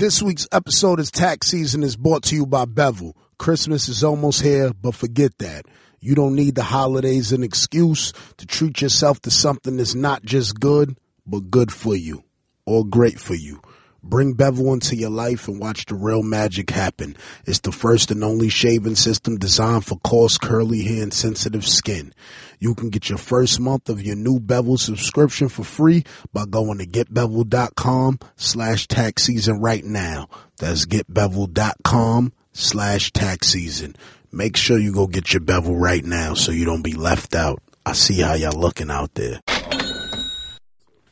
This 0.00 0.22
week's 0.22 0.48
episode 0.50 0.98
is 0.98 1.10
tax 1.10 1.48
season 1.48 1.82
is 1.82 1.94
brought 1.94 2.22
to 2.22 2.34
you 2.34 2.46
by 2.46 2.64
Bevel. 2.64 3.14
Christmas 3.36 3.86
is 3.86 4.02
almost 4.02 4.40
here, 4.40 4.72
but 4.72 4.94
forget 4.94 5.36
that. 5.40 5.66
You 6.00 6.14
don't 6.14 6.34
need 6.34 6.54
the 6.54 6.62
holidays 6.62 7.32
an 7.32 7.42
excuse 7.42 8.14
to 8.38 8.46
treat 8.46 8.80
yourself 8.80 9.20
to 9.20 9.30
something 9.30 9.76
that's 9.76 9.94
not 9.94 10.22
just 10.24 10.58
good, 10.58 10.96
but 11.26 11.50
good 11.50 11.70
for 11.70 11.94
you 11.94 12.24
or 12.64 12.86
great 12.86 13.20
for 13.20 13.34
you. 13.34 13.60
Bring 14.02 14.32
Bevel 14.32 14.72
into 14.72 14.96
your 14.96 15.10
life 15.10 15.48
and 15.48 15.60
watch 15.60 15.86
the 15.86 15.94
real 15.94 16.22
magic 16.22 16.70
happen. 16.70 17.16
It's 17.46 17.60
the 17.60 17.72
first 17.72 18.10
and 18.10 18.24
only 18.24 18.48
shaving 18.48 18.94
system 18.94 19.36
designed 19.36 19.84
for 19.84 19.98
coarse, 19.98 20.38
curly 20.38 20.82
hair 20.82 21.02
and 21.02 21.12
sensitive 21.12 21.66
skin. 21.66 22.14
You 22.58 22.74
can 22.74 22.90
get 22.90 23.08
your 23.08 23.18
first 23.18 23.60
month 23.60 23.88
of 23.88 24.02
your 24.02 24.16
new 24.16 24.40
Bevel 24.40 24.78
subscription 24.78 25.48
for 25.48 25.64
free 25.64 26.04
by 26.32 26.44
going 26.44 26.78
to 26.78 26.86
getbevel.com 26.86 28.18
slash 28.36 28.86
tax 28.86 29.24
season 29.24 29.60
right 29.60 29.84
now. 29.84 30.28
That's 30.58 30.86
getbevel.com 30.86 32.32
slash 32.52 33.12
tax 33.12 33.48
season. 33.48 33.96
Make 34.32 34.56
sure 34.56 34.78
you 34.78 34.92
go 34.92 35.06
get 35.06 35.32
your 35.32 35.40
Bevel 35.40 35.76
right 35.76 36.04
now 36.04 36.34
so 36.34 36.52
you 36.52 36.64
don't 36.64 36.82
be 36.82 36.94
left 36.94 37.34
out. 37.34 37.62
I 37.84 37.92
see 37.92 38.20
how 38.20 38.34
y'all 38.34 38.58
looking 38.58 38.90
out 38.90 39.14
there. 39.14 39.40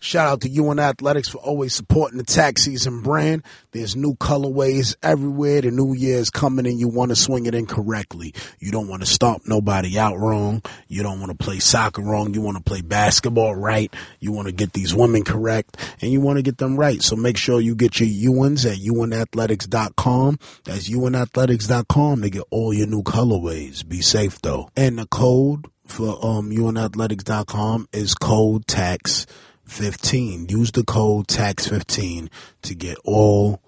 Shout 0.01 0.29
out 0.29 0.41
to 0.43 0.49
UN 0.49 0.79
Athletics 0.79 1.29
for 1.29 1.39
always 1.39 1.75
supporting 1.75 2.19
the 2.19 2.25
tax 2.25 2.63
season 2.63 3.03
brand. 3.03 3.43
There's 3.73 3.97
new 3.97 4.15
colorways 4.15 4.97
everywhere. 5.03 5.63
The 5.63 5.71
new 5.71 5.93
year 5.95 6.19
is 6.19 6.31
coming 6.31 6.67
and 6.67 6.79
you 6.79 6.89
want 6.89 7.11
to 7.11 7.17
swing 7.17 7.47
it 7.47 7.55
in 7.55 7.67
correctly. 7.67 8.35
You 8.61 8.71
don't 8.71 8.89
want 8.89 9.03
to 9.03 9.07
stomp 9.07 9.43
nobody 9.47 9.99
out 9.99 10.19
wrong. 10.19 10.63
You 10.87 11.03
don't 11.03 11.21
want 11.21 11.37
to 11.37 11.45
play 11.45 11.59
soccer 11.59 12.03
wrong. 12.03 12.33
You 12.33 12.41
want 12.41 12.57
to 12.59 12.63
play 12.63 12.81
basketball 12.81 13.55
right. 13.57 13.93
You 14.21 14.33
want 14.33 14.47
to 14.47 14.53
get 14.53 14.73
these 14.73 14.95
women 14.95 15.25
correct 15.25 15.77
and 16.01 16.13
you 16.13 16.21
want 16.21 16.39
to 16.39 16.43
get 16.43 16.59
them 16.59 16.77
right. 16.77 17.03
So 17.03 17.17
make 17.17 17.37
sure 17.37 17.61
you 17.61 17.75
get 17.75 18.01
your 18.01 18.45
UNs 18.45 18.65
at 18.67 18.79
UNathletics.com. 18.79 20.39
That's 20.65 20.89
UNathletics.com 20.89 22.23
to 22.23 22.31
get 22.31 22.45
all 22.51 22.73
your 22.73 22.87
new 22.87 23.03
colorways. 23.03 23.87
Be 23.87 24.01
safe 24.01 24.41
though. 24.43 24.71
And 24.77 24.99
the 24.99 25.07
code 25.07 25.67
for 25.87 26.25
um 26.25 26.51
UNathletics.com 26.51 27.89
is 27.93 28.15
code 28.15 28.67
tax 28.67 29.27
15. 29.69 30.49
Use 30.49 30.73
the 30.73 30.85
code 30.85 31.29
TAX15 31.29 32.29
to 32.63 32.75
get 32.75 32.99
all 33.05 33.61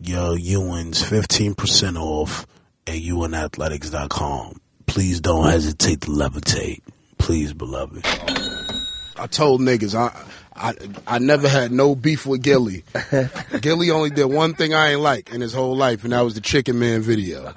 your 0.00 0.32
UNs 0.32 1.02
15% 1.02 1.96
off 1.96 2.46
at 2.86 2.94
UNathletics.com. 2.94 4.60
Please 4.86 5.20
don't 5.20 5.48
hesitate 5.48 6.02
to 6.02 6.08
levitate. 6.08 6.82
Please, 7.18 7.52
beloved. 7.52 8.04
I 8.04 9.26
told 9.26 9.60
niggas 9.60 9.94
I 9.94 10.10
I 10.56 10.74
I 11.06 11.18
never 11.18 11.48
had 11.48 11.70
no 11.72 11.94
beef 11.94 12.26
with 12.26 12.42
Gillie. 12.42 12.84
Gillie 13.60 13.90
only 13.90 14.10
did 14.10 14.24
one 14.24 14.54
thing 14.54 14.74
I 14.74 14.92
ain't 14.92 15.00
like 15.00 15.32
in 15.32 15.40
his 15.40 15.52
whole 15.52 15.76
life, 15.76 16.04
and 16.04 16.12
that 16.12 16.22
was 16.22 16.34
the 16.34 16.40
Chicken 16.40 16.78
Man 16.78 17.02
video. 17.02 17.52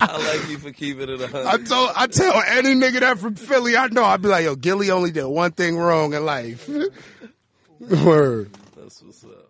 I 0.08 0.16
like 0.38 0.48
you 0.48 0.58
for 0.58 0.72
keeping 0.72 1.08
it 1.08 1.20
a 1.20 1.24
I 1.24 1.50
hundred. 1.50 1.66
told 1.68 1.90
I 1.94 2.06
tell 2.06 2.42
any 2.46 2.70
nigga 2.74 3.00
that 3.00 3.18
from 3.18 3.34
Philly 3.34 3.76
I 3.76 3.88
know 3.88 4.04
I'd 4.04 4.22
be 4.22 4.28
like, 4.28 4.44
yo, 4.44 4.56
Gillie 4.56 4.90
only 4.90 5.10
did 5.10 5.24
one 5.26 5.52
thing 5.52 5.76
wrong 5.76 6.14
in 6.14 6.24
life. 6.24 6.68
Word. 7.80 8.50
That's 8.76 9.02
what's 9.02 9.24
up. 9.24 9.48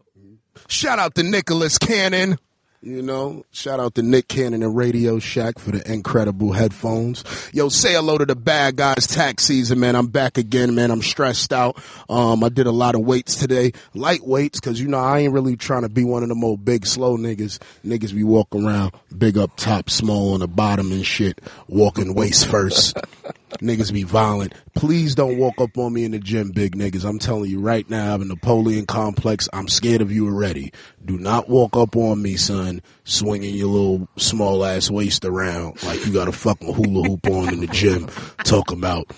Shout 0.69 0.99
out 0.99 1.15
to 1.17 1.23
Nicholas 1.23 1.79
Cannon. 1.79 2.39
You 2.83 3.03
know, 3.03 3.45
shout 3.53 3.79
out 3.79 3.97
to 3.97 4.03
Nick 4.03 4.27
Cannon 4.27 4.63
and 4.63 4.75
Radio 4.75 5.19
Shack 5.19 5.59
for 5.59 5.71
the 5.71 5.93
incredible 5.93 6.53
headphones. 6.53 7.25
Yo, 7.53 7.69
say 7.69 7.93
hello 7.93 8.17
to 8.17 8.25
the 8.25 8.35
bad 8.35 8.77
guys 8.77 9.07
tax 9.07 9.45
season, 9.45 9.81
man. 9.81 9.95
I'm 9.95 10.07
back 10.07 10.39
again, 10.39 10.75
man. 10.75 10.91
I'm 10.91 11.03
stressed 11.03 11.53
out. 11.53 11.79
Um, 12.09 12.43
I 12.43 12.49
did 12.49 12.67
a 12.67 12.71
lot 12.71 12.95
of 12.95 13.03
weights 13.03 13.35
today, 13.35 13.73
light 13.93 14.27
weights, 14.27 14.61
cause 14.61 14.81
you 14.81 14.89
know, 14.89 14.99
I 14.99 15.19
ain't 15.19 15.35
really 15.35 15.59
trying 15.59 15.83
to 15.83 15.91
be 15.91 16.05
one 16.05 16.23
of 16.23 16.31
them 16.31 16.43
old 16.43 16.65
big 16.65 16.87
slow 16.87 17.19
niggas. 17.19 17.59
Niggas 17.85 18.15
be 18.15 18.25
walking 18.25 18.65
around 18.65 18.93
big 19.17 19.37
up 19.37 19.57
top, 19.57 19.91
small 19.91 20.33
on 20.33 20.41
the 20.41 20.49
bottom 20.49 20.91
and 20.91 21.05
shit, 21.05 21.39
walking 21.69 22.15
waist 22.15 22.47
first. 22.47 22.97
niggas 23.59 23.93
be 23.93 24.03
violent. 24.03 24.55
Please 24.75 25.15
don't 25.15 25.39
walk 25.39 25.61
up 25.61 25.77
on 25.77 25.93
me 25.93 26.05
in 26.05 26.13
the 26.13 26.19
gym, 26.19 26.51
big 26.51 26.77
niggas. 26.77 27.05
I'm 27.05 27.19
telling 27.19 27.51
you 27.51 27.61
right 27.61 27.89
now, 27.89 28.05
I 28.05 28.11
have 28.11 28.23
a 28.23 28.25
Napoleon 28.25 28.87
complex. 28.87 29.49
I'm 29.53 29.69
scared 29.69 30.01
of 30.01 30.13
you 30.13 30.27
already. 30.27 30.73
Do 31.05 31.19
not 31.19 31.49
walk 31.49 31.77
up 31.77 31.97
on 31.97 32.23
me, 32.23 32.37
son, 32.37 32.83
swinging 33.05 33.55
your 33.55 33.69
little 33.69 34.09
small 34.17 34.65
ass 34.65 34.91
waist 34.91 35.25
around 35.25 35.83
like 35.83 36.05
you 36.07 36.13
got 36.13 36.29
a 36.29 36.33
fucking 36.33 36.73
hula 36.73 37.09
hoop 37.09 37.27
on 37.29 37.53
in 37.53 37.61
the 37.61 37.67
gym, 37.67 38.09
talking 38.45 38.79
about 38.79 39.13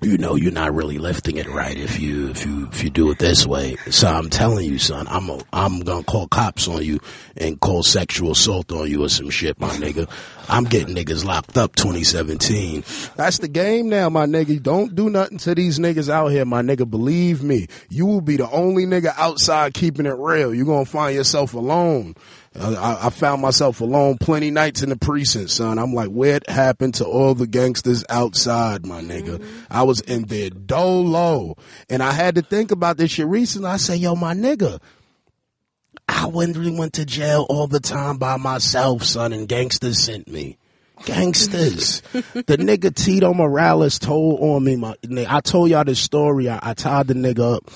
you 0.00 0.16
know 0.16 0.36
you're 0.36 0.52
not 0.52 0.72
really 0.74 0.98
lifting 0.98 1.38
it 1.38 1.48
right 1.48 1.76
if 1.76 1.98
you 1.98 2.28
if 2.28 2.46
you 2.46 2.68
if 2.70 2.84
you 2.84 2.90
do 2.90 3.10
it 3.10 3.18
this 3.18 3.44
way. 3.46 3.76
So 3.90 4.06
I'm 4.06 4.30
telling 4.30 4.68
you, 4.70 4.78
son, 4.78 5.08
I'm 5.08 5.28
a, 5.28 5.40
I'm 5.52 5.80
gonna 5.80 6.04
call 6.04 6.28
cops 6.28 6.68
on 6.68 6.84
you 6.84 7.00
and 7.36 7.58
call 7.60 7.82
sexual 7.82 8.32
assault 8.32 8.70
on 8.70 8.88
you 8.88 9.04
or 9.04 9.08
some 9.08 9.30
shit, 9.30 9.58
my 9.60 9.70
nigga. 9.70 10.08
I'm 10.48 10.64
getting 10.64 10.94
niggas 10.94 11.24
locked 11.24 11.58
up 11.58 11.74
2017. 11.74 12.84
That's 13.16 13.38
the 13.38 13.48
game 13.48 13.88
now, 13.88 14.08
my 14.08 14.26
nigga. 14.26 14.62
Don't 14.62 14.94
do 14.94 15.10
nothing 15.10 15.38
to 15.38 15.54
these 15.54 15.78
niggas 15.80 16.08
out 16.08 16.28
here, 16.28 16.44
my 16.44 16.62
nigga. 16.62 16.88
Believe 16.88 17.42
me, 17.42 17.66
you 17.88 18.06
will 18.06 18.20
be 18.20 18.36
the 18.36 18.48
only 18.50 18.86
nigga 18.86 19.12
outside 19.16 19.74
keeping 19.74 20.06
it 20.06 20.16
real. 20.16 20.54
You're 20.54 20.66
gonna 20.66 20.84
find 20.84 21.16
yourself 21.16 21.54
alone. 21.54 22.14
I, 22.60 23.06
I 23.06 23.10
found 23.10 23.42
myself 23.42 23.80
alone 23.80 24.18
plenty 24.18 24.50
nights 24.50 24.82
in 24.82 24.90
the 24.90 24.96
precinct, 24.96 25.50
son. 25.50 25.78
I'm 25.78 25.92
like, 25.92 26.08
what 26.08 26.48
happened 26.48 26.94
to 26.94 27.04
all 27.04 27.34
the 27.34 27.46
gangsters 27.46 28.04
outside, 28.08 28.86
my 28.86 29.00
nigga? 29.00 29.38
Mm-hmm. 29.38 29.64
I 29.70 29.82
was 29.82 30.00
in 30.00 30.22
there 30.24 30.50
dolo. 30.50 31.56
And 31.88 32.02
I 32.02 32.12
had 32.12 32.34
to 32.36 32.42
think 32.42 32.70
about 32.70 32.96
this 32.96 33.12
shit 33.12 33.26
recently. 33.26 33.68
I 33.68 33.76
say, 33.76 33.96
yo, 33.96 34.14
my 34.14 34.34
nigga, 34.34 34.80
I 36.08 36.26
went, 36.26 36.56
went 36.56 36.94
to 36.94 37.04
jail 37.04 37.46
all 37.48 37.66
the 37.66 37.80
time 37.80 38.18
by 38.18 38.36
myself, 38.36 39.04
son, 39.04 39.32
and 39.32 39.48
gangsters 39.48 40.00
sent 40.00 40.28
me. 40.28 40.58
Gangsters. 41.04 42.00
the 42.12 42.56
nigga 42.58 42.94
Tito 42.94 43.32
Morales 43.32 43.98
told 43.98 44.40
on 44.40 44.64
me, 44.64 44.76
my, 44.76 44.94
I 45.28 45.40
told 45.40 45.70
y'all 45.70 45.84
this 45.84 46.00
story. 46.00 46.48
I, 46.48 46.58
I 46.60 46.74
tied 46.74 47.06
the 47.06 47.14
nigga 47.14 47.56
up 47.56 47.70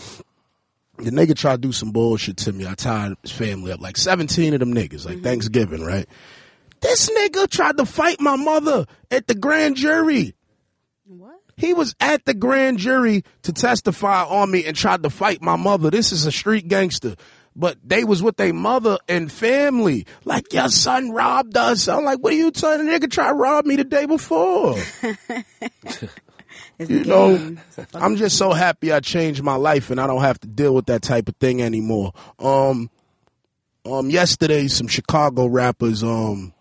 the 0.99 1.11
nigga 1.11 1.37
tried 1.37 1.63
to 1.63 1.69
do 1.69 1.73
some 1.73 1.91
bullshit 1.91 2.37
to 2.39 2.53
me. 2.53 2.67
I 2.67 2.75
tied 2.75 3.15
his 3.23 3.33
family 3.33 3.73
up, 3.73 3.81
like 3.81 3.97
17 3.97 4.55
of 4.55 4.61
them 4.61 4.75
niggas, 4.75 5.05
like 5.05 5.17
mm-hmm. 5.17 5.25
Thanksgiving, 5.25 5.85
right? 5.85 6.07
This 6.81 7.09
nigga 7.11 7.49
tried 7.49 7.79
to 7.79 7.87
fight 7.87 8.21
my 8.21 8.37
mother 8.37 8.87
at 9.11 9.27
the 9.27 9.35
grand 9.35 9.77
jury. 9.77 10.35
What? 11.07 11.41
He 11.57 11.73
was 11.73 11.95
at 12.01 12.25
the 12.25 12.35
grand 12.35 12.79
jury 12.79 13.25
to 13.43 13.53
testify 13.53 14.25
on 14.25 14.51
me 14.51 14.65
and 14.65 14.77
tried 14.77 15.03
to 15.05 15.11
fight 15.11 15.41
my 15.43 15.57
mother. 15.57 15.91
This 15.91 16.13
is 16.13 16.27
a 16.27 16.33
street 16.33 16.69
gangster. 16.69 17.15
But 17.55 17.77
they 17.85 18.05
was 18.05 18.23
with 18.23 18.37
their 18.37 18.55
mother 18.55 18.99
and 19.09 19.31
family. 19.31 20.07
Like, 20.25 20.53
your 20.55 20.71
son 20.71 21.11
robbed 21.11 21.57
us. 21.57 21.87
I'm 21.87 22.03
like, 22.03 22.19
what 22.21 22.33
are 22.33 22.37
you 22.37 22.51
telling 22.51 22.87
the 22.87 22.93
nigga 22.93 23.11
try 23.11 23.29
to 23.29 23.35
rob 23.35 23.67
me 23.67 23.77
the 23.77 23.85
day 23.85 24.07
before? 24.07 24.77
You 26.89 27.05
know. 27.05 27.57
I'm 27.95 28.17
just 28.17 28.37
so 28.37 28.53
happy 28.53 28.93
I 28.93 29.01
changed 29.01 29.43
my 29.43 29.57
life 29.57 29.91
and 29.91 30.01
I 30.01 30.07
don't 30.07 30.23
have 30.23 30.41
to 30.41 30.49
deal 30.49 30.75
with 30.75 30.87
that 30.87 31.03
type 31.03 31.29
of 31.29 31.37
thing 31.37 31.63
anymore. 31.63 32.13
Um, 32.39 32.91
um, 33.85 34.11
yesterday, 34.11 34.69
some 34.69 34.87
Chicago 34.87 35.47
rappers, 35.47 36.03
um, 36.03 36.53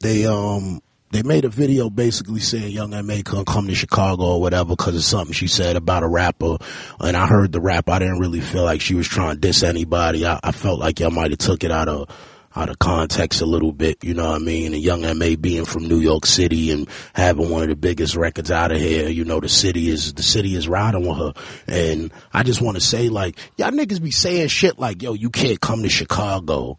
they, 0.00 0.26
um, 0.26 0.80
they 1.12 1.22
made 1.22 1.44
a 1.44 1.48
video 1.48 1.90
basically 1.90 2.40
saying 2.40 2.70
Young 2.70 2.94
M.A. 2.94 3.22
couldn't 3.22 3.46
come 3.46 3.66
to 3.66 3.74
Chicago 3.74 4.24
or 4.24 4.40
whatever 4.40 4.76
because 4.76 4.94
of 4.94 5.02
something 5.02 5.32
she 5.32 5.48
said 5.48 5.76
about 5.76 6.04
a 6.04 6.08
rapper. 6.08 6.58
And 7.00 7.16
I 7.16 7.26
heard 7.26 7.50
the 7.52 7.60
rap. 7.60 7.88
I 7.88 7.98
didn't 7.98 8.20
really 8.20 8.40
feel 8.40 8.62
like 8.62 8.80
she 8.80 8.94
was 8.94 9.08
trying 9.08 9.34
to 9.34 9.40
diss 9.40 9.62
anybody. 9.62 10.24
I, 10.24 10.38
I 10.42 10.52
felt 10.52 10.78
like 10.78 11.00
y'all 11.00 11.10
might 11.10 11.32
have 11.32 11.38
took 11.38 11.64
it 11.64 11.72
out 11.72 11.88
of, 11.88 12.08
out 12.54 12.68
of 12.68 12.78
context 12.78 13.40
a 13.40 13.46
little 13.46 13.72
bit, 13.72 14.02
you 14.02 14.12
know 14.12 14.30
what 14.30 14.40
I 14.40 14.44
mean? 14.44 14.74
And 14.74 14.82
Young 14.82 15.04
M.A. 15.04 15.36
being 15.36 15.64
from 15.64 15.86
New 15.86 16.00
York 16.00 16.26
City 16.26 16.72
and 16.72 16.88
having 17.12 17.48
one 17.48 17.62
of 17.62 17.68
the 17.68 17.76
biggest 17.76 18.16
records 18.16 18.50
out 18.50 18.72
of 18.72 18.78
here, 18.78 19.08
you 19.08 19.24
know, 19.24 19.38
the 19.38 19.48
city 19.48 19.88
is, 19.88 20.14
the 20.14 20.22
city 20.22 20.56
is 20.56 20.66
riding 20.66 21.06
with 21.06 21.18
her. 21.18 21.32
And 21.68 22.12
I 22.32 22.42
just 22.42 22.60
want 22.60 22.76
to 22.76 22.80
say 22.80 23.08
like, 23.08 23.38
y'all 23.56 23.70
niggas 23.70 24.02
be 24.02 24.10
saying 24.10 24.48
shit 24.48 24.78
like, 24.78 25.02
yo, 25.02 25.12
you 25.12 25.30
can't 25.30 25.60
come 25.60 25.82
to 25.82 25.88
Chicago. 25.88 26.76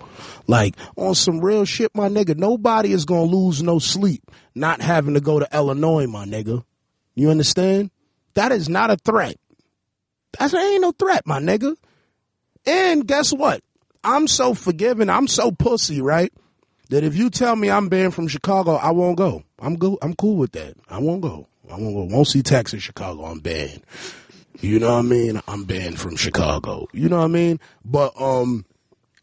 Like, 0.48 0.76
on 0.98 1.16
some 1.16 1.40
real 1.40 1.64
shit, 1.64 1.96
my 1.96 2.10
nigga, 2.10 2.36
nobody 2.36 2.92
is 2.92 3.06
gonna 3.06 3.24
lose 3.24 3.64
no 3.64 3.80
sleep 3.80 4.30
not 4.54 4.82
having 4.82 5.14
to 5.14 5.22
go 5.22 5.40
to 5.40 5.48
Illinois, 5.54 6.08
my 6.08 6.26
nigga. 6.26 6.64
You 7.16 7.30
understand? 7.30 7.92
That 8.34 8.52
is 8.52 8.70
not 8.70 8.92
a 8.92 8.98
threat. 8.98 9.38
That 10.40 10.54
ain't 10.54 10.82
no 10.82 10.92
threat, 10.92 11.26
my 11.26 11.40
nigga. 11.40 11.76
And 12.66 13.08
guess 13.08 13.32
what? 13.34 13.62
I'm 14.04 14.28
so 14.28 14.54
forgiving. 14.54 15.10
I'm 15.10 15.28
so 15.28 15.52
pussy, 15.52 16.02
right? 16.02 16.34
That 16.90 17.04
if 17.04 17.16
you 17.16 17.30
tell 17.30 17.56
me 17.56 17.70
I'm 17.70 17.88
banned 17.88 18.14
from 18.14 18.28
Chicago, 18.28 18.76
I 18.76 18.92
won't 18.92 19.18
go. 19.18 19.44
I'm 19.60 19.76
go. 19.76 19.98
I'm 20.02 20.14
cool 20.16 20.36
with 20.36 20.52
that. 20.54 20.76
I 20.90 21.00
won't 21.00 21.22
go. 21.22 21.48
I 21.70 21.76
won't 21.76 21.96
go. 21.96 22.16
Won't 22.16 22.28
see 22.28 22.42
tax 22.42 22.74
in 22.74 22.80
Chicago. 22.80 23.26
I'm 23.26 23.40
banned. 23.40 23.84
You 24.60 24.80
know 24.80 24.92
what 24.92 25.00
I 25.00 25.02
mean? 25.04 25.42
I'm 25.48 25.64
banned 25.64 26.00
from 26.00 26.16
Chicago. 26.16 26.88
You 26.94 27.10
know 27.10 27.20
what 27.20 27.26
I 27.26 27.30
mean? 27.30 27.60
But 27.86 28.20
um, 28.20 28.66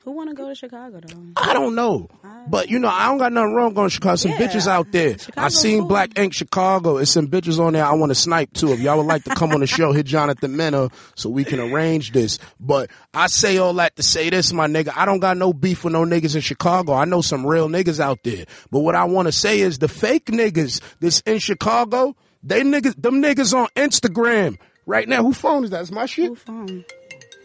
Who 0.08 0.12
want 0.14 0.31
to 0.31 0.34
go 0.34 0.49
to 0.49 0.55
Chicago 0.55 1.00
though? 1.06 1.22
I 1.37 1.52
don't 1.52 1.75
know. 1.75 2.08
But 2.49 2.70
you 2.70 2.78
know, 2.78 2.88
I 2.88 3.08
don't 3.08 3.19
got 3.19 3.31
nothing 3.31 3.52
wrong 3.52 3.75
going 3.75 3.90
to 3.90 3.94
Chicago. 3.94 4.16
Some 4.16 4.31
Yeah. 4.31 4.38
bitches 4.38 4.66
out 4.66 4.90
there. 4.90 5.10
I 5.10 5.16
Chicago's 5.19 5.60
seen 5.60 5.78
cool. 5.81 5.88
Black 5.88 6.19
Ink 6.19 6.32
Chicago. 6.32 6.96
It's 6.96 7.10
some 7.10 7.28
bitches 7.28 7.58
on 7.58 7.75
there 7.75 7.84
I 7.84 7.93
want 7.93 8.08
to 8.08 8.14
snipe 8.14 8.55
too. 8.55 8.72
If 8.72 8.81
y'all 8.81 8.96
would 8.96 9.05
like 9.05 9.25
to 9.25 9.34
come 9.34 9.52
on 9.52 9.60
the 9.60 9.66
show, 9.66 9.93
hit 9.93 10.06
Jonathan 10.06 10.56
Mena 10.56 10.88
so 11.14 11.28
we 11.28 11.44
can 11.44 11.60
arrange 11.60 12.12
this. 12.12 12.38
But 12.58 12.88
I 13.12 13.26
say 13.26 13.58
all 13.58 13.75
that 13.75 13.96
to 13.96 14.02
say 14.02 14.31
this, 14.31 14.50
my 14.50 14.66
nigga. 14.66 14.94
I 14.96 15.05
don't 15.05 15.20
got 15.20 15.37
no 15.37 15.52
beef 15.52 15.84
with 15.84 15.93
no 15.93 16.06
niggas 16.06 16.34
in 16.37 16.40
Chicago. 16.40 16.94
I 16.94 17.04
know 17.04 17.20
some 17.20 17.44
real 17.46 17.69
niggas 17.69 18.00
out 18.00 18.20
there. 18.25 18.46
But 18.70 18.78
what 18.78 18.94
I 18.94 19.04
want 19.04 19.28
to 19.28 19.32
say 19.32 19.61
is 19.61 19.78
the 19.78 19.88
fake 19.88 20.25
niggas 20.26 20.81
that's 21.00 21.20
in 21.26 21.38
Chicago, 21.38 22.16
they 22.43 22.62
niggas, 22.62 22.94
them 22.96 23.22
niggas 23.22 23.52
on 23.52 23.69
Instagram 23.76 24.56
right 24.87 25.06
now. 25.06 25.22
Who 25.22 25.34
phone 25.34 25.64
is 25.64 25.70
that? 25.70 25.82
Is 25.82 25.93
my 25.93 26.06
shit? 26.06 26.28
Who 26.28 26.34
phone? 26.34 26.87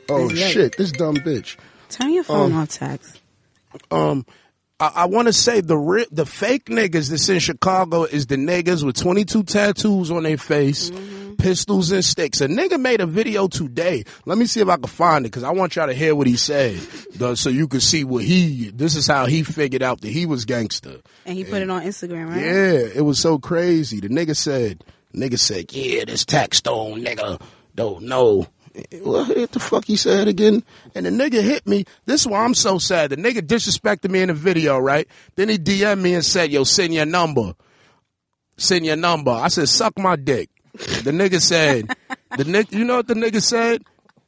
Oh 0.09 0.29
shit, 0.29 0.77
this 0.77 0.93
dumb 0.93 1.17
bitch. 1.17 1.57
Turn 1.93 2.13
your 2.13 2.23
phone 2.23 2.51
Um, 2.51 2.57
off, 2.59 2.69
tax. 2.69 3.13
um 3.91 4.25
I, 4.79 4.91
I 4.95 5.05
want 5.05 5.27
to 5.27 5.33
say 5.33 5.61
the 5.61 5.77
ri- 5.77 6.07
the 6.11 6.25
fake 6.25 6.65
niggas 6.65 7.09
that's 7.09 7.29
in 7.29 7.39
Chicago 7.39 8.03
is 8.03 8.25
the 8.27 8.35
niggas 8.35 8.83
with 8.83 8.95
22 8.97 9.43
tattoos 9.43 10.09
on 10.11 10.23
their 10.23 10.37
face, 10.37 10.91
pistols 11.37 11.91
and 11.91 12.03
sticks. 12.03 12.41
A 12.41 12.47
nigga 12.47 12.79
made 12.79 12.99
a 12.99 13.05
video 13.05 13.47
today. 13.47 14.03
Let 14.25 14.37
me 14.39 14.45
see 14.47 14.61
if 14.61 14.67
I 14.67 14.75
can 14.77 14.87
find 14.87 15.25
it 15.25 15.29
because 15.29 15.43
I 15.43 15.51
want 15.51 15.75
y'all 15.75 15.87
to 15.87 15.93
hear 15.93 16.15
what 16.15 16.25
he 16.27 16.35
said, 16.37 16.75
though, 17.15 17.35
so 17.35 17.49
you 17.49 17.67
can 17.67 17.81
see 17.81 18.03
what 18.03 18.23
he. 18.23 18.71
This 18.71 18.95
is 18.95 19.05
how 19.07 19.27
he 19.27 19.43
figured 19.43 19.83
out 19.83 20.01
that 20.01 20.09
he 20.09 20.25
was 20.25 20.43
gangster. 20.45 20.97
And 21.25 21.37
he 21.37 21.43
put 21.45 21.61
it 21.61 21.69
on 21.69 21.83
Instagram, 21.83 22.29
right? 22.29 22.41
Yeah, 22.41 22.89
it 22.95 23.05
was 23.05 23.19
so 23.19 23.37
crazy. 23.37 23.99
The 23.99 24.09
nigga 24.09 24.35
said, 24.35 24.83
nigga 25.15 25.37
said, 25.39 25.71
yeah, 25.71 26.03
this 26.05 26.25
Taxstone 26.25 27.05
nigga 27.05 27.39
don't 27.75 28.03
know. 28.05 28.47
What 29.01 29.35
what 29.37 29.51
the 29.51 29.59
fuck 29.59 29.85
he 29.85 29.95
said 29.95 30.27
again? 30.27 30.63
And 30.95 31.05
the 31.05 31.09
nigga 31.11 31.41
hit 31.43 31.67
me. 31.67 31.85
This 32.05 32.21
is 32.21 32.27
why 32.27 32.43
I'm 32.43 32.55
so 32.55 32.77
sad. 32.79 33.11
The 33.11 33.17
nigga 33.17 33.41
disrespected 33.41 34.09
me 34.09 34.21
in 34.21 34.29
the 34.29 34.33
video, 34.33 34.79
right? 34.79 35.07
Then 35.35 35.49
he 35.49 35.57
DM'd 35.57 36.01
me 36.01 36.15
and 36.15 36.25
said, 36.25 36.51
yo, 36.51 36.63
send 36.63 36.93
your 36.93 37.05
number. 37.05 37.53
Send 38.57 38.85
your 38.85 38.95
number. 38.95 39.31
I 39.31 39.47
said, 39.49 39.69
suck 39.69 39.97
my 39.99 40.15
dick. 40.15 40.49
The 40.73 41.11
nigga 41.11 41.39
said, 41.39 41.87
the 42.37 42.43
nigga, 42.45 42.71
you 42.71 42.83
know 42.83 42.97
what 42.97 43.07
the 43.07 43.13
nigga 43.13 43.41
said? 43.41 43.83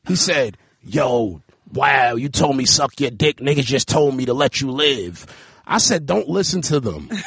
He 0.08 0.16
said, 0.16 0.58
yo, 0.84 1.42
wow, 1.74 2.16
you 2.16 2.30
told 2.30 2.56
me 2.56 2.66
suck 2.66 3.00
your 3.00 3.12
dick. 3.12 3.38
Niggas 3.38 3.66
just 3.66 3.88
told 3.88 4.16
me 4.16 4.26
to 4.26 4.34
let 4.34 4.62
you 4.62 4.70
live. 4.70 5.26
I 5.66 5.80
said, 5.80 6.06
don't 6.06 6.28
listen 6.28 6.62
to 6.64 6.80
them. 6.80 7.10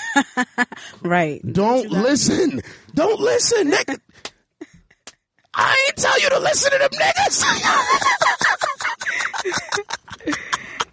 Right. 1.03 1.41
Don't 1.53 1.91
listen. 1.91 2.61
Don't 2.95 3.21
listen, 3.21 3.71
nigga. 3.71 3.99
I 5.61 5.77
ain't 5.89 5.97
tell 5.97 6.21
you 6.21 6.31
to 6.31 6.39
listen 6.39 6.71
to 6.71 6.79
them 6.79 6.91
niggas. 6.91 7.45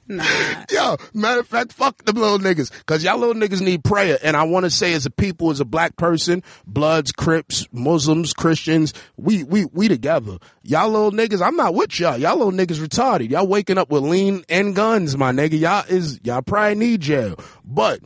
Nah. 0.08 0.24
Yo, 0.72 0.98
matter 1.14 1.40
of 1.40 1.48
fact, 1.48 1.74
fuck 1.74 2.04
them 2.06 2.16
little 2.16 2.38
niggas. 2.38 2.72
Cause 2.86 3.04
y'all 3.04 3.18
little 3.18 3.34
niggas 3.34 3.62
need 3.62 3.84
prayer. 3.84 4.20
And 4.22 4.38
I 4.38 4.44
want 4.44 4.66
to 4.66 4.70
say 4.70 4.94
as 4.94 5.06
a 5.06 5.10
people, 5.10 5.50
as 5.50 5.60
a 5.60 5.66
black 5.66 5.98
person, 5.98 6.44
Bloods, 6.68 7.12
Crips, 7.12 7.68
Muslims, 7.72 8.34
Christians, 8.34 8.94
we, 9.18 9.44
we, 9.44 9.66
we 9.66 9.88
together. 9.88 10.38
Y'all 10.62 10.90
little 10.90 11.12
niggas, 11.12 11.46
I'm 11.46 11.56
not 11.56 11.74
with 11.74 12.00
y'all. 12.00 12.18
Y'all 12.18 12.38
little 12.38 12.52
niggas 12.52 12.80
retarded. 12.86 13.32
Y'all 13.32 13.48
waking 13.48 13.78
up 13.78 13.90
with 13.90 14.04
lean 14.04 14.46
and 14.48 14.76
guns, 14.76 15.18
my 15.18 15.32
nigga. 15.32 15.60
Y'all 15.60 15.86
is, 15.88 16.20
y'all 16.24 16.42
probably 16.42 16.76
need 16.76 17.02
jail. 17.02 17.40
But, 17.64 18.02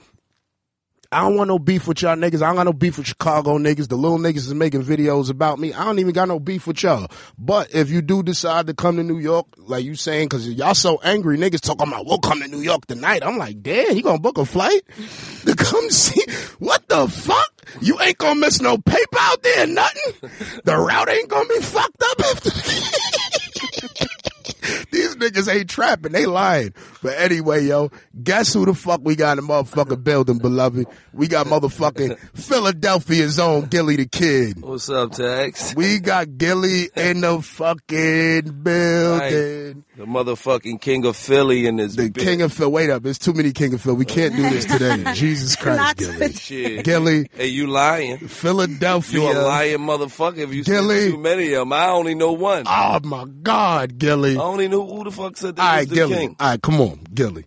I 1.12 1.22
don't 1.22 1.38
want 1.38 1.48
no 1.48 1.58
beef 1.58 1.88
with 1.88 2.04
y'all 2.04 2.16
niggas. 2.16 2.44
I 2.44 2.48
don't 2.48 2.58
got 2.58 2.68
no 2.68 2.74
beef 2.74 3.00
with 3.00 3.08
Chicago 3.08 3.58
niggas. 3.58 3.88
The 3.88 3.96
little 3.96 4.20
niggas 4.20 4.38
is 4.38 4.54
making 4.54 4.84
videos 4.84 5.32
about 5.32 5.58
me. 5.58 5.74
I 5.74 5.84
don't 5.86 5.98
even 5.98 6.14
got 6.14 6.28
no 6.28 6.40
beef 6.40 6.68
with 6.68 6.84
y'all. 6.84 7.08
But 7.36 7.74
if 7.74 7.90
you 7.90 8.04
do 8.04 8.22
decide 8.22 8.68
to 8.68 8.76
come 8.76 8.98
to 8.98 9.04
New 9.04 9.18
York, 9.18 9.48
like 9.58 9.84
you 9.84 9.96
saying, 9.96 10.30
cause 10.30 10.48
y'all 10.48 10.76
so 10.76 11.00
angry, 11.04 11.40
niggas 11.40 11.62
talking 11.62 11.88
about 11.88 12.06
we'll 12.06 12.20
come 12.20 12.42
to 12.42 12.48
New 12.48 12.60
York 12.60 12.86
tonight. 12.86 13.26
I'm 13.26 13.40
like, 13.40 13.64
damn, 13.64 13.98
you 13.98 14.04
gonna 14.04 14.20
book 14.20 14.38
a 14.38 14.46
flight 14.46 14.84
to 15.46 15.56
come 15.56 15.90
see? 15.92 16.22
What 16.60 16.88
the 16.88 17.08
fuck? 17.08 17.54
You 17.82 18.00
ain't 18.02 18.20
gonna 18.20 18.40
miss 18.40 18.62
no 18.62 18.78
paper 18.78 19.18
out 19.20 19.42
there, 19.42 19.66
nothing. 19.66 20.30
The 20.64 20.78
route 20.78 21.10
ain't 21.10 21.30
gonna 21.30 21.50
be 21.50 21.60
fucked 21.60 22.04
up 22.04 22.20
after. 22.20 22.52
These 25.00 25.16
niggas 25.16 25.54
ain't 25.54 25.70
trapping, 25.70 26.12
they 26.12 26.26
lying. 26.26 26.74
But 27.02 27.18
anyway, 27.18 27.64
yo, 27.66 27.90
guess 28.22 28.54
who 28.54 28.66
the 28.66 28.74
fuck 28.74 29.00
we 29.04 29.16
got 29.16 29.38
in 29.38 29.46
the 29.46 29.54
motherfucking 29.54 30.04
building, 30.04 30.40
beloved? 30.40 30.88
We 31.14 31.28
got 31.30 31.46
motherfucking 31.48 32.18
Philadelphia's 32.34 33.40
own 33.40 33.66
Gillie 33.68 33.96
the 33.96 34.06
Kid. 34.08 34.62
What's 34.62 34.90
up, 34.90 35.14
Tex? 35.14 35.74
We 35.74 36.00
got 36.00 36.38
Gillie 36.38 36.90
in 36.98 37.22
the 37.22 37.42
fucking 37.42 38.64
building. 38.64 39.84
The 39.96 40.06
motherfucking 40.06 40.80
king 40.82 41.06
of 41.06 41.16
Philly 41.18 41.66
in 41.66 41.78
this 41.78 41.96
The 41.96 42.10
bitch. 42.10 42.20
King 42.24 42.42
of 42.42 42.54
Phil. 42.54 42.72
Wait 42.72 42.90
up, 42.90 43.06
it's 43.06 43.20
too 43.20 43.34
many 43.34 43.52
King 43.52 43.74
of 43.74 43.82
Phil. 43.82 43.94
We 43.96 44.06
can't 44.06 44.36
do 44.36 44.44
this 44.50 44.66
today. 44.66 45.04
Jesus 45.14 45.56
Christ, 45.56 45.98
Gillie. 45.98 46.34
Shit. 46.34 46.86
Gillie, 46.86 47.28
Hey, 47.34 47.48
you 47.48 47.68
lying. 47.68 48.18
Philadelphia. 48.28 49.20
You 49.20 49.32
a 49.32 49.34
lying 49.42 49.78
motherfucker 49.80 50.38
if 50.38 50.54
you 50.54 50.64
Gillie. 50.64 51.12
too 51.12 51.18
many 51.18 51.54
of 51.54 51.62
them. 51.62 51.74
I 51.74 51.88
only 51.90 52.16
know 52.16 52.32
one. 52.34 52.64
Oh 52.66 53.00
my 53.04 53.26
God, 53.26 53.98
Gillie. 53.98 54.38
I 54.38 54.42
only 54.42 54.68
knew 54.68 54.82
who 54.98 55.04
the 55.06 55.12
fuck 55.12 55.38
said 55.38 55.56
that 55.56 55.62
All 55.62 55.68
was 55.70 55.78
right, 55.78 55.90
the 55.90 55.96
Gillie. 55.96 56.16
king. 56.16 56.36
All 56.40 56.50
right, 56.50 56.62
come 56.62 56.82
on, 56.82 57.00
Gillie. 57.14 57.46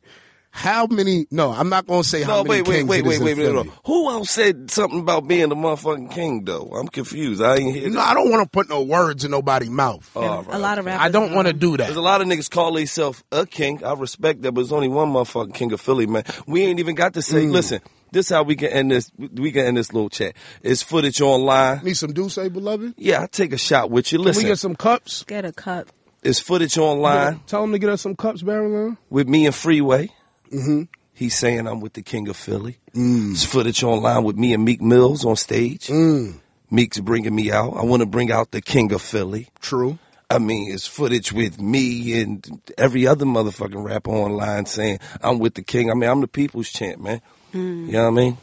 How 0.55 0.87
many? 0.87 1.27
No, 1.31 1.51
I'm 1.51 1.71
not 1.71 1.87
gonna 1.87 2.05
say 2.05 2.21
how 2.23 2.29
No, 2.37 2.45
many 2.45 2.61
wait, 2.61 2.69
wait, 2.69 2.75
kings 2.81 2.89
wait, 2.91 2.99
it 3.01 3.07
is 3.07 3.09
wait, 3.09 3.17
in 3.21 3.25
wait, 3.25 3.37
wait, 3.39 3.45
Philly. 3.47 3.69
wait. 3.69 3.79
Who 3.87 4.11
else 4.11 4.31
said 4.31 4.71
something 4.71 5.01
about 5.01 5.27
being 5.27 5.49
the 5.49 5.55
motherfucking 5.55 6.13
king, 6.13 6.45
though? 6.45 6.73
I'm 6.79 6.89
confused. 6.89 7.41
I 7.41 7.57
ain't 7.57 7.75
hear 7.75 7.89
No, 7.89 7.97
that. 8.01 8.09
I 8.11 8.15
don't 8.15 8.31
want 8.31 8.43
to 8.43 8.49
put 8.51 8.69
no 8.69 8.83
words 8.83 9.25
in 9.25 9.31
nobody's 9.31 9.71
mouth. 9.71 10.11
Oh, 10.15 10.21
a 10.23 10.43
right. 10.43 10.61
lot 10.61 10.79
of 10.79 10.85
rappers. 10.85 11.07
I 11.07 11.09
don't 11.09 11.33
want 11.33 11.49
to 11.49 11.55
um, 11.55 11.59
do 11.59 11.79
There's 11.79 11.97
a 11.97 12.03
lot 12.03 12.21
of 12.21 12.27
niggas 12.27 12.51
call 12.51 12.75
themselves 12.75 13.25
a 13.33 13.47
king. 13.47 13.83
I 13.83 13.95
respect 13.95 14.43
that, 14.43 14.53
but 14.53 14.61
there's 14.61 14.73
only 14.73 14.89
one 14.89 15.09
motherfucking 15.11 15.55
king 15.55 15.73
of 15.73 15.81
Philly, 15.81 16.07
man. 16.07 16.25
We 16.47 16.65
ain't 16.65 16.81
even 16.81 16.97
got 16.97 17.15
to 17.15 17.23
say, 17.23 17.45
Mm. 17.47 17.51
listen, 17.53 17.81
this 18.11 18.29
how 18.29 18.43
we 18.43 18.55
can 18.55 18.69
end 18.69 18.91
this, 18.91 19.11
we 19.17 19.53
can 19.53 19.65
end 19.65 19.79
this 19.79 19.95
little 19.95 20.11
chat. 20.11 20.35
It's 20.63 20.83
footage 20.83 21.23
online. 21.23 21.83
Need 21.83 21.95
some 21.97 22.13
Douce, 22.13 22.37
beloved? 22.37 22.93
Yeah, 22.99 23.23
I 23.23 23.27
take 23.27 23.55
a 23.55 23.59
shot 23.59 23.91
with 23.91 24.13
you. 24.13 24.19
Can 24.19 24.27
Listen, 24.27 24.43
we 24.43 24.51
get 24.51 24.59
some 24.59 24.77
cups? 24.77 25.25
Get 25.25 25.47
a 25.47 25.53
cup. 25.53 25.89
It's 26.23 26.41
footage 26.41 26.79
online 26.79 27.41
Tell 27.47 27.65
him 27.65 27.73
to 27.73 27.79
get 27.79 27.91
us 27.91 28.03
some 28.03 28.17
cups, 28.17 28.43
Barrel. 28.43 28.97
with 29.11 29.29
me 29.29 29.47
and 29.47 29.55
Freeway. 29.55 30.09
Mm-hmm. 30.53 30.83
He's 31.15 31.35
saying 31.37 31.67
I'm 31.67 31.81
with 31.81 31.93
the 31.93 32.03
king 32.03 32.29
of 32.29 32.37
Philly. 32.37 32.79
Mm. 32.95 33.33
It's 33.33 33.45
footage 33.45 33.83
online 33.83 34.25
with 34.25 34.37
me 34.37 34.55
and 34.55 34.65
Meek 34.65 34.81
Mills 34.81 35.25
on 35.25 35.37
stage. 35.37 35.89
Mm. 35.89 36.41
Meek's 36.71 37.01
bringing 37.01 37.35
me 37.35 37.53
out. 37.53 37.75
I 37.77 37.85
want 37.85 38.01
to 38.01 38.07
bring 38.07 38.33
out 38.33 38.51
the 38.51 38.63
king 38.63 38.93
of 38.93 39.03
Philly. 39.03 39.49
True. 39.61 39.99
I 40.31 40.39
mean, 40.39 40.73
it's 40.73 40.87
footage 40.87 41.31
with 41.31 41.61
me 41.61 42.21
and 42.23 42.61
every 42.79 43.07
other 43.07 43.27
motherfucking 43.27 43.85
rapper 43.85 44.11
online 44.11 44.65
saying 44.65 44.99
I'm 45.23 45.39
with 45.39 45.55
the 45.55 45.63
king. 45.63 45.91
I 45.91 45.95
mean, 45.95 46.09
I'm 46.09 46.23
the 46.23 46.29
people's 46.29 46.71
champ, 46.71 46.99
man. 47.01 47.21
You 47.53 47.61
know 47.93 48.03
what 48.05 48.09
I 48.09 48.11
mean? 48.11 48.39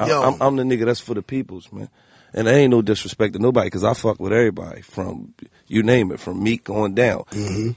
I, 0.00 0.08
Yo. 0.08 0.22
I'm, 0.22 0.42
I'm 0.42 0.56
the 0.56 0.64
nigga 0.64 0.84
that's 0.86 0.98
for 1.00 1.14
the 1.14 1.22
peoples, 1.22 1.72
man. 1.72 1.88
And 2.38 2.48
I 2.48 2.52
ain't 2.52 2.70
no 2.70 2.82
disrespect 2.82 3.32
to 3.32 3.38
nobody 3.40 3.66
because 3.66 3.82
I 3.82 3.94
fuck 3.94 4.20
with 4.20 4.32
everybody 4.32 4.82
from 4.82 5.34
you 5.66 5.82
name 5.82 6.12
it, 6.12 6.20
from 6.20 6.42
Meek 6.42 6.70
on 6.70 6.94
down. 6.94 7.24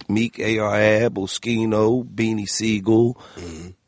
Meek, 0.08 0.39
AR 0.39 0.75
Ab, 0.75 1.15
Oskino, 1.15 2.03
Beanie 2.06 2.48
Sigel, 2.48 3.18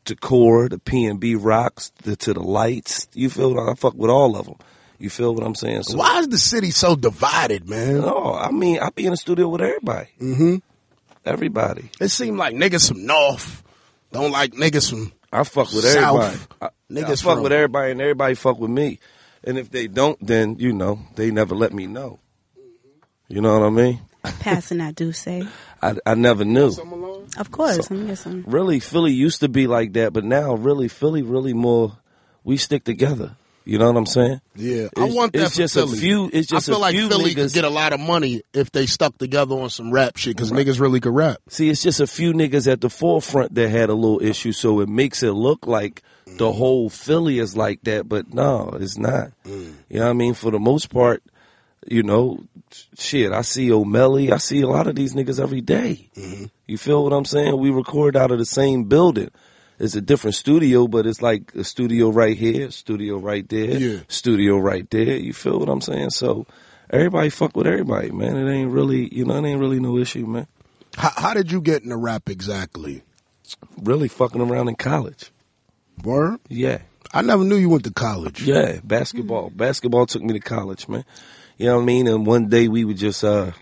to 0.06 0.16
Core, 0.16 0.68
the 0.68 0.78
PnB 0.78 1.36
Rocks, 1.40 1.92
the, 2.02 2.16
to 2.16 2.34
the 2.34 2.42
Lights. 2.42 3.06
You 3.14 3.30
feel 3.30 3.54
what 3.54 3.68
I 3.68 3.74
fuck 3.74 3.94
with 3.94 4.10
all 4.10 4.36
of 4.36 4.46
them. 4.46 4.56
You 4.98 5.10
feel 5.10 5.34
what 5.34 5.44
I'm 5.46 5.54
saying? 5.54 5.84
So, 5.84 5.96
Why 5.96 6.18
is 6.20 6.28
the 6.28 6.38
city 6.38 6.70
so 6.70 6.96
divided, 6.96 7.68
man? 7.68 8.00
No, 8.00 8.34
I 8.34 8.50
mean, 8.50 8.80
I 8.80 8.90
be 8.90 9.04
in 9.06 9.10
the 9.12 9.16
studio 9.16 9.48
with 9.48 9.60
everybody. 9.60 10.08
Mm-hmm. 10.20 10.56
Everybody. 11.24 11.90
It 12.00 12.08
seemed 12.08 12.36
like 12.38 12.54
niggas 12.54 12.88
from 12.88 13.06
North 13.06 13.62
don't 14.12 14.30
like 14.30 14.52
niggas 14.52 14.90
from. 14.90 15.12
I 15.32 15.42
fuck 15.44 15.72
with 15.72 15.84
South. 15.84 16.22
everybody. 16.22 16.46
I, 16.62 16.68
Niggas 16.92 17.04
I 17.12 17.16
fuck 17.16 17.34
from- 17.34 17.42
with 17.42 17.52
everybody, 17.52 17.92
and 17.92 18.00
everybody 18.00 18.34
fuck 18.34 18.58
with 18.58 18.70
me. 18.70 19.00
And 19.46 19.58
if 19.58 19.70
they 19.70 19.86
don't, 19.86 20.18
then 20.26 20.56
you 20.58 20.72
know 20.72 21.00
they 21.16 21.30
never 21.30 21.54
let 21.54 21.72
me 21.72 21.86
know. 21.86 22.18
You 23.28 23.40
know 23.40 23.58
what 23.58 23.66
I 23.66 23.70
mean? 23.70 24.00
Passing 24.40 24.78
that 24.78 24.94
Douce. 24.94 25.26
I 25.26 25.44
I 26.06 26.14
never 26.14 26.44
knew. 26.44 26.72
Of 27.38 27.50
course. 27.50 27.90
Let 27.90 28.00
me 28.00 28.06
get 28.06 28.18
some. 28.18 28.44
Really, 28.46 28.80
Philly 28.80 29.12
used 29.12 29.40
to 29.40 29.48
be 29.48 29.66
like 29.66 29.92
that, 29.94 30.12
but 30.12 30.24
now 30.24 30.54
really 30.54 30.88
Philly 30.88 31.22
really 31.22 31.52
more. 31.52 31.98
We 32.42 32.56
stick 32.58 32.84
together. 32.84 33.36
You 33.66 33.78
know 33.78 33.86
what 33.90 33.96
I'm 33.96 34.04
saying? 34.06 34.42
Yeah, 34.54 34.88
I 34.94 35.04
It's- 35.04 35.14
want 35.14 35.32
that 35.32 35.42
it's 35.44 35.52
for 35.52 35.56
just 35.56 35.74
Philly. 35.74 35.96
a 35.96 36.00
few. 36.00 36.30
It's 36.34 36.48
just 36.48 36.68
I 36.68 36.72
feel 36.72 36.78
a 36.78 36.82
like 36.82 36.94
few 36.94 37.08
Philly 37.08 37.34
could 37.34 37.50
get 37.54 37.64
a 37.64 37.70
lot 37.70 37.94
of 37.94 38.00
money 38.00 38.42
if 38.52 38.70
they 38.72 38.84
stuck 38.84 39.16
together 39.16 39.54
on 39.56 39.70
some 39.70 39.90
rap 39.90 40.18
shit 40.18 40.36
because 40.36 40.52
niggas 40.52 40.78
really 40.80 41.00
could 41.00 41.14
rap. 41.14 41.38
See, 41.48 41.70
it's 41.70 41.82
just 41.82 41.98
a 42.00 42.06
few 42.06 42.34
niggas 42.34 42.70
at 42.70 42.82
the 42.82 42.90
forefront 42.90 43.54
that 43.54 43.70
had 43.70 43.88
a 43.88 43.94
little 43.94 44.20
issue, 44.22 44.52
so 44.52 44.80
it 44.80 44.88
makes 44.90 45.22
it 45.22 45.32
look 45.32 45.66
like 45.66 46.02
the 46.26 46.32
mm-hmm. 46.32 46.58
whole 46.58 46.90
Philly 46.90 47.38
is 47.38 47.56
like 47.56 47.82
that, 47.84 48.08
but 48.08 48.32
no, 48.32 48.76
it's 48.80 48.98
not. 48.98 49.32
Mm. 49.44 49.74
You 49.88 49.98
know 49.98 50.04
what 50.04 50.10
I 50.10 50.14
mean? 50.14 50.34
For 50.34 50.50
the 50.50 50.58
most 50.58 50.90
part, 50.90 51.22
you 51.86 52.02
know, 52.02 52.44
shit, 52.98 53.32
I 53.32 53.42
see 53.42 53.70
O'Malley, 53.70 54.32
I 54.32 54.38
see 54.38 54.62
a 54.62 54.68
lot 54.68 54.86
of 54.86 54.96
these 54.96 55.14
niggas 55.14 55.40
every 55.40 55.60
day. 55.60 56.10
Mm-hmm. 56.16 56.44
You 56.66 56.78
feel 56.78 57.04
what 57.04 57.12
I'm 57.12 57.24
saying? 57.24 57.58
We 57.58 57.70
record 57.70 58.16
out 58.16 58.30
of 58.30 58.38
the 58.38 58.46
same 58.46 58.84
building. 58.84 59.30
It's 59.78 59.96
a 59.96 60.00
different 60.00 60.36
studio, 60.36 60.86
but 60.86 61.04
it's 61.04 61.20
like 61.20 61.54
a 61.54 61.64
studio 61.64 62.08
right 62.08 62.36
here, 62.36 62.70
studio 62.70 63.18
right 63.18 63.46
there, 63.48 63.78
Yeah. 63.78 63.98
studio 64.08 64.56
right 64.58 64.88
there. 64.90 65.16
You 65.16 65.32
feel 65.32 65.58
what 65.58 65.68
I'm 65.68 65.80
saying? 65.80 66.10
So 66.10 66.46
everybody 66.90 67.28
fuck 67.28 67.56
with 67.56 67.66
everybody, 67.66 68.12
man. 68.12 68.36
It 68.36 68.50
ain't 68.50 68.70
really, 68.70 69.12
you 69.14 69.24
know, 69.24 69.36
it 69.36 69.46
ain't 69.46 69.60
really 69.60 69.80
no 69.80 69.98
issue, 69.98 70.26
man. 70.26 70.46
How, 70.96 71.10
how 71.16 71.34
did 71.34 71.50
you 71.50 71.60
get 71.60 71.82
into 71.82 71.96
rap 71.96 72.28
exactly? 72.28 73.02
really 73.82 74.08
fucking 74.08 74.40
around 74.40 74.68
in 74.68 74.74
college. 74.74 75.30
Word? 76.02 76.40
Yeah. 76.48 76.78
I 77.12 77.22
never 77.22 77.44
knew 77.44 77.56
you 77.56 77.68
went 77.68 77.84
to 77.84 77.92
college. 77.92 78.42
Yeah, 78.42 78.80
basketball. 78.82 79.50
Basketball 79.50 80.06
took 80.06 80.22
me 80.22 80.32
to 80.32 80.40
college, 80.40 80.88
man. 80.88 81.04
You 81.58 81.66
know 81.66 81.76
what 81.76 81.82
I 81.82 81.84
mean? 81.84 82.08
And 82.08 82.26
one 82.26 82.48
day 82.48 82.66
we 82.66 82.84
would 82.84 82.96
just 82.96 83.22
uh 83.22 83.52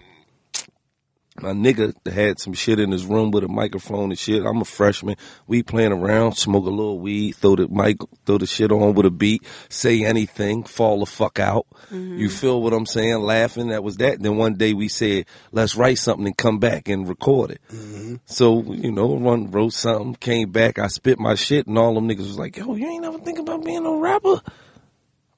my 1.43 1.51
nigga 1.51 1.95
had 2.11 2.39
some 2.39 2.53
shit 2.53 2.79
in 2.79 2.93
his 2.93 3.05
room 3.05 3.31
with 3.31 3.45
a 3.45 3.49
microphone 3.49 4.11
and 4.11 4.19
shit. 4.19 4.45
I'm 4.45 4.61
a 4.61 4.65
freshman. 4.65 5.17
We 5.47 5.63
playing 5.63 5.93
around, 5.93 6.35
smoke 6.35 6.67
a 6.67 6.71
little 6.71 7.01
weed, 7.01 7.33
throw 7.33 7.57
the 7.57 7.69
mic, 7.69 7.99
throw 8.25 8.39
the 8.39 8.47
shit 8.47 8.71
on 8.71 8.95
with 8.95 9.07
a 9.07 9.11
beat, 9.11 9.45
say 9.69 10.05
anything, 10.05 10.65
fall 10.65 11.01
the 11.01 11.07
fuck 11.07 11.41
out. 11.41 11.67
Mm-hmm. 11.91 12.19
You 12.19 12.29
feel 12.29 12.63
what 12.63 12.73
I'm 12.73 12.87
saying? 12.87 13.21
Laughing. 13.21 13.69
That 13.69 13.83
was 13.83 13.97
that. 13.97 14.23
Then 14.23 14.37
one 14.37 14.55
day 14.55 14.73
we 14.73 14.89
said, 14.89 15.27
let's 15.51 15.77
write 15.77 15.99
something 15.99 16.27
and 16.27 16.37
come 16.37 16.59
back 16.59 16.89
and 16.89 17.09
record 17.09 17.51
it. 17.51 17.61
Mm-hmm. 17.69 18.17
So, 18.27 18.63
you 18.73 18.93
know, 18.93 19.19
run, 19.19 19.51
wrote 19.51 19.73
something, 19.73 20.15
came 20.15 20.51
back, 20.51 20.79
I 20.79 20.87
spit 20.87 21.19
my 21.19 21.35
shit 21.35 21.67
and 21.67 21.77
all 21.77 21.95
them 21.95 22.09
niggas 22.09 22.19
was 22.19 22.39
like, 22.39 22.57
yo, 22.57 22.75
you 22.75 22.89
ain't 22.89 23.03
never 23.03 23.19
think 23.19 23.39
about 23.39 23.65
being 23.65 23.85
a 23.85 23.97
rapper? 23.97 24.41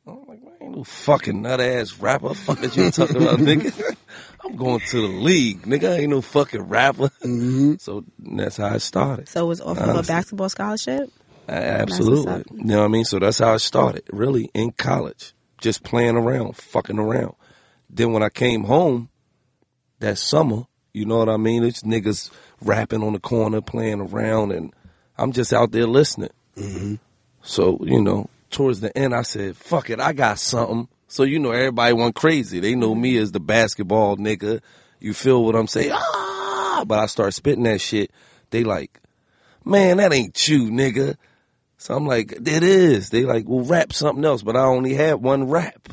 I'm 0.07 0.25
like, 0.27 0.43
man, 0.43 0.53
ain't 0.61 0.77
no 0.77 0.85
fucking 0.85 1.43
nut 1.43 1.61
ass 1.61 1.99
rapper. 1.99 2.35
Fuck 2.35 2.63
is 2.63 2.77
you 2.77 2.91
talking 2.91 3.17
about, 3.17 3.39
nigga? 3.41 3.97
I'm 4.45 4.57
going 4.57 4.81
to 4.81 5.01
the 5.01 5.09
league, 5.09 5.63
nigga. 5.63 5.93
I 5.93 6.01
ain't 6.01 6.11
no 6.11 6.21
fucking 6.21 6.63
rapper. 6.63 7.09
Mm-hmm. 7.23 7.75
So 7.79 8.05
that's 8.19 8.59
how 8.59 8.67
I 8.67 8.79
started. 8.79 9.29
So 9.29 9.45
it 9.45 9.49
was 9.49 9.61
off 9.61 9.79
of 9.79 9.97
a 9.97 10.03
basketball 10.03 10.51
scholarship. 10.51 11.11
A- 11.49 11.53
Absolutely. 11.53 12.45
You 12.53 12.65
know 12.65 12.79
what 12.81 12.85
I 12.85 12.89
mean? 12.89 13.05
So 13.05 13.19
that's 13.19 13.39
how 13.39 13.55
I 13.55 13.57
started, 13.57 14.05
really, 14.13 14.51
in 14.53 14.73
college. 14.73 15.33
Just 15.59 15.83
playing 15.83 16.17
around, 16.17 16.57
fucking 16.57 16.99
around. 16.99 17.35
Then 17.89 18.13
when 18.13 18.23
I 18.23 18.29
came 18.29 18.65
home 18.65 19.09
that 20.01 20.19
summer, 20.19 20.67
you 20.93 21.07
know 21.07 21.19
what 21.19 21.29
I 21.31 21.39
mean? 21.39 21.65
It's 21.65 21.83
niggas 21.83 22.31
rapping 22.61 23.03
on 23.03 23.15
the 23.15 23.21
corner, 23.21 23.63
playing 23.63 24.01
around, 24.01 24.53
and 24.53 24.75
I'm 25.17 25.33
just 25.33 25.53
out 25.53 25.73
there 25.73 25.87
listening. 25.87 26.31
Mm-hmm. 26.57 26.97
So, 27.43 27.79
you 27.83 28.03
know, 28.03 28.29
towards 28.55 28.81
the 28.81 28.97
end, 28.97 29.15
I 29.15 29.23
said, 29.23 29.57
fuck 29.57 29.91
it, 29.91 30.01
I 30.01 30.13
got 30.13 30.39
something. 30.39 30.89
So, 31.09 31.23
you 31.23 31.39
know, 31.39 31.51
everybody 31.51 31.93
went 31.93 32.15
crazy. 32.15 32.61
They 32.61 32.75
know 32.75 32.95
me 32.95 33.17
as 33.19 33.33
the 33.33 33.41
basketball 33.41 34.17
nigga. 34.17 34.61
You 35.01 35.13
feel 35.13 35.45
what 35.45 35.55
I'm 35.55 35.67
saying? 35.67 35.93
Ah! 35.93 36.85
But 36.87 36.99
I 36.99 37.07
start 37.07 37.35
spitting 37.35 37.65
that 37.65 37.81
shit. 37.81 38.11
They 38.51 38.65
like, 38.65 39.01
man, 39.65 39.99
that 39.99 40.13
ain't 40.13 40.49
you, 40.49 40.71
nigga. 40.71 41.17
So 41.77 41.95
I'm 41.95 42.07
like, 42.07 42.33
it 42.33 42.63
is. 42.63 43.11
They 43.11 43.25
like, 43.25 43.45
well, 43.47 43.65
rap 43.65 43.93
something 43.93 44.25
else, 44.25 44.43
but 44.43 44.57
I 44.57 44.65
only 44.65 44.95
had 44.95 45.17
one 45.17 45.49
rap. 45.49 45.93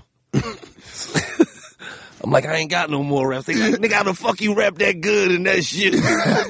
I'm 2.24 2.30
like, 2.32 2.46
I 2.46 2.56
ain't 2.56 2.70
got 2.70 2.90
no 2.90 3.02
more 3.04 3.28
raps. 3.30 3.46
They 3.46 3.56
like, 3.56 3.82
nigga, 3.82 3.94
how 3.94 4.04
the 4.04 4.14
fuck 4.14 4.42
you 4.42 4.54
rap 4.54 4.76
that 4.76 5.02
good 5.02 5.32
and 5.32 5.46
that 5.48 5.64
shit? 5.64 5.94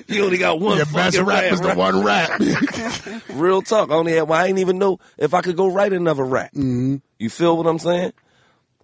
you 0.10 0.26
only 0.26 0.38
got 0.38 0.60
one 0.60 0.78
Your 0.78 0.86
best 0.86 1.16
fucking 1.16 1.26
rap 1.26 1.44
rap. 1.44 1.54
is 1.54 1.62
the 1.62 1.74
one 1.76 2.04
rap. 2.04 3.22
Real 3.30 3.62
talk. 3.62 3.90
I 3.90 3.94
only 3.94 4.14
had 4.14 4.24
one. 4.24 4.40
I 4.40 4.48
didn't 4.48 4.60
even 4.60 4.78
know 4.80 5.00
if 5.18 5.34
I 5.34 5.42
could 5.42 5.56
go 5.56 5.68
write 5.72 5.94
another 5.94 6.24
rap. 6.26 6.52
Mm-hmm. 6.54 6.98
You 7.20 7.30
feel 7.30 7.56
what 7.56 7.68
I'm 7.68 7.80
saying? 7.80 8.12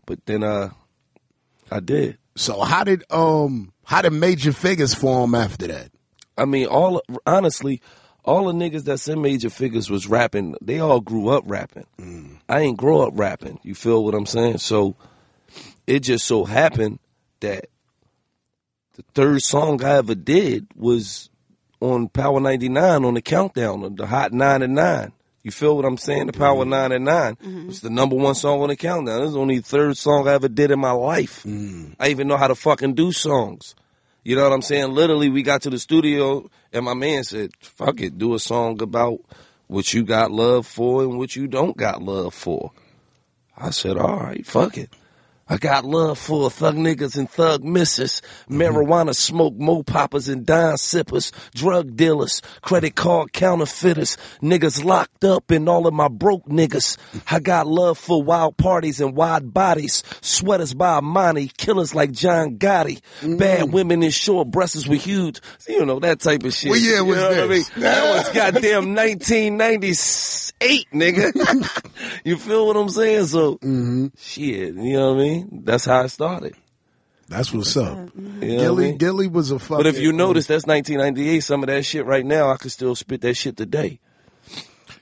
But 0.05 0.25
then, 0.25 0.43
uh, 0.43 0.69
I 1.69 1.81
did. 1.81 2.17
so 2.35 2.61
how 2.61 2.85
did 2.85 3.03
um 3.11 3.73
how 3.83 4.01
did 4.01 4.13
Major 4.13 4.51
Figgas 4.51 4.95
form 4.95 5.35
after 5.35 5.67
that? 5.67 5.91
I 6.37 6.45
mean, 6.45 6.67
all 6.67 7.01
honestly, 7.25 7.81
all 8.23 8.45
the 8.45 8.53
niggas 8.53 8.83
that's 8.83 9.07
in 9.09 9.21
Major 9.21 9.49
Figgas 9.49 9.89
was 9.89 10.07
rapping. 10.07 10.55
They 10.61 10.79
all 10.79 11.01
grew 11.01 11.27
up 11.29 11.43
rapping. 11.45 11.85
I 12.47 12.59
ain't 12.61 12.77
grow 12.77 13.01
up 13.01 13.13
rapping. 13.15 13.59
You 13.63 13.75
feel 13.75 14.03
what 14.05 14.13
I'm 14.15 14.25
saying? 14.25 14.59
So 14.59 14.95
it 15.87 16.01
just 16.01 16.25
so 16.27 16.43
happened 16.43 16.99
that 17.39 17.69
the 18.95 19.03
third 19.13 19.41
song 19.41 19.83
I 19.83 19.97
ever 19.97 20.15
did 20.15 20.67
was 20.75 21.29
on 21.79 22.09
Power 22.09 22.39
99 22.39 23.05
on 23.05 23.13
the 23.13 23.21
countdown 23.21 23.83
of 23.83 23.95
the 23.95 24.07
Hot 24.07 24.33
9 24.33 24.61
and 24.61 24.75
9. 24.75 25.11
You 25.43 25.51
feel 25.51 25.77
what 25.77 25.85
I'm 25.85 25.97
saying? 25.97 26.27
The 26.27 26.33
Power 26.33 26.65
9 26.65 26.91
and 26.91 27.05
9 27.05 27.35
mm-hmm. 27.35 27.67
was 27.67 27.81
the 27.81 27.89
number 27.89 28.15
one 28.15 28.35
song 28.35 28.61
on 28.61 28.67
the 28.67 28.75
countdown. 28.75 29.21
This 29.21 29.29
is 29.29 29.37
only 29.37 29.59
the 29.59 29.63
third 29.63 29.95
song 29.95 30.27
I 30.27 30.33
ever 30.33 30.49
did 30.49 30.71
in 30.71 30.79
my 30.79 30.91
life. 30.91 31.43
Mm. 31.43 31.95
I 31.99 32.09
even 32.09 32.27
know 32.27 32.37
how 32.37 32.47
to 32.47 32.55
fucking 32.55 32.95
do 32.95 33.11
songs. 33.11 33.75
You 34.23 34.35
know 34.35 34.43
what 34.43 34.51
I'm 34.51 34.61
saying? 34.61 34.91
Literally, 34.91 35.29
we 35.29 35.43
got 35.43 35.61
to 35.61 35.69
the 35.69 35.79
studio 35.79 36.49
and 36.73 36.83
my 36.83 36.95
man 36.95 37.23
said, 37.23 37.51
fuck 37.61 38.01
it, 38.01 38.17
do 38.17 38.33
a 38.33 38.39
song 38.39 38.81
about 38.81 39.19
what 39.67 39.93
you 39.93 40.03
got 40.03 40.31
love 40.31 40.67
for 40.67 41.03
and 41.03 41.17
what 41.17 41.35
you 41.35 41.47
don't 41.47 41.77
got 41.77 42.01
love 42.01 42.33
for. 42.33 42.71
I 43.55 43.69
said, 43.69 43.97
all 43.97 44.17
right, 44.17 44.45
fuck 44.45 44.77
it. 44.77 44.89
I 45.49 45.57
got 45.57 45.85
love 45.85 46.19
for 46.19 46.49
thug 46.49 46.75
niggas 46.75 47.17
and 47.17 47.29
thug 47.29 47.63
misses, 47.63 48.21
mm-hmm. 48.49 48.61
marijuana 48.61 49.15
smoke, 49.15 49.55
mo 49.55 49.81
poppers 49.81 50.27
and 50.27 50.45
dime 50.45 50.75
sippers, 50.75 51.31
drug 51.55 51.95
dealers, 51.95 52.41
credit 52.61 52.95
card 52.95 53.31
counterfeiters, 53.31 54.17
niggas 54.41 54.83
locked 54.83 55.23
up 55.23 55.49
and 55.49 55.69
all 55.69 55.87
of 55.87 55.93
my 55.93 56.09
broke 56.09 56.45
niggas. 56.47 56.97
Mm-hmm. 56.97 57.35
I 57.35 57.39
got 57.39 57.65
love 57.65 57.97
for 57.97 58.21
wild 58.21 58.57
parties 58.57 58.99
and 58.99 59.15
wide 59.15 59.53
bodies, 59.53 60.03
sweaters 60.21 60.73
by 60.73 60.99
Armani, 60.99 61.55
killers 61.55 61.95
like 61.95 62.11
John 62.11 62.57
Gotti, 62.57 62.99
mm-hmm. 63.21 63.37
bad 63.37 63.71
women 63.71 64.03
in 64.03 64.11
short 64.11 64.51
breasts 64.51 64.85
with 64.85 65.03
huge, 65.03 65.39
you 65.67 65.85
know, 65.85 65.99
that 65.99 66.19
type 66.19 66.43
of 66.43 66.53
shit. 66.53 66.71
What 66.71 66.81
year 66.81 66.97
You 66.97 67.15
know 67.15 67.29
what 67.29 67.39
I 67.39 67.47
mean? 67.47 67.63
That 67.77 68.15
was 68.15 68.29
goddamn 68.33 68.95
1998, 68.95 70.87
nigga. 70.91 71.31
you 72.25 72.37
feel 72.37 72.67
what 72.67 72.75
I'm 72.75 72.89
saying? 72.89 73.27
So, 73.27 73.59
shit, 74.17 74.75
you 74.75 74.93
know 74.93 75.13
what 75.13 75.21
I 75.21 75.23
mean? 75.23 75.36
That's 75.51 75.85
how 75.85 76.01
it 76.01 76.09
started. 76.09 76.55
That's 77.29 77.53
what's 77.53 77.75
up. 77.75 78.09
You 78.15 78.21
know 78.21 78.31
what 78.31 78.43
I 78.43 78.47
Gilly 78.47 78.83
mean? 78.85 78.97
Gilly 78.97 79.27
was 79.27 79.51
a 79.51 79.59
fucking 79.59 79.77
But 79.77 79.87
if 79.87 79.99
you 79.99 80.09
uh, 80.09 80.13
notice, 80.13 80.47
that's 80.47 80.65
1998. 80.65 81.41
Some 81.41 81.61
of 81.61 81.67
that 81.67 81.83
shit 81.83 82.05
right 82.05 82.25
now, 82.25 82.49
I 82.49 82.57
could 82.57 82.71
still 82.71 82.95
spit 82.95 83.21
that 83.21 83.35
shit 83.35 83.57
today. 83.57 83.99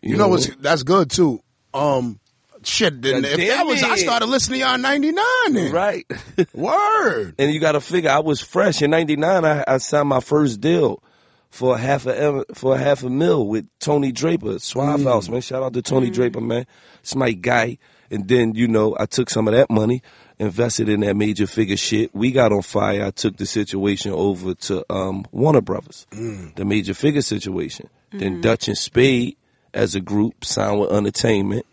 You 0.02 0.18
know 0.18 0.28
what's 0.28 0.54
that's 0.58 0.84
good 0.84 1.10
too. 1.10 1.42
Um 1.74 2.20
shit, 2.64 3.02
then 3.02 3.22
God 3.22 3.32
if 3.32 3.38
that 3.38 3.58
damn 3.58 3.68
was 3.68 3.84
I 3.84 3.96
started 3.96 4.28
listening 4.28 4.60
to 4.60 4.66
y'all 4.66 4.76
in 4.76 4.82
99 4.82 5.24
then. 5.52 5.72
Right. 5.72 6.06
Word. 6.54 7.36
and 7.38 7.54
you 7.54 7.60
got 7.60 7.74
to 7.74 7.82
figure, 7.82 8.10
I 8.10 8.20
was 8.20 8.42
fresh 8.42 8.82
in 8.82 8.92
'99. 8.92 9.46
I, 9.46 9.64
I 9.68 9.78
signed 9.78 10.10
my 10.10 10.20
first 10.20 10.62
deal 10.62 11.02
for 11.50 11.78
half 11.78 12.06
a 12.06 12.22
em- 12.22 12.44
for 12.54 12.78
half 12.78 13.04
a 13.04 13.10
mil 13.10 13.48
with 13.48 13.68
Tony 13.80 14.12
Draper, 14.12 14.60
Suave 14.60 15.04
House, 15.04 15.28
mm. 15.28 15.34
man. 15.34 15.42
Shout 15.42 15.64
out 15.64 15.74
to 15.74 15.82
Tony 15.82 16.10
Draper, 16.10 16.42
man. 16.42 16.66
It's 17.00 17.16
my 17.16 17.32
guy. 17.32 17.78
And 18.12 18.28
then 18.28 18.54
you 18.54 18.68
know, 18.68 18.96
I 19.00 19.06
took 19.06 19.30
some 19.30 19.48
of 19.48 19.54
that 19.54 19.70
money, 19.70 20.02
invested 20.40 20.90
in 20.90 21.02
that 21.02 21.16
Major 21.16 21.46
Figga 21.46 21.78
shit. 21.78 22.14
We 22.14 22.32
got 22.32 22.52
on 22.52 22.62
fire. 22.62 23.06
I 23.06 23.12
took 23.12 23.38
the 23.38 23.46
situation 23.46 24.12
over 24.12 24.54
to 24.54 24.86
um, 24.94 25.26
Warner 25.32 25.62
Brothers, 25.62 26.08
mm. 26.12 26.56
the 26.56 26.66
Major 26.66 26.94
Figga 26.94 27.24
situation. 27.24 27.90
Then 28.12 28.34
mm-hmm. 28.34 28.42
Dutch 28.42 28.68
and 28.68 28.78
Spade 28.78 29.38
as 29.74 29.96
a 29.96 30.02
group 30.02 30.46
signed 30.46 30.80
with 30.80 30.92
Entertainment. 30.92 31.66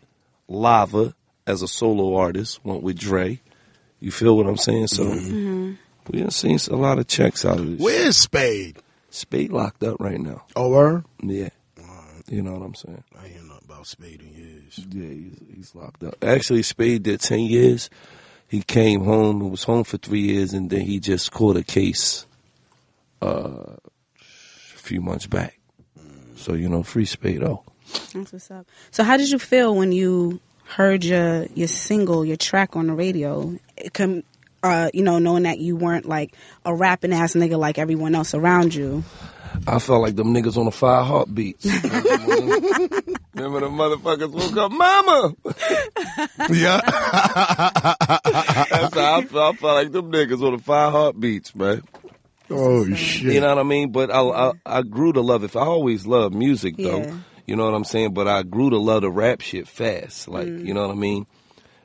Lava 0.49 1.14
as 1.47 1.62
a 1.62 1.69
solo 1.69 2.16
artist 2.16 2.61
went 2.64 2.83
with 2.83 2.99
Dre. 2.99 3.40
You 4.00 4.11
feel 4.11 4.37
what 4.37 4.47
I'm 4.47 4.57
saying? 4.57 4.88
So 4.88 5.04
mm-hmm. 5.04 5.35
Mm-hmm. 5.35 5.73
we 6.11 6.21
done 6.21 6.31
seen 6.31 6.59
a 6.71 6.76
lot 6.76 6.99
of 6.99 7.07
checks 7.07 7.45
out 7.45 7.59
of 7.59 7.66
this. 7.66 7.81
Where's 7.81 8.16
Spade? 8.16 8.78
Spade 9.11 9.52
locked 9.52 9.83
up 9.83 10.00
right 10.00 10.21
now. 10.21 10.45
Oh, 10.57 10.71
word? 10.71 11.04
Yeah. 11.23 11.50
You 12.28 12.40
know 12.40 12.52
what 12.52 12.64
I'm 12.64 12.75
saying? 12.75 13.04
I 13.19 13.28
hear 13.28 13.42
nothing 13.42 13.64
about 13.66 13.87
Spade 13.87 14.23
in 14.23 14.33
years. 14.33 14.81
Yeah, 14.90 15.09
he's, 15.09 15.40
he's 15.54 15.75
locked 15.75 16.02
up. 16.02 16.23
Actually, 16.25 16.62
Spade 16.62 17.02
did 17.02 17.21
10 17.21 17.40
years. 17.40 17.90
He 18.53 18.61
came 18.61 19.05
home 19.05 19.41
and 19.41 19.51
was 19.51 19.65
home 19.65 19.83
for 19.83 19.97
three 19.97 20.21
years, 20.21 20.53
and 20.53 20.69
then 20.69 20.83
he 20.83 21.01
just 21.01 21.33
caught 21.33 21.57
a 21.57 21.63
case 21.63 22.27
uh, 23.23 23.77
a 24.19 24.77
few 24.77 25.01
months 25.01 25.27
back. 25.27 25.59
So, 26.37 26.53
you 26.53 26.69
know, 26.69 26.83
free 26.83 27.07
Spade, 27.07 27.43
oh. 27.43 27.65
That's 28.13 28.31
what's 28.31 28.51
up. 28.51 28.67
So 28.91 29.05
how 29.05 29.17
did 29.17 29.31
you 29.31 29.39
feel 29.39 29.75
when 29.75 29.91
you 29.91 30.39
heard 30.67 31.03
your 31.03 31.47
your 31.55 31.67
single, 31.67 32.27
your 32.27 32.37
track 32.37 32.77
on 32.77 32.89
the 32.89 32.93
radio? 32.93 33.57
It 33.79 33.95
com- 33.95 34.23
uh, 34.63 34.91
you 34.93 35.03
know, 35.03 35.19
knowing 35.19 35.45
that 35.45 35.59
you 35.59 35.75
weren't 35.75 36.05
like 36.05 36.37
a 36.67 36.75
rapping 36.75 37.15
ass 37.15 37.33
nigga 37.33 37.59
like 37.59 37.79
everyone 37.79 38.15
else 38.15 38.35
around 38.35 38.75
you. 38.75 39.03
I 39.67 39.79
felt 39.79 40.03
like 40.03 40.17
them 40.17 40.35
niggas 40.35 40.57
on 40.57 40.65
the 40.67 40.71
five 40.71 41.07
heartbeats. 41.07 41.65
Remember 43.35 43.61
the 43.61 43.69
motherfuckers 43.69 44.31
woke 44.31 44.57
up, 44.57 44.73
Mama! 44.73 45.35
Yeah. 46.53 46.81
That's 48.71 48.95
how 48.95 49.19
I 49.19 49.25
felt. 49.25 49.55
I 49.55 49.59
felt 49.59 49.75
like 49.75 49.93
them 49.93 50.11
niggas 50.13 50.43
on 50.43 50.57
the 50.57 50.63
five 50.63 50.93
heartbeats, 50.93 51.55
man. 51.55 51.83
oh 52.51 52.93
shit. 52.95 53.35
You 53.35 53.41
know 53.41 53.49
what 53.49 53.59
I 53.59 53.63
mean? 53.63 53.93
But 53.93 54.11
I, 54.11 54.21
I 54.21 54.53
I 54.67 54.83
grew 54.83 55.13
to 55.13 55.21
love 55.21 55.45
it. 55.45 55.57
I 55.57 55.61
always 55.61 56.07
loved 56.07 56.35
music 56.35 56.77
though. 56.77 56.99
Yeah. 56.99 57.17
You 57.47 57.57
know 57.57 57.65
what 57.65 57.75
I'm 57.75 57.85
saying? 57.85 58.15
But 58.15 58.29
I 58.29 58.43
grew 58.43 58.71
to 58.71 58.79
love 58.79 59.03
the 59.03 59.11
rap 59.11 59.41
shit 59.41 59.67
fast. 59.69 60.29
Like, 60.29 60.47
mm. 60.47 60.65
you 60.67 60.75
know 60.75 60.87
what 60.87 60.93
I 60.93 60.99
mean? 60.99 61.27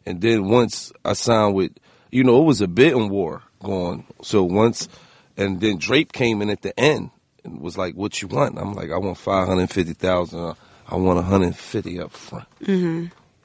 And 0.06 0.22
then 0.22 0.48
once 0.48 0.92
I 1.04 1.14
signed 1.14 1.56
with, 1.56 1.72
you 2.12 2.24
know, 2.24 2.42
it 2.42 2.46
was 2.46 2.62
a 2.62 2.68
bidding 2.68 3.10
war 3.10 3.42
going. 3.64 4.06
So 4.22 4.44
once, 4.44 4.88
and 5.36 5.60
then 5.60 5.78
Drape 5.78 6.14
came 6.14 6.42
in 6.42 6.50
at 6.50 6.62
the 6.62 6.78
end 6.80 7.12
and 7.48 7.62
was 7.62 7.78
like, 7.78 7.96
"What 7.96 8.22
you 8.22 8.28
want?" 8.28 8.58
I'm 8.60 8.74
like, 8.74 8.92
"I 8.92 8.98
want 8.98 9.18
five 9.18 9.48
hundred 9.48 9.70
fifty 9.72 9.94
thousand. 9.94 10.56
I 10.90 10.96
want 10.96 11.18
150 11.18 12.00
up 12.00 12.12
front." 12.12 12.48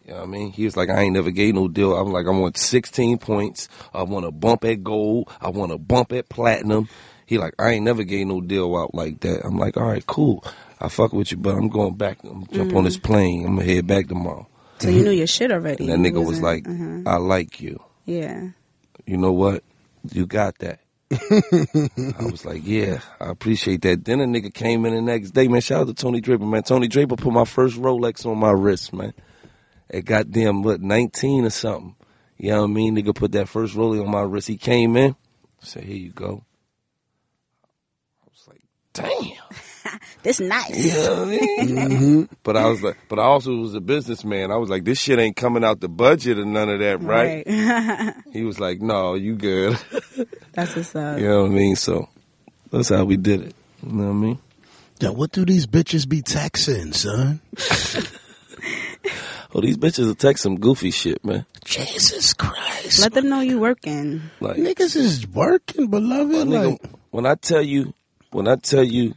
You 0.04 0.14
know 0.14 0.16
what 0.18 0.22
I 0.24 0.26
mean? 0.26 0.50
He 0.52 0.64
was 0.64 0.76
like, 0.76 0.90
I 0.90 1.02
ain't 1.02 1.14
never 1.14 1.30
gave 1.30 1.54
no 1.54 1.68
deal. 1.68 1.96
I'm 1.96 2.10
like, 2.12 2.26
I 2.26 2.30
want 2.30 2.56
16 2.58 3.18
points. 3.18 3.68
I 3.94 4.02
want 4.02 4.26
a 4.26 4.32
bump 4.32 4.64
at 4.64 4.82
gold. 4.82 5.30
I 5.40 5.48
want 5.50 5.70
a 5.70 5.78
bump 5.78 6.12
at 6.12 6.28
platinum. 6.28 6.88
He 7.24 7.38
like, 7.38 7.54
I 7.60 7.70
ain't 7.70 7.84
never 7.84 8.02
gave 8.02 8.26
no 8.26 8.40
deal 8.40 8.76
out 8.76 8.94
like 8.96 9.20
that. 9.20 9.44
I'm 9.44 9.58
like, 9.58 9.76
all 9.76 9.86
right, 9.86 10.04
cool. 10.06 10.44
I 10.80 10.88
fuck 10.88 11.12
with 11.12 11.30
you, 11.30 11.36
but 11.38 11.54
I'm 11.56 11.68
going 11.68 11.94
back. 11.94 12.18
I'm 12.24 12.46
jump 12.48 12.74
on 12.74 12.82
this 12.82 12.98
plane. 12.98 13.46
I'm 13.46 13.54
gonna 13.56 13.72
head 13.72 13.86
back 13.86 14.08
tomorrow. 14.08 14.48
So 14.80 14.88
you 14.90 15.04
knew 15.04 15.12
your 15.12 15.28
shit 15.28 15.52
already. 15.52 15.88
And 15.88 16.04
that 16.04 16.10
nigga 16.10 16.24
was 16.26 16.40
like, 16.42 16.66
uh-huh. 16.68 17.02
I 17.06 17.16
like 17.18 17.60
you. 17.60 17.80
yeah. 18.04 18.48
You 19.06 19.16
know 19.16 19.32
what? 19.32 19.62
You 20.12 20.26
got 20.26 20.58
that. 20.58 20.80
I 21.12 22.24
was 22.24 22.44
like, 22.44 22.62
yeah, 22.64 23.00
I 23.20 23.30
appreciate 23.30 23.82
that. 23.82 24.04
Then 24.04 24.20
a 24.20 24.24
nigga 24.24 24.52
came 24.52 24.86
in 24.86 24.94
the 24.94 25.02
next 25.02 25.32
day, 25.32 25.48
man. 25.48 25.60
Shout 25.60 25.82
out 25.82 25.86
to 25.88 25.94
Tony 25.94 26.20
Draper, 26.20 26.44
man. 26.44 26.62
Tony 26.62 26.88
Draper 26.88 27.16
put 27.16 27.32
my 27.32 27.44
first 27.44 27.76
Rolex 27.76 28.24
on 28.24 28.38
my 28.38 28.50
wrist, 28.50 28.92
man. 28.92 29.12
At 29.90 30.04
goddamn, 30.04 30.62
what, 30.62 30.80
19 30.80 31.44
or 31.44 31.50
something. 31.50 31.94
You 32.38 32.50
know 32.50 32.62
what 32.62 32.70
I 32.70 32.72
mean? 32.72 32.96
Nigga 32.96 33.14
put 33.14 33.32
that 33.32 33.48
first 33.48 33.74
Rolex 33.74 34.02
on 34.02 34.10
my 34.10 34.22
wrist. 34.22 34.48
He 34.48 34.56
came 34.56 34.96
in, 34.96 35.14
said, 35.60 35.84
here 35.84 35.96
you 35.96 36.12
go. 36.12 36.44
I 38.24 38.28
was 38.30 38.48
like, 38.48 38.62
damn. 38.92 39.36
This 40.22 40.38
nice. 40.40 40.76
You 40.94 41.02
know 41.02 41.10
what 41.10 41.28
I 41.28 41.30
mean? 41.30 41.76
Mm-hmm. 41.92 42.22
But 42.44 42.56
I 42.56 42.68
was 42.68 42.82
like, 42.82 42.96
but 43.08 43.18
I 43.18 43.22
also 43.24 43.54
was 43.56 43.74
a 43.74 43.80
businessman. 43.80 44.50
I 44.50 44.56
was 44.56 44.70
like, 44.70 44.84
this 44.84 44.98
shit 45.00 45.18
ain't 45.18 45.36
coming 45.36 45.64
out 45.64 45.80
the 45.80 45.88
budget 45.88 46.38
or 46.38 46.44
none 46.44 46.68
of 46.68 46.78
that, 46.80 47.00
right? 47.00 47.44
Right. 47.46 48.14
He 48.32 48.42
was 48.44 48.58
like, 48.60 48.80
no, 48.80 49.14
you 49.14 49.34
good. 49.34 49.76
That's 50.52 50.74
what's 50.76 50.94
up. 50.94 51.18
You 51.18 51.28
know 51.28 51.42
what 51.42 51.50
I 51.50 51.54
mean? 51.54 51.76
So 51.76 52.08
that's 52.70 52.88
how 52.90 53.04
we 53.04 53.16
did 53.16 53.40
it. 53.42 53.54
You 53.82 53.92
know 53.92 54.04
what 54.04 54.10
I 54.10 54.14
mean? 54.14 54.38
Yeah, 55.00 55.08
what 55.10 55.32
do 55.32 55.44
these 55.44 55.66
bitches 55.66 56.08
be 56.08 56.22
texting, 56.22 56.94
son? 56.94 57.40
Oh, 59.54 59.60
these 59.60 59.76
bitches 59.76 60.06
will 60.06 60.14
text 60.14 60.42
some 60.44 60.58
goofy 60.58 60.90
shit, 60.90 61.22
man. 61.24 61.44
Jesus 61.64 62.32
Christ. 62.32 63.00
Let 63.00 63.12
them 63.12 63.28
know 63.28 63.40
you 63.40 63.58
working. 63.60 64.22
Like, 64.40 64.56
Niggas 64.56 64.96
is 64.96 65.26
working, 65.28 65.88
beloved. 65.88 66.48
nigga, 66.48 66.70
Like, 66.80 66.90
when 67.10 67.26
I 67.26 67.34
tell 67.34 67.60
you, 67.60 67.92
when 68.30 68.48
I 68.48 68.56
tell 68.56 68.82
you, 68.82 69.14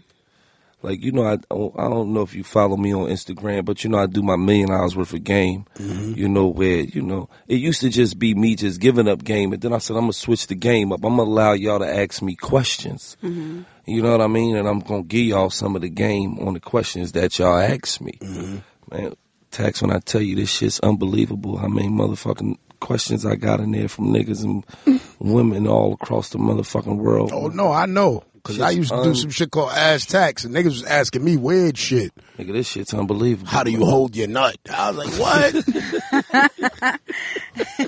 like 0.85 1.03
you 1.03 1.11
know, 1.11 1.23
I 1.23 1.33
I 1.33 1.89
don't 1.89 2.13
know 2.13 2.21
if 2.21 2.35
you 2.35 2.43
follow 2.43 2.77
me 2.77 2.93
on 2.93 3.09
Instagram, 3.09 3.65
but 3.65 3.83
you 3.83 3.89
know 3.89 3.97
I 3.97 4.05
do 4.05 4.21
my 4.21 4.35
million 4.35 4.69
hours 4.71 4.95
worth 4.95 5.13
of 5.13 5.23
game. 5.23 5.65
Mm-hmm. 5.77 6.13
You 6.13 6.29
know 6.29 6.45
where 6.45 6.81
you 6.81 7.01
know 7.01 7.27
it 7.47 7.55
used 7.55 7.81
to 7.81 7.89
just 7.89 8.19
be 8.19 8.35
me 8.35 8.55
just 8.55 8.79
giving 8.79 9.07
up 9.07 9.23
game, 9.23 9.51
and 9.51 9.61
then 9.61 9.73
I 9.73 9.79
said 9.79 9.95
I'm 9.95 10.03
gonna 10.03 10.13
switch 10.13 10.47
the 10.47 10.55
game 10.55 10.91
up. 10.91 11.03
I'm 11.03 11.17
gonna 11.17 11.23
allow 11.29 11.53
y'all 11.53 11.79
to 11.79 11.87
ask 11.87 12.21
me 12.21 12.35
questions. 12.35 13.17
Mm-hmm. 13.23 13.63
You 13.87 14.01
know 14.01 14.11
what 14.11 14.21
I 14.21 14.27
mean? 14.27 14.55
And 14.55 14.67
I'm 14.67 14.79
gonna 14.79 15.03
give 15.03 15.25
y'all 15.25 15.49
some 15.49 15.75
of 15.75 15.81
the 15.81 15.89
game 15.89 16.37
on 16.39 16.53
the 16.53 16.59
questions 16.59 17.13
that 17.13 17.37
y'all 17.39 17.57
ask 17.57 17.99
me. 17.99 18.19
Mm-hmm. 18.21 18.57
Man, 18.91 19.15
tax 19.49 19.81
when 19.81 19.91
I 19.91 19.99
tell 19.99 20.21
you 20.21 20.35
this 20.35 20.51
shit's 20.51 20.79
unbelievable. 20.81 21.57
How 21.57 21.67
many 21.67 21.89
motherfucking 21.89 22.57
questions 22.79 23.25
I 23.25 23.35
got 23.35 23.59
in 23.59 23.71
there 23.71 23.87
from 23.87 24.13
niggas 24.13 24.43
and 24.43 25.01
women 25.19 25.67
all 25.67 25.93
across 25.93 26.29
the 26.29 26.37
motherfucking 26.37 26.97
world. 26.97 27.31
oh 27.33 27.47
no, 27.47 27.71
I 27.71 27.87
know. 27.87 28.23
Cause 28.45 28.59
I 28.61 28.69
used 28.69 28.91
to 28.91 29.01
do 29.01 29.15
some 29.15 29.31
shit 29.31 29.49
called 29.49 29.71
ass 29.71 30.05
tax, 30.05 30.45
and 30.45 30.53
niggas 30.53 30.65
was 30.65 30.83
asking 30.83 31.23
me 31.23 31.35
weird 31.35 31.79
shit. 31.79 32.13
Nigga, 32.37 32.53
this 32.53 32.67
shit's 32.67 32.93
unbelievable. 32.93 33.49
How 33.49 33.63
do 33.63 33.71
you 33.71 33.83
hold 33.83 34.15
your 34.15 34.27
nut? 34.27 34.55
I 34.71 34.91
was 34.91 34.97
like, 34.99 35.19
what? 35.19 36.99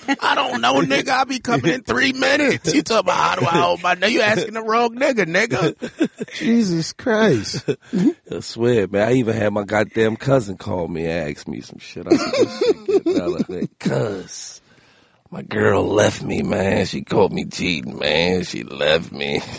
I 0.20 0.34
don't 0.34 0.60
know, 0.60 0.82
nigga. 0.82 1.10
I'll 1.10 1.26
be 1.26 1.38
coming 1.38 1.72
in 1.72 1.84
three 1.84 2.12
minutes. 2.12 2.74
You 2.74 2.82
talking 2.82 3.02
about 3.02 3.18
how 3.18 3.36
do 3.36 3.46
I 3.46 3.62
hold 3.62 3.84
my 3.84 3.94
nut? 3.94 4.12
You 4.12 4.22
asking 4.22 4.56
the 4.56 4.64
wrong 4.64 4.96
nigga, 4.96 5.28
nigga. 5.28 6.30
Jesus 6.34 6.92
Christ. 6.92 7.70
I 8.32 8.40
swear, 8.40 8.88
man. 8.88 9.10
I 9.10 9.14
even 9.14 9.36
had 9.36 9.54
my 9.54 9.64
goddamn 9.64 10.16
cousin 10.16 10.58
call 10.58 10.88
me 10.88 11.06
and 11.06 11.30
ask 11.38 11.48
me 11.48 11.62
some 11.62 11.78
shit. 11.78 12.08
I 12.08 12.16
said, 12.16 12.34
this 12.34 12.60
shit 12.64 13.06
get 13.06 13.22
out 13.22 13.42
of 13.42 13.48
that. 13.48 13.80
Cuz, 13.80 14.60
my 15.30 15.44
girl 15.44 15.86
left 15.86 16.24
me, 16.24 16.42
man. 16.42 16.88
She 16.88 17.04
called 17.04 17.32
me 17.32 17.46
cheating, 17.46 18.00
man. 18.00 18.44
She 18.44 18.64
left 18.64 19.12
me. 19.12 19.42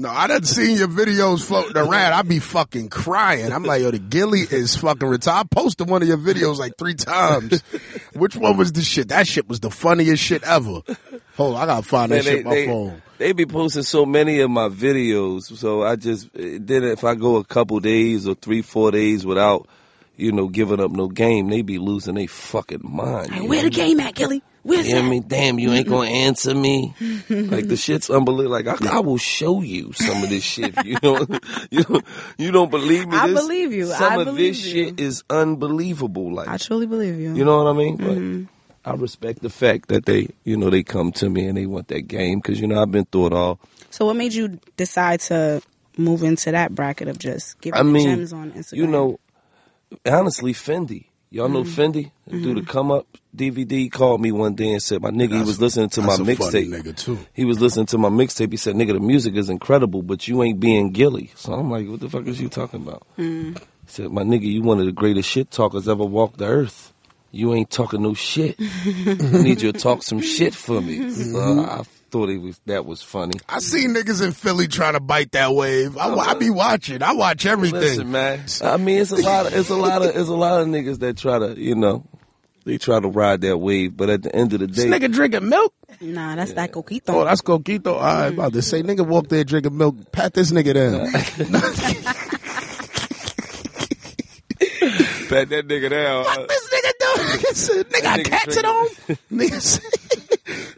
No, 0.00 0.08
I 0.08 0.28
done 0.28 0.44
seen 0.44 0.78
your 0.78 0.88
videos 0.88 1.44
floating 1.44 1.76
around. 1.76 2.14
I'd 2.14 2.26
be 2.26 2.38
fucking 2.38 2.88
crying. 2.88 3.52
I'm 3.52 3.64
like, 3.64 3.82
yo, 3.82 3.90
the 3.90 3.98
Gillie 3.98 4.40
is 4.40 4.74
fucking 4.76 5.06
retired. 5.06 5.46
I 5.52 5.54
posted 5.54 5.90
one 5.90 6.00
of 6.00 6.08
your 6.08 6.16
videos 6.16 6.56
like 6.56 6.78
three 6.78 6.94
times. 6.94 7.60
Which 8.14 8.34
one 8.34 8.56
was 8.56 8.72
the 8.72 8.80
shit? 8.80 9.08
That 9.08 9.28
shit 9.28 9.46
was 9.46 9.60
the 9.60 9.70
funniest 9.70 10.22
shit 10.22 10.42
ever. 10.42 10.80
Hold 11.36 11.56
on, 11.56 11.62
I 11.62 11.66
gotta 11.66 11.82
find 11.86 12.12
that 12.12 12.24
Man, 12.24 12.24
shit 12.24 12.32
they, 12.32 12.38
on 12.38 12.44
my 12.44 12.54
they, 12.54 12.66
phone. 12.66 13.02
they 13.18 13.32
be 13.32 13.44
posting 13.44 13.82
so 13.82 14.06
many 14.06 14.40
of 14.40 14.50
my 14.50 14.70
videos, 14.70 15.54
so 15.54 15.82
I 15.82 15.96
just 15.96 16.30
then 16.32 16.84
if 16.84 17.04
I 17.04 17.14
go 17.14 17.36
a 17.36 17.44
couple 17.44 17.78
days 17.80 18.26
or 18.26 18.34
three, 18.34 18.62
four 18.62 18.90
days 18.90 19.26
without, 19.26 19.68
you 20.16 20.32
know, 20.32 20.48
giving 20.48 20.80
up 20.80 20.92
no 20.92 21.08
game, 21.08 21.50
they 21.50 21.60
be 21.60 21.76
losing 21.78 22.14
their 22.14 22.26
fucking 22.26 22.80
mind. 22.82 23.32
Hey, 23.32 23.42
you 23.42 23.48
where 23.50 23.62
the 23.62 23.70
game 23.70 24.00
at, 24.00 24.14
Gillie? 24.14 24.42
Where's 24.62 24.86
You 24.88 24.94
know 24.94 25.00
what 25.00 25.06
I 25.06 25.10
mean? 25.10 25.24
Damn, 25.26 25.58
you 25.58 25.72
ain't 25.72 25.88
gonna 25.88 26.10
answer 26.10 26.54
me. 26.54 26.94
like 27.30 27.68
the 27.68 27.76
shit's 27.76 28.10
unbelievable. 28.10 28.50
Like 28.52 28.66
I, 28.66 28.96
I 28.96 29.00
will 29.00 29.16
show 29.16 29.62
you 29.62 29.92
some 29.94 30.22
of 30.22 30.28
this 30.28 30.42
shit. 30.44 30.74
You 30.84 30.98
know, 31.02 31.26
you 31.70 31.82
don't, 31.84 32.04
you 32.36 32.50
don't 32.50 32.70
believe 32.70 33.08
me. 33.08 33.16
I 33.16 33.26
This- 33.28 33.40
believe 33.40 33.72
you. 33.72 33.86
Some 33.86 34.12
I 34.12 34.22
of 34.22 34.36
this 34.36 34.64
you. 34.66 34.72
shit 34.86 35.00
is 35.00 35.24
unbelievable. 35.30 36.32
Like 36.34 36.48
I 36.48 36.56
truly 36.58 36.86
believe 36.86 37.18
you. 37.18 37.34
you 37.34 37.44
know 37.44 37.62
what 37.64 37.70
I 37.70 37.76
mean? 37.76 37.98
Mm-hmm. 37.98 38.44
I 38.84 38.94
respect 38.94 39.42
the 39.42 39.50
fact 39.50 39.88
that 39.88 40.06
they, 40.06 40.28
you 40.44 40.56
know, 40.56 40.70
they 40.70 40.82
come 40.82 41.12
to 41.12 41.28
me 41.28 41.46
and 41.46 41.56
they 41.56 41.66
want 41.66 41.88
that 41.88 42.02
game 42.02 42.38
because 42.40 42.60
you 42.60 42.66
know 42.66 42.80
I've 42.80 42.90
been 42.90 43.04
through 43.06 43.26
it 43.26 43.32
all. 43.32 43.60
So 43.90 44.06
what 44.06 44.16
made 44.16 44.32
you 44.34 44.58
decide 44.76 45.20
to 45.20 45.60
move 45.98 46.22
into 46.22 46.50
that 46.52 46.74
bracket 46.74 47.08
of 47.08 47.18
just 47.18 47.60
giving 47.60 47.78
I 47.78 47.82
mean, 47.82 48.04
gems 48.08 48.32
on 48.32 48.52
Instagram? 48.52 48.76
you 48.76 48.86
know, 48.86 49.20
honestly, 50.06 50.52
Fendi. 50.54 51.06
Y'all 51.30 51.48
know 51.48 51.62
Mm-hmm. 51.62 51.80
Fendi? 51.80 52.10
The 52.26 52.40
dude 52.40 52.56
to 52.56 52.62
come 52.64 52.90
up 52.90 53.06
DVD 53.34 53.90
called 53.90 54.20
me 54.20 54.32
one 54.32 54.54
day 54.54 54.72
and 54.72 54.82
said, 54.82 55.02
"My 55.02 55.10
nigga, 55.10 55.36
he 55.36 55.42
was 55.42 55.60
listening 55.60 55.88
to 55.90 56.02
my 56.02 56.16
That's 56.16 56.20
a 56.20 56.22
mixtape. 56.24 57.26
He 57.32 57.44
was 57.44 57.60
listening 57.60 57.86
to 57.86 57.98
my 57.98 58.08
mixtape. 58.08 58.50
He 58.50 58.56
said, 58.56 58.74
"Nigga, 58.74 58.92
the 58.92 59.00
music 59.00 59.36
is 59.36 59.48
incredible, 59.48 60.02
but 60.02 60.26
you 60.26 60.42
ain't 60.42 60.58
being 60.58 60.90
Gillie." 60.90 61.30
So 61.36 61.52
I'm 61.52 61.70
like, 61.70 61.88
"What 61.88 62.00
the 62.00 62.08
fuck 62.08 62.26
is 62.26 62.40
you 62.40 62.48
talking 62.48 62.82
about?" 62.82 63.06
Mm. 63.18 63.56
He 63.58 63.64
said, 63.86 64.10
"My 64.10 64.22
nigga, 64.22 64.42
you 64.42 64.62
one 64.62 64.80
of 64.80 64.86
the 64.86 64.92
greatest 64.92 65.28
shit 65.28 65.50
talkers 65.50 65.88
ever 65.88 66.04
walked 66.04 66.38
the 66.38 66.46
earth. 66.46 66.92
You 67.30 67.54
ain't 67.54 67.70
talking 67.70 68.02
no 68.02 68.14
shit. 68.14 68.56
I 68.58 68.64
need 69.42 69.62
you 69.62 69.70
to 69.70 69.78
talk 69.78 70.02
some 70.02 70.20
shit 70.20 70.52
for 70.54 70.80
me." 70.80 71.10
So 71.10 71.60
I 71.60 71.82
thought 72.10 72.28
it 72.28 72.38
was 72.38 72.60
that 72.66 72.84
was 72.84 73.02
funny. 73.02 73.38
I 73.48 73.60
see 73.60 73.86
niggas 73.86 74.22
in 74.22 74.32
Philly 74.32 74.66
trying 74.66 74.94
to 74.94 75.00
bite 75.00 75.32
that 75.32 75.54
wave. 75.54 75.96
I, 75.96 76.12
I 76.12 76.34
be 76.34 76.50
watching. 76.50 77.02
I 77.02 77.12
watch 77.12 77.46
everything. 77.46 77.80
Listen, 77.80 78.10
man. 78.10 78.44
I 78.62 78.76
mean, 78.76 78.98
it's 78.98 79.12
a 79.12 79.16
lot. 79.16 79.46
Of, 79.46 79.54
it's 79.54 79.70
a 79.70 79.76
lot 79.76 80.02
of. 80.02 80.16
It's 80.16 80.28
a 80.28 80.34
lot 80.34 80.60
of 80.60 80.66
niggas 80.66 80.98
that 80.98 81.16
try 81.16 81.38
to, 81.38 81.56
you 81.56 81.76
know, 81.76 82.04
they 82.64 82.78
try 82.78 83.00
to 83.00 83.08
ride 83.08 83.40
that 83.42 83.58
wave. 83.58 83.96
But 83.96 84.10
at 84.10 84.22
the 84.22 84.34
end 84.34 84.52
of 84.52 84.60
the 84.60 84.66
This 84.66 84.84
day, 84.84 84.90
nigga 84.90 85.12
drinking 85.12 85.48
milk. 85.48 85.74
Nah, 86.00 86.36
that's 86.36 86.52
that 86.54 86.72
coquito. 86.72 87.08
Oh, 87.08 87.24
that's 87.24 87.42
Coquito. 87.42 87.94
All 87.94 88.00
right, 88.00 88.28
about 88.32 88.52
to 88.54 88.62
say, 88.62 88.82
nigga 88.82 89.06
walk 89.06 89.28
there 89.28 89.44
drinking 89.44 89.76
milk. 89.76 90.12
Pat 90.12 90.34
this 90.34 90.50
nigga 90.52 90.74
down. 90.74 91.10
pat 95.28 95.48
that 95.48 95.66
nigga 95.68 95.90
down. 95.90 96.24
Fuck 96.24 96.48
this 96.48 96.68
nigga 96.74 96.92
doing? 97.00 97.84
nigga 97.84 98.02
got 98.02 98.18
nigga 98.20 98.24
cats 98.24 98.56
at 98.56 98.64
home? 98.64 98.88
nigga, 99.32 99.60
say- 99.60 99.88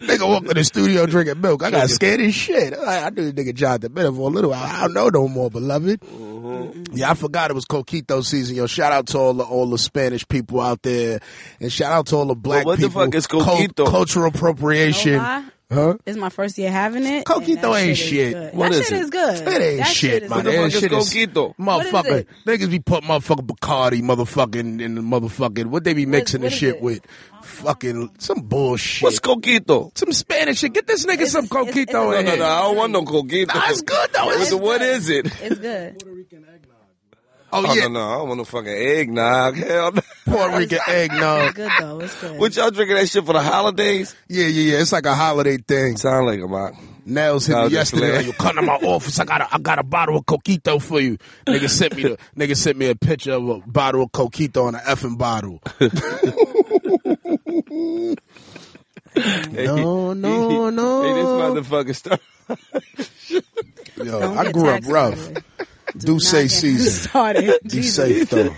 nigga 0.07 0.29
walk 0.29 0.45
to 0.47 0.55
the 0.55 0.64
studio 0.64 1.07
drinking 1.07 1.40
milk. 1.40 1.62
I 1.62 1.71
got 1.71 1.90
scared 1.90 2.21
as 2.21 2.35
shit. 2.35 2.75
I, 2.75 3.07
I 3.07 3.11
knew 3.11 3.31
the 3.31 3.42
nigga 3.45 3.55
job 3.55 3.81
the 3.83 3.90
Bennett 3.90 4.14
for 4.14 4.29
a 4.29 4.33
little 4.33 4.51
while. 4.51 4.62
I 4.64 4.83
don't 4.83 4.95
know 4.95 5.09
no 5.09 5.29
more, 5.29 5.51
beloved. 5.51 6.01
Mm. 6.01 6.32
Mm-hmm. 6.53 6.97
Yeah, 6.97 7.11
I 7.11 7.15
forgot 7.15 7.51
it 7.51 7.55
was 7.55 7.65
Coquito 7.65 8.25
season. 8.25 8.57
Yo, 8.57 8.67
shout 8.67 8.93
out 8.93 9.07
to 9.09 9.19
all 9.19 9.35
the 9.35 9.45
all 9.45 9.69
the 9.71 9.79
Spanish 9.79 10.27
people 10.29 10.61
out 10.61 10.83
there, 10.83 11.21
and 11.61 11.73
shout 11.73 11.93
out 11.93 12.07
to 12.09 12.17
all 12.17 12.27
the 12.27 12.35
black 12.35 12.67
what 12.67 12.79
the 12.79 12.88
people. 12.88 13.03
fuck 13.05 13.15
is 13.15 13.27
Cul- 13.27 13.41
Coquito? 13.43 13.87
cultural 13.88 14.27
appropriation. 14.27 15.12
No 15.12 15.19
lie. 15.19 15.45
Huh? 15.73 15.95
It's 16.05 16.19
my 16.19 16.29
first 16.29 16.59
year 16.59 16.71
having 16.71 17.05
it. 17.07 17.25
Coquito 17.25 17.75
ain't 17.81 17.97
shit. 17.97 18.09
shit. 18.09 18.27
Is 18.29 18.35
good. 18.35 18.55
What 18.55 18.73
that 18.73 18.79
is 18.79 18.87
shit 18.89 18.93
it? 18.99 19.01
is 19.03 19.11
good. 19.11 19.35
It 19.35 19.63
ain't 19.63 19.79
That 19.79 19.87
shit, 19.89 20.23
is 20.25 20.31
man. 20.31 20.37
What 20.39 20.45
the 20.45 20.51
good. 20.51 20.53
That 20.53 20.63
fuck 20.63 20.75
is 20.75 20.81
shit 20.81 20.93
is 20.93 21.09
Coquito? 21.33 21.57
Motherfucker, 21.57 21.93
What 21.93 22.57
is 22.59 22.61
niggas 22.61 22.71
be 22.71 22.79
putting 22.81 23.09
motherfucking 23.09 23.47
Bacardi, 23.47 24.03
motherfucking, 24.03 24.81
in 24.83 24.95
the 24.95 25.01
motherfucking, 25.01 25.67
what 25.67 25.85
they 25.85 25.95
be 25.95 26.07
mixing 26.07 26.43
what 26.43 26.51
the 26.51 26.57
shit 26.57 26.77
it? 26.77 26.83
with? 26.83 27.07
Fucking, 27.43 28.11
some 28.19 28.41
bullshit. 28.43 29.03
What's 29.03 29.19
coquito? 29.19 29.97
some 29.99 30.13
Spanish 30.13 30.59
shit. 30.59 30.73
Get 30.75 30.87
this 30.87 31.05
nigga 31.07 31.15
It's- 31.15 31.33
some 31.33 31.49
Coquito 31.49 31.77
it's- 31.81 31.93
No, 31.93 32.13
in 32.13 32.25
no, 32.25 32.31
here. 32.33 32.39
no. 32.41 32.45
I 32.47 32.61
don't 32.63 32.77
want 32.77 32.93
no 32.93 33.03
coquito. 33.03 33.49
Nah, 33.55 33.69
it's 33.71 33.81
good, 33.83 34.11
though. 34.13 34.27
What, 34.27 34.41
It's 34.41 34.53
what 34.55 34.79
good. 34.81 34.89
is 34.97 35.09
it? 35.11 35.27
It's 35.43 35.59
good. 35.59 36.03
Oh, 37.55 37.65
Oh 37.69 37.75
yeah. 37.75 37.83
no, 37.83 37.88
no, 37.88 38.09
I 38.09 38.15
don't 38.19 38.29
want 38.29 38.38
no 38.38 38.45
fucking 38.45 38.69
eggnog. 38.69 39.57
Hell 39.57 39.93
no. 39.93 40.01
Puerto 40.25 40.57
Rican 40.57 40.79
It's 40.79 40.88
eggnog. 40.88 41.55
good 41.55 41.71
though. 41.81 42.01
It's 42.01 42.21
good. 42.21 42.38
What 42.38 42.57
y'all 42.57 42.71
drinking 42.71 42.97
that 42.97 43.09
shit 43.11 43.27
for 43.27 43.35
the 43.35 43.43
holidays? 43.43 44.15
Yeah, 44.29 44.47
yeah, 44.47 44.73
yeah. 44.75 44.81
It's 44.81 44.93
like 44.93 45.05
a 45.07 45.15
holiday 45.15 45.59
thing. 45.59 45.97
Sound 45.99 46.27
like 46.27 46.41
I'm 46.41 46.51
Nails 46.51 46.77
Nels 47.05 47.47
hit 47.47 47.57
me 47.59 47.69
yesterday. 47.73 48.17
Like, 48.19 48.27
you 48.27 48.33
come 48.33 48.57
to 48.57 48.62
my 48.62 48.75
office. 48.83 49.19
I 49.19 49.25
got 49.25 49.41
a, 49.43 49.55
I 49.55 49.59
got 49.59 49.79
a 49.79 49.83
bottle 49.83 50.17
of 50.17 50.25
Coquito 50.25 50.81
for 50.81 51.01
you. 51.01 51.19
Nigga 51.47 51.69
sent 51.69 51.97
me 51.97 52.03
the, 52.05 52.19
nigga 52.37 52.57
sent 52.57 52.79
me 52.79 52.88
a 52.91 52.95
picture 52.95 53.33
of 53.33 53.49
a 53.49 53.59
bottle 53.67 54.05
of 54.05 54.12
Coquito 54.12 54.69
and 54.69 54.77
an 54.77 54.83
effing 54.85 55.19
bottle. 55.19 55.61
no, 59.53 60.12
no, 60.15 60.71
no. 60.71 61.03
Hey, 61.03 61.12
this 61.15 61.27
motherfucker 61.69 61.95
start. 61.95 62.21
Yo, 63.97 64.21
Don't 64.21 64.38
I 64.38 64.53
grew 64.53 64.69
up 64.69 64.83
taxed, 64.83 64.91
rough. 64.91 65.29
By 65.94 66.00
the 66.00 66.07
way. 66.07 66.07
Do 66.07 66.12
Not 66.14 66.22
say 66.22 66.42
get 66.44 66.50
season. 66.50 66.92
Started. 67.09 67.59
Be 67.64 67.83
safe 67.83 68.31
though. 68.31 68.55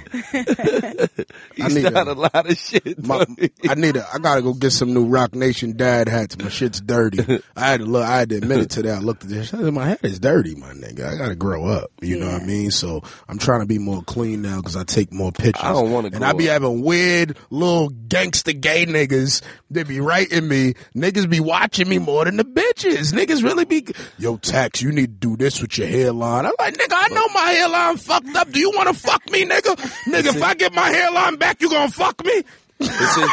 He 1.55 1.63
I 1.63 1.69
need 1.69 1.85
a- 1.87 2.13
a 2.13 2.15
lot 2.15 2.51
of 2.51 2.59
shit. 2.59 3.05
My. 3.05 3.25
I 3.69 3.75
need 3.75 3.97
a. 3.97 4.07
I 4.13 4.19
gotta 4.19 4.43
go 4.43 4.53
get 4.55 4.71
some 4.73 4.93
new 4.93 5.07
Roc 5.07 5.35
Nation 5.35 5.77
dad 5.77 6.09
hats. 6.09 6.37
My 6.39 6.49
shit's 6.49 6.81
dirty. 6.81 7.19
I 7.57 7.61
had 7.67 7.81
to 7.81 7.87
look. 7.87 8.05
I 8.05 8.19
had 8.19 8.29
to 8.31 8.37
admit 8.37 8.59
it 8.61 8.71
today. 8.71 8.91
I 8.91 8.99
looked 8.99 9.25
at 9.25 9.31
this. 9.31 9.53
My 9.53 9.89
head 9.89 9.99
is 10.03 10.19
dirty, 10.21 10.55
my 10.55 10.73
nigga. 10.73 11.13
I 11.15 11.17
gotta 11.17 11.35
grow 11.35 11.65
up. 11.67 11.91
You 12.03 12.19
know 12.19 12.31
what 12.33 12.43
I 12.43 12.45
mean? 12.45 12.71
So 12.71 13.03
I'm 13.29 13.39
trying 13.39 13.61
to 13.61 13.67
be 13.67 13.79
more 13.79 14.03
clean 14.03 14.43
now 14.43 14.57
because 14.59 14.77
I 14.77 14.85
take 14.85 15.13
more 15.13 15.33
pictures. 15.33 15.65
I 15.65 15.73
don't 15.73 15.91
wanna 15.91 16.09
And 16.09 16.19
grow 16.19 16.29
I 16.29 16.33
be 16.33 16.49
up. 16.49 16.55
having 16.63 16.83
weird 16.83 17.37
little 17.51 17.89
gangster 17.91 18.53
gay 18.53 18.87
niggas. 18.87 19.43
They 19.71 19.83
be 19.83 20.01
writing 20.01 20.47
me. 20.49 20.75
Niggas 20.95 21.29
be 21.29 21.41
watching 21.41 21.89
me 21.89 21.99
more 21.99 22.25
than 22.25 22.37
the 22.37 22.45
bitches. 22.45 23.13
Niggas 23.13 23.43
really 23.43 23.65
be. 23.65 23.87
Yo, 24.19 24.37
Tax, 24.37 24.83
you 24.83 24.93
need 24.93 25.21
to 25.21 25.29
do 25.29 25.37
this 25.37 25.61
with 25.61 25.79
your 25.79 25.87
hairline. 25.89 26.47
I'm 26.47 26.53
like, 26.59 26.75
nigga, 26.77 26.93
I 26.97 27.09
know 27.09 27.24
my 27.33 27.51
hairline 27.53 27.97
fucked 27.97 28.35
up. 28.37 28.51
Do 28.51 28.59
you 28.61 28.71
want 28.71 28.89
to 28.89 28.95
fuck 28.95 29.31
me, 29.31 29.45
nigga? 29.45 29.77
Nigga, 30.07 30.35
if 30.37 30.43
I 30.43 30.55
get 30.55 30.73
my 30.75 30.89
hairline 30.91 31.37
back, 31.37 31.61
you 31.63 31.71
gonna 31.71 31.91
fuck 31.91 32.25
me? 32.25 32.43
But 32.79 32.89
see, 32.89 33.27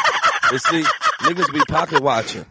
but 0.51 0.61
see, 0.61 0.83
niggas 1.21 1.53
be 1.53 1.61
pocket 1.67 2.01
watching. 2.01 2.45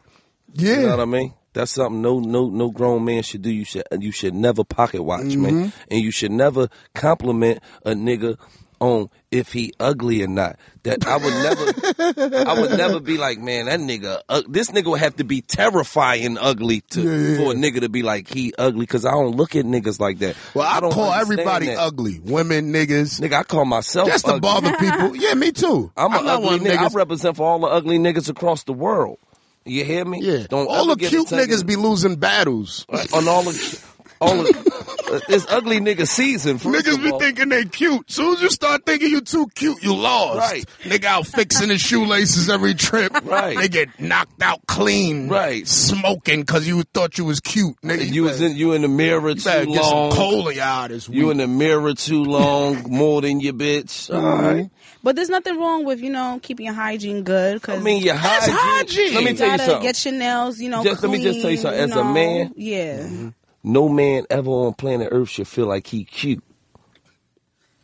Yeah. 0.55 0.81
You 0.81 0.87
know 0.87 0.97
what 0.97 1.01
I 1.01 1.05
mean? 1.07 1.35
That's 1.53 1.73
something 1.73 2.01
no 2.03 2.21
no 2.21 2.49
no 2.49 2.71
grown 2.71 3.05
man 3.05 3.23
should 3.23 3.43
do. 3.43 3.51
You 3.51 3.65
should 3.65 3.83
you 3.99 4.13
should 4.13 4.35
never 4.35 4.63
pocket 4.65 5.03
watch, 5.03 5.23
Mm-hmm. 5.23 5.43
man, 5.43 5.73
and 5.91 6.01
you 6.01 6.11
should 6.11 6.31
never 6.33 6.69
compliment 6.95 7.61
a 7.85 7.91
nigga 7.93 8.37
on 8.81 9.11
if 9.31 9.53
he 9.53 9.73
ugly 9.79 10.23
or 10.23 10.27
not. 10.27 10.59
That 10.83 11.07
I 11.07 11.17
would 11.19 11.35
never, 11.35 12.49
I 12.49 12.61
would 12.61 12.71
never 12.79 13.01
be 13.01 13.19
like, 13.19 13.39
man, 13.39 13.67
that 13.67 13.79
nigga, 13.81 14.21
uh, 14.29 14.43
this 14.49 14.71
nigga 14.71 14.87
would 14.87 15.01
have 15.01 15.17
to 15.17 15.25
be 15.25 15.43
terrifying 15.43 16.39
ugly 16.39 16.81
to 16.91 17.37
for 17.37 17.53
a 17.53 17.55
nigga 17.55 17.81
to 17.81 17.89
be 17.91 18.03
like 18.03 18.29
he 18.29 18.55
ugly 18.59 18.81
because 18.81 19.05
I 19.05 19.11
don't 19.11 19.37
look 19.37 19.55
at 19.55 19.67
niggas 19.67 20.01
like 20.01 20.19
that. 20.21 20.37
Well, 20.55 20.67
I, 20.67 20.81
don't 20.81 20.93
call 20.93 21.13
everybody 21.13 21.67
that. 21.67 21.79
ugly. 21.79 22.19
Women, 22.21 22.73
niggas. 22.73 23.21
Nigga, 23.21 23.35
I 23.35 23.43
call 23.43 23.67
myself 23.67 24.09
Just 24.09 24.25
to 24.25 24.33
ugly. 24.33 24.41
bother 24.41 24.77
people. 24.79 25.15
Yeah, 25.17 25.35
me 25.35 25.53
too. 25.53 25.93
I'm 25.97 26.15
an 26.15 26.25
not 26.25 26.37
ugly 26.43 26.47
one 26.49 26.61
nigga. 26.61 26.79
I 26.79 26.89
represent 26.95 27.37
for 27.37 27.47
all 27.47 27.59
the 27.59 27.67
ugly 27.69 27.99
niggas 27.99 28.31
across 28.31 28.65
the 28.65 28.73
world. 28.73 29.19
You 29.67 29.85
hear 29.85 30.07
me? 30.07 30.21
yeah. 30.23 30.47
Don't 30.49 30.67
all 30.69 30.87
the 30.87 30.97
cute 30.97 31.29
niggas 31.29 31.67
be 31.67 31.77
losing 31.77 32.17
battles. 32.17 32.87
on 33.13 33.29
all 33.29 33.43
the 33.43 33.85
all 34.21 34.41
uh, 34.41 34.43
the 34.45 34.91
it's 35.29 35.47
ugly 35.49 35.81
nigga 35.81 36.07
season. 36.07 36.59
First 36.59 36.87
Niggas 36.87 36.95
of 36.97 37.03
be 37.03 37.11
all. 37.11 37.19
thinking 37.19 37.49
they 37.49 37.65
cute. 37.65 38.11
Soon 38.11 38.35
as 38.35 38.43
you 38.43 38.51
start 38.51 38.87
thinking 38.87 39.11
you 39.11 39.21
too 39.21 39.49
cute, 39.55 39.83
you 39.83 39.95
lost. 39.95 40.39
Right. 40.39 40.65
Nigga 40.83 41.05
out 41.05 41.27
fixing 41.27 41.69
his 41.69 41.81
shoelaces 41.81 42.49
every 42.49 42.75
trip. 42.75 43.13
Right. 43.25 43.57
They 43.57 43.69
get 43.69 43.99
knocked 44.01 44.43
out 44.43 44.67
clean. 44.67 45.29
Right. 45.29 45.67
Smoking 45.67 46.41
because 46.41 46.67
you 46.69 46.83
thought 46.95 47.19
you 47.19 47.25
was 47.25 47.41
cute. 47.41 47.77
Nigga, 47.83 48.11
you 48.11 48.25
was 48.25 48.41
in 48.41 48.57
you 48.57 48.73
in 48.73 48.83
the 48.83 48.89
mirror 48.89 49.31
you 49.31 49.35
too 49.37 49.43
get 49.51 49.67
long. 49.69 50.13
coal 50.13 50.49
in 50.49 50.57
your 50.57 50.65
eye 50.65 50.89
this 50.89 51.09
week. 51.09 51.19
You 51.19 51.31
in 51.31 51.39
the 51.39 51.49
mirror 51.49 51.95
too 51.95 52.23
long, 52.23 52.85
more 52.91 53.21
than 53.21 53.41
your 53.41 53.55
bitch. 53.55 54.11
Mm-hmm. 54.11 54.25
All 54.25 54.37
right. 54.43 54.71
But 55.03 55.17
there's 55.17 55.31
nothing 55.31 55.59
wrong 55.59 55.85
with 55.85 56.01
you 56.01 56.11
know 56.11 56.39
keeping 56.43 56.67
your 56.67 56.75
hygiene 56.75 57.25
good. 57.25 57.63
Cause 57.63 57.81
I 57.81 57.83
mean, 57.83 58.03
your 58.03 58.15
hygiene. 58.17 58.55
hygiene. 58.57 59.15
Let 59.15 59.25
me 59.25 59.31
you 59.31 59.37
tell 59.37 59.53
you 59.53 59.59
something. 59.59 59.83
get 59.83 60.05
your 60.05 60.15
nails, 60.15 60.61
you 60.61 60.69
know. 60.69 60.85
Just- 60.85 61.03
let 61.03 61.11
me 61.11 61.23
just 61.23 61.41
tell 61.41 61.51
you 61.51 61.57
something. 61.57 61.81
As 61.81 61.93
a 61.93 61.95
know. 61.97 62.05
man- 62.05 62.53
yeah, 62.57 62.99
mm-hmm. 62.99 63.29
No 63.63 63.89
man 63.89 64.25
ever 64.31 64.51
on 64.51 64.75
planet 64.75 65.09
Earth 65.11 65.29
should 65.31 65.49
feel 65.49 65.67
like 65.67 65.87
he 65.87 66.05
cute. 66.05 66.43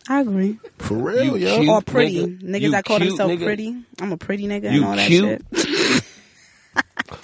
I 0.09 0.21
agree. 0.21 0.59
For 0.79 0.95
real, 0.95 1.37
You 1.37 1.37
yo. 1.37 1.57
cute. 1.59 1.69
Or 1.69 1.83
pretty 1.83 2.15
nigga. 2.27 2.43
niggas 2.43 2.61
You 2.61 2.71
that 2.73 2.85
call 2.85 2.99
cute, 2.99 3.09
themselves 3.11 3.35
nigga. 3.35 3.45
pretty. 3.45 3.77
I'm 4.01 4.13
a 4.13 4.17
pretty 4.17 4.47
nigga 4.47 4.73
You 4.73 4.83
and 4.83 4.85
all 4.85 4.97
that 4.97 5.07
cute. 5.09 5.43
shit. 5.55 6.05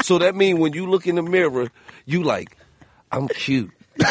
So 0.02 0.18
that 0.18 0.34
means 0.36 0.58
when 0.58 0.72
you 0.74 0.86
look 0.88 1.06
in 1.06 1.14
the 1.16 1.22
mirror, 1.22 1.70
you 2.06 2.22
like, 2.22 2.56
I'm 3.10 3.28
cute. 3.28 3.70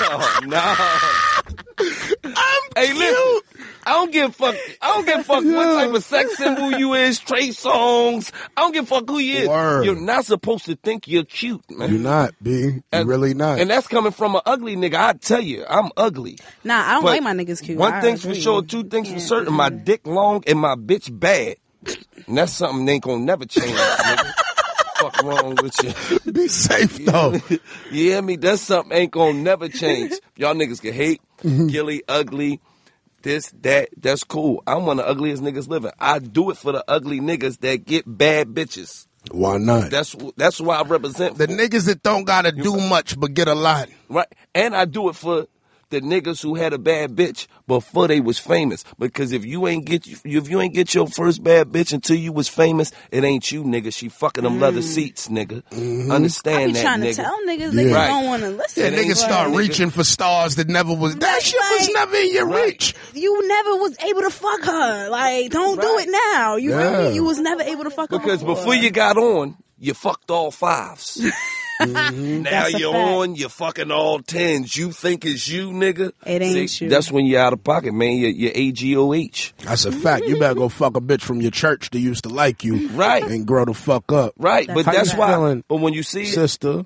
oh 0.00 0.40
no. 0.44 0.58
I'm 2.24 2.62
hey, 2.76 2.92
listen. 2.92 3.27
I 3.88 3.92
don't 3.92 4.12
give 4.12 4.30
a 4.30 4.32
fuck. 4.32 4.54
I 4.82 4.88
don't 4.94 5.06
give 5.06 5.18
a 5.20 5.24
fuck 5.24 5.44
what 5.44 5.64
type 5.64 5.94
of 5.94 6.04
sex 6.04 6.36
symbol 6.36 6.72
you 6.72 6.94
is, 6.94 7.18
Trey 7.18 7.48
Songz. 7.48 8.30
I 8.56 8.60
don't 8.60 8.72
give 8.72 8.84
a 8.84 8.86
fuck 8.86 9.08
who 9.08 9.18
you 9.18 9.38
is. 9.38 9.48
Word. 9.48 9.84
You're 9.86 10.00
not 10.00 10.26
supposed 10.26 10.66
to 10.66 10.76
think 10.76 11.08
you're 11.08 11.24
cute, 11.24 11.62
man. 11.70 11.90
You're 11.90 11.98
not, 12.00 12.34
B. 12.42 12.50
You 12.50 12.82
And- 12.92 13.08
really 13.08 13.32
not. 13.34 13.58
And 13.60 13.70
that's 13.70 13.86
coming 13.88 14.12
from 14.12 14.34
an 14.34 14.42
ugly 14.44 14.76
nigga. 14.76 14.94
I 14.96 15.12
tell 15.14 15.40
you, 15.40 15.64
I'm 15.68 15.90
ugly. 15.96 16.38
Nah, 16.64 16.74
I 16.86 16.92
don't 16.94 17.02
But 17.04 17.08
like 17.12 17.22
my 17.22 17.32
niggas 17.32 17.62
cute. 17.62 17.78
One 17.78 17.94
I 17.94 18.00
thing's 18.02 18.22
for 18.24 18.34
sure, 18.34 18.62
two 18.62 18.84
things 18.84 19.10
for 19.10 19.20
certain. 19.20 19.54
My 19.54 19.70
dick 19.70 20.06
long 20.06 20.44
and 20.46 20.58
my 20.58 20.74
bitch 20.74 21.08
bad. 21.18 21.56
And 22.26 22.36
that's 22.36 22.52
something 22.52 22.84
that 22.84 22.92
ain't 22.92 23.02
gonna 23.04 23.24
never 23.24 23.46
change, 23.46 23.72
nigga. 23.72 24.32
Fuck 24.98 25.22
wrong 25.22 25.56
with 25.62 25.74
you. 26.26 26.32
Be 26.32 26.48
safe, 26.48 27.04
though. 27.06 27.40
You 27.90 28.10
hear 28.10 28.20
me? 28.20 28.36
That's 28.36 28.60
something 28.62 28.96
ain't 28.96 29.12
gonna 29.12 29.32
never 29.38 29.68
change. 29.68 30.12
Y'all 30.36 30.54
niggas 30.54 30.82
can 30.82 30.92
hate, 30.92 31.22
Mm-hmm. 31.42 31.68
gilly, 31.68 32.02
ugly, 32.08 32.60
this, 33.22 33.52
that. 33.62 33.90
That's 33.96 34.24
cool. 34.24 34.62
I'm 34.66 34.86
one 34.86 34.98
of 34.98 35.06
the 35.06 35.10
ugliest 35.10 35.42
niggas 35.42 35.68
living. 35.68 35.92
I 35.98 36.18
do 36.18 36.50
it 36.50 36.56
for 36.56 36.72
the 36.72 36.84
ugly 36.88 37.20
niggas 37.20 37.60
that 37.60 37.84
get 37.84 38.04
bad 38.06 38.48
bitches. 38.48 39.06
Why 39.30 39.58
not? 39.58 39.90
That's 39.90 40.16
that's 40.36 40.60
why 40.60 40.76
I 40.76 40.82
represent. 40.82 41.36
the 41.36 41.46
for. 41.46 41.52
niggas 41.52 41.86
that 41.86 42.02
don't 42.02 42.24
gotta 42.24 42.52
do 42.52 42.76
much 42.76 43.18
but 43.18 43.34
get 43.34 43.48
a 43.48 43.54
lot. 43.54 43.88
Right. 44.08 44.28
And 44.54 44.74
I 44.74 44.84
do 44.84 45.08
it 45.08 45.16
for 45.16 45.46
the 45.90 46.00
niggas 46.00 46.42
who 46.42 46.54
had 46.54 46.72
a 46.72 46.78
bad 46.78 47.14
bitch 47.16 47.46
before 47.66 48.08
they 48.08 48.20
was 48.20 48.38
famous. 48.38 48.84
Because 48.98 49.32
if 49.32 49.44
you 49.44 49.66
ain't 49.66 49.84
get 49.86 50.06
if 50.06 50.24
you 50.50 50.60
ain't 50.60 50.74
get 50.74 50.94
your 50.94 51.06
first 51.06 51.42
bad 51.42 51.68
bitch 51.68 51.92
until 51.92 52.16
you 52.16 52.32
was 52.32 52.48
famous, 52.48 52.92
it 53.10 53.24
ain't 53.24 53.50
you, 53.50 53.64
nigga. 53.64 53.92
She 53.94 54.08
fucking 54.08 54.44
them 54.44 54.60
leather 54.60 54.82
seats, 54.82 55.28
nigga. 55.28 55.62
Mm-hmm. 55.70 56.12
I 56.12 56.14
Understand 56.16 56.66
be 56.68 56.72
that, 56.74 56.82
trying 56.82 57.00
nigga. 57.00 57.16
to 57.16 57.22
tell 57.22 57.38
niggas 57.46 57.60
Yeah. 57.60 57.70
they 57.70 57.92
Right. 57.92 58.06
don't 58.08 58.26
want 58.26 58.42
to 58.42 58.50
listen. 58.50 58.82
Yeah, 58.82 58.88
It 58.90 58.98
ain't 58.98 59.10
niggas 59.10 59.16
start 59.16 59.50
nigga. 59.50 59.56
reaching 59.56 59.90
for 59.90 60.04
stars 60.04 60.56
that 60.56 60.68
never 60.68 60.92
was. 60.92 61.16
That 61.16 61.26
Right, 61.32 61.42
shit 61.42 61.60
was 61.70 61.80
like- 61.88 61.94
never 61.94 62.16
in 62.16 62.34
your 62.34 62.46
Right. 62.46 62.64
reach. 62.66 62.94
You 63.14 63.48
never 63.48 63.76
was 63.76 63.96
able 64.04 64.22
to 64.22 64.30
fuck 64.30 64.62
her. 64.64 65.08
Like, 65.08 65.50
don't 65.50 65.80
do 65.80 65.98
it 65.98 66.08
now. 66.34 66.56
You 66.56 66.70
Yeah. 66.70 66.92
feel 66.98 67.08
me? 67.10 67.14
You 67.14 67.24
was 67.24 67.38
never 67.38 67.62
able 67.62 67.84
to 67.84 67.90
fuck 67.90 68.10
her 68.10 68.18
Because 68.18 68.42
before 68.42 68.74
you 68.74 68.90
got 68.90 69.16
on, 69.16 69.56
you 69.78 69.94
fucked 69.94 70.30
all 70.30 70.50
fives. 70.50 71.20
Mm-hmm. 71.80 72.42
Now 72.42 72.66
you're 72.66 72.92
fact. 72.92 73.08
on, 73.08 73.34
you're 73.36 73.48
fucking 73.48 73.90
all 73.90 74.20
tens. 74.20 74.76
You 74.76 74.90
think 74.92 75.24
it's 75.24 75.46
you, 75.48 75.70
nigga? 75.70 76.12
It 76.26 76.42
ain't 76.42 76.70
See, 76.70 76.84
you. 76.86 76.90
That's 76.90 77.10
when 77.12 77.26
you're 77.26 77.40
out 77.40 77.52
of 77.52 77.62
pocket, 77.62 77.92
man. 77.94 78.16
You're, 78.16 78.30
you're 78.30 78.52
AGOH. 78.52 79.52
That's 79.64 79.84
a 79.84 79.92
fact. 79.92 80.24
You 80.26 80.38
better 80.38 80.54
go 80.54 80.68
fuck 80.68 80.96
a 80.96 81.00
bitch 81.00 81.22
from 81.22 81.40
your 81.40 81.50
church 81.50 81.90
that 81.90 81.98
used 82.00 82.24
to 82.24 82.30
like 82.30 82.64
you. 82.64 82.88
Right. 82.88 83.22
And 83.22 83.46
grow 83.46 83.64
the 83.64 83.74
fuck 83.74 84.10
up. 84.12 84.34
Right, 84.38 84.66
That's 84.66 84.76
but 84.76 84.86
how 84.86 84.92
that's 84.92 85.12
you 85.12 85.18
why. 85.18 85.32
feeling, 85.32 85.64
But 85.68 85.76
when 85.76 85.92
you 85.94 86.02
see 86.02 86.22
it, 86.22 86.26
Sister, 86.34 86.84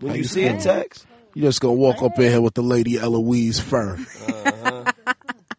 when 0.00 0.12
you 0.14 0.18
you 0.18 0.24
see 0.24 0.44
it, 0.44 0.60
text, 0.60 1.06
you 1.34 1.42
just 1.42 1.60
gonna 1.60 1.74
walk 1.74 2.02
up 2.02 2.18
in 2.18 2.30
here 2.30 2.40
with 2.40 2.54
the 2.54 2.62
lady 2.62 2.98
Eloise 2.98 3.60
fur. 3.60 3.94
Uh-huh. 3.96 4.92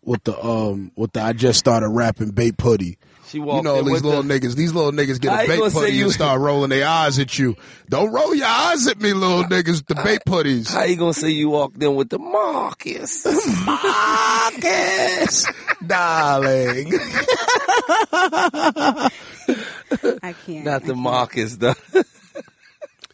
with 0.04 0.24
the 0.24 0.44
um 0.44 0.92
with 0.96 1.12
the 1.14 1.22
I 1.22 1.34
just 1.34 1.60
started 1.60 1.90
rapping 1.90 2.32
bait 2.32 2.58
putty. 2.58 2.98
She 3.28 3.40
You 3.40 3.62
know 3.62 3.82
these 3.82 4.02
little 4.04 4.24
the, 4.24 4.40
niggas. 4.40 4.56
These 4.56 4.74
little 4.74 4.92
niggas 4.92 5.20
get 5.22 5.32
I 5.32 5.38
a 5.38 5.40
ain't 5.42 5.50
bait 5.50 5.60
gonna 5.60 5.72
putty 5.72 5.92
you- 5.94 6.04
and 6.06 6.14
start 6.14 6.40
rolling 6.42 6.70
their 6.70 6.88
eyes 6.88 7.20
at 7.20 7.38
you. 7.38 7.56
Don't 7.90 8.12
roll 8.12 8.34
your 8.34 8.48
eyes 8.48 8.88
at 8.88 9.00
me, 9.00 9.14
little 9.14 9.44
niggas. 9.44 9.86
The 9.86 9.96
bait 9.96 10.22
putties. 10.26 10.74
How 10.74 10.84
you 10.84 10.96
gonna 10.96 11.14
say 11.14 11.30
you 11.30 11.50
walked 11.50 11.82
in 11.82 11.96
with 11.96 12.10
the 12.10 12.20
Marcus? 12.20 13.26
Marcus, 13.66 15.46
darling. 15.86 16.94
I 20.24 20.34
can't. 20.46 20.66
Not 20.66 20.84
the 20.84 20.96
Marcus, 20.96 21.56
though. 21.58 21.74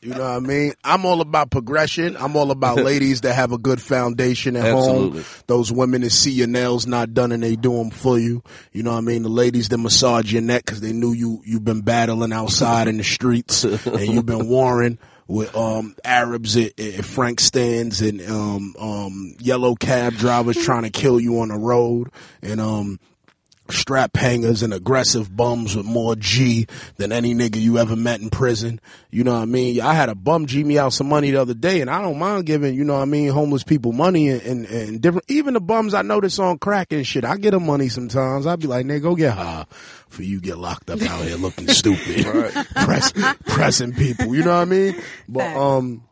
You 0.03 0.13
know 0.13 0.19
what 0.19 0.37
I 0.37 0.39
mean? 0.39 0.73
I'm 0.83 1.05
all 1.05 1.21
about 1.21 1.49
progression. 1.49 2.17
I'm 2.17 2.35
all 2.35 2.51
about 2.51 2.77
ladies 2.83 3.21
that 3.21 3.33
have 3.33 3.51
a 3.53 3.57
good 3.57 3.81
foundation 3.81 4.55
at 4.55 4.65
Absolutely. 4.65 5.21
home. 5.21 5.43
Those 5.47 5.71
women 5.71 6.01
that 6.01 6.09
see 6.09 6.31
your 6.31 6.47
nails 6.47 6.85
not 6.85 7.13
done 7.13 7.31
and 7.31 7.41
they 7.41 7.55
do 7.55 7.73
them 7.77 7.89
for 7.89 8.19
you. 8.19 8.43
You 8.73 8.83
know 8.83 8.91
what 8.91 8.97
I 8.97 9.01
mean? 9.01 9.23
The 9.23 9.29
ladies 9.29 9.69
that 9.69 9.77
massage 9.77 10.31
your 10.31 10.41
neck 10.41 10.65
because 10.65 10.81
they 10.81 10.93
knew 10.93 11.13
you 11.13 11.41
you've 11.45 11.63
been 11.63 11.81
battling 11.81 12.33
outside 12.33 12.87
in 12.87 12.97
the 12.97 13.03
streets 13.03 13.63
and 13.85 14.07
you've 14.07 14.25
been 14.25 14.47
warring 14.47 14.97
with 15.27 15.55
um 15.55 15.95
Arabs 16.03 16.57
at, 16.57 16.77
at 16.79 17.05
Frank 17.05 17.39
stands 17.39 18.01
and 18.01 18.21
um 18.29 18.75
um 18.77 19.35
yellow 19.39 19.75
cab 19.75 20.13
drivers 20.15 20.57
trying 20.57 20.83
to 20.83 20.89
kill 20.89 21.19
you 21.19 21.39
on 21.39 21.47
the 21.47 21.57
road 21.57 22.09
and 22.41 22.59
um 22.59 22.99
strap 23.69 24.15
hangers 24.15 24.61
and 24.61 24.73
aggressive 24.73 25.35
bums 25.35 25.75
with 25.75 25.85
more 25.85 26.15
G 26.15 26.67
than 26.97 27.11
any 27.11 27.33
nigga 27.33 27.59
you 27.59 27.77
ever 27.77 27.95
met 27.95 28.21
in 28.21 28.29
prison. 28.29 28.79
You 29.09 29.23
know 29.23 29.33
what 29.33 29.41
I 29.41 29.45
mean? 29.45 29.81
I 29.81 29.93
had 29.93 30.09
a 30.09 30.15
bum 30.15 30.45
G 30.45 30.63
me 30.63 30.77
out 30.77 30.93
some 30.93 31.07
money 31.07 31.31
the 31.31 31.41
other 31.41 31.53
day 31.53 31.81
and 31.81 31.89
I 31.89 32.01
don't 32.01 32.19
mind 32.19 32.45
giving, 32.45 32.75
you 32.75 32.83
know 32.83 32.95
what 32.95 33.01
I 33.01 33.05
mean, 33.05 33.29
homeless 33.29 33.63
people 33.63 33.91
money 33.91 34.29
and, 34.29 34.41
and, 34.41 34.65
and 34.65 35.01
different, 35.01 35.25
even 35.29 35.53
the 35.53 35.61
bums 35.61 35.93
I 35.93 36.01
notice 36.01 36.39
on 36.39 36.57
crack 36.57 36.91
and 36.91 37.07
shit. 37.07 37.25
I 37.25 37.37
get 37.37 37.51
them 37.51 37.65
money 37.65 37.89
sometimes. 37.89 38.45
I'd 38.45 38.59
be 38.59 38.67
like, 38.67 38.85
nigga, 38.85 39.01
go 39.01 39.15
get 39.15 39.33
high 39.33 39.65
for 40.09 40.23
you 40.23 40.41
get 40.41 40.57
locked 40.57 40.89
up 40.89 41.01
out 41.01 41.23
here 41.23 41.37
looking 41.37 41.67
stupid. 41.69 42.25
Press, 42.75 43.13
pressing 43.45 43.93
people. 43.93 44.35
You 44.35 44.43
know 44.43 44.55
what 44.55 44.61
I 44.61 44.65
mean? 44.65 45.01
But, 45.27 45.55
um, 45.55 46.03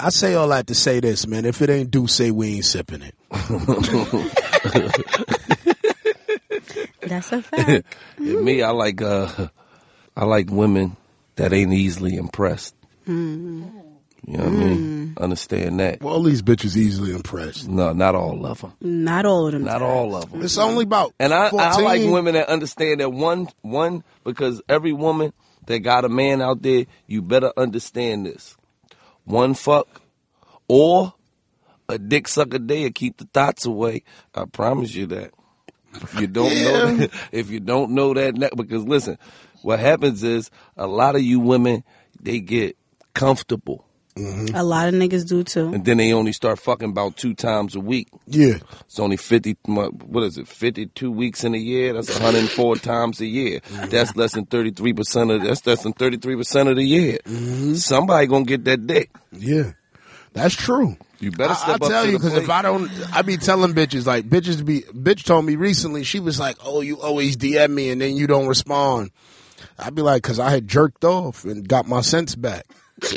I 0.00 0.08
say 0.08 0.34
all 0.34 0.48
that 0.48 0.68
to 0.68 0.74
say 0.74 1.00
this, 1.00 1.26
man. 1.26 1.44
If 1.44 1.60
it 1.62 1.70
ain't 1.70 1.90
do, 1.90 2.06
say 2.06 2.30
we 2.30 2.56
ain't 2.56 2.64
sipping 2.64 3.02
it. 3.02 3.14
That's 7.06 7.32
a 7.32 7.42
fact. 7.42 7.84
Yeah, 8.18 8.36
me, 8.36 8.62
I 8.62 8.70
like 8.70 9.02
uh, 9.02 9.48
I 10.16 10.24
like 10.24 10.50
women 10.50 10.96
that 11.36 11.52
ain't 11.52 11.72
easily 11.72 12.16
impressed. 12.16 12.74
You 14.24 14.36
know 14.36 14.44
what 14.44 14.46
I 14.46 14.50
mean? 14.50 15.14
Understand 15.20 15.80
that. 15.80 16.00
Well, 16.00 16.14
all 16.14 16.22
these 16.22 16.42
bitches 16.42 16.76
easily 16.76 17.12
impressed. 17.12 17.68
No, 17.68 17.92
not 17.92 18.14
all 18.14 18.46
of 18.46 18.60
them. 18.60 18.72
Not 18.80 19.26
all 19.26 19.46
of 19.46 19.52
them. 19.52 19.64
Not 19.64 19.82
all 19.82 20.14
of 20.14 20.30
them. 20.30 20.42
It's 20.42 20.58
only 20.58 20.84
about 20.84 21.12
And 21.18 21.34
I, 21.34 21.50
14. 21.50 21.68
I 21.68 21.76
like 21.82 22.02
women 22.12 22.34
that 22.34 22.48
understand 22.48 23.00
that 23.00 23.10
one 23.10 23.48
one 23.62 24.04
because 24.24 24.62
every 24.68 24.92
woman 24.92 25.32
that 25.66 25.80
got 25.80 26.04
a 26.04 26.08
man 26.08 26.40
out 26.40 26.62
there, 26.62 26.86
you 27.08 27.20
better 27.22 27.52
understand 27.56 28.26
this. 28.26 28.56
One 29.24 29.54
fuck 29.54 30.02
or 30.68 31.14
a 31.88 31.98
dick 31.98 32.28
suck 32.28 32.54
a 32.54 32.58
day 32.60 32.84
and 32.84 32.94
keep 32.94 33.16
the 33.16 33.24
thoughts 33.24 33.66
away. 33.66 34.04
I 34.34 34.44
promise 34.44 34.94
you 34.94 35.06
that. 35.06 35.32
If 36.02 36.20
you 36.20 36.26
don't 36.26 36.54
know 36.64 36.96
that, 36.96 37.10
if 37.32 37.50
you 37.50 37.60
don't 37.60 37.90
know 37.92 38.14
that 38.14 38.34
now- 38.34 38.48
because 38.56 38.84
listen, 38.84 39.18
what 39.62 39.78
happens 39.78 40.22
is 40.22 40.50
a 40.76 40.86
lot 40.86 41.16
of 41.16 41.22
you 41.22 41.40
women 41.40 41.84
they 42.20 42.40
get 42.40 42.76
comfortable 43.14 43.84
mm-hmm. 44.16 44.54
A 44.54 44.62
lot 44.62 44.88
of 44.88 44.94
niggas 44.94 45.26
do 45.26 45.42
too. 45.42 45.72
and 45.72 45.84
then 45.84 45.98
they 45.98 46.12
only 46.12 46.32
start 46.32 46.58
fucking 46.58 46.90
about 46.90 47.16
two 47.16 47.34
times 47.34 47.74
a 47.74 47.80
week. 47.80 48.08
Yeah. 48.26 48.58
It's 48.80 48.98
only 48.98 49.16
50, 49.16 49.56
what 49.66 50.24
is 50.24 50.38
it, 50.38 50.46
52 50.48 51.10
weeks 51.10 51.44
in 51.44 51.54
a 51.54 51.58
year? 51.58 51.92
That's 51.94 52.10
104 52.10 52.76
times 52.76 53.20
a 53.20 53.26
year. 53.26 53.60
Mm-hmm. 53.60 53.90
That's 53.90 54.14
less 54.16 54.32
than 54.32 54.46
33% 54.46 55.34
of, 55.34 55.42
that's 55.42 55.66
less 55.66 55.82
than 55.82 55.94
33% 55.94 56.70
of 56.70 56.76
the 56.76 56.84
year. 56.84 57.18
Mm-hmm. 57.24 57.74
Somebody 57.74 58.26
gonna 58.26 58.44
get 58.44 58.64
that 58.64 58.86
dick. 58.86 59.10
Yeah. 59.32 59.72
That's 60.32 60.54
true. 60.54 60.96
You 61.20 61.30
better 61.30 61.52
I, 61.52 61.56
step 61.56 61.68
I'll 61.68 61.84
up 61.84 61.90
tell 61.90 62.04
to 62.04 62.10
you 62.10 62.18
because 62.18 62.34
if. 62.34 62.50
I 62.50 62.62
don't, 62.62 62.90
I 63.14 63.22
be 63.22 63.36
telling 63.36 63.74
bitches 63.74 64.06
like 64.06 64.28
bitches 64.28 64.64
be. 64.64 64.80
Bitch 64.80 65.24
told 65.24 65.44
me 65.44 65.56
recently 65.56 66.04
she 66.04 66.20
was 66.20 66.40
like, 66.40 66.56
"Oh, 66.64 66.80
you 66.80 67.00
always 67.00 67.36
DM 67.36 67.70
me 67.70 67.90
and 67.90 68.00
then 68.00 68.16
you 68.16 68.26
don't 68.26 68.46
respond." 68.46 69.10
I'd 69.78 69.94
be 69.94 70.02
like, 70.02 70.22
"Cause 70.22 70.38
I 70.40 70.50
had 70.50 70.66
jerked 70.66 71.04
off 71.04 71.44
and 71.44 71.68
got 71.68 71.86
my 71.86 72.00
sense 72.00 72.34
back." 72.34 72.66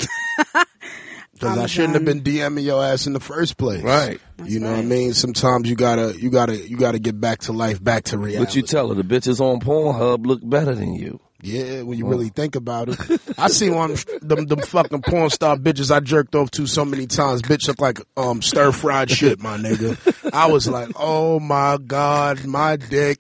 Because 1.36 1.58
I 1.58 1.66
shouldn't 1.66 1.96
have 1.96 2.06
been 2.06 2.22
DMing 2.22 2.64
your 2.64 2.82
ass 2.82 3.08
in 3.08 3.14
the 3.14 3.20
first 3.20 3.58
place. 3.58 3.84
Right. 3.84 4.22
you 4.46 4.62
know 4.62 4.72
what 4.72 4.80
I 4.80 4.84
mean? 4.84 5.14
Sometimes 5.14 5.70
you 5.70 5.76
gotta, 5.76 6.16
you 6.18 6.30
gotta, 6.30 6.56
you 6.56 6.78
gotta 6.78 6.98
get 6.98 7.20
back 7.20 7.40
to 7.42 7.52
life, 7.52 7.84
back 7.84 8.06
to 8.06 8.18
reality. 8.18 8.46
But 8.46 8.56
you 8.56 8.62
tell 8.62 8.88
her 8.88 8.96
the 8.96 9.04
bitches 9.04 9.42
on 9.42 9.60
Pornhub 9.60 10.26
look 10.26 10.40
better 10.42 10.74
than 10.74 10.94
you. 10.94 11.20
Yeah, 11.46 11.84
when 11.84 12.00
you 12.00 12.08
really 12.08 12.30
think 12.30 12.56
about 12.56 12.90
it. 12.90 13.22
I 13.38 13.50
see 13.50 13.70
one 13.70 13.96
them 14.22 14.48
them 14.48 14.62
fucking 14.62 15.04
porn 15.04 15.30
star 15.30 15.56
bitches 15.56 15.92
I 15.92 16.00
jerked 16.00 16.34
off 16.34 16.50
to 16.52 16.66
so 16.66 16.84
many 16.84 17.06
times. 17.06 17.44
Bitch 17.44 17.68
look 17.68 17.80
like 17.80 18.02
um 18.18 18.42
stir 18.42 18.72
fried 18.72 19.12
shit, 19.12 19.40
my 19.40 19.58
nigga. 19.58 20.34
I 20.34 20.48
was 20.48 20.68
like, 20.68 20.90
oh 20.96 21.40
my 21.40 21.78
god, 21.86 22.46
my 22.46 22.78
dick. 22.78 23.20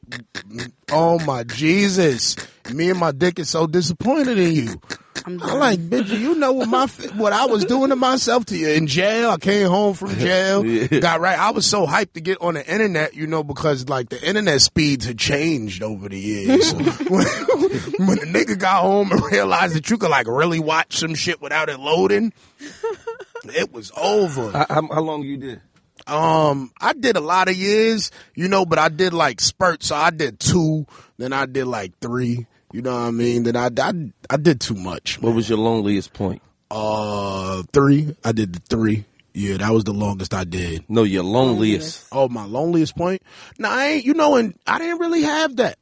Oh 0.91 1.19
my 1.19 1.43
Jesus. 1.43 2.35
Me 2.71 2.89
and 2.89 2.99
my 2.99 3.11
dick 3.11 3.37
is 3.37 3.49
so 3.49 3.67
disappointed 3.67 4.39
in 4.39 4.53
you. 4.53 4.81
I'm 5.27 5.41
I'm 5.41 5.59
like, 5.59 5.79
bitch, 5.79 6.19
you 6.19 6.35
know 6.35 6.53
what 6.53 6.69
my 6.69 6.85
what 7.15 7.33
I 7.33 7.45
was 7.45 7.65
doing 7.65 7.89
to 7.89 7.95
myself 7.95 8.45
to 8.47 8.57
you 8.57 8.69
in 8.69 8.85
jail. 8.87 9.31
I 9.31 9.37
came 9.37 9.67
home 9.67 9.95
from 9.95 10.09
jail, 10.19 10.63
Yeah. 10.65 10.99
got 10.99 11.19
right. 11.19 11.37
I 11.37 11.49
was 11.51 11.65
so 11.65 11.87
hyped 11.87 12.13
to 12.13 12.21
get 12.21 12.39
on 12.41 12.53
the 12.53 12.65
internet, 12.71 13.15
you 13.15 13.25
know, 13.25 13.43
because 13.43 13.89
like 13.89 14.09
the 14.09 14.21
internet 14.23 14.61
speeds 14.61 15.05
had 15.05 15.17
changed 15.17 15.81
over 15.81 16.09
the 16.09 16.19
years. 16.19 16.69
So, 16.69 16.77
when, 17.09 17.25
when 18.07 18.17
the 18.19 18.27
nigga 18.31 18.57
got 18.59 18.81
home 18.81 19.11
and 19.11 19.21
realized 19.31 19.75
that 19.75 19.89
you 19.89 19.97
could 19.97 20.11
like 20.11 20.27
really 20.27 20.59
watch 20.59 20.97
some 20.97 21.15
shit 21.15 21.41
without 21.41 21.69
it 21.69 21.79
loading, 21.79 22.31
it 23.45 23.71
was 23.71 23.91
over. 23.97 24.51
How, 24.51 24.65
how, 24.69 24.87
how 24.93 25.01
long 25.01 25.23
you 25.23 25.37
did? 25.37 25.61
Um, 26.07 26.71
I 26.79 26.93
did 26.93 27.17
a 27.17 27.21
lot 27.21 27.49
of 27.49 27.55
years, 27.55 28.11
you 28.35 28.47
know, 28.47 28.63
but 28.65 28.77
I 28.77 28.89
did 28.89 29.11
like 29.13 29.41
spurts. 29.41 29.87
So 29.87 29.95
I 29.95 30.11
did 30.11 30.39
two, 30.39 30.85
then 31.17 31.33
I 31.33 31.47
did 31.47 31.65
like 31.65 31.97
three. 31.99 32.45
You 32.75 32.81
know 32.81 32.91
what 32.91 33.07
I 33.07 33.11
mean? 33.11 33.43
Then 33.43 33.55
I 33.55 33.69
I, 33.79 33.93
I 34.29 34.35
did 34.35 34.59
too 34.59 34.73
much. 34.75 35.21
What 35.21 35.33
was 35.33 35.47
your 35.47 35.57
loneliest 35.59 36.11
point? 36.11 36.41
Uh, 36.69 37.63
three. 37.71 38.13
I 38.21 38.33
did 38.33 38.51
the 38.51 38.59
three. 38.59 39.05
Yeah, 39.33 39.55
that 39.59 39.71
was 39.71 39.85
the 39.85 39.93
longest 39.93 40.33
I 40.33 40.43
did. 40.43 40.83
No, 40.89 41.03
your 41.03 41.23
loneliest. 41.23 42.05
Oh, 42.11 42.27
my 42.27 42.43
loneliest 42.43 42.97
point. 42.97 43.21
No, 43.57 43.69
I 43.69 43.85
ain't. 43.85 44.05
You 44.05 44.13
know, 44.13 44.35
and 44.35 44.59
I 44.67 44.79
didn't 44.79 44.99
really 44.99 45.21
have 45.21 45.55
that. 45.55 45.77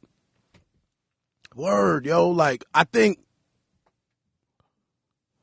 Word, 1.56 2.06
yo. 2.06 2.30
Like 2.30 2.64
I 2.72 2.84
think. 2.84 3.18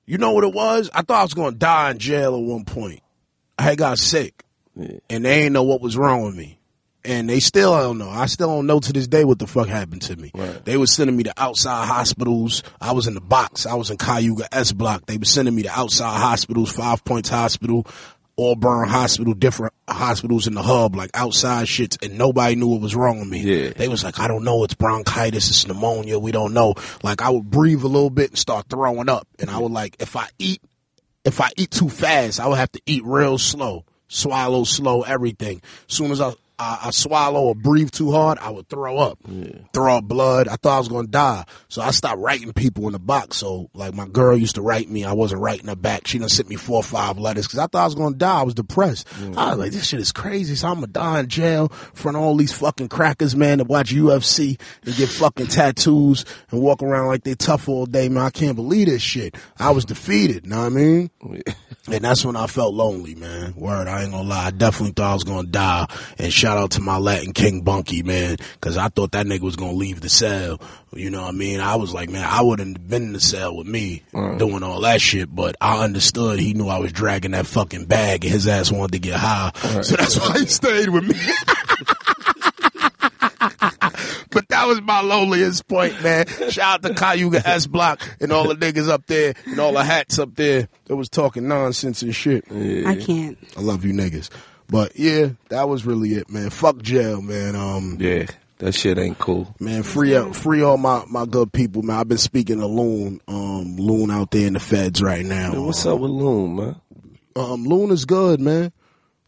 You 0.06 0.20
know 0.20 0.32
what 0.32 0.46
it 0.46 0.54
was? 0.54 0.90
I 0.94 1.02
thought 1.02 1.20
I 1.20 1.24
was 1.24 1.34
gonna 1.34 1.52
die 1.52 1.92
in 1.92 2.00
jail 2.00 2.34
at 2.34 2.42
one 2.42 2.64
point. 2.64 3.02
I 3.60 3.64
had 3.64 3.78
got 3.78 4.00
sick, 4.00 4.46
Yeah. 4.74 5.00
and 5.10 5.26
they 5.26 5.44
ain't 5.44 5.52
know 5.52 5.64
what 5.64 5.82
was 5.82 5.98
wrong 5.98 6.24
with 6.24 6.36
me. 6.36 6.60
And 7.04 7.30
they 7.30 7.40
still 7.40 7.74
I 7.74 7.82
don't 7.82 7.98
know. 7.98 8.10
I 8.10 8.26
still 8.28 8.48
don't 8.48 8.68
know 8.68 8.80
to 8.80 8.94
this 8.94 9.08
day 9.08 9.24
what 9.24 9.40
the 9.40 9.48
fuck 9.48 9.68
happened 9.68 10.04
to 10.04 10.16
me. 10.16 10.32
Right. 10.34 10.64
They 10.64 10.78
was 10.78 10.94
sending 10.94 11.18
me 11.18 11.24
to 11.24 11.34
outside 11.38 11.88
hospitals. 11.88 12.64
I 12.80 12.92
was 12.92 13.08
in 13.08 13.14
the 13.14 13.22
box. 13.22 13.66
I 13.66 13.76
was 13.76 13.90
in 13.90 13.98
Cayuga 13.98 14.48
S 14.52 14.72
Block. 14.72 15.06
They 15.06 15.18
were 15.18 15.26
sending 15.26 15.56
me 15.56 15.64
to 15.64 15.72
outside 15.72 16.20
hospitals, 16.20 16.72
Five 16.72 17.04
Points 17.04 17.30
Hospital, 17.30 17.88
Auburn 18.38 18.88
Hospital, 18.88 19.34
different 19.34 19.74
hospitals 19.88 20.48
in 20.48 20.54
the 20.54 20.64
hub, 20.64 20.96
like 20.96 21.12
outside 21.14 21.68
shits, 21.68 22.04
and 22.04 22.18
nobody 22.18 22.56
knew 22.56 22.68
what 22.68 22.82
was 22.82 22.96
wrong 22.96 23.20
with 23.20 23.30
me. 23.30 23.42
Yeah. 23.42 23.70
They 23.70 23.88
was 23.88 24.04
like, 24.04 24.20
I 24.20 24.28
don't 24.28 24.44
know, 24.44 24.64
it's 24.64 24.74
bronchitis, 24.74 25.50
it's 25.50 25.68
pneumonia, 25.68 26.18
we 26.18 26.32
don't 26.32 26.54
know. 26.54 26.76
Like 27.04 27.22
I 27.22 27.30
would 27.30 27.50
breathe 27.50 27.84
a 27.84 27.88
little 27.88 28.10
bit 28.10 28.32
and 28.32 28.38
start 28.38 28.68
throwing 28.70 29.10
up. 29.10 29.28
And 29.40 29.50
I 29.50 29.60
would 29.60 29.72
like, 29.72 29.98
if 30.00 30.16
I 30.16 30.28
eat, 30.40 30.62
if 31.24 31.40
I 31.40 31.50
eat 31.56 31.72
too 31.72 31.90
fast, 31.90 32.40
I 32.40 32.48
would 32.48 32.58
have 32.58 32.72
to 32.72 32.82
eat 32.86 33.04
real 33.06 33.38
slow, 33.38 33.86
swallow 34.08 34.64
slow, 34.64 35.04
everything. 35.04 35.62
soon 35.88 36.12
as 36.12 36.22
I, 36.22 36.34
I, 36.62 36.78
I 36.84 36.92
swallow 36.92 37.42
or 37.42 37.56
breathe 37.56 37.90
too 37.90 38.12
hard, 38.12 38.38
I 38.38 38.52
would 38.52 38.70
throw 38.70 38.98
up, 39.00 39.18
throw 39.74 39.98
up 39.98 40.04
blood. 40.04 40.48
I 40.48 40.58
thought 40.58 40.76
I 40.76 40.80
was 40.80 40.90
going 40.90 41.06
to 41.08 41.12
die. 41.12 41.46
So 41.70 41.82
I 41.82 41.90
stopped 41.90 42.20
writing 42.20 42.54
people 42.54 42.86
in 42.86 42.94
the 42.94 43.00
box. 43.00 43.38
So 43.38 43.72
like 43.74 43.96
my 43.96 44.08
girl 44.08 44.38
used 44.38 44.56
to 44.56 44.62
write 44.62 44.88
me. 44.88 45.04
I 45.04 45.14
wasn't 45.14 45.42
writing 45.42 45.68
her 45.70 45.76
back. 45.76 46.06
She 46.06 46.20
done 46.20 46.30
sent 46.30 46.50
me 46.50 46.58
four 46.58 46.78
or 46.78 46.84
five 46.84 47.18
letters 47.18 47.48
because 47.48 47.58
I 47.58 47.66
thought 47.66 47.82
I 47.82 47.86
was 47.86 47.96
going 47.96 48.14
to 48.14 48.20
die. 48.20 48.42
I 48.42 48.44
was 48.44 48.54
depressed. 48.54 49.08
I 49.36 49.50
was 49.50 49.58
like, 49.58 49.72
this 49.72 49.88
shit 49.88 50.00
is 50.00 50.12
crazy. 50.12 50.54
So 50.54 50.68
I'm 50.68 50.82
to 50.82 50.88
die 50.88 51.22
in 51.22 51.28
jail 51.30 51.64
in 51.72 51.96
front 51.96 52.16
of 52.18 52.22
all 52.22 52.36
these 52.36 52.54
fucking 52.54 52.90
crackers, 52.90 53.36
man, 53.36 53.58
to 53.58 53.64
watch 53.64 53.92
UFC 53.92 54.60
and 54.86 54.96
get 54.96 55.10
fucking 55.10 55.48
tattoos 55.48 56.26
and 56.52 56.62
walk 56.62 56.84
around 56.84 57.08
like 57.08 57.24
they 57.24 57.34
tough 57.34 57.68
all 57.70 57.88
day, 57.88 58.08
man. 58.08 58.24
I 58.24 58.30
can't 58.30 58.56
believe 58.56 58.86
this 58.88 59.02
shit. 59.02 59.36
I 59.58 59.72
was 59.72 59.86
defeated. 59.86 60.46
Know 60.46 60.60
what 60.60 60.66
I 60.68 60.70
mean? 60.70 61.10
And 61.88 62.04
that's 62.04 62.24
when 62.24 62.36
I 62.36 62.46
felt 62.46 62.76
lonely, 62.76 63.16
man. 63.16 63.56
Word, 63.56 63.88
I 63.88 64.04
ain't 64.04 64.12
gonna 64.12 64.28
lie. 64.30 64.46
I 64.48 64.52
definitely 64.52 64.94
thought 64.94 65.10
I 65.10 65.14
was 65.16 65.24
gonna 65.24 65.48
die. 65.48 65.88
And 66.20 66.32
shout 66.32 66.51
out 66.58 66.72
to 66.72 66.82
my 66.82 66.98
Latin 66.98 67.34
King 67.34 67.62
Bunky, 67.62 68.04
man, 68.04 68.38
because 68.54 68.78
I 68.78 68.88
thought 68.90 69.12
that 69.12 69.26
nigga 69.26 69.42
was 69.42 69.56
gonna 69.56 69.74
leave 69.74 70.02
the 70.02 70.10
cell. 70.10 70.60
You 70.94 71.10
know 71.10 71.22
what 71.22 71.30
I 71.30 71.32
mean? 71.38 71.60
I 71.60 71.76
was 71.76 71.94
like, 71.94 72.10
man, 72.10 72.28
I 72.30 72.42
wouldn't 72.42 72.78
have 72.78 72.88
been 72.88 73.04
in 73.04 73.14
the 73.14 73.20
cell 73.20 73.56
with 73.56 73.68
me 73.68 74.04
doing 74.38 74.64
all 74.64 74.82
that 74.82 75.02
shit, 75.02 75.34
but 75.34 75.56
I 75.62 75.84
understood 75.84 76.40
he 76.40 76.54
knew 76.54 76.68
I 76.68 76.80
was 76.80 76.92
dragging 76.92 77.32
that 77.32 77.46
fucking 77.48 77.86
bag 77.86 78.26
and 78.26 78.34
his 78.34 78.48
ass 78.48 78.72
wanted 78.72 78.94
to 78.94 79.00
get 79.00 79.16
high. 79.20 79.52
So 79.82 79.96
that's 79.96 80.20
why 80.20 80.40
he 80.40 80.46
stayed 80.48 80.90
with 80.90 81.04
me. 81.08 81.16
But 84.34 84.48
that 84.48 84.66
was 84.66 84.82
my 84.82 85.02
loneliest 85.02 85.68
point, 85.68 86.02
man. 86.02 86.26
Shout 86.50 86.60
out 86.60 86.84
to 86.84 86.94
Cayuga 86.94 87.46
S 87.46 87.68
Block 87.68 88.02
and 88.22 88.32
all 88.32 88.48
the 88.48 88.56
niggas 88.56 88.88
up 88.88 89.06
there 89.06 89.34
and 89.46 89.60
all 89.60 89.74
the 89.74 89.84
hats 89.84 90.20
up 90.20 90.36
there 90.36 90.70
that 90.86 90.96
was 90.96 91.10
talking 91.10 91.50
nonsense 91.50 92.02
and 92.02 92.16
shit. 92.16 92.46
I 92.50 92.96
can't. 92.96 93.38
I 93.58 93.62
love 93.62 93.84
you 93.84 93.92
niggas. 93.94 94.30
But 94.72 94.98
yeah, 94.98 95.32
that 95.50 95.68
was 95.68 95.86
really 95.86 96.14
it, 96.14 96.30
man. 96.30 96.50
Fuck 96.50 96.82
jail, 96.82 97.22
man. 97.22 97.58
Um, 97.58 97.98
Yeah, 98.00 98.28
that 98.60 98.74
shit 98.74 98.98
ain't 98.98 99.20
cool. 99.20 99.54
man, 99.60 99.84
free 99.84 100.16
up, 100.16 100.34
free 100.34 100.62
all 100.62 100.78
my, 100.78 101.04
my 101.10 101.26
good 101.26 101.52
people, 101.52 101.82
man. 101.84 101.98
I've 102.00 102.08
been 102.08 102.18
speaking 102.18 102.60
to 102.62 102.68
Loon, 102.68 103.20
um, 103.28 103.76
Loon 103.76 104.10
out 104.10 104.32
there 104.32 104.48
in 104.48 104.54
the 104.54 104.62
feds 104.62 105.04
right 105.04 105.26
now. 105.26 105.52
Hey, 105.52 105.58
what's 105.60 105.86
up 105.86 106.00
with 106.00 106.12
Loon, 106.12 106.56
man? 106.56 106.76
Um, 107.36 107.66
Loon 107.66 107.92
is 107.92 108.06
good, 108.06 108.40
man. 108.40 108.72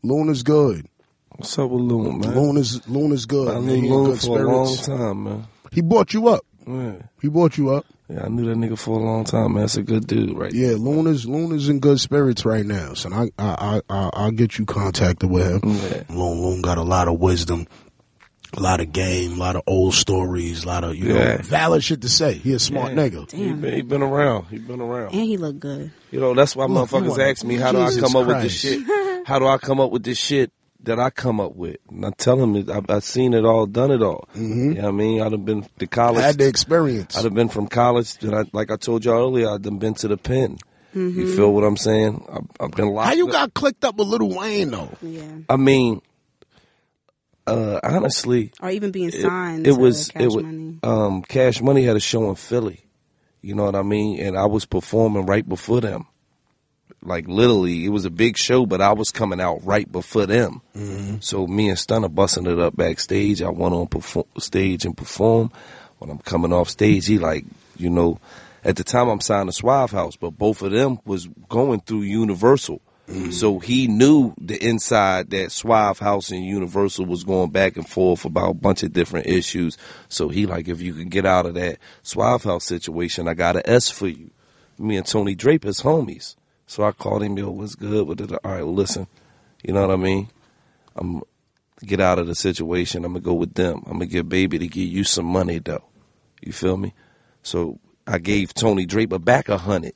Loon 0.01 0.29
is 0.29 0.43
good. 0.43 0.87
What's 1.35 1.59
up 1.59 1.69
with 1.69 1.81
Loon, 1.81 2.19
man? 2.19 2.35
Loon 2.35 2.55
is, 2.57 2.87
Loon 2.87 3.11
is 3.11 3.25
good. 3.25 3.49
I 3.49 3.59
man. 3.59 3.65
knew 3.65 3.89
Loon 3.93 4.05
good 4.11 4.21
for 4.21 4.41
a 4.41 4.47
long 4.47 4.77
time, 4.77 5.23
man. 5.25 5.47
He 5.73 5.81
brought 5.81 6.13
you 6.13 6.29
up. 6.29 6.45
Yeah. 6.65 6.93
He 7.21 7.27
brought 7.27 7.57
you 7.57 7.71
up. 7.75 7.85
Yeah, 8.09 8.25
I 8.25 8.27
knew 8.27 8.45
that 8.45 8.57
nigga 8.57 8.77
for 8.77 8.99
a 8.99 9.03
long 9.03 9.23
time, 9.23 9.53
man. 9.53 9.61
That's 9.63 9.77
a 9.77 9.83
good 9.83 10.07
dude, 10.07 10.37
right? 10.37 10.53
Yeah, 10.53 10.75
Luna's 10.77 11.25
Luna's 11.27 11.69
in 11.69 11.79
good 11.79 11.99
spirits 11.99 12.45
right 12.45 12.65
now, 12.65 12.93
so 12.93 13.09
I 13.13 13.29
I 13.39 13.81
I 13.89 13.95
I- 13.95 14.09
I'll 14.13 14.31
get 14.31 14.57
you 14.59 14.65
contacted 14.65 15.29
with 15.29 15.47
him. 15.63 15.69
Yeah. 15.71 16.03
Loon 16.09 16.41
Loon 16.41 16.61
got 16.61 16.77
a 16.77 16.83
lot 16.83 17.07
of 17.07 17.19
wisdom, 17.19 17.65
a 18.55 18.59
lot 18.59 18.81
of 18.81 18.91
game, 18.91 19.33
a 19.33 19.35
lot 19.37 19.55
of 19.55 19.63
old 19.67 19.93
stories, 19.93 20.63
a 20.63 20.67
lot 20.67 20.83
of 20.83 20.95
you 20.95 21.13
Yeah. 21.15 21.35
know 21.35 21.37
valid 21.43 21.83
shit 21.83 22.01
to 22.01 22.09
say. 22.09 22.33
He 22.33 22.53
a 22.53 22.59
smart 22.59 22.93
Yeah. 22.93 22.97
nigga. 23.09 23.31
He 23.31 23.45
Damn. 23.47 23.61
been, 23.61 23.73
he 23.73 23.81
been 23.81 24.01
around. 24.03 24.45
He 24.51 24.57
been 24.59 24.81
around. 24.81 25.13
And 25.13 25.21
he 25.23 25.37
look 25.37 25.59
good. 25.59 25.91
You 26.11 26.19
know, 26.19 26.33
that's 26.35 26.55
why 26.55 26.65
Look, 26.65 26.89
motherfuckers 26.89 27.17
ask 27.19 27.43
me, 27.43 27.55
how 27.55 27.71
do 27.71 27.79
I 27.79 27.87
Jesus 27.87 28.01
come 28.03 28.15
up 28.21 28.27
with 28.27 28.41
this 28.43 28.53
shit? 28.53 28.81
How 29.25 29.39
do 29.39 29.47
I 29.47 29.57
come 29.57 29.79
up 29.79 29.89
with 29.91 30.03
this 30.03 30.17
shit 30.17 30.51
that 30.83 30.99
I 30.99 31.09
come 31.09 31.39
up 31.39 31.55
with? 31.55 31.77
And 31.89 32.05
I 32.05 32.11
tell 32.11 32.37
them, 32.37 32.55
it- 32.55 32.69
I've, 32.69 32.89
I've 32.89 33.03
seen 33.03 33.33
it 33.33 33.45
all, 33.45 33.65
done 33.65 33.91
it 33.91 34.01
all. 34.03 34.27
You 34.35 34.41
know 34.75 34.81
what 34.83 34.87
I 34.87 34.91
mean? 34.91 35.21
I'd 35.21 35.31
have 35.31 35.45
been 35.45 35.63
to 35.63 35.69
I 35.81 35.85
college. 35.85 36.21
had 36.23 36.37
the 36.37 36.47
experience. 36.47 37.17
I'd 37.17 37.23
have 37.25 37.33
been 37.33 37.49
from 37.49 37.67
college. 37.67 38.21
And 38.21 38.35
I, 38.35 38.43
like 38.53 38.69
I 38.71 38.75
told 38.75 39.05
y'all 39.05 39.19
earlier, 39.27 39.49
I'd 39.49 39.61
done 39.61 39.79
been 39.79 39.93
to 39.95 40.07
the 40.07 40.17
pen. 40.17 40.57
You 40.95 41.35
feel 41.35 41.51
what 41.51 41.63
I'm 41.63 41.75
saying? 41.77 42.23
I've, 42.31 42.45
I've 42.65 42.71
been 42.71 42.89
locked. 42.89 43.07
How 43.07 43.13
you 43.15 43.25
up. 43.27 43.31
got 43.33 43.53
clicked 43.55 43.83
up 43.83 43.95
with 43.95 44.07
Little 44.07 44.29
Wayne 44.37 44.69
though? 44.69 44.89
Yeah. 45.01 45.23
I 45.49 45.55
mean, 45.55 46.01
uh, 47.47 47.79
honestly, 47.83 48.51
Or 48.61 48.69
even 48.69 48.91
being 48.91 49.09
it, 49.09 49.21
signed 49.21 49.65
it 49.67 49.73
to 49.73 49.79
was 49.79 50.09
Cash 50.09 50.21
it 50.21 50.25
was 50.27 50.43
Money. 50.43 50.79
um 50.83 51.21
Cash 51.23 51.61
Money 51.61 51.83
had 51.83 51.95
a 51.95 51.99
show 51.99 52.29
in 52.29 52.35
Philly. 52.35 52.85
You 53.41 53.55
know 53.55 53.65
what 53.65 53.75
I 53.75 53.81
mean? 53.81 54.19
And 54.19 54.37
I 54.37 54.45
was 54.45 54.65
performing 54.65 55.25
right 55.25 55.47
before 55.47 55.81
them. 55.81 56.05
Like 57.05 57.27
literally, 57.27 57.85
it 57.85 57.89
was 57.89 58.05
a 58.05 58.09
big 58.09 58.37
show, 58.37 58.65
but 58.65 58.81
I 58.81 58.93
was 58.93 59.11
coming 59.11 59.41
out 59.41 59.65
right 59.65 59.89
before 59.91 60.25
them. 60.25 60.61
Mm-hmm. 60.75 61.17
So 61.19 61.47
me 61.47 61.69
and 61.69 61.77
Stunner 61.79 62.09
busting 62.09 62.47
it 62.47 62.59
up 62.59 62.75
backstage. 62.75 63.41
I 63.41 63.49
went 63.49 63.73
on 63.73 63.87
perform, 63.87 64.25
stage 64.37 64.85
and 64.85 64.95
perform. 64.95 65.51
When 65.99 66.09
I'm 66.09 66.19
coming 66.19 66.51
off 66.53 66.69
stage, 66.69 67.07
he 67.07 67.19
like, 67.19 67.45
you 67.77 67.89
know, 67.89 68.19
at 68.63 68.75
the 68.75 68.83
time 68.83 69.09
I'm 69.09 69.21
signed 69.21 69.49
to 69.49 69.53
Suave 69.53 69.91
House, 69.91 70.15
but 70.15 70.31
both 70.31 70.61
of 70.61 70.71
them 70.71 70.99
was 71.05 71.27
going 71.49 71.81
through 71.81 72.01
Universal. 72.01 72.81
Mm-hmm. 73.07 73.31
So 73.31 73.59
he 73.59 73.87
knew 73.87 74.33
the 74.39 74.55
inside 74.65 75.29
that 75.31 75.51
Suave 75.51 75.99
House 75.99 76.31
and 76.31 76.45
Universal 76.45 77.05
was 77.05 77.25
going 77.25 77.51
back 77.51 77.75
and 77.75 77.87
forth 77.87 78.23
about 78.23 78.51
a 78.51 78.53
bunch 78.53 78.83
of 78.83 78.93
different 78.93 79.27
issues. 79.27 79.77
So 80.07 80.29
he 80.29 80.45
like, 80.45 80.69
if 80.69 80.81
you 80.81 80.93
can 80.93 81.09
get 81.09 81.25
out 81.25 81.45
of 81.45 81.55
that 81.55 81.79
Suave 82.01 82.43
House 82.43 82.63
situation, 82.63 83.27
I 83.27 83.33
got 83.33 83.57
an 83.57 83.63
S 83.65 83.89
for 83.89 84.07
you. 84.07 84.31
Me 84.79 84.95
and 84.95 85.05
Tony 85.05 85.35
Draper's 85.35 85.81
homies. 85.81 86.35
So 86.73 86.83
I 86.83 86.91
called 86.91 87.21
him, 87.21 87.37
yo, 87.37 87.51
what's 87.51 87.75
good 87.75 88.07
with 88.07 88.19
it? 88.19 88.31
All 88.31 88.51
right, 88.51 88.65
listen, 88.65 89.05
you 89.63 89.75
know 89.75 89.81
what 89.81 89.93
I 89.93 89.95
mean? 89.95 90.31
I'm 90.95 91.21
get 91.85 91.99
out 91.99 92.17
of 92.17 92.25
the 92.25 92.33
situation. 92.33 93.05
I'm 93.05 93.13
gonna 93.13 93.23
go 93.23 93.35
with 93.35 93.53
them. 93.53 93.83
I'm 93.85 93.99
gonna 93.99 94.07
get 94.07 94.27
baby 94.27 94.57
to 94.57 94.67
give 94.67 94.87
you 94.87 95.03
some 95.03 95.27
money 95.27 95.59
though. 95.59 95.83
You 96.41 96.51
feel 96.51 96.75
me? 96.75 96.95
So 97.43 97.79
I 98.07 98.17
gave 98.17 98.55
Tony 98.55 98.87
Draper 98.87 99.19
back 99.19 99.49
a 99.49 99.59
hundred 99.59 99.93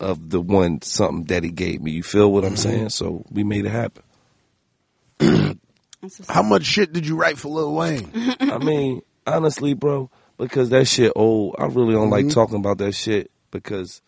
of 0.00 0.30
the 0.30 0.40
one 0.40 0.80
something 0.80 1.24
that 1.24 1.44
he 1.44 1.50
gave 1.50 1.82
me. 1.82 1.90
You 1.90 2.02
feel 2.02 2.32
what 2.32 2.46
I'm 2.46 2.54
mm-hmm. 2.54 2.70
saying? 2.70 2.88
So 2.88 3.26
we 3.30 3.44
made 3.44 3.66
it 3.66 3.72
happen. 3.72 4.04
That's 5.18 6.30
How 6.30 6.42
much 6.42 6.64
shit 6.64 6.94
did 6.94 7.06
you 7.06 7.16
write 7.16 7.36
for 7.36 7.48
Lil 7.48 7.74
Wayne? 7.74 8.10
I 8.40 8.56
mean, 8.56 9.02
honestly, 9.26 9.74
bro, 9.74 10.08
because 10.38 10.70
that 10.70 10.86
shit 10.86 11.12
old. 11.14 11.56
I 11.58 11.66
really 11.66 11.92
don't 11.92 12.08
like 12.08 12.24
mm-hmm. 12.24 12.40
talking 12.40 12.56
about 12.56 12.78
that 12.78 12.92
shit 12.92 13.30
because 13.50 14.00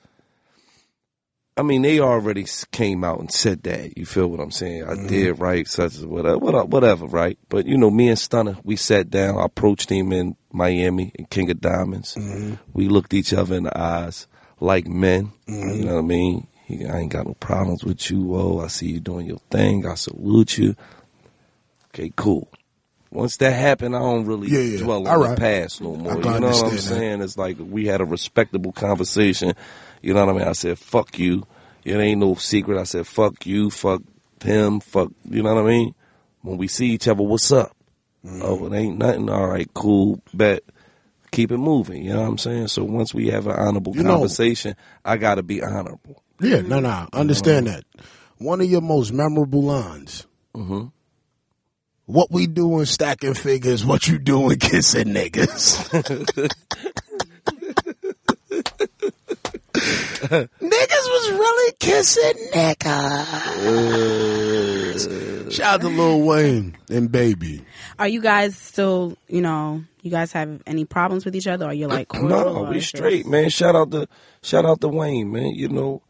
I 1.57 1.63
mean 1.63 1.83
they 1.83 2.01
already 2.01 2.47
came 2.73 3.05
out 3.05 3.21
and 3.21 3.31
said 3.31 3.63
that. 3.63 3.97
You 3.97 4.07
feel 4.07 4.27
what 4.27 4.41
I'm 4.41 4.51
saying? 4.51 4.85
I 4.85 4.95
mm-hmm. 4.95 5.07
did 5.07 5.39
right, 5.39 5.69
such 5.69 5.95
as 5.95 6.05
whatever, 6.07 6.39
whatever, 6.39 7.07
right? 7.07 7.39
But 7.49 7.67
you 7.67 7.77
know, 7.77 7.91
me 7.91 8.09
and 8.09 8.19
Stunna, 8.19 8.59
we 8.65 8.75
sat 8.77 9.09
down. 9.09 9.39
I 9.39 9.45
approached 9.45 9.91
him 9.91 10.13
in 10.13 10.37
Miami 10.53 11.13
in 11.15 11.27
King 11.27 11.51
of 11.51 11.61
Diamonds. 11.61 12.17
Mm-hmm. 12.17 12.55
We 12.73 12.89
looked 12.89 13.15
each 13.15 13.33
other 13.33 13.55
in 13.55 13.65
the 13.65 13.79
eyes 13.79 14.27
like 14.59 14.87
men. 14.89 15.33
Mm-hmm. 15.49 15.79
You 15.79 15.85
know 15.85 15.95
what 15.95 16.01
I 16.01 16.07
mean? 16.07 16.47
He, 16.65 16.87
I 16.87 16.99
ain't 16.99 17.13
got 17.13 17.27
no 17.27 17.35
problems 17.35 17.85
with 17.85 18.11
you. 18.11 18.35
Oh, 18.35 18.61
I 18.61 18.67
see 18.67 18.89
you 18.89 19.01
doing 19.01 19.27
your 19.27 19.41
thing. 19.51 19.87
I 19.87 19.95
salute 19.95 20.59
you. 20.59 20.75
Okay, 21.89 22.13
cool. 22.17 22.51
Once 23.11 23.37
that 23.37 23.53
happened, 23.53 23.95
I 23.95 24.01
don't 24.01 24.25
really 24.25 24.49
Yeah, 24.49 24.59
yeah. 24.59 24.83
dwell 24.83 25.07
on 25.07 25.31
the 25.31 25.37
past 25.37 25.81
no 25.81 25.95
more. 25.95 26.15
You 26.17 26.21
know 26.21 26.31
what 26.31 26.37
I'm 26.37 26.45
understand 26.45 26.73
that. 26.73 26.83
saying? 26.83 27.23
It's 27.23 27.39
like 27.39 27.59
we 27.61 27.87
had 27.87 28.01
a 28.01 28.05
respectable 28.05 28.73
conversation. 28.73 29.55
You 30.05 30.13
know 30.15 30.27
what 30.27 30.35
I 30.35 30.39
mean? 30.39 30.49
I 30.49 30.53
said, 30.53 30.79
fuck 30.79 31.19
you. 31.19 31.47
It 31.85 31.97
ain't 31.97 32.21
no 32.21 32.35
secret. 32.35 32.79
I 32.79 32.85
said, 32.85 33.07
fuck 33.07 33.47
you, 33.47 33.71
fuck 33.71 34.03
him, 34.43 34.81
fuck, 34.81 35.11
you 35.29 35.43
know 35.43 35.55
what 35.55 35.65
I 35.65 35.67
mean? 35.67 35.95
When 36.43 36.59
we 36.59 36.69
see 36.69 36.89
each 36.89 37.09
other, 37.09 37.23
what's 37.23 37.51
up? 37.51 37.75
Mm-hmm. 38.25 38.43
Oh, 38.43 38.67
it 38.67 38.77
ain't 38.77 38.99
nothing. 38.99 39.31
All 39.31 39.47
right, 39.47 39.69
cool, 39.73 40.21
bet. 40.35 40.63
Keep 41.31 41.53
it 41.53 41.57
moving. 41.59 42.05
You 42.05 42.13
know 42.13 42.21
what 42.23 42.29
I'm 42.29 42.39
saying? 42.39 42.69
So 42.69 42.85
once 42.85 43.13
we 43.15 43.29
have 43.29 43.47
an 43.47 43.55
honorable 43.57 43.97
You 43.97 44.03
know- 44.03 44.11
conversation, 44.15 44.77
I 45.05 45.17
got 45.17 45.37
to 45.37 45.43
be 45.43 45.63
honorable. 45.63 46.23
Yeah, 46.41 46.61
no, 46.61 46.81
no, 46.81 47.09
understand 47.13 47.67
that. 47.69 47.85
One 48.39 48.61
of 48.61 48.71
your 48.71 48.81
most 48.83 49.13
memorable 49.13 49.63
lines. 49.63 50.27
Mhm. 50.55 50.91
What 52.07 52.31
we 52.31 52.47
doing 52.47 52.85
stacking 52.85 53.33
figures, 53.35 53.85
what 53.85 54.07
you 54.07 54.19
doing 54.19 54.59
kissing 54.59 55.09
niggas. 55.15 56.51
niggas 59.75 60.61
was 60.61 61.31
really 61.33 61.73
kissing 61.81 62.51
niggas. 62.53 63.65
Shout 65.53 65.75
out 65.75 65.81
to 65.83 65.89
Lil 65.89 66.23
Wayne 66.23 66.77
and 66.91 67.11
Baby. 67.11 67.65
Are 67.99 68.09
you 68.09 68.21
guys 68.21 68.57
still, 68.57 69.17
you 69.29 69.41
know, 69.41 69.83
you 70.03 70.11
guys 70.11 70.33
have 70.33 70.63
any 70.67 70.85
problems 70.85 71.25
with 71.25 71.35
each 71.37 71.47
other? 71.47 71.67
Or 71.67 71.69
are 71.69 71.75
you 71.75 71.87
like 71.89 72.09
cordial, 72.09 72.65
No, 72.65 72.65
we 72.65 72.81
straight, 72.81 73.27
man. 73.27 73.51
Shout 73.51 73.75
out 73.75 73.91
to 73.91 74.09
shout 74.43 74.65
out 74.65 74.81
to 74.81 74.89
Wayne, 74.89 75.33
man. 75.33 75.55
You 75.55 75.69
know, 75.69 76.03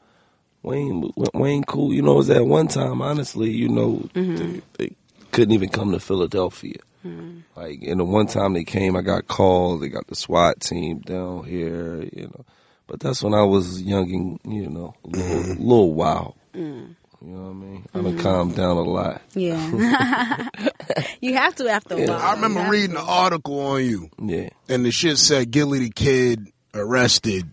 Wayne 0.63 1.11
Wayne 1.33 1.65
cool. 1.65 1.93
You 1.93 2.03
know, 2.03 2.13
it 2.13 2.17
was 2.17 2.31
at 2.31 2.47
one 2.47 2.69
time, 2.69 3.03
honestly, 3.03 3.51
you 3.51 3.69
know, 3.69 4.09
mm-hmm. 4.15 4.37
they, 4.37 4.63
they 4.79 4.95
couldn't 5.33 5.53
even 5.53 5.69
come 5.69 5.93
to 5.93 6.01
Philadelphia. 6.01 6.79
Mm-hmm. 7.05 7.41
Like, 7.57 7.83
and 7.83 8.01
the 8.01 8.05
one 8.05 8.27
time 8.27 8.55
they 8.55 8.65
came, 8.65 8.97
I 8.97 9.03
got 9.03 9.29
called. 9.29 9.83
They 9.83 9.89
got 9.89 10.07
the 10.07 10.17
SWAT 10.17 10.61
team 10.61 11.01
down 11.01 11.45
here, 11.45 12.03
you 12.13 12.27
know. 12.27 12.45
But 12.87 13.01
that's 13.01 13.23
when 13.23 13.35
I 13.35 13.43
was 13.43 13.81
young 13.81 14.39
and 14.45 14.55
you 14.55 14.69
know, 14.69 14.95
a 15.05 15.09
little, 15.09 15.37
mm-hmm. 15.43 15.63
little 15.63 15.95
wild. 15.95 16.35
Mm. 16.55 16.95
You 17.23 17.31
know 17.31 17.43
what 17.45 17.51
I 17.51 17.55
mean? 17.55 17.87
I 17.95 17.99
done 17.99 18.13
mm-hmm. 18.13 18.21
calmed 18.21 18.57
down 18.57 18.77
a 18.77 18.83
lot. 18.83 19.23
Yeah. 19.35 20.49
you 21.21 21.35
have 21.35 21.55
to 21.57 21.69
after 21.69 21.95
a 21.95 22.07
while. 22.07 22.13
I 22.13 22.35
remember 22.35 22.69
reading 22.69 22.97
to. 22.97 23.01
an 23.01 23.07
article 23.09 23.59
on 23.61 23.85
you, 23.85 24.11
Yeah. 24.23 24.51
and 24.69 24.85
the 24.85 24.91
shit 24.91 25.17
said 25.17 25.51
Gillie 25.51 25.79
the 25.79 25.91
Kid 25.91 26.53
arrested. 26.75 27.51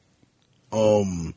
Um, 0.74 1.34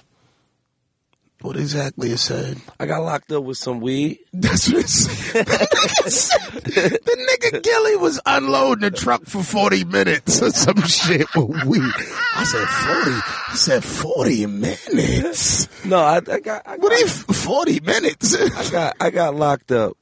what 1.54 1.60
exactly 1.60 2.10
it 2.10 2.18
said? 2.18 2.58
I 2.80 2.86
got 2.86 3.02
locked 3.02 3.30
up 3.30 3.44
with 3.44 3.56
some 3.58 3.80
weed. 3.80 4.18
That's 4.32 4.68
what 4.72 4.84
it 4.84 4.88
said. 4.88 5.46
the 5.46 7.38
nigga 7.52 7.62
Gillie 7.62 7.96
was 7.96 8.20
unloading 8.26 8.82
the 8.82 8.90
truck 8.90 9.24
for 9.24 9.42
40 9.42 9.84
minutes 9.84 10.42
or 10.42 10.50
some 10.50 10.82
shit 10.82 11.26
with 11.36 11.64
weed. 11.64 11.92
I 12.34 12.44
said 12.44 12.66
40. 12.66 13.10
I 13.12 13.54
said 13.54 13.84
40 13.84 14.46
minutes. 14.46 15.84
No, 15.84 15.98
I, 15.98 16.16
I 16.16 16.40
got 16.40 16.66
I 16.66 16.76
What 16.76 16.90
got, 16.90 16.92
are 16.92 16.98
you, 16.98 17.06
40 17.06 17.80
minutes? 17.80 18.34
I 18.34 18.70
got 18.70 18.96
I 19.00 19.10
got 19.10 19.36
locked 19.36 19.70
up 19.70 19.96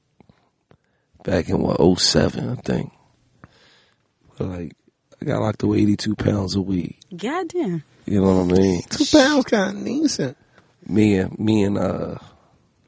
back 1.25 1.51
in 1.51 1.59
what 1.59 1.99
07, 1.99 2.49
I 2.49 2.55
think. 2.55 2.93
But 4.39 4.47
like 4.49 4.73
I 5.21 5.25
got 5.27 5.43
locked 5.43 5.63
up 5.65 5.69
with 5.71 5.81
eighty 5.81 5.97
two 5.97 6.17
pounds 6.17 6.57
of 6.57 6.65
weed. 6.65 6.97
Goddamn. 7.15 7.85
You 8.07 8.21
know 8.23 8.43
what 8.43 8.55
I 8.57 8.59
mean? 8.59 8.83
Two 8.89 9.05
pounds 9.05 9.45
kind 9.45 9.77
of 9.79 9.85
decent. 9.85 10.37
Me 10.87 11.17
and 11.17 11.39
me 11.39 11.65
and 11.65 11.79
uh 11.79 12.17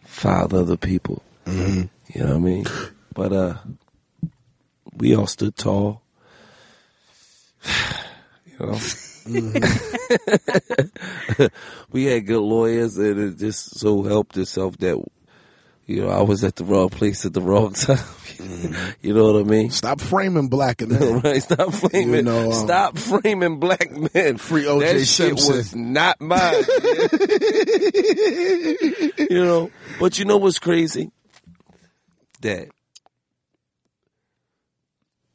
five 0.05 0.53
other 0.53 0.77
people. 0.77 1.23
Mm-hmm. 1.47 1.85
You 2.13 2.25
know 2.25 2.31
what 2.31 2.37
I 2.37 2.39
mean? 2.39 2.67
But 3.15 3.33
uh 3.33 3.55
we 4.97 5.15
all 5.15 5.27
stood 5.27 5.57
tall. 5.57 6.03
you 8.47 8.59
know. 8.59 8.79
we 11.91 12.05
had 12.05 12.27
good 12.27 12.41
lawyers 12.41 12.99
and 12.99 13.19
it 13.19 13.39
just 13.39 13.79
so 13.79 14.03
helped 14.03 14.37
itself 14.37 14.77
that 14.79 15.03
you 15.87 16.03
know, 16.03 16.09
I 16.09 16.23
was 16.23 16.45
at 16.45 16.57
the 16.57 16.65
wrong 16.65 16.89
place 16.89 17.27
at 17.27 17.35
the 17.35 17.43
wrong 17.43 17.73
time. 17.75 17.99
you 19.03 19.15
know 19.15 19.33
what 19.33 19.41
I 19.41 19.45
mean? 19.45 19.71
Stop 19.71 20.01
framing 20.01 20.49
black 20.49 20.81
men. 20.81 21.21
right? 21.25 21.43
Stop 21.43 21.73
framing. 21.75 22.15
You 22.15 22.23
know, 22.23 22.47
um, 22.47 22.53
stop 22.53 22.99
framing 22.99 23.61
black 23.61 23.91
men. 24.15 24.39
Free 24.39 24.67
O.J. 24.67 24.99
That 24.99 25.05
shit 25.05 25.35
was 25.35 25.75
not 25.75 26.21
mine. 26.21 26.65
you 29.31 29.45
know, 29.45 29.71
but 30.01 30.19
you 30.19 30.25
know 30.25 30.39
what's 30.39 30.59
crazy? 30.59 31.11
That 32.41 32.69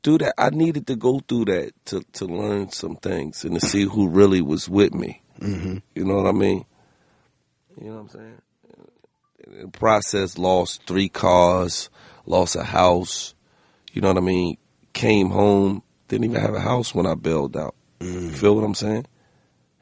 through 0.03 0.19
that, 0.19 0.33
I 0.37 0.49
needed 0.49 0.87
to 0.87 0.95
go 0.95 1.19
through 1.19 1.45
that 1.45 1.73
to 1.85 2.03
to 2.13 2.25
learn 2.25 2.71
some 2.71 2.95
things 2.95 3.43
and 3.43 3.59
to 3.59 3.65
see 3.65 3.83
who 3.83 4.07
really 4.09 4.41
was 4.41 4.67
with 4.67 4.93
me. 4.93 5.21
Mm-hmm. 5.39 5.77
You 5.95 6.05
know 6.05 6.15
what 6.15 6.27
I 6.27 6.31
mean? 6.31 6.65
You 7.79 7.89
know 7.89 7.95
what 7.95 8.01
I'm 8.01 8.09
saying? 8.09 8.41
Process, 9.71 10.37
lost 10.37 10.83
three 10.85 11.09
cars, 11.09 11.89
lost 12.25 12.55
a 12.55 12.63
house. 12.63 13.33
You 13.91 14.01
know 14.01 14.09
what 14.09 14.17
I 14.17 14.21
mean? 14.21 14.57
Came 14.93 15.29
home, 15.29 15.83
didn't 16.07 16.25
even 16.25 16.41
have 16.41 16.53
a 16.53 16.59
house 16.59 16.93
when 16.93 17.05
I 17.05 17.15
bailed 17.15 17.57
out. 17.57 17.75
You 17.99 18.31
feel 18.31 18.55
what 18.55 18.63
I'm 18.63 18.75
saying? 18.75 19.05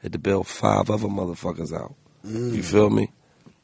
Had 0.02 0.12
to 0.12 0.18
bail 0.18 0.44
five 0.44 0.90
other 0.90 1.08
motherfuckers 1.08 1.72
out. 1.72 1.94
You 2.24 2.60
mm. 2.60 2.64
feel 2.64 2.90
me? 2.90 3.12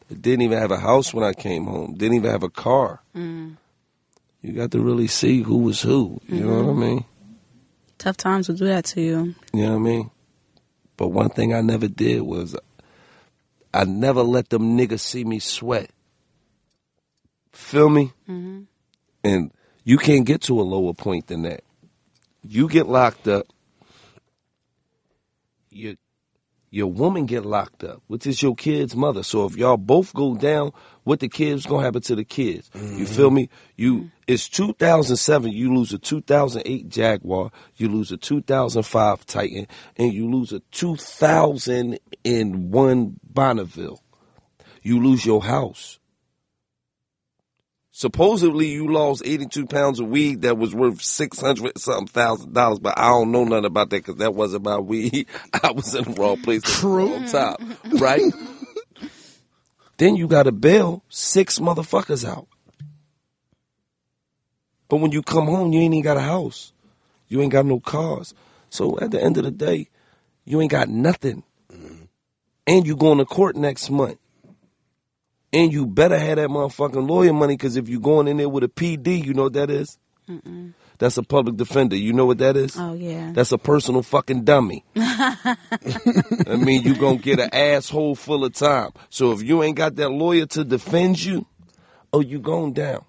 Didn't 0.08 0.42
even 0.42 0.58
have 0.58 0.70
a 0.70 0.78
house 0.78 1.12
when 1.12 1.24
I 1.24 1.32
came 1.32 1.64
home. 1.64 1.94
Didn't 1.94 2.16
even 2.16 2.30
have 2.30 2.42
a 2.42 2.50
car. 2.50 3.00
Mm. 3.16 3.56
You 4.42 4.52
got 4.52 4.70
to 4.72 4.80
really 4.80 5.06
see 5.06 5.42
who 5.42 5.58
was 5.58 5.80
who. 5.80 6.20
You 6.28 6.40
know 6.40 6.54
what 6.54 6.64
I 6.64 6.68
mm-hmm. 6.68 6.80
mean? 6.80 7.04
Tough 7.98 8.16
times 8.16 8.48
will 8.48 8.56
do 8.56 8.66
that 8.66 8.84
to 8.86 9.00
you. 9.00 9.34
You 9.52 9.62
know 9.62 9.70
what 9.70 9.76
I 9.76 9.78
mean? 9.78 10.10
But 10.96 11.08
one 11.08 11.30
thing 11.30 11.54
I 11.54 11.62
never 11.62 11.88
did 11.88 12.22
was 12.22 12.54
I 13.72 13.84
never 13.84 14.22
let 14.22 14.50
them 14.50 14.76
niggas 14.76 15.00
see 15.00 15.24
me 15.24 15.38
sweat. 15.38 15.90
Feel 17.54 17.88
me? 17.88 18.12
Mm-hmm. 18.28 18.62
And 19.22 19.52
you 19.84 19.96
can't 19.96 20.26
get 20.26 20.42
to 20.42 20.60
a 20.60 20.62
lower 20.62 20.92
point 20.92 21.28
than 21.28 21.42
that. 21.42 21.62
You 22.42 22.68
get 22.68 22.88
locked 22.88 23.28
up. 23.28 23.46
Your 25.70 25.94
your 26.70 26.88
woman 26.88 27.26
get 27.26 27.46
locked 27.46 27.84
up, 27.84 28.02
which 28.08 28.26
is 28.26 28.42
your 28.42 28.56
kid's 28.56 28.96
mother. 28.96 29.22
So 29.22 29.46
if 29.46 29.56
y'all 29.56 29.76
both 29.76 30.12
go 30.12 30.34
down, 30.34 30.72
what 31.04 31.20
the 31.20 31.28
kids 31.28 31.66
gonna 31.66 31.84
happen 31.84 32.02
to 32.02 32.16
the 32.16 32.24
kids? 32.24 32.68
You 32.74 33.06
feel 33.06 33.28
mm-hmm. 33.28 33.36
me? 33.36 33.48
You 33.76 33.94
mm-hmm. 33.94 34.08
it's 34.26 34.48
2007. 34.48 35.52
You 35.52 35.72
lose 35.72 35.92
a 35.92 35.98
2008 35.98 36.88
Jaguar, 36.88 37.52
you 37.76 37.88
lose 37.88 38.10
a 38.10 38.16
2005 38.16 39.26
Titan, 39.26 39.68
and 39.96 40.12
you 40.12 40.28
lose 40.28 40.52
a 40.52 40.58
2001 40.72 43.20
Bonneville. 43.22 44.02
you 44.82 45.00
lose 45.00 45.24
your 45.24 45.44
house. 45.44 46.00
Supposedly 47.96 48.66
you 48.66 48.88
lost 48.88 49.22
82 49.24 49.66
pounds 49.66 50.00
of 50.00 50.08
weed 50.08 50.42
that 50.42 50.58
was 50.58 50.74
worth 50.74 51.00
600 51.00 51.78
something 51.78 52.08
thousand 52.08 52.52
dollars, 52.52 52.80
but 52.80 52.98
I 52.98 53.10
don't 53.10 53.30
know 53.30 53.44
nothing 53.44 53.66
about 53.66 53.90
that 53.90 53.98
because 53.98 54.16
that 54.16 54.34
wasn't 54.34 54.64
my 54.64 54.78
weed. 54.78 55.28
I 55.62 55.70
was 55.70 55.94
in 55.94 56.02
the 56.02 56.10
wrong 56.20 56.42
place 56.42 56.64
at 56.64 56.82
the 56.82 56.88
wrong 56.88 57.24
time, 57.26 57.76
right? 58.00 58.20
then 59.98 60.16
you 60.16 60.26
got 60.26 60.42
to 60.42 60.50
bail 60.50 61.04
six 61.08 61.60
motherfuckers 61.60 62.28
out. 62.28 62.48
But 64.88 64.96
when 64.96 65.12
you 65.12 65.22
come 65.22 65.46
home, 65.46 65.72
you 65.72 65.78
ain't 65.78 65.94
even 65.94 66.02
got 66.02 66.16
a 66.16 66.20
house. 66.20 66.72
You 67.28 67.42
ain't 67.42 67.52
got 67.52 67.64
no 67.64 67.78
cars. 67.78 68.34
So 68.70 68.98
at 68.98 69.12
the 69.12 69.22
end 69.22 69.38
of 69.38 69.44
the 69.44 69.52
day, 69.52 69.88
you 70.44 70.60
ain't 70.60 70.72
got 70.72 70.88
nothing. 70.88 71.44
Mm-hmm. 71.72 72.06
And 72.66 72.86
you 72.88 72.96
going 72.96 73.18
to 73.18 73.24
court 73.24 73.54
next 73.54 73.88
month. 73.88 74.18
And 75.54 75.72
you 75.72 75.86
better 75.86 76.18
have 76.18 76.36
that 76.36 76.48
motherfucking 76.48 77.08
lawyer 77.08 77.32
money 77.32 77.54
because 77.54 77.76
if 77.76 77.88
you're 77.88 78.00
going 78.00 78.26
in 78.26 78.38
there 78.38 78.48
with 78.48 78.64
a 78.64 78.68
PD, 78.68 79.24
you 79.24 79.34
know 79.34 79.44
what 79.44 79.52
that 79.52 79.70
is? 79.70 79.98
That's 80.98 81.16
a 81.16 81.22
public 81.22 81.56
defender. 81.56 81.94
You 81.94 82.12
know 82.12 82.26
what 82.26 82.38
that 82.38 82.56
is? 82.56 82.76
Oh 82.76 82.92
yeah. 82.94 83.30
That's 83.32 83.52
a 83.52 83.58
personal 83.58 84.02
fucking 84.02 84.42
dummy. 84.42 84.84
I 84.96 85.56
mean, 86.58 86.82
you 86.82 86.96
gonna 86.96 87.18
get 87.18 87.38
an 87.38 87.50
asshole 87.52 88.16
full 88.16 88.44
of 88.44 88.52
time. 88.54 88.90
So 89.10 89.30
if 89.30 89.42
you 89.42 89.62
ain't 89.62 89.76
got 89.76 89.94
that 89.96 90.10
lawyer 90.10 90.46
to 90.46 90.64
defend 90.64 91.22
you, 91.22 91.46
oh, 92.12 92.20
you 92.20 92.40
going 92.40 92.72
down. 92.72 93.04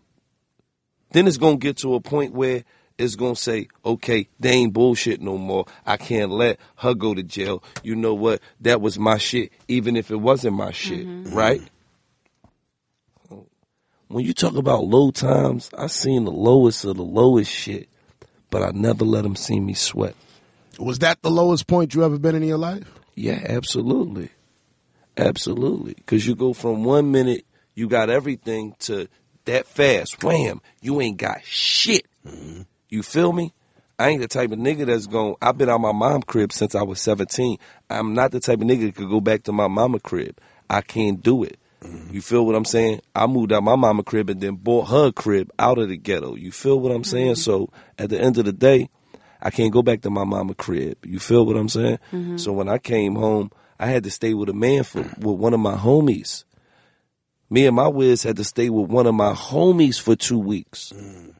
Then 1.11 1.27
it's 1.27 1.37
gonna 1.37 1.57
get 1.57 1.77
to 1.77 1.95
a 1.95 2.01
point 2.01 2.33
where 2.33 2.63
it's 2.97 3.15
gonna 3.15 3.35
say, 3.35 3.69
okay, 3.83 4.27
they 4.39 4.51
ain't 4.51 4.73
bullshit 4.73 5.19
no 5.19 5.37
more. 5.37 5.65
I 5.85 5.97
can't 5.97 6.31
let 6.31 6.59
her 6.77 6.93
go 6.93 7.15
to 7.15 7.23
jail. 7.23 7.63
You 7.81 7.95
know 7.95 8.13
what? 8.13 8.41
That 8.61 8.81
was 8.81 8.99
my 8.99 9.17
shit, 9.17 9.51
even 9.67 9.95
if 9.95 10.11
it 10.11 10.17
wasn't 10.17 10.55
my 10.55 10.71
shit, 10.71 11.07
mm-hmm. 11.07 11.33
right? 11.33 11.61
When 14.07 14.23
you 14.23 14.33
talk 14.33 14.55
about 14.55 14.85
low 14.85 15.11
times, 15.11 15.69
I 15.77 15.87
seen 15.87 16.25
the 16.25 16.31
lowest 16.31 16.85
of 16.85 16.97
the 16.97 17.03
lowest 17.03 17.51
shit, 17.51 17.89
but 18.49 18.61
I 18.61 18.71
never 18.71 19.03
let 19.03 19.23
them 19.23 19.35
see 19.35 19.59
me 19.59 19.73
sweat. 19.73 20.15
Was 20.77 20.99
that 20.99 21.21
the 21.21 21.31
lowest 21.31 21.67
point 21.67 21.93
you 21.95 22.03
ever 22.03 22.19
been 22.19 22.35
in 22.35 22.43
your 22.43 22.57
life? 22.57 22.87
Yeah, 23.15 23.41
absolutely. 23.47 24.29
Absolutely. 25.17 25.93
Because 25.95 26.27
you 26.27 26.35
go 26.35 26.53
from 26.53 26.83
one 26.83 27.11
minute, 27.11 27.45
you 27.73 27.87
got 27.87 28.09
everything, 28.09 28.75
to 28.79 29.07
that 29.45 29.65
fast, 29.65 30.23
wham, 30.23 30.61
you 30.81 31.01
ain't 31.01 31.17
got 31.17 31.43
shit. 31.43 32.05
Mm-hmm. 32.27 32.63
You 32.89 33.03
feel 33.03 33.33
me? 33.33 33.53
I 33.97 34.09
ain't 34.09 34.21
the 34.21 34.27
type 34.27 34.51
of 34.51 34.59
nigga 34.59 34.85
that's 34.85 35.07
going, 35.07 35.35
I've 35.41 35.57
been 35.57 35.69
out 35.69 35.79
my 35.79 35.93
mom 35.93 36.21
crib 36.21 36.51
since 36.51 36.75
I 36.75 36.83
was 36.83 36.99
17. 36.99 37.57
I'm 37.89 38.13
not 38.13 38.31
the 38.31 38.41
type 38.41 38.59
of 38.59 38.67
nigga 38.67 38.87
that 38.87 38.95
could 38.95 39.09
go 39.09 39.21
back 39.21 39.43
to 39.43 39.53
my 39.53 39.67
mama 39.67 39.99
crib. 39.99 40.37
I 40.69 40.81
can't 40.81 41.23
do 41.23 41.43
it. 41.43 41.57
You 42.11 42.21
feel 42.21 42.45
what 42.45 42.55
I'm 42.55 42.65
saying? 42.65 43.01
I 43.15 43.27
moved 43.27 43.51
out 43.51 43.63
my 43.63 43.75
mama 43.75 44.03
crib 44.03 44.29
and 44.29 44.39
then 44.39 44.55
bought 44.55 44.89
her 44.89 45.11
crib 45.11 45.51
out 45.59 45.77
of 45.77 45.89
the 45.89 45.97
ghetto. 45.97 46.35
You 46.35 46.51
feel 46.51 46.79
what 46.79 46.91
I'm 46.91 47.01
mm-hmm. 47.01 47.11
saying? 47.11 47.35
So 47.35 47.69
at 47.97 48.09
the 48.09 48.19
end 48.19 48.37
of 48.37 48.45
the 48.45 48.53
day, 48.53 48.89
I 49.41 49.51
can't 49.51 49.73
go 49.73 49.81
back 49.81 50.01
to 50.01 50.09
my 50.09 50.23
mama 50.23 50.55
crib. 50.55 51.05
You 51.05 51.19
feel 51.19 51.45
what 51.45 51.57
I'm 51.57 51.69
saying? 51.69 51.99
Mm-hmm. 52.11 52.37
So 52.37 52.53
when 52.53 52.69
I 52.69 52.77
came 52.77 53.15
home, 53.15 53.51
I 53.79 53.87
had 53.87 54.03
to 54.05 54.11
stay 54.11 54.33
with 54.33 54.49
a 54.49 54.53
man 54.53 54.83
for 54.83 55.01
with 55.01 55.37
one 55.37 55.53
of 55.53 55.59
my 55.59 55.75
homies. 55.75 56.45
Me 57.49 57.67
and 57.67 57.75
my 57.75 57.87
whiz 57.87 58.23
had 58.23 58.37
to 58.37 58.43
stay 58.43 58.69
with 58.69 58.89
one 58.89 59.05
of 59.05 59.13
my 59.13 59.33
homies 59.33 60.01
for 60.01 60.15
two 60.15 60.39
weeks 60.39 60.91
mm. 60.95 61.35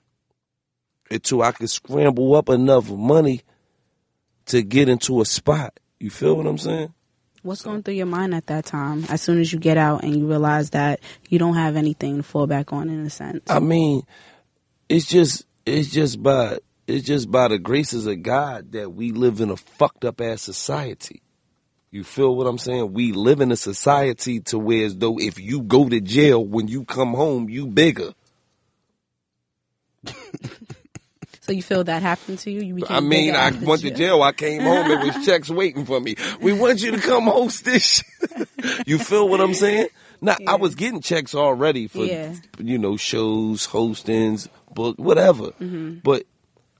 until 1.09 1.41
I 1.41 1.51
could 1.51 1.69
scramble 1.69 2.35
up 2.35 2.49
enough 2.49 2.91
money 2.91 3.41
to 4.47 4.61
get 4.61 4.87
into 4.87 5.21
a 5.21 5.25
spot. 5.25 5.79
You 5.99 6.11
feel 6.11 6.35
what 6.35 6.45
I'm 6.45 6.59
saying? 6.59 6.93
What's 7.45 7.61
going 7.61 7.83
through 7.83 7.93
your 7.93 8.07
mind 8.07 8.33
at 8.33 8.47
that 8.47 8.65
time? 8.65 9.05
As 9.07 9.21
soon 9.21 9.39
as 9.39 9.53
you 9.53 9.59
get 9.59 9.77
out 9.77 10.03
and 10.03 10.15
you 10.15 10.25
realize 10.25 10.71
that 10.71 10.99
you 11.29 11.37
don't 11.37 11.53
have 11.53 11.75
anything 11.75 12.17
to 12.17 12.23
fall 12.23 12.47
back 12.47 12.73
on, 12.73 12.89
in 12.89 13.05
a 13.05 13.09
sense. 13.11 13.43
I 13.51 13.59
mean, 13.59 14.01
it's 14.89 15.05
just 15.05 15.45
it's 15.63 15.91
just 15.91 16.23
by 16.23 16.57
it's 16.87 17.05
just 17.05 17.29
by 17.29 17.49
the 17.49 17.59
graces 17.59 18.07
of 18.07 18.23
God 18.23 18.71
that 18.71 18.93
we 18.93 19.11
live 19.11 19.41
in 19.41 19.51
a 19.51 19.57
fucked 19.57 20.05
up 20.05 20.21
ass 20.21 20.41
society. 20.41 21.21
You 21.91 22.03
feel 22.03 22.35
what 22.35 22.47
I'm 22.47 22.57
saying? 22.57 22.93
We 22.93 23.11
live 23.11 23.41
in 23.41 23.51
a 23.51 23.55
society 23.55 24.39
to 24.39 24.57
where 24.57 24.83
as 24.83 24.97
though 24.97 25.19
if 25.19 25.39
you 25.39 25.61
go 25.61 25.87
to 25.87 26.01
jail 26.01 26.43
when 26.43 26.67
you 26.67 26.83
come 26.83 27.13
home, 27.13 27.47
you 27.47 27.67
bigger. 27.67 28.13
So 31.45 31.51
you 31.51 31.61
feel 31.61 31.83
that 31.83 32.01
happened 32.01 32.39
to 32.39 32.51
you? 32.51 32.61
You 32.61 32.85
I 32.89 33.01
mean, 33.01 33.35
I 33.35 33.51
went 33.51 33.81
to 33.81 33.91
jail. 33.91 34.23
I 34.23 34.31
came 34.31 34.63
home. 34.63 34.89
It 34.89 35.15
was 35.15 35.25
checks 35.27 35.47
waiting 35.47 35.85
for 35.85 35.99
me. 36.01 36.15
We 36.41 36.53
want 36.53 36.81
you 36.81 36.89
to 36.91 36.97
come 36.99 37.25
host 37.25 37.65
this. 37.65 38.03
you 38.87 38.97
feel 38.97 39.29
what 39.29 39.39
I'm 39.41 39.53
saying? 39.53 39.89
Now, 40.21 40.37
I 40.47 40.55
was 40.55 40.73
getting 40.73 41.01
checks 41.01 41.35
already 41.35 41.87
for, 41.87 42.03
Yeah. 42.03 42.33
you 42.57 42.79
know, 42.79 42.97
shows, 42.97 43.67
hostings, 43.67 44.47
book, 44.73 44.97
whatever. 44.97 45.51
Mm-hmm. 45.51 45.99
But 46.03 46.23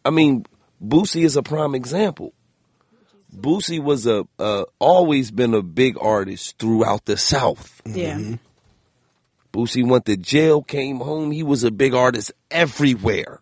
I 0.04 0.10
mean, 0.10 0.48
Boosie 0.84 1.24
is 1.26 1.38
a 1.38 1.44
prime 1.44 1.76
example. 1.76 2.34
Boosie 3.36 3.84
was 3.84 4.08
a 4.08 4.26
uh, 4.40 4.64
always 4.80 5.30
been 5.30 5.54
a 5.54 5.62
big 5.62 5.96
artist 6.02 6.58
throughout 6.58 7.06
the 7.06 7.18
South. 7.18 7.82
Yeah. 7.86 8.16
Mm-hmm. 8.18 8.36
Boosie 9.54 9.88
went 9.88 10.06
to 10.06 10.18
jail, 10.18 10.62
came 10.64 10.98
home. 10.98 11.32
He 11.32 11.44
was 11.44 11.64
a 11.64 11.72
big 11.72 11.94
artist 11.94 12.32
everywhere. 12.52 13.42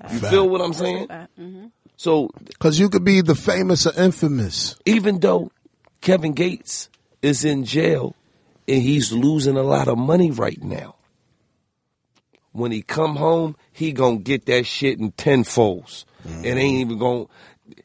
That's 0.00 0.14
a 0.14 0.18
fact. 0.20 0.24
You 0.24 0.30
feel 0.30 0.48
what 0.48 0.60
I'm 0.60 0.72
saying? 0.74 1.08
hmm 1.36 1.66
So 1.96 2.30
Because 2.46 2.78
you 2.78 2.88
could 2.88 3.04
be 3.04 3.20
the 3.20 3.34
famous 3.34 3.86
or 3.86 3.92
infamous. 4.00 4.76
even 4.84 5.20
though 5.20 5.50
Kevin 6.00 6.32
Gates 6.32 6.88
is 7.22 7.44
in 7.44 7.64
jail 7.64 8.14
and 8.68 8.82
he's 8.82 9.12
losing 9.12 9.56
a 9.56 9.62
lot 9.62 9.88
of 9.88 9.96
money 9.98 10.30
right 10.30 10.62
now, 10.62 10.96
when 12.52 12.70
he 12.72 12.82
come 12.82 13.16
home, 13.16 13.56
he 13.72 13.92
gonna 13.92 14.18
get 14.18 14.46
that 14.46 14.64
shit 14.66 14.98
in 14.98 15.12
tenfolds. 15.12 16.04
It 16.42 16.56
ain't 16.56 16.80
even 16.80 16.98
going. 16.98 17.28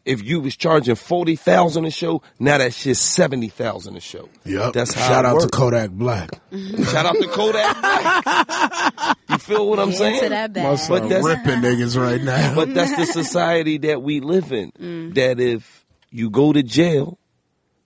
If 0.05 0.23
you 0.23 0.39
was 0.39 0.55
charging 0.55 0.95
forty 0.95 1.35
thousand 1.35 1.85
a 1.85 1.91
show, 1.91 2.23
now 2.39 2.57
that 2.57 2.73
shit's 2.73 2.99
seventy 2.99 3.49
thousand 3.49 3.95
a 3.97 3.99
show. 3.99 4.27
Yep. 4.45 4.73
That's 4.73 4.93
how. 4.93 5.07
Shout 5.07 5.25
it 5.25 5.27
out 5.27 5.41
to. 5.41 5.47
Kodak 5.49 5.91
Black. 5.91 6.29
Shout 6.51 7.05
out 7.05 7.15
to 7.15 7.27
Kodak. 7.27 7.81
Black. 7.81 9.17
you 9.29 9.37
feel 9.37 9.67
what 9.69 9.77
I'm 9.79 9.91
saying? 9.91 10.29
that 10.29 10.51
My 10.55 10.61
bag. 10.61 10.77
son 10.79 11.09
that's- 11.09 11.23
ripping 11.25 11.61
niggas 11.61 11.99
right 12.01 12.21
now. 12.21 12.55
But 12.59 12.73
that's 12.73 12.95
the 12.95 13.05
society 13.23 13.77
that 13.79 14.01
we 14.01 14.19
live 14.21 14.51
in. 14.51 14.71
Mm. 14.71 15.13
That 15.15 15.39
if 15.39 15.85
you 16.09 16.29
go 16.31 16.53
to 16.53 16.63
jail, 16.63 17.19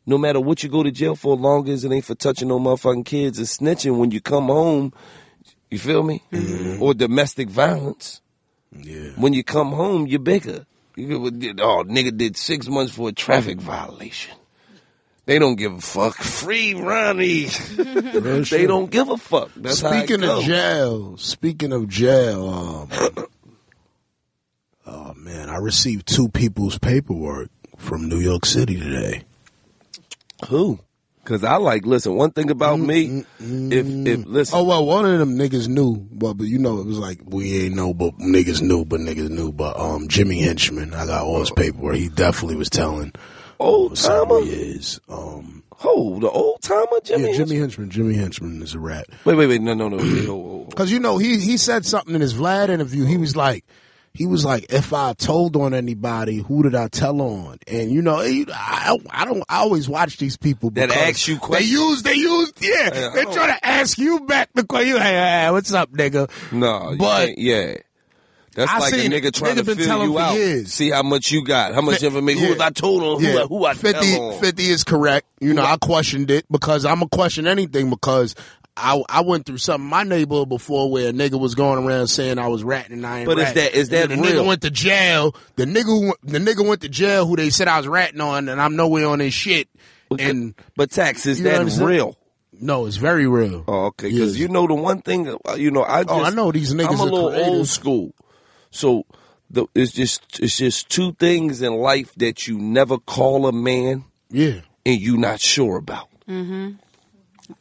no 0.06 0.18
matter 0.18 0.40
what 0.40 0.64
you 0.64 0.70
go 0.70 0.84
to 0.84 0.92
jail 0.92 1.16
for, 1.16 1.36
long 1.36 1.68
as 1.68 1.84
it 1.84 1.92
ain't 1.92 2.06
for 2.06 2.16
touching 2.16 2.48
no 2.48 2.60
motherfucking 2.60 3.06
kids 3.06 3.38
and 3.38 3.48
snitching, 3.48 3.98
when 3.98 4.12
you 4.12 4.22
come 4.22 4.46
home, 4.46 4.94
you 5.70 5.80
feel 5.80 6.04
me? 6.04 6.22
Mm-hmm. 6.32 6.82
Or 6.82 6.94
domestic 6.94 7.50
violence. 7.50 8.22
yeah. 8.72 9.10
When 9.18 9.34
you 9.34 9.44
come 9.44 9.72
home, 9.72 10.08
you're 10.08 10.20
bigger. 10.20 10.66
You 10.96 11.32
get, 11.32 11.60
oh, 11.60 11.84
nigga 11.84 12.16
did 12.16 12.38
six 12.38 12.68
months 12.68 12.94
for 12.94 13.10
a 13.10 13.12
traffic 13.12 13.60
violation. 13.60 14.36
They 15.26 15.40
don't 15.40 15.56
give 15.56 15.74
a 15.74 15.82
fuck. 15.82 16.16
Free 16.16 16.74
Ronnie. 16.74 17.48
They 17.78 18.68
don't 18.68 18.92
give 18.92 19.10
a 19.10 19.18
fuck. 19.18 19.52
That's 19.56 19.82
how 19.82 19.92
Speaking 19.92 20.24
of 20.24 20.44
jail, 20.44 21.18
speaking 21.18 21.72
of 21.72 21.88
jail, 21.88 22.50
um, 22.50 23.28
oh 24.86 25.14
man, 25.16 25.50
I 25.50 25.58
received 25.58 26.08
two 26.08 26.28
people's 26.30 26.78
paperwork 26.78 27.50
from 27.78 28.10
New 28.10 28.20
York 28.20 28.46
City 28.46 28.78
today. 28.78 29.24
Who? 30.50 30.80
Because 31.24 31.44
I 31.44 31.56
like, 31.56 31.86
listen, 31.86 32.16
one 32.16 32.32
thing 32.32 32.50
about 32.50 32.80
me, 32.80 33.24
if, 33.40 34.08
if, 34.08 34.26
listen, 34.26 34.58
Oh 34.60 34.64
well, 34.64 34.86
one 34.86 35.06
of 35.06 35.20
them 35.20 35.38
niggas 35.38 35.70
knew, 35.70 35.96
but 36.12 36.34
but 36.34 36.48
you 36.48 36.60
know 36.60 36.80
it 36.80 36.86
was 36.86 37.00
like 37.00 37.20
we 37.24 37.66
ain't 37.66 37.76
know, 37.76 37.94
but 37.94 38.18
niggas 38.18 38.62
knew, 38.62 38.84
but 38.84 39.00
niggas 39.00 39.30
knew. 39.30 39.52
But 39.54 39.80
um, 39.80 40.10
Jimmy 40.10 40.42
Henchman, 40.42 40.94
I 40.94 41.06
got 41.06 41.24
all 41.24 41.40
his 41.40 41.52
paperwork. 41.52 41.96
He 41.96 42.10
definitely 42.10 42.58
was 42.58 42.70
telling 42.70 43.14
old 43.60 43.96
timer? 43.96 44.42
he 44.42 44.50
is. 44.50 45.00
Um, 45.08 45.64
Oh, 45.86 46.20
the 46.20 46.30
old 46.30 46.62
timer 46.62 47.00
Jimmy? 47.04 47.32
yeah, 47.32 47.38
Jimmy 47.38 47.58
Henchman. 47.58 47.90
Jimmy 47.90 48.16
Henchman 48.16 48.62
is 48.62 48.74
a 48.74 48.80
rat. 48.80 49.06
Wait, 49.26 49.36
wait, 49.36 49.48
wait. 49.48 49.62
No, 49.62 49.74
no, 49.74 49.90
no. 49.90 49.98
Wait, 49.98 50.30
oh, 50.30 50.32
oh, 50.32 50.68
oh. 50.70 50.76
Cause 50.76 50.92
you 50.92 51.00
know 51.00 51.18
he 51.18 51.40
he 51.40 51.58
said 51.58 51.86
something 51.86 52.16
in 52.16 52.22
his 52.22 52.34
Vlad 52.34 52.70
interview. 52.70 53.06
He 53.06 53.18
was 53.18 53.36
like, 53.36 53.66
he 54.14 54.28
was 54.28 54.46
like, 54.46 54.68
if 54.70 54.94
I 54.94 55.14
told 55.14 55.56
on 55.56 55.74
anybody, 55.74 56.38
who 56.38 56.62
did 56.64 56.76
I 56.76 56.88
tell 56.88 57.20
on? 57.20 57.58
And 57.68 57.92
you 57.92 58.02
know, 58.04 58.20
I, 58.20 58.98
I 59.10 59.26
don't. 59.26 59.44
I 59.50 59.58
always 59.62 59.90
watch 59.90 60.18
these 60.18 60.38
people 60.38 60.70
That 60.72 60.92
ask 60.92 61.28
you 61.28 61.40
questions. 61.40 61.72
They 61.72 61.76
use 61.76 62.04
they 62.04 62.14
use 62.14 62.54
yeah. 62.62 62.92
Yeah, 62.94 63.10
they 63.16 63.24
try 63.24 63.48
to 63.48 63.66
ask 63.66 63.98
you 63.98 64.20
back 64.22 64.50
the 64.54 64.66
question. 64.66 64.90
You, 64.90 64.98
hey, 65.00 65.14
hey, 65.46 65.52
what's 65.52 65.74
up, 65.74 65.92
nigga? 65.92 66.30
No, 66.52 66.96
But- 66.98 67.38
yeah. 67.38 67.78
That's 68.56 68.70
I 68.72 68.78
like 68.78 68.94
a 68.94 68.98
nigga 68.98 69.34
trying 69.34 69.56
Nigga 69.56 69.66
to 69.66 69.76
fill 69.76 70.04
you 70.04 70.20
out. 70.20 70.36
years. 70.36 70.72
See 70.72 70.92
how 70.92 71.02
much 71.02 71.32
you 71.32 71.44
got, 71.44 71.74
how 71.74 71.82
much 71.82 72.04
information, 72.04 72.40
who 72.44 72.50
yeah. 72.50 72.54
have 72.54 72.62
I 72.62 72.70
told 72.70 73.02
on, 73.02 73.20
who, 73.20 73.40
I- 73.40 73.48
who 73.48 73.66
I 73.66 73.74
50, 73.74 74.00
tell 74.00 74.22
on. 74.34 74.40
50 74.42 74.64
is 74.70 74.84
correct. 74.84 75.26
You 75.40 75.56
know, 75.56 75.64
I 75.64 75.78
questioned 75.78 76.30
it 76.30 76.46
because 76.52 76.86
I'm 76.86 76.98
gonna 76.98 77.10
question 77.10 77.48
anything 77.48 77.90
because 77.90 78.36
I 78.76 79.02
I 79.08 79.22
went 79.22 79.46
through 79.46 79.60
something 79.60 79.86
in 79.86 79.90
my 79.90 80.04
neighborhood 80.04 80.50
before 80.50 80.90
where 80.92 81.10
a 81.10 81.12
nigga 81.14 81.40
was 81.40 81.54
going 81.56 81.86
around 81.86 82.08
saying 82.08 82.40
I 82.40 82.48
was 82.48 82.64
ratting 82.64 82.94
and 82.94 83.06
I 83.06 83.20
ain't 83.20 83.28
But 83.28 83.38
is 83.40 83.54
that- 83.54 83.74
is 83.76 83.90
that 83.90 84.12
And 84.12 84.24
the 84.24 84.28
real? 84.30 84.44
nigga 84.44 84.48
went 84.48 84.62
to 84.64 84.72
jail. 84.72 85.36
The 85.56 85.66
nigga 85.66 85.84
who, 85.86 86.14
the 86.24 86.40
nigga 86.40 86.68
went 86.68 86.82
to 86.82 86.90
jail 86.90 87.28
who 87.28 87.36
they 87.36 87.50
said 87.52 87.68
I 87.68 87.78
was 87.78 87.88
ratting 87.88 88.20
on 88.22 88.50
and 88.50 88.60
I'm 88.62 88.76
nowhere 88.76 89.08
on 89.08 89.20
his 89.20 89.34
shit. 89.34 89.68
And 90.20 90.54
but 90.76 90.92
tax 90.92 91.26
is 91.26 91.42
that 91.44 91.54
what 91.54 91.62
I'm 91.62 91.70
saying? 91.70 91.88
real? 91.88 92.18
No, 92.60 92.86
it's 92.86 92.98
very 92.98 93.28
real. 93.28 93.64
Oh, 93.68 93.86
okay. 93.88 94.10
Because 94.12 94.38
Yeah. 94.38 94.44
you 94.44 94.48
know 94.54 94.68
the 94.68 94.76
one 94.76 95.02
thing, 95.02 95.28
uh, 95.48 95.54
you 95.56 95.72
know, 95.72 95.84
I 95.84 96.04
just, 96.04 96.14
Oh, 96.14 96.24
I 96.24 96.30
know 96.30 96.52
these 96.52 96.74
niggas 96.74 96.94
I'm 96.94 97.00
a 97.00 97.04
are 97.04 97.06
little 97.10 97.30
creative. 97.32 97.48
old 97.54 97.68
school, 97.68 98.14
so 98.72 99.06
the, 99.50 99.66
it's 99.76 99.92
just 99.92 100.40
it's 100.40 100.58
just 100.58 100.90
two 100.90 101.14
things 101.14 101.62
in 101.62 101.74
life 101.76 102.14
that 102.18 102.48
you 102.48 102.58
never 102.60 102.98
call 102.98 103.48
a 103.48 103.52
man 103.52 104.06
Yeah. 104.32 104.62
and 104.86 105.00
you 105.02 105.18
not 105.18 105.40
sure 105.40 105.78
about. 105.78 106.10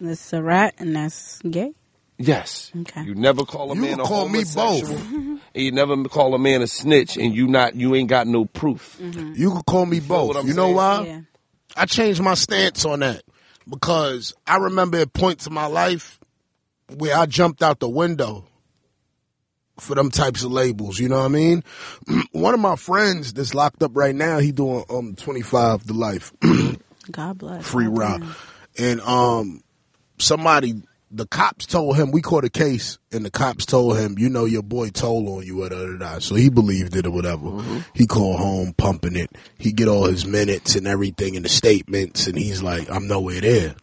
That's 0.00 0.32
a 0.32 0.42
rat 0.42 0.74
and 0.78 0.94
that's 0.96 1.40
gay. 1.42 1.72
Yes. 2.18 2.70
Okay. 2.76 3.02
You 3.02 3.14
never 3.14 3.44
call 3.44 3.72
a 3.72 3.74
You 3.74 3.80
man 3.80 3.90
can 3.92 4.00
a 4.00 4.04
call 4.04 4.28
me 4.28 4.44
both. 4.54 4.88
and 4.90 5.40
you 5.54 5.72
never 5.72 6.04
call 6.04 6.34
a 6.34 6.38
man 6.38 6.62
a 6.62 6.66
snitch, 6.66 7.16
and 7.16 7.34
you 7.34 7.48
not 7.48 7.74
you 7.74 7.94
ain't 7.94 8.08
got 8.08 8.26
no 8.26 8.44
proof. 8.44 8.96
You 9.00 9.50
can 9.50 9.62
call 9.62 9.86
me 9.86 9.98
feel 10.00 10.26
what 10.26 10.34
both. 10.34 10.42
I'm 10.42 10.48
You 10.48 10.54
know 10.54 10.70
why? 10.70 11.02
Yeah. 11.04 11.20
I 11.76 11.86
changed 11.86 12.20
my 12.22 12.34
stance 12.34 12.84
on 12.84 13.00
that 13.00 13.22
because 13.68 14.34
I 14.46 14.56
remember 14.58 14.98
at 14.98 15.12
points 15.12 15.46
in 15.46 15.54
my 15.54 15.66
life 15.66 16.20
where 16.96 17.16
I 17.16 17.26
jumped 17.26 17.62
out 17.62 17.80
the 17.80 17.88
window 17.88 18.44
for 19.80 19.94
them 19.96 20.10
types 20.10 20.44
of 20.44 20.52
labels. 20.52 20.98
You 21.00 21.08
know 21.08 21.16
what 21.18 21.24
I 21.24 21.28
mean? 21.28 21.64
One 22.32 22.54
of 22.54 22.60
my 22.60 22.76
friends 22.76 23.32
that's 23.32 23.54
locked 23.54 23.82
up 23.82 23.92
right 23.96 24.14
now, 24.14 24.38
he 24.38 24.52
doing 24.52 24.84
um 24.90 25.16
twenty 25.16 25.42
five 25.42 25.84
to 25.86 25.92
life, 25.92 26.32
God 27.10 27.38
bless. 27.38 27.66
free 27.66 27.86
God 27.86 27.98
rock, 27.98 28.20
damn. 28.20 28.34
and 28.78 29.00
um 29.00 29.62
somebody. 30.22 30.82
The 31.14 31.26
cops 31.26 31.66
told 31.66 31.98
him 31.98 32.10
we 32.10 32.22
caught 32.22 32.44
a 32.44 32.48
case, 32.48 32.98
and 33.12 33.22
the 33.22 33.30
cops 33.30 33.66
told 33.66 33.98
him, 33.98 34.18
"You 34.18 34.30
know, 34.30 34.46
your 34.46 34.62
boy 34.62 34.88
told 34.88 35.28
on 35.28 35.44
you." 35.44 35.68
Da, 35.68 35.84
da, 35.84 35.98
da. 35.98 36.18
So 36.20 36.36
he 36.36 36.48
believed 36.48 36.96
it 36.96 37.06
or 37.06 37.10
whatever. 37.10 37.48
Mm-hmm. 37.48 37.78
He 37.92 38.06
called 38.06 38.38
home, 38.38 38.72
pumping 38.78 39.16
it. 39.16 39.30
He 39.58 39.72
get 39.72 39.88
all 39.88 40.06
his 40.06 40.24
minutes 40.24 40.74
and 40.74 40.86
everything 40.86 41.36
and 41.36 41.44
the 41.44 41.50
statements, 41.50 42.26
and 42.26 42.38
he's 42.38 42.62
like, 42.62 42.90
"I'm 42.90 43.08
nowhere 43.08 43.42
there." 43.42 43.74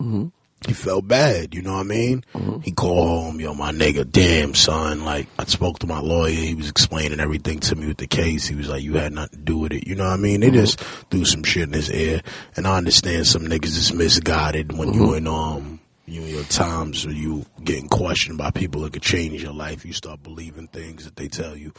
Mm-hmm. 0.00 0.26
He 0.66 0.72
felt 0.72 1.06
bad, 1.06 1.54
you 1.54 1.62
know 1.62 1.74
what 1.74 1.80
I 1.80 1.84
mean? 1.84 2.24
Mm-hmm. 2.34 2.60
He 2.60 2.72
called 2.72 3.08
home, 3.08 3.40
yo, 3.40 3.54
my 3.54 3.72
nigga, 3.72 4.10
damn 4.10 4.54
son. 4.54 5.04
Like 5.04 5.28
I 5.38 5.44
spoke 5.44 5.78
to 5.80 5.86
my 5.86 6.00
lawyer, 6.00 6.30
he 6.30 6.54
was 6.54 6.68
explaining 6.68 7.20
everything 7.20 7.60
to 7.60 7.76
me 7.76 7.86
with 7.86 7.98
the 7.98 8.06
case. 8.06 8.46
He 8.46 8.54
was 8.54 8.68
like, 8.68 8.82
you 8.82 8.94
had 8.94 9.12
nothing 9.12 9.38
to 9.38 9.44
do 9.44 9.58
with 9.58 9.72
it, 9.72 9.86
you 9.86 9.94
know 9.94 10.04
what 10.04 10.14
I 10.14 10.16
mean? 10.16 10.40
They 10.40 10.48
mm-hmm. 10.48 10.56
just 10.56 10.80
threw 10.80 11.24
some 11.24 11.44
shit 11.44 11.64
in 11.64 11.72
his 11.72 11.90
ear, 11.90 12.22
and 12.56 12.66
I 12.66 12.76
understand 12.76 13.26
some 13.26 13.42
niggas 13.42 13.76
is 13.76 13.92
misguided 13.92 14.76
when 14.76 14.94
you 14.94 15.02
mm-hmm. 15.02 15.14
in 15.16 15.26
um 15.26 15.80
you 16.06 16.22
in 16.22 16.28
your 16.28 16.44
times 16.44 17.06
where 17.06 17.14
you 17.14 17.46
getting 17.62 17.88
questioned 17.88 18.38
by 18.38 18.50
people 18.50 18.82
that 18.82 18.92
could 18.92 19.02
change 19.02 19.42
your 19.42 19.54
life. 19.54 19.84
You 19.84 19.92
start 19.92 20.22
believing 20.22 20.68
things 20.68 21.04
that 21.04 21.16
they 21.16 21.28
tell 21.28 21.56
you. 21.56 21.72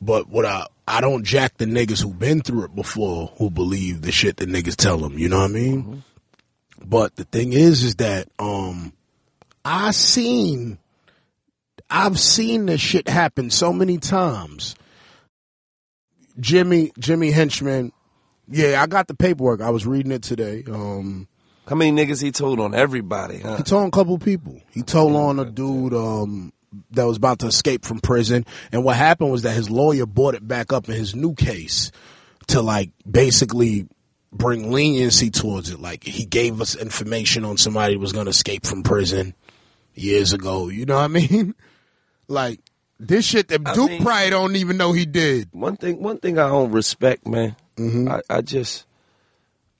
But 0.00 0.28
what 0.28 0.44
I 0.44 0.66
I 0.86 1.00
don't 1.00 1.24
jack 1.24 1.56
the 1.56 1.64
niggas 1.64 2.02
who 2.02 2.12
been 2.12 2.42
through 2.42 2.64
it 2.64 2.74
before 2.74 3.32
who 3.38 3.50
believe 3.50 4.02
the 4.02 4.12
shit 4.12 4.36
that 4.36 4.48
niggas 4.48 4.76
tell 4.76 4.98
them. 4.98 5.18
You 5.18 5.28
know 5.28 5.38
what 5.38 5.50
I 5.50 5.54
mean? 5.54 6.04
But 6.86 7.16
the 7.16 7.24
thing 7.24 7.52
is, 7.52 7.82
is 7.82 7.96
that 7.96 8.28
um, 8.38 8.92
I 9.64 9.90
seen, 9.92 10.78
I've 11.88 12.18
seen 12.18 12.66
this 12.66 12.80
shit 12.80 13.08
happen 13.08 13.50
so 13.50 13.72
many 13.72 13.98
times. 13.98 14.74
Jimmy, 16.38 16.92
Jimmy 16.98 17.30
Henchman, 17.30 17.92
yeah, 18.48 18.82
I 18.82 18.86
got 18.86 19.08
the 19.08 19.14
paperwork. 19.14 19.60
I 19.60 19.70
was 19.70 19.86
reading 19.86 20.12
it 20.12 20.22
today. 20.22 20.64
Um, 20.68 21.28
How 21.66 21.76
many 21.76 21.92
niggas 21.92 22.22
he 22.22 22.32
told 22.32 22.60
on 22.60 22.74
everybody? 22.74 23.38
Huh? 23.38 23.56
he 23.56 23.62
told 23.62 23.82
on 23.82 23.88
a 23.88 23.92
couple 23.92 24.18
people. 24.18 24.60
He 24.70 24.82
told 24.82 25.16
on 25.16 25.38
a 25.38 25.44
dude 25.44 25.94
um, 25.94 26.52
that 26.90 27.06
was 27.06 27.16
about 27.16 27.38
to 27.38 27.46
escape 27.46 27.84
from 27.84 28.00
prison, 28.00 28.44
and 28.72 28.84
what 28.84 28.96
happened 28.96 29.30
was 29.30 29.42
that 29.42 29.54
his 29.54 29.70
lawyer 29.70 30.06
brought 30.06 30.34
it 30.34 30.46
back 30.46 30.72
up 30.72 30.88
in 30.88 30.94
his 30.94 31.14
new 31.14 31.34
case 31.34 31.90
to 32.48 32.60
like 32.60 32.90
basically 33.10 33.86
bring 34.34 34.70
leniency 34.72 35.30
towards 35.30 35.70
it. 35.70 35.80
Like 35.80 36.04
he 36.04 36.24
gave 36.26 36.60
us 36.60 36.74
information 36.76 37.44
on 37.44 37.56
somebody 37.56 37.94
who 37.94 38.00
was 38.00 38.12
going 38.12 38.26
to 38.26 38.30
escape 38.30 38.66
from 38.66 38.82
prison 38.82 39.34
years 39.94 40.32
ago. 40.32 40.68
You 40.68 40.86
know 40.86 40.96
what 40.96 41.04
I 41.04 41.08
mean? 41.08 41.54
Like 42.26 42.60
this 42.98 43.26
shit 43.26 43.48
that 43.48 43.60
I 43.66 43.74
Duke 43.74 43.90
mean- 43.90 44.02
probably 44.02 44.30
don't 44.30 44.56
even 44.56 44.78
know 44.78 44.92
he 44.92 45.04
did. 45.04 45.50
One 45.52 45.76
thing, 45.76 46.02
one 46.02 46.16
thing 46.18 46.38
I 46.38 46.48
don't 46.48 46.72
respect, 46.72 47.26
man. 47.26 47.54
Mm-hmm. 47.76 48.08
I, 48.08 48.20
I 48.30 48.40
just, 48.40 48.86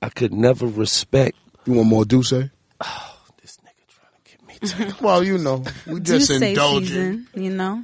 I 0.02 0.10
could 0.10 0.34
never 0.34 0.66
respect 0.66 1.38
You 1.64 1.72
want 1.72 1.88
more 1.88 2.04
Duce? 2.04 2.34
Oh, 2.34 2.40
this 3.40 3.58
nigga 3.64 3.88
trying 3.88 4.12
to 4.24 4.30
get 4.30 4.86
me. 4.86 4.90
To, 4.90 4.96
Well, 5.02 5.24
you 5.24 5.38
know, 5.38 5.64
we 5.86 6.00
just 6.00 6.28
Juice 6.28 6.42
indulging 6.42 6.86
season, 6.88 7.28
you 7.34 7.48
know, 7.50 7.82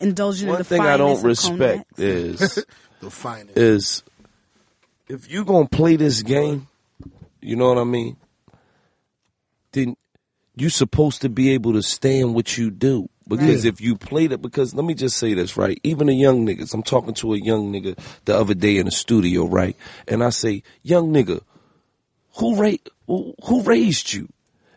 indulging 0.00 0.48
in 0.48 0.52
one 0.52 0.58
the 0.60 0.64
thing 0.64 0.80
I 0.80 0.96
don't 0.96 1.22
respect 1.22 1.98
is 2.00 2.38
the 3.00 3.10
finest. 3.10 3.58
is 3.58 4.02
if 5.08 5.30
you 5.30 5.44
gonna 5.44 5.68
play 5.68 5.96
this 5.96 6.22
game, 6.22 6.68
you 7.40 7.56
know 7.56 7.68
what 7.68 7.78
I 7.78 7.84
mean. 7.84 8.16
Then 9.72 9.96
you 10.56 10.68
supposed 10.70 11.22
to 11.22 11.28
be 11.28 11.50
able 11.50 11.72
to 11.74 11.82
stand 11.82 12.34
what 12.34 12.56
you 12.58 12.70
do. 12.70 13.08
Because 13.28 13.64
Right. 13.64 13.72
if 13.74 13.80
you 13.80 13.94
played 13.96 14.32
it, 14.32 14.40
because 14.40 14.74
let 14.74 14.86
me 14.86 14.94
just 14.94 15.18
say 15.18 15.34
this, 15.34 15.56
right? 15.56 15.78
Even 15.82 16.08
a 16.08 16.12
young 16.12 16.46
niggas, 16.46 16.72
I'm 16.72 16.82
talking 16.82 17.12
to 17.14 17.34
a 17.34 17.38
young 17.38 17.70
nigga 17.70 17.98
the 18.24 18.34
other 18.34 18.54
day 18.54 18.78
in 18.78 18.86
the 18.86 18.90
studio, 18.90 19.44
right? 19.46 19.76
And 20.06 20.24
I 20.24 20.30
say, 20.30 20.62
young 20.82 21.12
nigga, 21.12 21.42
who 22.38 22.56
ra- 22.56 22.72
who 23.06 23.62
raised 23.62 24.12
you? 24.14 24.28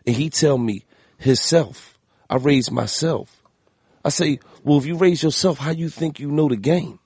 And 0.06 0.14
he 0.16 0.28
tell 0.28 0.58
me, 0.58 0.84
himself. 1.18 1.98
I 2.28 2.36
raised 2.36 2.70
myself. 2.72 3.42
I 4.04 4.08
say, 4.10 4.38
well, 4.64 4.78
if 4.78 4.86
you 4.86 4.96
raise 4.96 5.22
yourself, 5.22 5.58
how 5.58 5.70
you 5.70 5.88
think 5.88 6.18
you 6.20 6.30
know 6.30 6.48
the 6.48 6.56
game? 6.56 6.98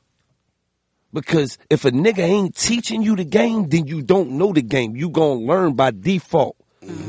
Because 1.17 1.57
if 1.71 1.87
a 1.87 1.91
nigga 1.91 2.19
ain't 2.19 2.55
teaching 2.55 3.01
you 3.01 3.17
the 3.17 3.25
game, 3.25 3.71
then 3.71 3.87
you 3.87 4.03
don't 4.03 4.33
know 4.33 4.53
the 4.53 4.61
game. 4.61 4.97
You 4.97 5.09
gonna 5.09 5.41
learn 5.41 5.73
by 5.73 5.91
default. 5.91 6.59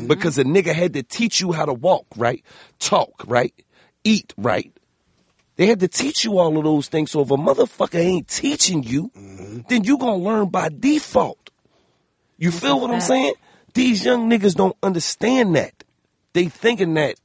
Because 0.08 0.38
a 0.38 0.46
nigga 0.46 0.74
had 0.74 0.94
to 0.94 1.04
teach 1.04 1.42
you 1.42 1.52
how 1.52 1.66
to 1.66 1.74
walk, 1.74 2.06
right? 2.16 2.42
Talk, 2.80 3.26
right? 3.28 3.54
Eat, 4.06 4.34
right? 4.38 4.72
They 5.58 5.66
had 5.66 5.82
to 5.82 5.90
teach 5.90 6.24
you 6.24 6.38
all 6.38 6.58
of 6.58 6.64
those 6.64 6.88
things. 6.88 7.12
So 7.12 7.20
if 7.20 7.32
a 7.32 7.36
motherfucker 7.36 8.00
ain't 8.00 8.30
teaching 8.30 8.82
you, 8.82 9.12
then 9.68 9.84
you 9.84 9.98
gonna 9.98 10.24
learn 10.24 10.48
by 10.48 10.70
default. 10.70 11.50
You 12.38 12.52
feel 12.52 12.80
what 12.80 12.92
I'm 12.92 13.02
saying? 13.02 13.34
These 13.74 14.06
young 14.06 14.30
niggas 14.30 14.56
don't 14.56 14.78
understand 14.82 15.54
that. 15.58 15.84
They 16.32 16.46
thinking 16.46 16.94
that 16.94 17.16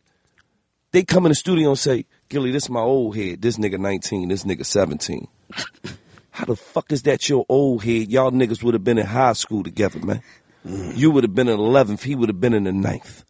they 0.90 1.04
come 1.04 1.26
in 1.26 1.30
the 1.30 1.36
studio 1.36 1.68
and 1.68 1.78
say, 1.78 2.06
Gillie, 2.28 2.50
this 2.50 2.64
is 2.64 2.70
my 2.70 2.80
old 2.80 3.14
head. 3.14 3.40
This 3.40 3.56
nigga 3.56 3.78
19, 3.78 4.30
this 4.30 4.42
nigga 4.42 4.66
17. 4.66 5.28
How 6.32 6.46
the 6.46 6.56
fuck 6.56 6.90
is 6.90 7.02
that 7.02 7.28
your 7.28 7.46
old 7.48 7.84
head? 7.84 8.10
Y'all 8.10 8.32
niggas 8.32 8.62
would 8.62 8.74
have 8.74 8.82
been 8.82 8.98
in 8.98 9.06
high 9.06 9.34
school 9.34 9.62
together, 9.62 10.00
man. 10.00 10.22
You 10.64 11.10
would 11.10 11.24
have 11.24 11.34
been 11.34 11.48
in 11.48 11.58
11th. 11.58 12.02
He 12.02 12.14
would 12.14 12.28
have 12.28 12.40
been 12.40 12.54
in 12.54 12.64
the 12.64 12.70
9th. 12.70 13.24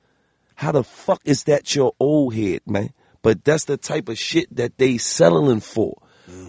How 0.54 0.72
the 0.72 0.84
fuck 0.84 1.20
is 1.24 1.44
that 1.44 1.74
your 1.74 1.92
old 1.98 2.34
head, 2.34 2.60
man? 2.66 2.92
But 3.20 3.44
that's 3.44 3.64
the 3.64 3.76
type 3.76 4.08
of 4.08 4.18
shit 4.18 4.54
that 4.56 4.78
they 4.78 4.98
settling 4.98 5.60
for. 5.60 5.96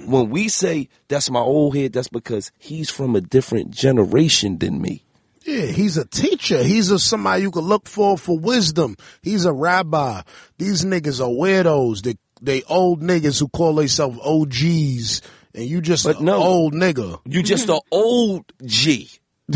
When 0.06 0.30
we 0.30 0.50
say 0.50 0.90
that's 1.08 1.30
my 1.30 1.40
old 1.40 1.76
head, 1.76 1.94
that's 1.94 2.08
because 2.08 2.52
he's 2.58 2.90
from 2.90 3.16
a 3.16 3.22
different 3.22 3.72
generation 3.72 4.58
than 4.58 4.82
me. 4.82 5.04
Yeah, 5.44 5.66
he's 5.66 5.98
a 5.98 6.06
teacher. 6.06 6.64
He's 6.64 6.90
a 6.90 7.00
somebody 7.00 7.42
you 7.42 7.52
could 7.52 7.64
look 7.64 7.88
for 7.88 8.18
for 8.18 8.38
wisdom. 8.38 8.96
He's 9.22 9.46
a 9.46 9.52
rabbi. 9.52 10.22
These 10.58 10.86
niggas 10.86 11.20
are 11.20 11.30
weirdos. 11.30 12.02
They 12.02 12.16
they 12.42 12.64
old 12.64 13.02
niggas 13.02 13.40
who 13.40 13.48
call 13.50 13.76
themselves 13.76 14.20
OGs, 14.24 15.22
and 15.56 15.66
you 15.66 15.82
just 15.82 16.04
But 16.06 16.20
an 16.20 16.26
no. 16.26 16.36
old 16.42 16.74
nigga. 16.74 17.20
You 17.26 17.44
just 17.44 17.70
an 17.70 17.80
old 17.92 18.46
G. 18.66 19.10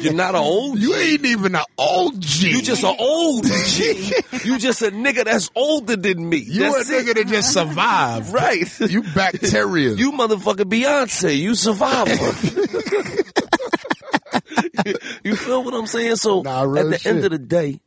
You're 0.00 0.14
not 0.14 0.34
an 0.34 0.40
old 0.40 0.78
You 0.78 0.94
ain't 0.94 1.24
even 1.26 1.54
an 1.54 1.64
old 1.76 2.18
G. 2.20 2.48
You 2.50 2.62
just 2.62 2.82
an 2.82 2.96
old 2.98 3.44
G. 3.44 4.10
You 4.44 4.58
just 4.58 4.80
a 4.82 4.90
nigga 4.90 5.24
that's 5.26 5.50
older 5.54 5.96
than 5.96 6.26
me. 6.28 6.38
you 6.38 6.64
a 6.64 6.70
That's 6.72 6.90
it. 6.90 7.04
nigga 7.06 7.14
that 7.16 7.26
just 7.28 7.52
survived. 7.52 8.32
Right. 8.32 8.66
You 8.80 9.02
bacteria. 9.14 9.90
You 9.92 10.12
motherfucking 10.12 10.64
Beyonce. 10.70 11.38
You 11.38 11.54
survivor. 11.54 12.10
you 15.24 15.36
feel 15.36 15.62
what 15.64 15.74
I'm 15.74 15.86
saying? 15.86 16.16
So 16.16 16.42
Nah, 16.42 16.62
at 16.76 16.90
the 16.90 16.98
shit. 16.98 17.06
end 17.14 17.24
of 17.24 17.30
the 17.32 17.38
day, 17.38 17.80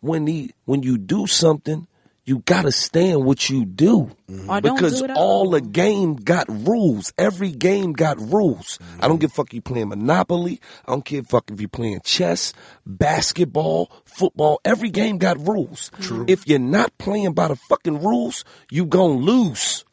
when 0.00 0.26
he 0.26 0.52
when 0.64 0.82
you 0.82 0.98
do 0.98 1.26
something, 1.26 1.86
you 2.26 2.40
gotta 2.40 2.72
stand 2.72 3.24
what 3.24 3.48
you 3.48 3.64
do. 3.64 4.10
Or 4.48 4.60
don't 4.60 4.74
because 4.74 5.00
do 5.00 5.06
all 5.14 5.44
all. 5.44 5.50
the 5.50 5.60
game 5.60 6.16
got 6.16 6.46
rules. 6.48 7.12
Every 7.16 7.52
game 7.52 7.92
got 7.92 8.18
rules. 8.18 8.80
I 8.98 9.02
don't 9.02 9.12
mm-hmm. 9.12 9.20
give 9.20 9.30
a 9.30 9.34
fuck 9.34 9.46
if 9.48 9.54
you 9.54 9.62
playing 9.62 9.88
Monopoly. 9.88 10.60
I 10.84 10.90
don't 10.90 11.04
give 11.04 11.24
a 11.24 11.28
fuck 11.28 11.50
if 11.50 11.60
you 11.60 11.68
playing 11.68 12.00
chess, 12.04 12.52
basketball, 12.84 13.92
football. 14.04 14.60
Every 14.64 14.90
game 14.90 15.18
got 15.18 15.38
rules. 15.46 15.92
True. 16.00 16.24
If 16.26 16.48
you're 16.48 16.58
not 16.58 16.98
playing 16.98 17.32
by 17.32 17.48
the 17.48 17.56
fucking 17.56 18.02
rules, 18.02 18.44
you 18.70 18.86
gonna 18.86 19.14
lose. 19.14 19.84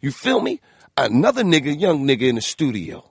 You 0.00 0.10
feel 0.10 0.40
me? 0.40 0.60
Another 0.96 1.44
nigga, 1.44 1.78
young 1.78 2.06
nigga 2.06 2.28
in 2.28 2.34
the 2.34 2.40
studio. 2.40 3.04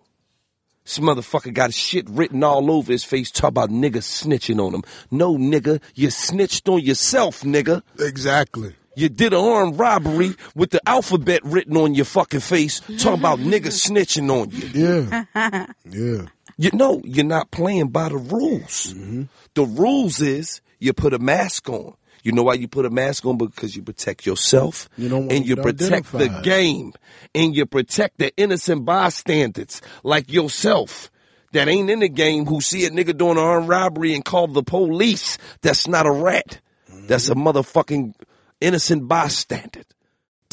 This 0.85 0.99
motherfucker 0.99 1.53
got 1.53 1.73
shit 1.73 2.09
written 2.09 2.43
all 2.43 2.69
over 2.69 2.91
his 2.91 3.03
face, 3.03 3.31
talk 3.31 3.49
about 3.49 3.69
nigga 3.69 3.97
snitching 3.97 4.59
on 4.65 4.73
him. 4.73 4.83
No, 5.09 5.37
nigga, 5.37 5.81
you 5.95 6.09
snitched 6.09 6.67
on 6.67 6.81
yourself, 6.81 7.41
nigga. 7.41 7.81
exactly. 7.99 8.75
You 8.95 9.09
did 9.09 9.33
an 9.33 9.39
armed 9.39 9.79
robbery 9.79 10.35
with 10.55 10.69
the 10.69 10.81
alphabet 10.87 11.41
written 11.43 11.77
on 11.77 11.95
your 11.95 12.05
fucking 12.05 12.41
face, 12.41 12.79
talking 12.99 13.19
about 13.19 13.39
nigga 13.53 13.67
snitching 13.67 14.29
on 14.29 14.51
you. 14.51 15.25
Yeah. 15.35 15.65
yeah. 15.89 16.25
You 16.57 16.69
know, 16.73 17.01
you're 17.03 17.25
not 17.25 17.49
playing 17.49 17.87
by 17.87 18.09
the 18.09 18.17
rules. 18.17 18.93
Mm-hmm. 18.93 19.23
The 19.55 19.63
rules 19.63 20.21
is 20.21 20.61
you 20.79 20.93
put 20.93 21.13
a 21.13 21.19
mask 21.19 21.69
on. 21.69 21.95
You 22.23 22.31
know 22.31 22.43
why 22.43 22.55
you 22.55 22.67
put 22.67 22.85
a 22.85 22.89
mask 22.89 23.25
on? 23.25 23.37
Because 23.37 23.75
you 23.75 23.83
protect 23.83 24.25
yourself 24.25 24.89
You 24.97 25.09
don't 25.09 25.21
want 25.21 25.33
and 25.33 25.45
you 25.45 25.57
protect 25.57 26.11
the 26.11 26.29
game 26.43 26.93
and 27.35 27.55
you 27.55 27.65
protect 27.65 28.17
the 28.17 28.35
innocent 28.37 28.85
bystanders 28.85 29.81
like 30.03 30.31
yourself 30.31 31.11
that 31.51 31.67
ain't 31.67 31.89
in 31.89 31.99
the 31.99 32.09
game 32.09 32.45
who 32.45 32.61
see 32.61 32.85
a 32.85 32.89
nigga 32.89 33.15
doing 33.15 33.37
an 33.37 33.43
armed 33.43 33.69
robbery 33.69 34.15
and 34.15 34.25
call 34.25 34.47
the 34.47 34.63
police. 34.63 35.37
That's 35.61 35.87
not 35.87 36.07
a 36.07 36.11
rat. 36.11 36.59
That's 37.07 37.29
a 37.29 37.35
mm-hmm. 37.35 37.47
motherfucking 37.47 38.13
innocent 38.61 39.07
bystander. 39.07 39.83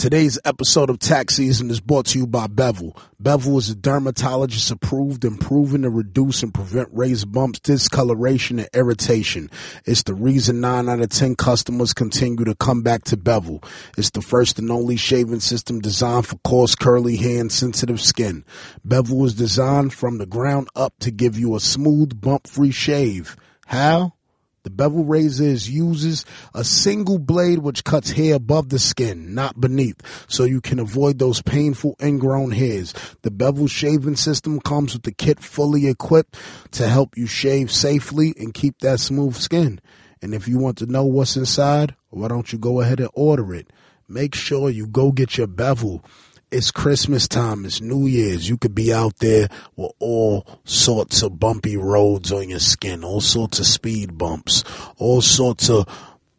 Today's 0.01 0.39
episode 0.47 0.89
of 0.89 0.99
Tax 0.99 1.35
Season 1.35 1.69
is 1.69 1.79
brought 1.79 2.07
to 2.07 2.19
you 2.19 2.27
by 2.27 2.47
Bevel. 2.47 2.97
Bevel 3.19 3.59
is 3.59 3.69
a 3.69 3.75
dermatologist 3.75 4.71
approved 4.71 5.27
and 5.27 5.39
proven 5.39 5.83
to 5.83 5.91
reduce 5.91 6.43
and 6.43 6.55
prevent 6.55 6.89
raised 6.91 7.31
bumps, 7.31 7.59
discoloration, 7.59 8.61
and 8.61 8.69
irritation. 8.73 9.51
It's 9.85 10.05
the 10.05 10.15
reason 10.15 10.63
9 10.63 10.89
out 10.89 11.03
of 11.03 11.11
10 11.11 11.37
customers 11.37 11.93
continue 11.93 12.47
to 12.47 12.55
come 12.55 12.81
back 12.81 13.05
to 13.05 13.19
Bevel. 13.19 13.63
It's 13.99 14.09
the 14.09 14.23
first 14.23 14.59
and 14.59 14.71
only 14.71 14.97
shaving 14.97 15.41
system 15.41 15.81
designed 15.81 16.27
for 16.27 16.37
coarse, 16.37 16.75
curly 16.75 17.17
hair 17.17 17.43
and 17.43 17.53
sensitive 17.53 18.01
skin. 18.01 18.47
Bevel 18.83 19.19
was 19.19 19.35
designed 19.35 19.93
from 19.93 20.17
the 20.17 20.25
ground 20.25 20.71
up 20.75 20.95
to 21.01 21.11
give 21.11 21.39
you 21.39 21.55
a 21.55 21.61
smooth, 21.61 22.19
bump-free 22.19 22.71
shave. 22.71 23.37
How? 23.67 24.15
The 24.63 24.71
bevel 24.71 25.05
razor 25.05 25.45
is 25.45 25.71
uses 25.71 26.27
a 26.55 26.65
single 26.65 27.19
blade 27.19 27.61
which 27.61 27.83
cuts 27.83 28.11
hair 28.11 28.35
above 28.35 28.69
the 28.69 28.79
skin, 28.79 29.35
not 29.35 29.59
beneath, 29.59 29.97
so 30.29 30.45
you 30.45 30.61
can 30.61 30.79
avoid 30.79 31.19
those 31.19 31.41
painful 31.41 31.97
ingrown 32.03 32.51
hairs. 32.51 32.93
The 33.23 33.31
bevel 33.31 33.69
shaving 33.69 34.17
system 34.17 34.61
comes 34.61 34.93
with 34.93 35.05
the 35.05 35.13
kit 35.13 35.41
fully 35.41 35.87
equipped 35.87 36.37
to 36.73 36.89
help 36.89 37.17
you 37.17 37.27
shave 37.27 37.73
safely 37.73 38.35
and 38.39 38.53
keep 38.53 38.79
that 38.81 39.01
smooth 39.01 39.37
skin. 39.37 39.81
And 40.21 40.35
if 40.35 40.47
you 40.47 40.59
want 40.59 40.77
to 40.79 40.87
know 40.87 41.05
what's 41.05 41.39
inside, 41.39 41.95
why 42.11 42.29
don't 42.29 42.53
you 42.53 42.59
go 42.59 42.83
ahead 42.83 43.01
and 43.01 43.09
order 43.15 43.55
it? 43.55 43.73
Make 44.09 44.35
sure 44.35 44.69
you 44.69 44.87
go 44.87 45.13
get 45.13 45.39
your 45.39 45.47
bevel. 45.47 46.05
It's 46.51 46.73
Christmas 46.73 47.29
time. 47.29 47.65
It's 47.65 47.81
New 47.81 48.07
Year's. 48.07 48.49
You 48.49 48.57
could 48.57 48.75
be 48.75 48.93
out 48.93 49.19
there 49.19 49.49
with 49.77 49.93
all 50.01 50.45
sorts 50.65 51.23
of 51.23 51.39
bumpy 51.39 51.77
roads 51.77 52.33
on 52.33 52.49
your 52.49 52.59
skin, 52.59 53.05
all 53.05 53.21
sorts 53.21 53.61
of 53.61 53.67
speed 53.67 54.19
bumps, 54.19 54.65
all 54.99 55.21
sorts 55.21 55.71
of 55.71 55.87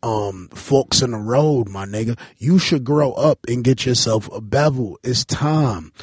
um 0.04 0.50
forks 0.54 1.02
in 1.02 1.12
the 1.12 1.18
road, 1.18 1.70
my 1.70 1.86
nigga. 1.86 2.20
You 2.38 2.60
should 2.60 2.84
grow 2.84 3.14
up 3.14 3.40
and 3.48 3.64
get 3.64 3.86
yourself 3.86 4.30
a 4.34 4.42
bevel. 4.42 5.00
It's 5.02 5.24
time. 5.24 5.94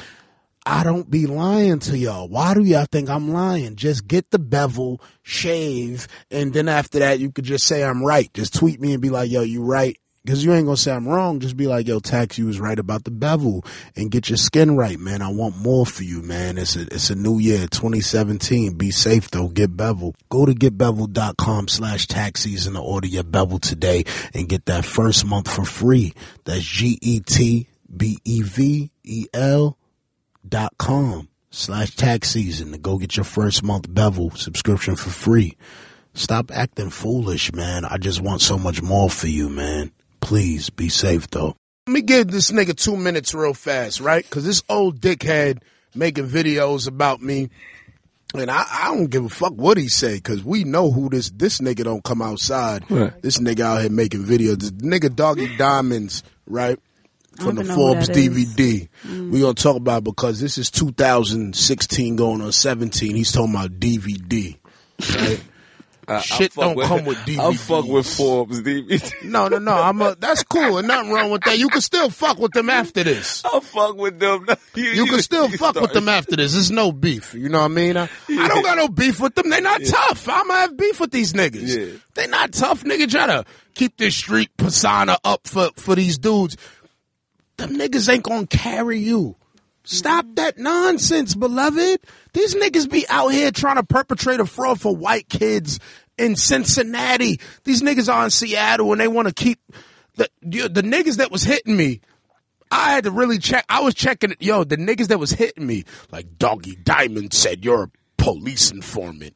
I 0.65 0.83
don't 0.83 1.11
be 1.11 1.27
lying 1.27 1.77
to 1.79 1.95
y'all. 1.95 2.27
Why 2.27 2.55
do 2.55 2.63
y'all 2.63 2.87
think 2.91 3.09
I'm 3.09 3.31
lying? 3.31 3.75
Just 3.75 4.07
get 4.07 4.31
the 4.31 4.39
bevel, 4.39 5.01
shave, 5.21 6.07
and 6.31 6.51
then 6.51 6.67
after 6.67 6.97
that, 6.97 7.19
you 7.19 7.31
could 7.31 7.45
just 7.45 7.65
say 7.65 7.83
I'm 7.83 8.03
right. 8.03 8.33
Just 8.33 8.55
tweet 8.55 8.81
me 8.81 8.93
and 8.93 9.01
be 9.03 9.09
like, 9.11 9.29
yo, 9.29 9.41
you 9.41 9.61
right. 9.63 9.99
Because 10.23 10.43
you 10.43 10.53
ain't 10.53 10.65
gonna 10.65 10.77
say 10.77 10.91
I'm 10.91 11.07
wrong. 11.07 11.39
Just 11.39 11.55
be 11.55 11.67
like, 11.67 11.87
yo, 11.87 11.99
Tax, 11.99 12.37
you 12.37 12.45
was 12.45 12.59
right 12.59 12.77
about 12.77 13.05
the 13.05 13.11
bevel 13.11 13.63
and 13.95 14.11
get 14.11 14.29
your 14.29 14.37
skin 14.37 14.75
right, 14.75 14.99
man. 14.99 15.21
I 15.21 15.29
want 15.29 15.57
more 15.57 15.85
for 15.85 16.03
you, 16.03 16.21
man. 16.21 16.57
It's 16.57 16.75
a, 16.75 16.81
it's 16.81 17.09
a 17.09 17.15
new 17.15 17.39
year, 17.39 17.67
2017. 17.67 18.75
Be 18.75 18.91
safe 18.91 19.31
though. 19.31 19.47
Get 19.47 19.75
bevel. 19.77 20.13
Go 20.29 20.45
to 20.45 20.53
getbevel.com 20.53 21.69
slash 21.69 22.07
tax 22.07 22.41
season 22.41 22.73
to 22.73 22.81
order 22.81 23.07
your 23.07 23.23
bevel 23.23 23.59
today 23.59 24.03
and 24.33 24.49
get 24.49 24.65
that 24.65 24.83
first 24.83 25.25
month 25.25 25.49
for 25.49 25.63
free. 25.63 26.13
That's 26.43 26.63
G 26.63 26.99
E 27.01 27.21
T 27.21 27.67
B 27.95 28.17
E 28.25 28.41
V 28.41 28.91
E 29.03 29.25
L 29.33 29.77
dot 30.47 30.73
com 30.77 31.29
slash 31.49 31.95
tax 31.95 32.29
season 32.29 32.71
to 32.73 32.77
go 32.77 32.97
get 32.97 33.15
your 33.15 33.23
first 33.23 33.63
month 33.63 33.91
bevel 33.93 34.31
subscription 34.31 34.95
for 34.95 35.09
free. 35.09 35.57
Stop 36.13 36.51
acting 36.51 36.89
foolish, 36.89 37.53
man. 37.53 37.85
I 37.85 37.97
just 37.97 38.19
want 38.21 38.41
so 38.41 38.57
much 38.57 38.81
more 38.81 39.09
for 39.09 39.27
you, 39.27 39.47
man. 39.47 39.91
Please 40.21 40.69
be 40.69 40.89
safe 40.89 41.29
though. 41.29 41.55
Let 41.87 41.93
me 41.93 42.01
give 42.01 42.27
this 42.27 42.51
nigga 42.51 42.75
two 42.75 42.95
minutes 42.95 43.33
real 43.33 43.53
fast, 43.53 43.99
right? 43.99 44.29
Cause 44.29 44.43
this 44.43 44.61
old 44.69 45.01
dickhead 45.01 45.61
making 45.95 46.27
videos 46.27 46.87
about 46.87 47.21
me. 47.21 47.49
And 48.35 48.51
I, 48.51 48.63
I 48.69 48.93
don't 48.93 49.07
give 49.07 49.25
a 49.25 49.29
fuck 49.29 49.53
what 49.53 49.77
he 49.77 49.87
say, 49.87 50.19
cause 50.19 50.43
we 50.43 50.63
know 50.63 50.91
who 50.91 51.09
this 51.09 51.31
this 51.31 51.59
nigga 51.59 51.83
don't 51.83 52.03
come 52.03 52.21
outside. 52.21 52.89
Right. 52.89 53.19
This 53.23 53.39
nigga 53.39 53.61
out 53.61 53.81
here 53.81 53.89
making 53.89 54.23
videos. 54.23 54.59
This 54.59 54.71
nigga 54.71 55.15
Doggy 55.15 55.57
Diamonds, 55.57 56.21
right? 56.45 56.77
From 57.37 57.55
the 57.55 57.61
even 57.61 57.67
know 57.67 57.73
who 57.73 57.93
Forbes 57.93 58.07
that 58.07 58.17
is. 58.17 58.29
Mm. 58.29 58.89
DVD. 59.05 59.31
we 59.31 59.39
gonna 59.41 59.53
talk 59.55 59.77
about 59.77 59.99
it 59.99 60.03
because 60.03 60.39
this 60.39 60.59
is 60.59 60.69
2016 60.69 62.15
going 62.17 62.41
on 62.41 62.51
17. 62.51 63.15
He's 63.15 63.31
talking 63.31 63.55
about 63.55 63.79
DVD. 63.79 64.57
Right? 65.15 65.43
Shit 66.21 66.53
don't 66.55 66.79
come 66.81 67.05
with 67.05 67.17
DVDs. 67.19 67.39
I 67.39 67.53
fuck 67.55 67.85
with 67.85 68.07
Forbes 68.07 68.61
DVD. 68.61 69.23
No, 69.23 69.47
no, 69.47 69.59
no. 69.59 69.73
I'm 69.73 70.01
a, 70.01 70.15
that's 70.19 70.43
cool 70.43 70.77
and 70.79 70.87
nothing 70.87 71.11
wrong 71.11 71.29
with 71.29 71.43
that. 71.43 71.57
You 71.59 71.69
can 71.69 71.81
still 71.81 72.09
fuck 72.09 72.37
with 72.39 72.51
them 72.53 72.69
after 72.69 73.03
this. 73.03 73.43
I 73.45 73.59
fuck 73.59 73.95
with 73.97 74.19
them. 74.19 74.45
You, 74.75 74.83
You 74.85 75.05
can 75.07 75.21
still 75.21 75.49
fuck 75.49 75.75
with 75.75 75.93
them 75.93 76.07
after 76.09 76.35
this. 76.35 76.53
There's 76.53 76.71
no 76.71 76.91
beef. 76.91 77.33
You 77.33 77.49
know 77.49 77.59
what 77.59 77.65
I 77.65 77.67
mean? 77.69 77.97
I, 77.97 78.03
I 78.29 78.47
don't 78.47 78.63
got 78.63 78.77
no 78.77 78.87
beef 78.87 79.19
with 79.19 79.35
them. 79.35 79.49
They 79.49 79.61
not 79.61 79.81
tough. 79.85 80.27
I'ma 80.29 80.53
have 80.53 80.77
beef 80.77 80.99
with 80.99 81.11
these 81.11 81.33
niggas. 81.33 81.75
Yeah. 81.75 81.97
They 82.13 82.27
not 82.27 82.53
tough, 82.53 82.83
nigga. 82.83 83.09
Try 83.09 83.27
to 83.27 83.45
keep 83.73 83.97
this 83.97 84.15
street 84.15 84.55
persona 84.57 85.17
up 85.23 85.47
for, 85.47 85.69
for 85.75 85.95
these 85.95 86.17
dudes. 86.17 86.55
Them 87.57 87.77
niggas 87.77 88.11
ain't 88.11 88.23
gonna 88.23 88.47
carry 88.47 88.99
you. 88.99 89.35
Stop 89.89 90.27
that 90.35 90.59
nonsense, 90.59 91.33
beloved. 91.33 92.01
These 92.33 92.53
niggas 92.53 92.87
be 92.87 93.07
out 93.09 93.29
here 93.29 93.49
trying 93.49 93.77
to 93.77 93.83
perpetrate 93.83 94.39
a 94.39 94.45
fraud 94.45 94.79
for 94.79 94.95
white 94.95 95.27
kids 95.29 95.79
in 96.15 96.35
Cincinnati. 96.35 97.39
These 97.63 97.81
niggas 97.81 98.13
are 98.13 98.25
in 98.25 98.29
Seattle 98.29 98.91
and 98.91 99.01
they 99.01 99.07
want 99.07 99.29
to 99.29 99.33
keep 99.33 99.59
the, 100.15 100.29
the 100.41 100.83
niggas 100.83 101.17
that 101.17 101.31
was 101.31 101.41
hitting 101.41 101.75
me. 101.75 102.01
I 102.69 102.91
had 102.91 103.05
to 103.05 103.11
really 103.11 103.39
check. 103.39 103.65
I 103.67 103.81
was 103.81 103.95
checking 103.95 104.29
it. 104.29 104.39
Yo, 104.43 104.63
the 104.63 104.77
niggas 104.77 105.07
that 105.07 105.19
was 105.19 105.31
hitting 105.31 105.65
me, 105.65 105.85
like 106.11 106.37
Doggy 106.37 106.75
Diamond 106.75 107.33
said, 107.33 107.65
you're 107.65 107.85
a 107.85 107.91
police 108.19 108.69
informant. 108.69 109.35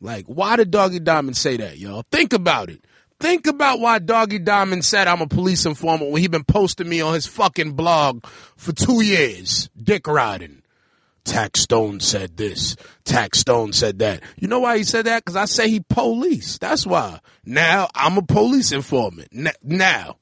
Like, 0.00 0.26
why 0.26 0.56
did 0.56 0.72
Doggy 0.72 0.98
Diamond 0.98 1.36
say 1.36 1.58
that, 1.58 1.78
yo? 1.78 2.02
Think 2.10 2.32
about 2.32 2.70
it. 2.70 2.84
Think 3.22 3.46
about 3.46 3.78
why 3.78 4.00
Doggy 4.00 4.40
Diamond 4.40 4.84
said 4.84 5.06
I'm 5.06 5.20
a 5.20 5.28
police 5.28 5.64
informant 5.64 6.10
when 6.10 6.20
he 6.20 6.26
been 6.26 6.42
posting 6.42 6.88
me 6.88 7.00
on 7.00 7.14
his 7.14 7.24
fucking 7.24 7.74
blog 7.74 8.26
for 8.56 8.72
two 8.72 9.00
years. 9.00 9.70
Dick 9.80 10.08
riding. 10.08 10.62
Taxstone 11.24 12.02
said 12.02 12.36
this. 12.36 12.74
Taxstone 13.04 13.72
said 13.72 14.00
that. 14.00 14.22
You 14.36 14.48
know 14.48 14.58
why 14.58 14.76
he 14.78 14.82
said 14.82 15.04
that? 15.06 15.24
Because 15.24 15.36
I 15.36 15.44
say 15.44 15.70
he 15.70 15.78
police. 15.88 16.58
That's 16.58 16.84
why. 16.84 17.20
Now 17.46 17.88
I'm 17.94 18.18
a 18.18 18.22
police 18.22 18.72
informant. 18.72 19.28
N- 19.32 19.52
now, 19.62 20.16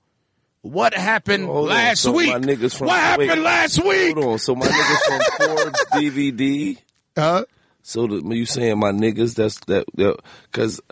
what 0.61 0.93
happened 0.93 1.47
Hold 1.47 1.71
last 1.71 2.03
so 2.03 2.13
week? 2.13 2.29
my 2.29 2.39
niggas 2.39 2.77
from- 2.77 2.89
what 2.89 3.01
happened 3.01 3.31
wait. 3.31 3.39
last 3.39 3.83
week? 3.83 4.15
Hold 4.15 4.27
on. 4.33 4.39
So 4.39 4.55
my 4.55 4.67
niggas 4.67 5.07
from 5.39 5.47
Forbes 5.57 5.85
DVD. 5.95 6.77
Huh? 7.17 7.45
So 7.83 8.07
the, 8.07 8.23
you 8.37 8.45
saying 8.45 8.79
my 8.79 8.93
niggas? 8.93 9.37
That's 9.37 9.59
that 9.61 9.87
because 10.53 10.83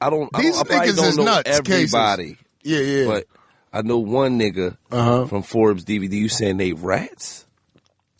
I 0.00 0.10
don't. 0.10 0.30
I, 0.34 0.42
These 0.42 0.54
don't, 0.56 0.70
I 0.72 0.86
niggas 0.86 0.96
don't 0.96 1.04
is 1.06 1.16
know 1.18 1.24
nuts, 1.24 1.50
everybody. 1.50 2.36
Yeah, 2.62 2.78
yeah. 2.80 3.06
But 3.06 3.26
I 3.72 3.82
know 3.82 3.98
one 3.98 4.38
nigga 4.38 4.76
Uh-huh. 4.90 5.26
from 5.26 5.42
Forbes 5.42 5.84
DVD. 5.84 6.12
You 6.12 6.28
saying 6.28 6.56
they 6.56 6.72
rats? 6.72 7.44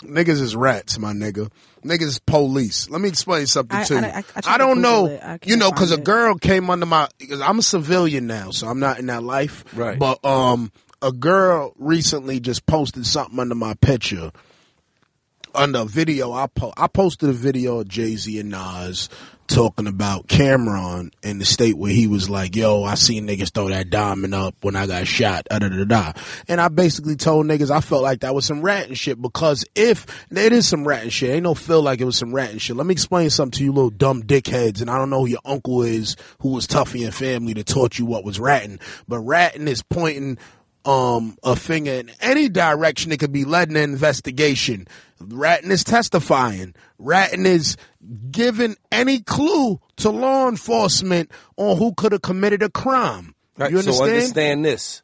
Niggas 0.03 0.41
is 0.41 0.55
rats, 0.55 0.99
my 0.99 1.13
nigga. 1.13 1.51
Niggas 1.85 2.03
is 2.03 2.19
police. 2.21 2.89
Let 2.91 3.01
me 3.01 3.09
explain 3.09 3.47
something 3.47 3.77
I- 3.79 3.85
to 3.85 3.95
you. 3.95 4.01
I- 4.01 4.05
I- 4.19 4.25
I 4.37 4.41
tried 4.41 4.59
don't 4.59 4.77
Google 4.83 5.09
know. 5.09 5.21
I 5.23 5.39
you 5.45 5.57
know, 5.57 5.71
because 5.71 5.91
a 5.93 5.97
girl 5.97 6.35
came 6.37 6.71
under 6.71 6.87
my. 6.87 7.09
Because 7.19 7.41
I'm 7.41 7.59
a 7.59 7.63
civilian 7.63 8.27
now, 8.27 8.51
so 8.51 8.69
I'm 8.69 8.81
not 8.81 8.99
in 8.99 9.07
that 9.07 9.23
life. 9.23 9.65
Right. 9.77 9.99
But 9.99 10.25
um, 10.25 10.73
a 11.03 11.13
girl 11.13 11.75
recently 11.79 12.41
just 12.41 12.67
posted 12.67 13.07
something 13.07 13.39
under 13.39 13.55
my 13.55 13.75
picture. 13.75 14.33
Under 15.55 15.81
a 15.81 15.85
video, 15.85 16.33
I 16.33 16.47
po- 16.47 16.75
I 16.77 16.87
posted 16.89 17.31
a 17.31 17.33
video 17.33 17.81
of 17.81 17.89
Jay 17.89 18.17
Z 18.17 18.39
and 18.39 18.51
Nas 18.51 19.09
talking 19.49 19.87
about 19.87 20.29
Cam'ron 20.29 21.11
in 21.23 21.39
the 21.39 21.45
state 21.45 21.77
where 21.77 21.93
he 21.93 22.07
was 22.07 22.31
like, 22.31 22.55
"Yo, 22.55 22.85
I 22.85 22.95
seen 22.95 23.27
niggas 23.27 23.53
throw 23.53 23.69
that 23.69 23.91
diamond 23.91 24.35
up 24.35 24.55
when 24.63 24.77
I 24.77 24.87
got 24.87 25.07
shot." 25.07 25.47
Da 25.51 25.59
da 25.59 25.69
da 25.69 25.85
da. 25.85 26.13
And 26.47 26.61
I 26.61 26.69
basically 26.69 27.17
told 27.17 27.47
niggas 27.47 27.71
I 27.71 27.81
felt 27.81 28.03
like 28.03 28.21
that 28.21 28.35
was 28.35 28.45
some 28.45 28.63
ratting 28.63 28.95
shit 28.95 29.21
because 29.21 29.65
if 29.75 30.07
it 30.31 30.53
is 30.53 30.69
some 30.69 30.87
ratting 30.87 31.11
shit, 31.11 31.31
ain't 31.31 31.43
no 31.43 31.55
feel 31.55 31.83
like 31.83 32.01
it 32.01 32.05
was 32.05 32.17
some 32.17 32.35
ratting 32.35 32.59
shit. 32.59 32.77
Let 32.77 32.87
me 32.87 32.93
explain 32.93 33.31
something 33.31 33.59
to 33.59 33.65
you, 33.65 33.73
little 33.73 33.91
dumb 33.91 34.23
dickheads. 34.23 34.81
And 34.81 34.91
I 34.91 34.99
don't 34.99 35.11
know 35.11 35.21
who 35.21 35.27
your 35.27 35.41
uncle 35.45 35.83
is, 35.83 36.17
who 36.41 36.51
was 36.51 36.67
tough 36.67 36.95
in 36.95 37.01
your 37.01 37.13
family 37.13 37.55
that 37.55 37.67
taught 37.67 37.99
you 37.99 38.05
what 38.05 38.25
was 38.25 38.39
ratting, 38.39 38.79
but 39.09 39.19
ratting 39.21 39.67
is 39.67 39.83
pointing 39.83 40.39
um 40.85 41.37
a 41.43 41.57
finger 41.57 41.93
in 41.93 42.11
any 42.21 42.49
direction 42.49 43.13
it 43.13 43.19
could 43.19 43.33
be 43.33 43.45
led 43.45 43.71
in 43.71 43.77
an 43.77 43.83
investigation. 43.83 44.87
Ratting 45.21 45.71
is 45.71 45.85
testifying. 45.85 46.75
Ratting 46.99 47.47
is 47.47 47.77
giving 48.31 48.77
any 48.93 49.21
clue 49.21 49.81
to 49.97 50.11
law 50.11 50.49
enforcement 50.49 51.31
on 51.57 51.77
who 51.77 51.93
could 51.95 52.13
have 52.13 52.23
committed 52.23 52.63
a 52.63 52.71
crime. 52.71 53.35
Right. 53.57 53.71
You 53.71 53.79
understand? 53.79 54.09
So 54.09 54.15
understand 54.15 54.65
this. 54.65 55.03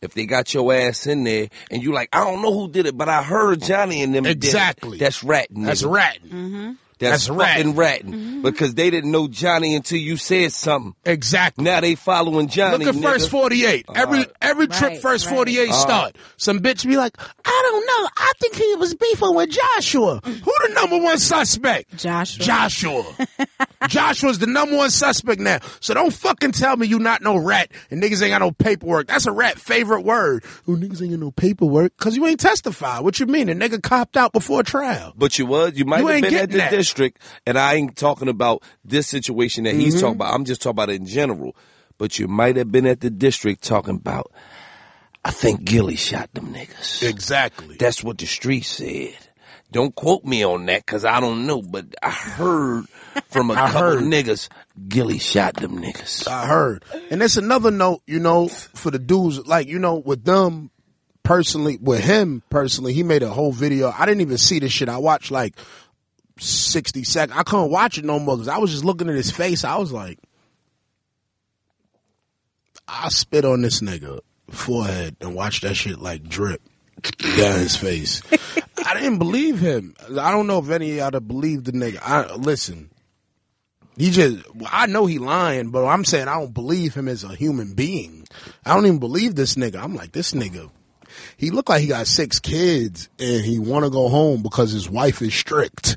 If 0.00 0.12
they 0.14 0.26
got 0.26 0.52
your 0.52 0.72
ass 0.74 1.06
in 1.06 1.24
there 1.24 1.48
and 1.70 1.82
you 1.82 1.92
like, 1.92 2.10
I 2.12 2.24
don't 2.24 2.42
know 2.42 2.52
who 2.52 2.68
did 2.70 2.86
it, 2.86 2.96
but 2.96 3.08
I 3.08 3.22
heard 3.22 3.62
Johnny 3.62 4.02
and 4.02 4.14
them 4.14 4.24
did 4.24 4.32
it," 4.32 4.44
Exactly. 4.44 4.98
That's 4.98 5.24
ratting. 5.24 5.62
That's 5.62 5.82
nigga. 5.82 5.92
ratting. 5.92 6.78
That's, 7.10 7.26
That's 7.26 7.38
rat. 7.38 7.56
fucking 7.56 7.74
ratting 7.76 8.12
mm-hmm. 8.12 8.42
because 8.42 8.74
they 8.74 8.90
didn't 8.90 9.10
know 9.10 9.28
Johnny 9.28 9.74
until 9.74 9.98
you 9.98 10.16
said 10.16 10.52
something. 10.52 10.94
Exactly. 11.04 11.64
Now 11.64 11.80
they 11.80 11.94
following 11.94 12.48
Johnny. 12.48 12.84
Look 12.84 12.96
at 12.96 13.02
first 13.02 13.28
nigga. 13.28 13.30
48. 13.30 13.86
Every 13.94 14.18
right. 14.18 14.30
every 14.40 14.66
trip 14.68 14.92
Right, 14.92 15.00
first 15.00 15.26
right. 15.26 15.34
48 15.36 15.68
uh, 15.70 15.72
start. 15.72 16.16
Some 16.36 16.60
bitch 16.60 16.86
be 16.86 16.96
like, 16.96 17.16
I 17.44 17.60
don't 17.70 17.86
know. 17.86 18.08
I 18.16 18.32
think 18.40 18.54
he 18.56 18.74
was 18.76 18.94
beefing 18.94 19.34
with 19.34 19.50
Joshua. 19.50 20.20
Who 20.24 20.32
the 20.68 20.74
number 20.74 20.98
one 20.98 21.18
suspect? 21.18 21.96
Joshua. 21.96 22.44
Joshua. 22.44 23.04
Joshua's 23.88 24.38
the 24.38 24.46
number 24.46 24.76
one 24.76 24.90
suspect 24.90 25.40
now. 25.40 25.58
So 25.80 25.94
don't 25.94 26.12
fucking 26.12 26.52
tell 26.52 26.76
me 26.76 26.86
you 26.86 26.98
not 26.98 27.22
no 27.22 27.36
rat 27.36 27.70
and 27.90 28.02
niggas 28.02 28.22
ain't 28.22 28.30
got 28.30 28.38
no 28.40 28.50
paperwork. 28.50 29.08
That's 29.08 29.26
a 29.26 29.32
rat 29.32 29.58
favorite 29.58 30.02
word. 30.02 30.44
Oh, 30.66 30.72
niggas 30.72 31.02
ain't 31.02 31.10
got 31.10 31.20
no 31.20 31.30
paperwork 31.30 31.92
because 31.98 32.16
you 32.16 32.26
ain't 32.26 32.40
testified. 32.40 33.04
What 33.04 33.20
you 33.20 33.26
mean? 33.26 33.48
A 33.48 33.54
nigga 33.54 33.82
copped 33.82 34.16
out 34.16 34.32
before 34.32 34.62
trial. 34.62 35.12
But 35.16 35.38
you 35.38 35.46
was, 35.46 35.76
you 35.76 35.84
might 35.84 36.00
You 36.00 36.06
have 36.08 36.16
ain't 36.16 36.24
been 36.24 36.34
at 36.34 36.50
the 36.50 36.58
that. 36.58 36.70
district, 36.70 36.93
and 37.46 37.58
I 37.58 37.74
ain't 37.74 37.96
talking 37.96 38.28
about 38.28 38.62
this 38.84 39.06
situation 39.06 39.64
that 39.64 39.70
Mm-hmm. 39.70 39.80
he's 39.80 40.00
talking 40.00 40.16
about. 40.16 40.34
I'm 40.34 40.44
just 40.44 40.62
talking 40.62 40.74
about 40.74 40.90
it 40.90 40.96
in 40.96 41.06
general. 41.06 41.56
But 41.98 42.18
you 42.18 42.26
might 42.26 42.56
have 42.56 42.72
been 42.72 42.86
at 42.86 43.00
the 43.00 43.10
district 43.10 43.62
talking 43.62 43.94
about, 43.96 44.32
I 45.24 45.30
think 45.30 45.64
Gillie 45.64 45.96
shot 45.96 46.32
them 46.34 46.52
niggas. 46.52 47.02
Exactly. 47.08 47.76
That's 47.78 48.02
what 48.02 48.18
the 48.18 48.26
street 48.26 48.62
said. 48.64 49.14
Don't 49.70 49.94
quote 49.94 50.24
me 50.24 50.44
on 50.44 50.66
that 50.66 50.84
because 50.84 51.04
I 51.04 51.18
don't 51.20 51.46
know, 51.46 51.62
but 51.62 51.86
I 52.02 52.10
heard 52.10 52.84
from 53.28 53.50
a 53.50 53.54
couple 53.54 53.80
heard. 53.80 54.02
niggas, 54.04 54.48
Gillie 54.88 55.18
shot 55.18 55.54
them 55.54 55.80
niggas. 55.80 56.28
I 56.28 56.46
heard. 56.46 56.84
And 57.10 57.20
that's 57.20 57.36
another 57.36 57.70
note, 57.70 58.02
you 58.06 58.20
know, 58.20 58.48
for 58.48 58.90
the 58.90 58.98
dudes, 58.98 59.44
like, 59.46 59.66
you 59.68 59.78
know, 59.78 59.94
with 59.96 60.24
them 60.24 60.70
personally, 61.22 61.78
with 61.80 62.04
him 62.04 62.42
personally, 62.50 62.92
he 62.92 63.02
made 63.02 63.22
a 63.22 63.30
whole 63.30 63.50
video. 63.52 63.92
I 63.96 64.04
didn't 64.06 64.20
even 64.20 64.38
see 64.38 64.58
this 64.58 64.72
shit. 64.72 64.88
I 64.88 64.98
watched 64.98 65.30
like 65.30 65.54
60 66.38 67.04
seconds. 67.04 67.38
I 67.38 67.42
couldn't 67.42 67.70
watch 67.70 67.98
it 67.98 68.04
no 68.04 68.18
more 68.18 68.36
because 68.36 68.48
I 68.48 68.58
was 68.58 68.70
just 68.70 68.84
looking 68.84 69.08
at 69.08 69.14
his 69.14 69.30
face. 69.30 69.64
I 69.64 69.76
was 69.76 69.92
like, 69.92 70.18
I 72.86 73.08
spit 73.08 73.44
on 73.44 73.62
this 73.62 73.80
nigga 73.80 74.20
forehead 74.50 75.16
and 75.20 75.34
watch 75.34 75.62
that 75.62 75.74
shit 75.74 75.98
like 75.98 76.24
drip 76.24 76.62
down 77.36 77.60
his 77.60 77.76
face. 77.76 78.22
I 78.86 78.94
didn't 78.94 79.18
believe 79.18 79.58
him. 79.58 79.94
I 80.18 80.30
don't 80.30 80.46
know 80.46 80.58
if 80.58 80.70
any 80.70 80.90
of 80.92 80.96
y'all 80.96 81.10
that 81.10 81.20
believe 81.22 81.64
the 81.64 81.72
nigga. 81.72 81.98
I 82.02 82.34
listen. 82.34 82.90
He 83.96 84.10
just, 84.10 84.44
I 84.66 84.86
know 84.86 85.06
he 85.06 85.18
lying, 85.18 85.70
but 85.70 85.86
I'm 85.86 86.04
saying 86.04 86.26
I 86.26 86.40
don't 86.40 86.52
believe 86.52 86.94
him 86.94 87.06
as 87.06 87.22
a 87.22 87.34
human 87.34 87.74
being. 87.74 88.26
I 88.66 88.74
don't 88.74 88.86
even 88.86 88.98
believe 88.98 89.36
this 89.36 89.54
nigga. 89.54 89.80
I'm 89.80 89.94
like, 89.94 90.10
this 90.10 90.32
nigga, 90.32 90.68
he 91.36 91.50
look 91.50 91.68
like 91.68 91.80
he 91.80 91.86
got 91.86 92.08
six 92.08 92.40
kids 92.40 93.08
and 93.20 93.44
he 93.44 93.60
want 93.60 93.84
to 93.84 93.90
go 93.90 94.08
home 94.08 94.42
because 94.42 94.72
his 94.72 94.90
wife 94.90 95.22
is 95.22 95.32
strict. 95.32 95.96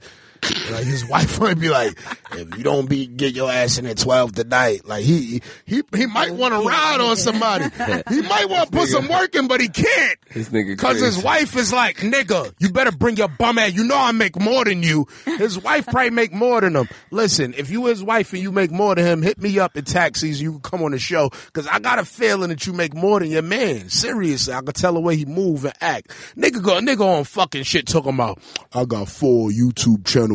Like 0.71 0.85
his 0.85 1.05
wife 1.05 1.39
might 1.41 1.59
be 1.59 1.69
like, 1.69 1.97
if 2.33 2.57
you 2.57 2.63
don't 2.63 2.89
be 2.89 3.07
get 3.07 3.33
your 3.33 3.51
ass 3.51 3.77
in 3.77 3.85
at 3.85 3.97
twelve 3.97 4.33
tonight, 4.33 4.85
like 4.85 5.03
he 5.03 5.41
he 5.65 5.83
he 5.95 6.05
might 6.05 6.31
want 6.31 6.53
to 6.53 6.67
ride 6.67 6.99
on 7.01 7.15
somebody. 7.17 7.65
He 8.09 8.21
might 8.21 8.49
want 8.49 8.71
to 8.71 8.77
put 8.77 8.89
some 8.89 9.07
work 9.07 9.35
in, 9.35 9.47
but 9.47 9.59
he 9.59 9.67
can't. 9.67 10.17
This 10.33 10.49
nigga 10.49 10.77
Cause 10.77 10.99
his 10.99 11.21
wife 11.21 11.55
is 11.55 11.73
like, 11.73 11.97
nigga, 11.97 12.53
you 12.59 12.69
better 12.69 12.91
bring 12.91 13.17
your 13.17 13.27
bum 13.27 13.57
ass. 13.57 13.73
You 13.73 13.83
know 13.83 13.97
I 13.97 14.11
make 14.11 14.39
more 14.39 14.63
than 14.65 14.81
you. 14.83 15.07
His 15.25 15.59
wife 15.59 15.85
probably 15.85 16.11
make 16.11 16.33
more 16.33 16.61
than 16.61 16.75
him. 16.75 16.87
Listen, 17.11 17.53
if 17.57 17.69
you 17.69 17.85
his 17.85 18.03
wife 18.03 18.33
and 18.33 18.41
you 18.41 18.51
make 18.51 18.71
more 18.71 18.95
than 18.95 19.05
him, 19.05 19.21
hit 19.21 19.39
me 19.39 19.59
up 19.59 19.75
in 19.77 19.83
taxis. 19.85 20.41
You 20.41 20.53
can 20.53 20.61
come 20.61 20.83
on 20.83 20.91
the 20.91 20.99
show. 20.99 21.29
Cause 21.53 21.67
I 21.67 21.79
got 21.79 21.99
a 21.99 22.05
feeling 22.05 22.49
that 22.49 22.65
you 22.65 22.73
make 22.73 22.93
more 22.93 23.19
than 23.19 23.29
your 23.29 23.41
man. 23.41 23.89
Seriously, 23.89 24.53
I 24.53 24.61
can 24.61 24.73
tell 24.73 24.93
the 24.93 24.99
way 25.01 25.15
he 25.15 25.25
move 25.25 25.65
and 25.65 25.73
act. 25.81 26.09
Nigga 26.37 26.61
go, 26.61 26.79
nigga 26.79 27.01
on 27.01 27.23
fucking 27.23 27.63
shit 27.63 27.87
talking 27.87 28.13
about, 28.13 28.39
I 28.73 28.85
got 28.85 29.09
four 29.09 29.49
YouTube 29.49 30.05
channels 30.05 30.26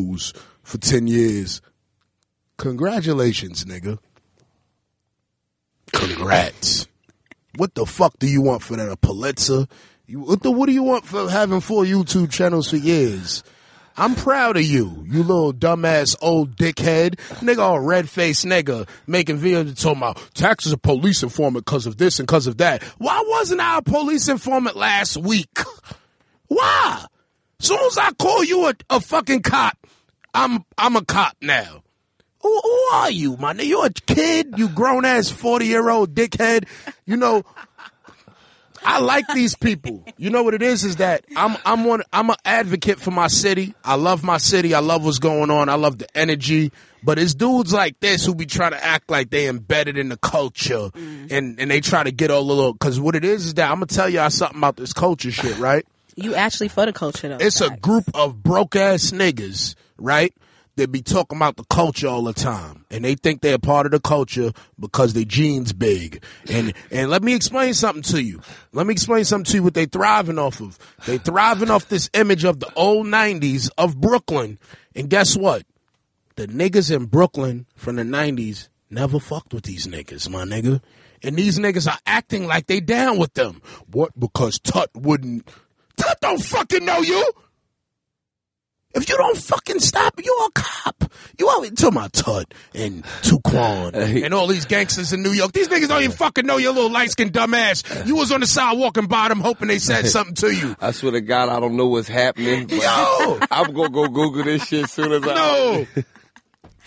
for 0.63 0.79
10 0.79 1.07
years. 1.07 1.61
Congratulations, 2.59 3.65
nigga. 3.65 3.99
Congrats. 5.93 6.87
What 7.57 7.75
the 7.75 7.85
fuck 7.85 8.19
do 8.19 8.27
you 8.27 8.41
want 8.41 8.63
for 8.63 8.77
that? 8.77 8.91
A 8.91 8.97
Pulitzer? 8.97 9.67
You, 10.07 10.21
what, 10.21 10.43
the, 10.43 10.51
what 10.51 10.67
do 10.67 10.73
you 10.73 10.83
want 10.83 11.05
for 11.05 11.29
having 11.29 11.61
four 11.61 11.85
YouTube 11.85 12.31
channels 12.31 12.71
for 12.71 12.77
years? 12.77 13.43
I'm 13.97 14.15
proud 14.15 14.57
of 14.57 14.63
you, 14.63 15.05
you 15.07 15.23
little 15.23 15.53
dumbass 15.53 16.17
old 16.23 16.57
dickhead. 16.57 17.17
Nigga, 17.41 17.59
all 17.59 17.81
red 17.81 18.09
faced 18.09 18.47
nigga 18.47 18.89
making 19.07 19.39
videos 19.39 19.79
talking 19.81 19.99
about 19.99 20.31
taxes 20.35 20.73
a 20.73 20.79
police 20.79 21.23
informant 21.23 21.67
because 21.67 21.87
of 21.87 21.99
this 21.99 22.19
and 22.19 22.27
because 22.27 22.47
of 22.47 22.57
that. 22.59 22.83
Why 22.97 23.23
wasn't 23.27 23.61
I 23.61 23.79
a 23.79 23.83
police 23.83 24.29
informant 24.29 24.77
last 24.77 25.19
week? 25.19 25.59
Why? 26.49 27.05
Soon 27.59 27.79
as 27.87 27.99
I 27.99 28.13
call 28.13 28.43
you 28.45 28.67
a, 28.67 28.75
a 28.91 29.01
fucking 29.01 29.43
cop, 29.43 29.82
I'm 30.35 30.65
I'm 30.79 30.97
a 30.97 31.05
cop 31.05 31.37
now. 31.41 31.83
Who, 32.43 32.61
who 32.61 32.89
are 32.95 33.11
you, 33.11 33.37
my 33.37 33.53
nigga? 33.53 33.69
You're 33.69 33.87
a 33.87 33.91
kid? 33.91 34.55
You 34.57 34.69
grown 34.69 35.05
ass 35.05 35.31
forty 35.31 35.67
year 35.67 35.89
old 35.89 36.15
dickhead? 36.15 36.67
You 37.07 37.17
know, 37.17 37.45
I 38.85 38.99
like 38.99 39.27
these 39.29 39.55
people. 39.55 40.05
You 40.17 40.31
know 40.31 40.43
what 40.43 40.55
it 40.55 40.63
is? 40.63 40.85
Is 40.85 40.97
that 40.97 41.25
I'm 41.37 41.57
I'm 41.65 41.85
one 41.85 42.03
I'm 42.13 42.31
an 42.31 42.37
advocate 42.45 43.01
for 43.01 43.11
my 43.11 43.29
city. 43.29 43.75
I 43.85 43.95
love 43.95 44.25
my 44.25 44.39
city. 44.39 44.75
I 44.75 44.81
love 44.81 45.05
what's 45.05 45.19
going 45.19 45.51
on. 45.51 45.69
I 45.69 45.75
love 45.75 45.99
the 45.99 46.17
energy. 46.17 46.73
But 47.05 47.19
it's 47.19 47.35
dudes 47.35 47.73
like 47.73 47.99
this 48.01 48.25
who 48.25 48.35
be 48.35 48.47
trying 48.47 48.73
to 48.73 48.85
act 48.85 49.11
like 49.11 49.31
they 49.31 49.49
embedded 49.49 49.99
in 49.99 50.09
the 50.09 50.17
culture 50.17 50.91
mm. 50.91 51.31
and 51.31 51.59
and 51.61 51.71
they 51.71 51.81
try 51.81 52.03
to 52.03 52.13
get 52.13 52.31
all 52.31 52.45
the 52.45 52.55
little. 52.55 52.73
Because 52.73 53.01
what 53.01 53.15
it 53.15 53.25
is 53.25 53.47
is 53.47 53.55
that 53.55 53.71
I'm 53.71 53.77
gonna 53.77 53.87
tell 53.87 54.09
y'all 54.09 54.31
something 54.31 54.59
about 54.59 54.77
this 54.77 54.93
culture 54.93 55.31
shit, 55.31 55.59
right? 55.59 55.87
You 56.15 56.35
actually 56.35 56.69
for 56.69 56.87
the 56.87 56.93
culture 56.93 57.29
though. 57.29 57.39
It's 57.41 57.61
a 57.61 57.71
group 57.71 58.05
of 58.15 58.43
broke 58.43 58.77
ass 58.77 59.13
niggas, 59.13 59.75
right? 60.03 60.35
That 60.77 60.91
be 60.91 61.03
talking 61.03 61.37
about 61.37 61.57
the 61.57 61.65
culture 61.65 62.09
all 62.09 62.23
the 62.23 62.33
time, 62.33 62.87
and 62.91 63.05
they 63.05 63.15
think 63.15 63.43
they're 63.43 63.59
part 63.59 63.85
of 63.85 63.93
the 63.93 64.01
culture 64.01 64.53
because 64.81 65.13
their 65.13 65.27
jeans 65.27 65.75
big. 65.75 66.25
And 66.49 66.73
and 66.91 67.11
let 67.11 67.23
me 67.23 67.35
explain 67.35 67.75
something 67.75 68.03
to 68.05 68.23
you. 68.23 68.41
Let 68.73 68.87
me 68.87 68.93
explain 68.93 69.27
something 69.27 69.51
to 69.53 69.59
you. 69.59 69.65
What 69.65 69.75
they 69.75 69.85
thriving 69.85 70.39
off 70.39 70.63
of? 70.63 70.79
They 71.05 71.19
thriving 71.19 71.71
off 71.71 71.89
this 71.89 72.09
image 72.15 72.45
of 72.45 72.59
the 72.59 72.73
old 72.75 73.07
'90s 73.07 73.69
of 73.77 74.01
Brooklyn. 74.01 74.59
And 74.95 75.11
guess 75.11 75.37
what? 75.37 75.67
The 76.37 76.49
niggas 76.49 76.91
in 76.91 77.05
Brooklyn 77.05 77.67
from 77.77 77.97
the 77.97 78.05
'90s 78.05 78.71
never 78.89 79.21
fucked 79.21 79.53
with 79.53 79.65
these 79.65 79.87
niggas, 79.87 80.31
my 80.31 80.45
nigga. 80.45 80.81
And 81.23 81.37
these 81.37 81.59
niggas 81.59 81.87
are 81.87 81.99
acting 82.07 82.47
like 82.47 82.67
they 82.67 82.81
down 82.81 83.19
with 83.19 83.35
them. 83.35 83.63
What? 83.91 84.19
Because 84.19 84.59
Tut 84.59 84.91
wouldn't. 84.95 85.49
Tut 85.97 86.19
don't 86.21 86.43
fucking 86.43 86.85
know 86.85 87.01
you. 87.01 87.31
If 88.95 89.09
you 89.09 89.17
don't 89.17 89.37
fucking 89.39 89.81
stop, 89.81 90.15
you're 90.23 90.47
a 90.47 90.51
cop. 90.55 91.05
You 91.39 91.49
always 91.49 91.73
talking 91.73 91.97
about 91.97 92.13
Tut 92.13 92.53
and 92.75 93.03
Tuquan 93.23 93.95
and 94.25 94.35
all 94.35 94.47
these 94.47 94.67
gangsters 94.67 95.13
in 95.13 95.23
New 95.23 95.31
York. 95.33 95.53
These 95.53 95.69
niggas 95.69 95.89
don't 95.89 96.03
even 96.03 96.17
fucking 96.17 96.45
know 96.47 96.59
your 96.59 96.73
little 96.75 96.91
light 96.91 97.11
skinned 97.11 97.33
dumb 97.33 97.55
ass. 97.55 97.83
You 98.07 98.17
was 98.17 98.31
on 98.33 98.41
the 98.41 98.47
side 98.47 98.77
walking 98.79 99.07
by 99.07 99.29
them 99.29 99.41
hoping 99.41 99.69
they 99.69 99.79
said 99.79 100.07
something 100.09 100.35
to 100.37 100.55
you. 100.55 100.77
I 100.81 100.91
swear 100.93 101.13
to 101.13 101.21
God, 101.21 101.49
I 101.49 101.59
don't 101.61 101.77
know 101.77 101.87
what's 101.87 102.09
happening. 102.09 102.69
Yo! 102.69 103.39
I'm 103.51 103.73
gonna 103.73 103.89
go 103.89 104.09
Google 104.09 104.45
this 104.45 104.67
shit 104.67 104.89
soon 104.91 105.13
as 105.13 105.23
I. 105.27 105.35
No. 105.35 105.87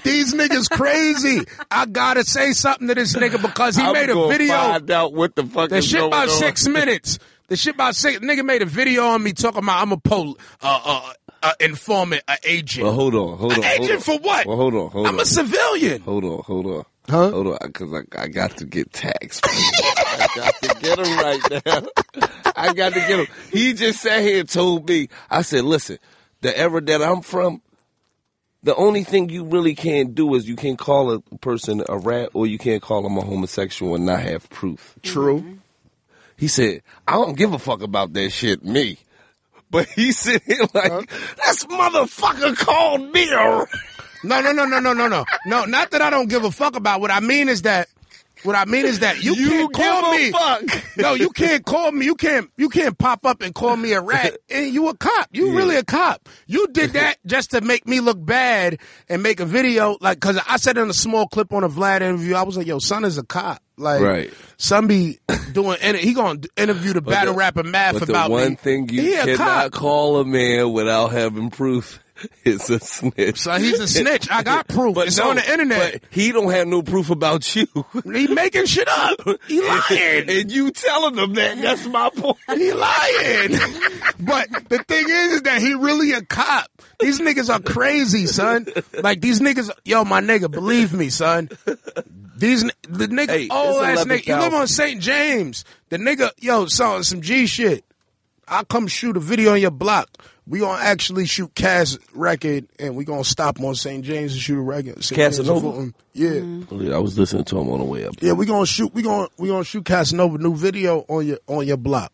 These 0.03 0.33
niggas 0.35 0.69
crazy. 0.69 1.41
I 1.71 1.87
gotta 1.87 2.23
say 2.23 2.51
something 2.51 2.87
to 2.89 2.93
this 2.95 3.15
nigga 3.15 3.41
because 3.41 3.75
he 3.75 3.81
I'm 3.83 3.93
made 3.93 4.09
a 4.09 4.27
video. 4.27 4.53
Find 4.53 4.91
out 4.91 5.13
what 5.13 5.35
the 5.35 5.43
fuck 5.45 5.69
The 5.69 5.81
shit 5.81 6.03
about 6.03 6.29
on. 6.29 6.35
six 6.35 6.67
minutes. 6.67 7.17
The 7.47 7.55
shit 7.55 7.75
about 7.75 7.95
six. 7.95 8.19
Nigga 8.19 8.45
made 8.45 8.61
a 8.61 8.65
video 8.65 9.05
on 9.07 9.23
me 9.23 9.33
talking 9.33 9.59
about 9.63 9.81
I'm 9.81 9.91
a 9.91 9.97
pol, 9.97 10.37
uh, 10.61 10.79
uh, 10.83 11.13
uh, 11.45 11.53
informant, 11.59 12.23
a 12.27 12.37
agent. 12.43 12.85
Well, 12.85 12.93
hold 12.93 13.13
on, 13.15 13.37
hold 13.37 13.51
An 13.53 13.59
on. 13.59 13.63
hold 13.63 13.81
agent 13.81 13.91
on. 13.97 14.01
for 14.01 14.17
what? 14.19 14.45
Well, 14.47 14.57
hold 14.57 14.73
on, 14.73 14.89
hold 14.89 15.07
on. 15.07 15.13
I'm 15.13 15.19
a 15.19 15.25
civilian. 15.25 16.01
Hold 16.01 16.23
on, 16.25 16.41
hold 16.43 16.65
on. 16.65 16.83
Huh? 17.07 17.29
Hold 17.31 17.47
on, 17.47 17.57
because 17.61 17.93
I, 17.93 18.21
I 18.23 18.27
got 18.27 18.57
to 18.57 18.65
get 18.65 18.91
taxed. 18.91 19.45
I 19.45 20.27
got 20.35 20.55
to 20.55 20.75
get 20.81 20.99
him 20.99 21.17
right 21.17 21.63
now. 21.65 22.27
I 22.55 22.73
got 22.73 22.93
to 22.93 22.99
get 22.99 23.19
him. 23.19 23.27
He 23.51 23.73
just 23.73 24.01
sat 24.01 24.21
here 24.23 24.39
and 24.39 24.49
told 24.49 24.89
me. 24.89 25.09
I 25.29 25.43
said, 25.43 25.65
listen, 25.65 25.99
the 26.41 26.57
era 26.57 26.81
that 26.81 27.03
I'm 27.03 27.21
from, 27.21 27.61
the 28.63 28.75
only 28.75 29.03
thing 29.03 29.29
you 29.29 29.43
really 29.43 29.75
can't 29.75 30.15
do 30.15 30.33
is 30.33 30.47
you 30.49 30.55
can't 30.55 30.79
call 30.79 31.11
a 31.11 31.19
person 31.37 31.83
a 31.87 31.97
rat 31.99 32.29
or 32.33 32.47
you 32.47 32.57
can't 32.57 32.81
call 32.81 33.03
them 33.03 33.17
a 33.17 33.21
homosexual 33.21 33.93
and 33.93 34.07
not 34.07 34.21
have 34.21 34.49
proof. 34.49 34.95
True. 35.03 35.59
He 36.37 36.47
said, 36.47 36.81
I 37.07 37.13
don't 37.13 37.37
give 37.37 37.53
a 37.53 37.59
fuck 37.59 37.83
about 37.83 38.13
that 38.13 38.31
shit, 38.31 38.65
me. 38.65 38.97
But 39.71 39.87
he 39.89 40.11
said 40.11 40.41
like, 40.73 41.09
this 41.09 41.65
motherfucker 41.65 42.55
called 42.57 43.11
me 43.11 43.29
a 43.29 43.57
rat. 43.59 43.67
No, 44.23 44.41
no, 44.41 44.51
no, 44.51 44.65
no, 44.65 44.79
no, 44.79 44.93
no, 44.93 45.07
no. 45.07 45.25
No, 45.45 45.65
not 45.65 45.91
that 45.91 46.01
I 46.01 46.09
don't 46.09 46.29
give 46.29 46.43
a 46.45 46.51
fuck 46.51 46.75
about. 46.75 47.01
What 47.01 47.11
I 47.11 47.19
mean 47.19 47.49
is 47.49 47.63
that. 47.63 47.87
What 48.43 48.55
I 48.55 48.65
mean 48.65 48.85
is 48.85 48.99
that 48.99 49.23
you, 49.23 49.33
You 49.33 49.69
can't 49.69 50.03
call 50.03 50.11
me. 50.15 50.31
fuck. 50.31 50.97
No, 50.97 51.13
you 51.15 51.31
can't 51.31 51.65
call 51.65 51.91
me. 51.91 52.05
You 52.05 52.13
can't. 52.15 52.49
You 52.57 52.69
can't 52.69 52.95
pop 52.95 53.25
up 53.25 53.41
and 53.41 53.55
call 53.55 53.75
me 53.75 53.93
a 53.93 54.01
rat. 54.01 54.37
And 54.51 54.71
you 54.71 54.87
a 54.89 54.95
cop. 54.95 55.29
You 55.31 55.55
really 55.57 55.77
a 55.77 55.83
cop. 55.83 56.29
You 56.45 56.67
did 56.67 56.91
that 56.93 57.17
just 57.25 57.51
to 57.51 57.61
make 57.61 57.87
me 57.87 58.01
look 58.01 58.23
bad 58.23 58.79
and 59.09 59.23
make 59.23 59.39
a 59.39 59.45
video. 59.45 59.97
Like, 59.99 60.19
cause 60.19 60.39
I 60.47 60.57
said 60.57 60.77
in 60.77 60.89
a 60.89 60.93
small 60.93 61.27
clip 61.27 61.53
on 61.53 61.63
a 61.63 61.69
Vlad 61.69 62.01
interview, 62.01 62.35
I 62.35 62.43
was 62.43 62.55
like, 62.55 62.67
"Yo, 62.67 62.77
son 62.77 63.03
is 63.03 63.17
a 63.17 63.23
cop." 63.23 63.63
Like, 63.77 64.01
Right. 64.01 64.33
Son 64.57 64.87
be 64.87 65.19
doing. 65.51 65.77
He 65.97 66.13
gonna 66.13 66.39
interview 66.55 66.93
the 66.93 67.01
battle 67.01 67.33
the- 67.33 67.37
rapper 67.39 67.63
Math 67.63 68.01
about 68.01 68.27
the 68.27 68.31
one 68.31 68.49
me. 68.51 68.55
thing 68.55 68.89
you 68.89 69.15
cannot 69.15 69.71
call 69.71 70.17
a 70.17 70.25
man 70.25 70.71
without 70.71 71.11
having 71.11 71.49
proof 71.49 71.99
is 72.45 72.69
a 72.69 72.79
snitch. 72.79 73.39
So 73.39 73.53
he's 73.53 73.79
a 73.79 73.87
snitch. 73.87 74.29
I 74.31 74.43
got 74.43 74.67
proof. 74.69 74.97
it's 74.97 75.17
no, 75.17 75.31
on 75.31 75.35
the 75.37 75.51
internet. 75.51 76.01
but 76.01 76.01
he 76.11 76.31
don't 76.31 76.51
have 76.51 76.67
no 76.67 76.81
proof 76.81 77.09
about 77.09 77.55
you. 77.55 77.67
He 78.15 78.27
making 78.27 78.65
shit 78.65 78.87
up. 78.87 79.19
He 79.47 79.61
lying. 79.61 80.29
and 80.29 80.51
you 80.51 80.71
telling 80.71 81.15
them 81.15 81.33
that. 81.33 81.61
That's 81.61 81.85
my 81.85 82.09
point. 82.09 82.37
He 82.47 82.71
lying. 82.71 83.51
but 84.19 84.47
the 84.69 84.83
thing 84.87 85.05
is, 85.09 85.33
is 85.33 85.41
that 85.43 85.61
he 85.61 85.73
really 85.73 86.13
a 86.13 86.21
cop. 86.21 86.69
These 86.99 87.19
niggas 87.19 87.53
are 87.53 87.59
crazy, 87.59 88.25
son. 88.25 88.67
Like 89.01 89.21
these 89.21 89.41
niggas, 89.41 89.69
yo, 89.83 90.05
my 90.05 90.21
nigga, 90.21 90.49
believe 90.49 90.93
me, 90.93 91.09
son. 91.09 91.49
These 92.37 92.63
the 92.83 93.07
nigga, 93.07 93.29
Hey, 93.29 93.47
old 93.49 93.83
ass 93.83 94.05
nigga. 94.05 94.27
You 94.27 94.35
live 94.35 94.53
on 94.53 94.67
St. 94.67 95.01
James. 95.01 95.65
The 95.89 95.97
nigga, 95.97 96.31
yo, 96.39 96.67
son, 96.67 97.03
some 97.03 97.21
G 97.21 97.47
shit. 97.47 97.83
I'll 98.47 98.65
come 98.65 98.87
shoot 98.87 99.17
a 99.17 99.19
video 99.19 99.53
on 99.53 99.61
your 99.61 99.71
block. 99.71 100.09
We 100.47 100.59
gonna 100.59 100.81
actually 100.81 101.25
shoot 101.25 101.53
Cass 101.55 101.97
record, 102.13 102.67
and 102.77 102.95
we 102.95 103.03
gonna 103.03 103.23
stop 103.23 103.59
on 103.59 103.73
St. 103.75 104.03
James 104.03 104.33
and 104.33 104.41
shoot 104.41 104.59
a 104.59 104.61
record. 104.61 105.03
St. 105.03 105.17
James 105.17 105.39
and 105.39 105.47
Casanova? 105.47 105.61
Fulton. 105.61 105.95
Mm-hmm. 106.15 106.81
Yeah. 106.81 106.95
I 106.95 106.99
was 106.99 107.17
listening 107.17 107.45
to 107.45 107.59
him 107.59 107.69
on 107.69 107.79
the 107.79 107.85
way 107.85 108.05
up. 108.05 108.15
Yeah, 108.21 108.33
we 108.33 108.45
gonna 108.45 108.65
shoot. 108.65 108.93
We 108.93 109.01
gonna 109.01 109.27
we 109.37 109.49
gonna 109.49 109.63
shoot 109.63 109.85
Casanova 109.85 110.37
new 110.37 110.55
video 110.55 110.99
on 111.07 111.25
your 111.25 111.39
on 111.47 111.65
your 111.65 111.77
block 111.77 112.11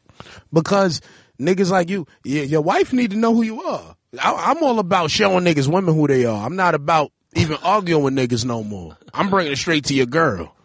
because 0.54 1.02
niggas 1.40 1.72
like 1.72 1.90
you, 1.90 2.08
yeah, 2.24 2.44
your 2.44 2.62
wife 2.62 2.94
need 2.94 3.12
to 3.12 3.18
know 3.18 3.34
who 3.34 3.42
you 3.42 3.62
are. 3.64 3.96
I, 4.20 4.52
I'm 4.52 4.64
all 4.64 4.80
about 4.80 5.12
showing 5.12 5.44
niggas 5.44 5.68
women 5.72 5.96
who 5.96 6.08
they 6.08 6.26
are. 6.26 6.46
I'm 6.46 6.56
not 6.56 6.76
about 6.76 7.12
even 7.36 7.58
arguing 7.64 8.04
with 8.04 8.14
niggas 8.16 8.46
no 8.46 8.64
more. 8.64 8.98
I'm 9.14 9.30
bringing 9.30 9.54
it 9.54 9.58
straight 9.58 9.86
to 9.86 9.94
your 9.94 10.06
girl. 10.06 10.56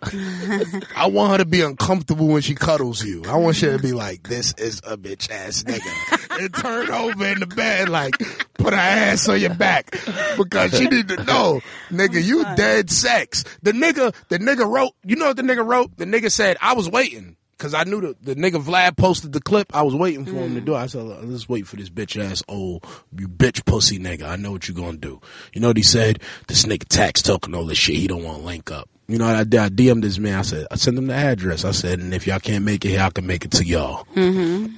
I 0.97 1.09
want 1.09 1.33
her 1.33 1.39
to 1.39 1.45
be 1.45 1.62
uncomfortable 1.62 2.29
when 2.29 2.43
she 2.43 2.55
cuddles 2.55 3.05
you. 3.05 3.25
I 3.27 3.37
want 3.37 3.59
her 3.59 3.77
to 3.77 3.83
be 3.83 3.93
like, 3.93 4.29
"This 4.29 4.53
is 4.55 4.81
a 4.81 4.97
bitch 4.97 5.31
ass 5.31 5.62
nigga," 5.64 6.41
and 6.41 6.55
turn 6.55 6.91
over 6.91 7.27
in 7.27 7.41
the 7.41 7.47
bed 7.47 7.89
like, 7.89 8.17
put 8.55 8.73
her 8.73 8.79
ass 8.79 9.29
on 9.29 9.41
your 9.41 9.55
back 9.55 9.91
because 10.37 10.77
she 10.77 10.87
need 10.87 11.09
to 11.09 11.23
know, 11.25 11.61
nigga, 11.91 12.23
you 12.23 12.45
oh 12.47 12.55
dead 12.57 12.91
sex. 12.91 13.45
The 13.62 13.73
nigga, 13.73 14.14
the 14.29 14.39
nigga 14.39 14.69
wrote. 14.69 14.93
You 15.05 15.17
know 15.17 15.29
what 15.29 15.37
the 15.37 15.43
nigga 15.43 15.67
wrote? 15.67 15.97
The 15.97 16.05
nigga 16.05 16.31
said, 16.31 16.57
"I 16.61 16.75
was 16.75 16.89
waiting." 16.89 17.37
Cause 17.59 17.73
I 17.73 17.85
knew 17.85 18.03
the, 18.03 18.17
the 18.21 18.35
nigga 18.37 18.63
Vlad 18.63 18.99
posted 18.99 19.33
the 19.33 19.41
clip. 19.41 19.75
I 19.75 19.83
was 19.83 19.95
waiting 19.95 20.27
for 20.27 20.37
him 20.37 20.55
to 20.57 20.61
do 20.61 20.75
it. 20.75 20.79
I 20.79 20.87
said, 20.89 21.03
let's 21.05 21.49
wait 21.49 21.67
for 21.67 21.77
this 21.77 21.89
bitch 21.89 22.23
ass 22.23 22.43
old, 22.49 22.85
you 23.19 23.29
bitch 23.29 23.65
pussy 23.65 23.99
nigga. 23.99 24.25
I 24.25 24.37
know 24.37 24.53
what 24.53 24.69
you 24.69 24.75
gonna 24.75 24.99
do. 24.99 25.23
You 25.55 25.63
know 25.63 25.69
what 25.69 25.79
he 25.79 25.83
said? 25.83 26.21
This 26.49 26.67
nigga 26.67 26.85
tax 26.87 27.23
talking 27.23 27.55
all 27.55 27.65
this 27.65 27.79
shit. 27.79 27.97
He 27.97 28.07
don't 28.09 28.23
want 28.25 28.41
to 28.41 28.45
link 28.45 28.71
up. 28.71 28.91
You 29.09 29.17
know 29.19 29.25
what 29.27 29.37
I 29.37 29.45
did? 29.45 29.61
I 29.61 29.69
DM'd 29.71 30.03
this 30.05 30.19
man. 30.19 30.39
I 30.39 30.43
said, 30.43 30.67
I 30.71 30.75
sent 30.77 30.99
him 30.99 31.07
the 31.07 31.15
address. 31.15 31.65
I 31.65 31.71
said, 31.71 31.99
and 32.01 32.13
if 32.13 32.27
y'all 32.27 32.41
can't 32.41 32.65
make 32.65 32.85
it 32.85 32.91
here, 32.91 33.01
I 33.01 33.09
can 33.11 33.27
make 33.27 33.45
it 33.47 33.53
to 33.53 33.65
y'all. 33.65 34.05
mhm 34.15 34.75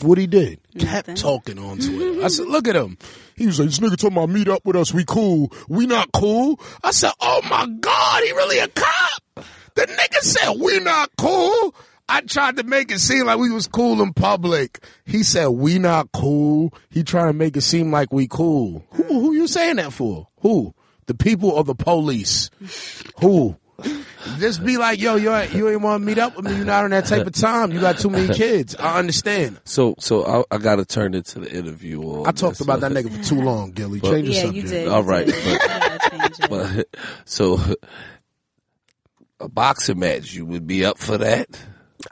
What 0.00 0.16
he 0.16 0.26
did? 0.26 0.60
Kept 0.78 1.14
talking 1.16 1.58
on 1.58 1.76
Twitter. 1.78 2.24
I 2.24 2.28
said, 2.28 2.46
look 2.46 2.68
at 2.68 2.76
him. 2.76 2.96
He 3.36 3.46
was 3.46 3.60
like, 3.60 3.68
this 3.68 3.80
nigga 3.80 3.96
talking 3.98 4.16
about 4.16 4.30
meet 4.30 4.48
up 4.48 4.64
with 4.64 4.76
us. 4.76 4.94
We 4.94 5.04
cool. 5.04 5.52
We 5.68 5.86
not 5.86 6.10
cool. 6.12 6.58
I 6.82 6.92
said, 6.92 7.10
oh 7.20 7.42
my 7.50 7.66
God, 7.80 8.22
he 8.22 8.30
really 8.32 8.60
a 8.60 8.68
cop. 8.68 9.44
The 9.74 9.82
nigga 9.86 10.20
said, 10.22 10.54
we 10.58 10.78
not 10.80 11.10
cool. 11.18 11.74
I 12.08 12.22
tried 12.22 12.56
to 12.56 12.62
make 12.64 12.90
it 12.90 13.00
seem 13.00 13.26
like 13.26 13.38
we 13.38 13.50
was 13.50 13.66
cool 13.66 14.00
in 14.02 14.12
public. 14.14 14.82
He 15.04 15.22
said, 15.22 15.48
we 15.48 15.78
not 15.78 16.10
cool. 16.12 16.72
He 16.90 17.02
trying 17.02 17.26
to 17.28 17.32
make 17.34 17.56
it 17.56 17.60
seem 17.62 17.90
like 17.90 18.12
we 18.12 18.26
cool. 18.28 18.84
Who, 18.92 19.02
who 19.04 19.32
you 19.34 19.46
saying 19.46 19.76
that 19.76 19.92
for? 19.92 20.26
Who? 20.40 20.74
The 21.06 21.14
people 21.14 21.50
or 21.50 21.64
the 21.64 21.74
police? 21.74 22.50
Who? 23.20 23.56
Just 24.38 24.64
be 24.64 24.76
like, 24.76 25.00
yo, 25.00 25.14
you 25.14 25.32
ain't, 25.32 25.52
you 25.54 25.68
ain't 25.68 25.80
want 25.82 26.00
to 26.02 26.06
meet 26.06 26.18
up 26.18 26.34
with 26.36 26.44
me. 26.46 26.56
You're 26.56 26.64
not 26.64 26.84
on 26.84 26.90
that 26.90 27.04
type 27.06 27.26
of 27.26 27.32
time. 27.32 27.72
You 27.72 27.80
got 27.80 27.98
too 27.98 28.10
many 28.10 28.34
kids. 28.34 28.74
I 28.76 28.98
understand. 28.98 29.60
So, 29.64 29.94
so 30.00 30.24
I, 30.50 30.56
I 30.56 30.58
got 30.58 30.76
to 30.76 30.84
turn 30.84 31.14
into 31.14 31.38
the 31.40 31.50
interview. 31.52 32.02
on 32.02 32.26
I 32.26 32.32
talked 32.32 32.58
this. 32.58 32.60
about 32.62 32.80
that 32.80 32.90
nigga 32.92 33.16
for 33.16 33.22
too 33.22 33.40
long, 33.40 33.70
Gillie. 33.70 34.00
Change 34.00 34.26
the 34.28 34.32
Yeah, 34.34 34.42
subject. 34.42 34.64
you 34.64 34.70
did. 34.70 34.88
All 34.88 35.02
you 35.04 35.24
did. 35.26 35.34
but- 35.34 35.44
You 35.52 35.58
gotta 35.58 36.10
change 36.10 36.40
it. 36.40 36.50
But 36.50 36.96
so 37.24 37.58
a 39.40 39.48
boxing 39.48 39.98
match, 39.98 40.34
you 40.34 40.44
would 40.46 40.66
be 40.66 40.84
up 40.84 40.98
for 40.98 41.18
that? 41.18 41.48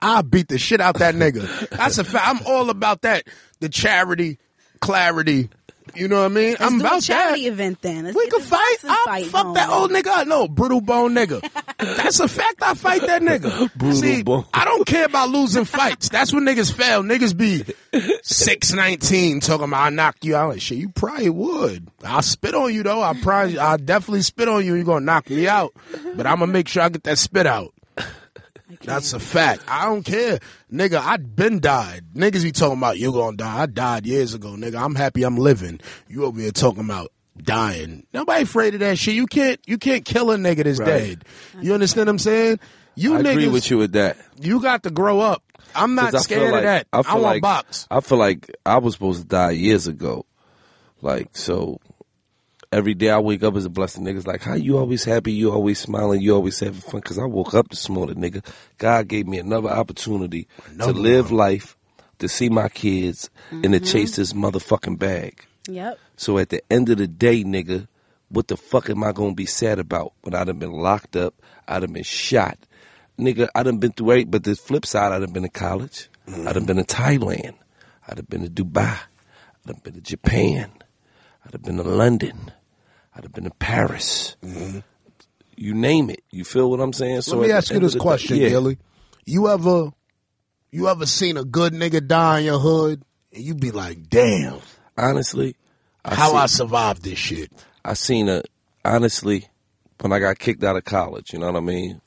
I 0.03 0.22
beat 0.22 0.49
the 0.49 0.59
shit 0.59 0.80
out 0.80 0.99
that 0.99 1.14
nigga. 1.14 1.68
That's 1.70 1.99
a 1.99 2.05
fact. 2.05 2.26
I'm 2.28 2.47
all 2.47 2.70
about 2.70 3.03
that. 3.03 3.24
The 3.61 3.68
charity, 3.68 4.39
clarity. 4.80 5.49
You 5.95 6.09
know 6.09 6.18
what 6.22 6.32
I 6.32 6.34
mean? 6.34 6.51
Let's 6.51 6.62
I'm 6.62 6.78
do 6.78 6.84
about 6.84 6.99
a 6.99 7.07
charity 7.07 7.43
that. 7.45 7.53
event 7.53 7.80
then. 7.80 8.05
Let's 8.05 8.16
We 8.16 8.26
can 8.28 8.41
fight. 8.41 8.76
I'll 8.84 9.05
fight 9.05 9.26
fuck 9.26 9.55
that 9.55 9.70
old 9.70 9.93
nigga. 9.93 10.26
No, 10.26 10.49
brutal 10.49 10.80
bone 10.80 11.14
nigga. 11.14 11.41
That's 11.78 12.18
a 12.20 12.26
fact. 12.28 12.61
I 12.61 12.74
fight 12.74 13.03
that 13.03 13.22
nigga. 13.22 13.72
Brutal 13.78 14.01
See, 14.01 14.22
bone. 14.22 14.45
I 14.53 14.64
don't 14.64 14.84
care 14.87 15.05
about 15.07 15.28
losing 15.30 15.64
fights. 15.64 16.09
That's 16.09 16.32
when 16.34 16.45
niggas 16.45 16.72
fail. 16.74 17.03
Niggas 17.03 17.37
be 17.37 17.64
six 18.22 18.72
nineteen 18.72 19.41
talking 19.41 19.64
about 19.68 19.87
I 19.87 19.91
knock 19.91 20.16
you 20.22 20.34
out. 20.37 20.51
Like, 20.51 20.61
shit, 20.61 20.78
you 20.78 20.89
probably 20.89 21.30
would. 21.30 21.89
I'll 22.05 22.20
spit 22.22 22.55
on 22.55 22.74
you 22.74 22.82
though. 22.82 23.03
I 23.03 23.14
probably, 23.22 23.59
I'll 23.59 23.78
definitely 23.78 24.22
spit 24.22 24.49
on 24.49 24.64
you. 24.66 24.74
You're 24.74 24.84
gonna 24.84 25.05
knock 25.05 25.30
me 25.30 25.47
out, 25.49 25.72
but 26.16 26.26
I'm 26.26 26.41
gonna 26.41 26.53
make 26.53 26.66
sure 26.68 26.82
I 26.82 26.89
get 26.89 27.05
that 27.05 27.18
spit 27.18 27.47
out. 27.47 27.72
That's 28.82 29.12
a 29.12 29.20
fact. 29.20 29.62
I 29.68 29.84
don't 29.86 30.02
care. 30.02 30.40
Nigga, 30.72 30.98
I 30.98 31.16
been 31.18 31.60
died. 31.60 32.04
Niggas 32.14 32.42
be 32.42 32.52
talking 32.52 32.78
about 32.78 32.98
you 32.98 33.12
gonna 33.12 33.36
die. 33.36 33.62
I 33.62 33.66
died 33.66 34.06
years 34.06 34.34
ago, 34.34 34.50
nigga. 34.50 34.80
I'm 34.82 34.94
happy 34.94 35.22
I'm 35.22 35.36
living. 35.36 35.80
You 36.08 36.24
over 36.24 36.40
here 36.40 36.50
talking 36.50 36.84
about 36.84 37.12
dying. 37.36 38.06
Nobody 38.12 38.42
afraid 38.42 38.74
of 38.74 38.80
that 38.80 38.98
shit. 38.98 39.14
You 39.14 39.26
can't 39.26 39.60
you 39.66 39.78
can't 39.78 40.04
kill 40.04 40.30
a 40.30 40.36
nigga 40.36 40.64
that's 40.64 40.80
Right. 40.80 40.86
dead. 40.86 41.24
You 41.60 41.74
understand 41.74 42.06
what 42.06 42.12
I'm 42.12 42.18
saying? 42.18 42.60
You 42.96 43.16
I 43.16 43.20
niggas 43.20 43.30
agree 43.32 43.48
with 43.48 43.70
you 43.70 43.78
with 43.78 43.92
that. 43.92 44.16
you 44.40 44.60
got 44.60 44.82
to 44.84 44.90
grow 44.90 45.20
up. 45.20 45.42
I'm 45.74 45.94
not 45.94 46.18
scared 46.20 46.52
like, 46.52 46.58
of 46.58 46.62
that. 46.62 46.86
I, 46.92 46.98
I 46.98 47.12
want 47.14 47.22
like, 47.22 47.42
box. 47.42 47.86
I 47.90 48.00
feel 48.00 48.18
like 48.18 48.50
I 48.64 48.78
was 48.78 48.94
supposed 48.94 49.20
to 49.22 49.28
die 49.28 49.50
years 49.50 49.86
ago. 49.86 50.24
Like 51.02 51.36
so, 51.36 51.78
every 52.76 52.92
day 52.92 53.08
I 53.08 53.18
wake 53.18 53.42
up 53.42 53.56
as 53.56 53.64
a 53.64 53.70
blessing. 53.70 54.04
Niggas 54.04 54.26
like, 54.26 54.42
how 54.42 54.54
you 54.54 54.76
always 54.76 55.02
happy? 55.02 55.32
You 55.32 55.50
always 55.50 55.78
smiling? 55.78 56.20
You 56.20 56.34
always 56.34 56.60
having 56.60 56.74
fun? 56.80 57.00
Because 57.00 57.18
I 57.18 57.24
woke 57.24 57.54
up 57.54 57.70
this 57.70 57.88
morning, 57.88 58.16
nigga. 58.16 58.44
God 58.76 59.08
gave 59.08 59.26
me 59.26 59.38
another 59.38 59.70
opportunity 59.70 60.46
Another 60.66 60.92
to 60.92 60.98
live 60.98 61.30
one. 61.30 61.38
life, 61.38 61.76
to 62.18 62.28
see 62.28 62.50
my 62.50 62.68
kids, 62.68 63.30
and 63.50 63.72
to 63.72 63.80
chase 63.80 64.12
mm-hmm. 64.12 64.20
this 64.20 64.32
motherfucking 64.34 64.98
bag. 64.98 65.44
Yep. 65.68 65.98
So 66.16 66.38
at 66.38 66.50
the 66.50 66.62
end 66.70 66.90
of 66.90 66.98
the 66.98 67.08
day, 67.08 67.44
nigga, 67.44 67.88
what 68.28 68.48
the 68.48 68.58
fuck 68.58 68.90
am 68.90 69.02
I 69.02 69.12
gonna 69.12 69.34
be 69.34 69.46
sad 69.46 69.78
about 69.78 70.12
when 70.22 70.34
I 70.34 70.44
done 70.44 70.58
been 70.58 70.72
locked 70.72 71.16
up? 71.16 71.34
I 71.66 71.80
done 71.80 71.94
been 71.94 72.02
shot. 72.02 72.58
Nigga, 73.18 73.48
I 73.54 73.62
done 73.62 73.78
been 73.78 73.92
through 73.92 74.12
eight, 74.12 74.30
but 74.30 74.44
the 74.44 74.54
flip 74.54 74.84
side, 74.84 75.12
I 75.12 75.18
done 75.18 75.32
been 75.32 75.44
to 75.44 75.48
college. 75.48 76.10
I 76.28 76.52
done 76.52 76.66
been 76.66 76.76
to 76.76 76.84
Thailand. 76.84 77.54
I 78.06 78.14
done 78.14 78.26
been 78.28 78.42
to 78.42 78.50
Dubai. 78.50 78.98
I 78.98 79.66
done 79.72 79.80
been 79.82 79.94
to 79.94 80.00
Japan. 80.02 80.70
I'd 81.46 81.52
have 81.52 81.62
been 81.62 81.76
to 81.76 81.84
London. 81.84 82.50
I 83.16 83.20
done 83.20 83.30
been 83.32 83.44
to 83.44 83.50
Paris. 83.50 84.36
You 85.56 85.72
name 85.74 86.10
it. 86.10 86.22
You 86.30 86.44
feel 86.44 86.70
what 86.70 86.80
I'm 86.80 86.92
saying? 86.92 87.22
Let 87.26 87.38
me 87.38 87.50
ask 87.50 87.72
you 87.72 87.80
this 87.80 87.92
the 87.94 87.98
day- 87.98 88.02
question, 88.02 88.36
yeah. 88.36 88.48
Gillie. 88.50 88.78
You 89.24 89.48
ever 89.48 89.90
you 90.70 90.88
ever 90.88 91.06
seen 91.06 91.36
a 91.38 91.44
good 91.44 91.72
nigga 91.72 92.06
die 92.06 92.40
in 92.40 92.44
your 92.44 92.58
hood 92.58 93.02
and 93.32 93.42
you 93.42 93.54
be 93.54 93.70
like, 93.70 94.08
damn, 94.10 94.60
Honestly, 94.98 95.56
I 96.04 96.14
how 96.14 96.30
see- 96.32 96.36
I 96.36 96.46
survived 96.46 97.02
this 97.02 97.18
shit? 97.18 97.50
I 97.84 97.94
seen 97.94 98.28
a 98.28 98.42
honestly 98.84 99.48
when 100.00 100.12
I 100.12 100.18
got 100.18 100.38
kicked 100.38 100.62
out 100.62 100.76
of 100.76 100.84
college. 100.84 101.32
You 101.32 101.38
know 101.38 101.46
what 101.46 101.56
I 101.56 101.60
mean? 101.60 102.00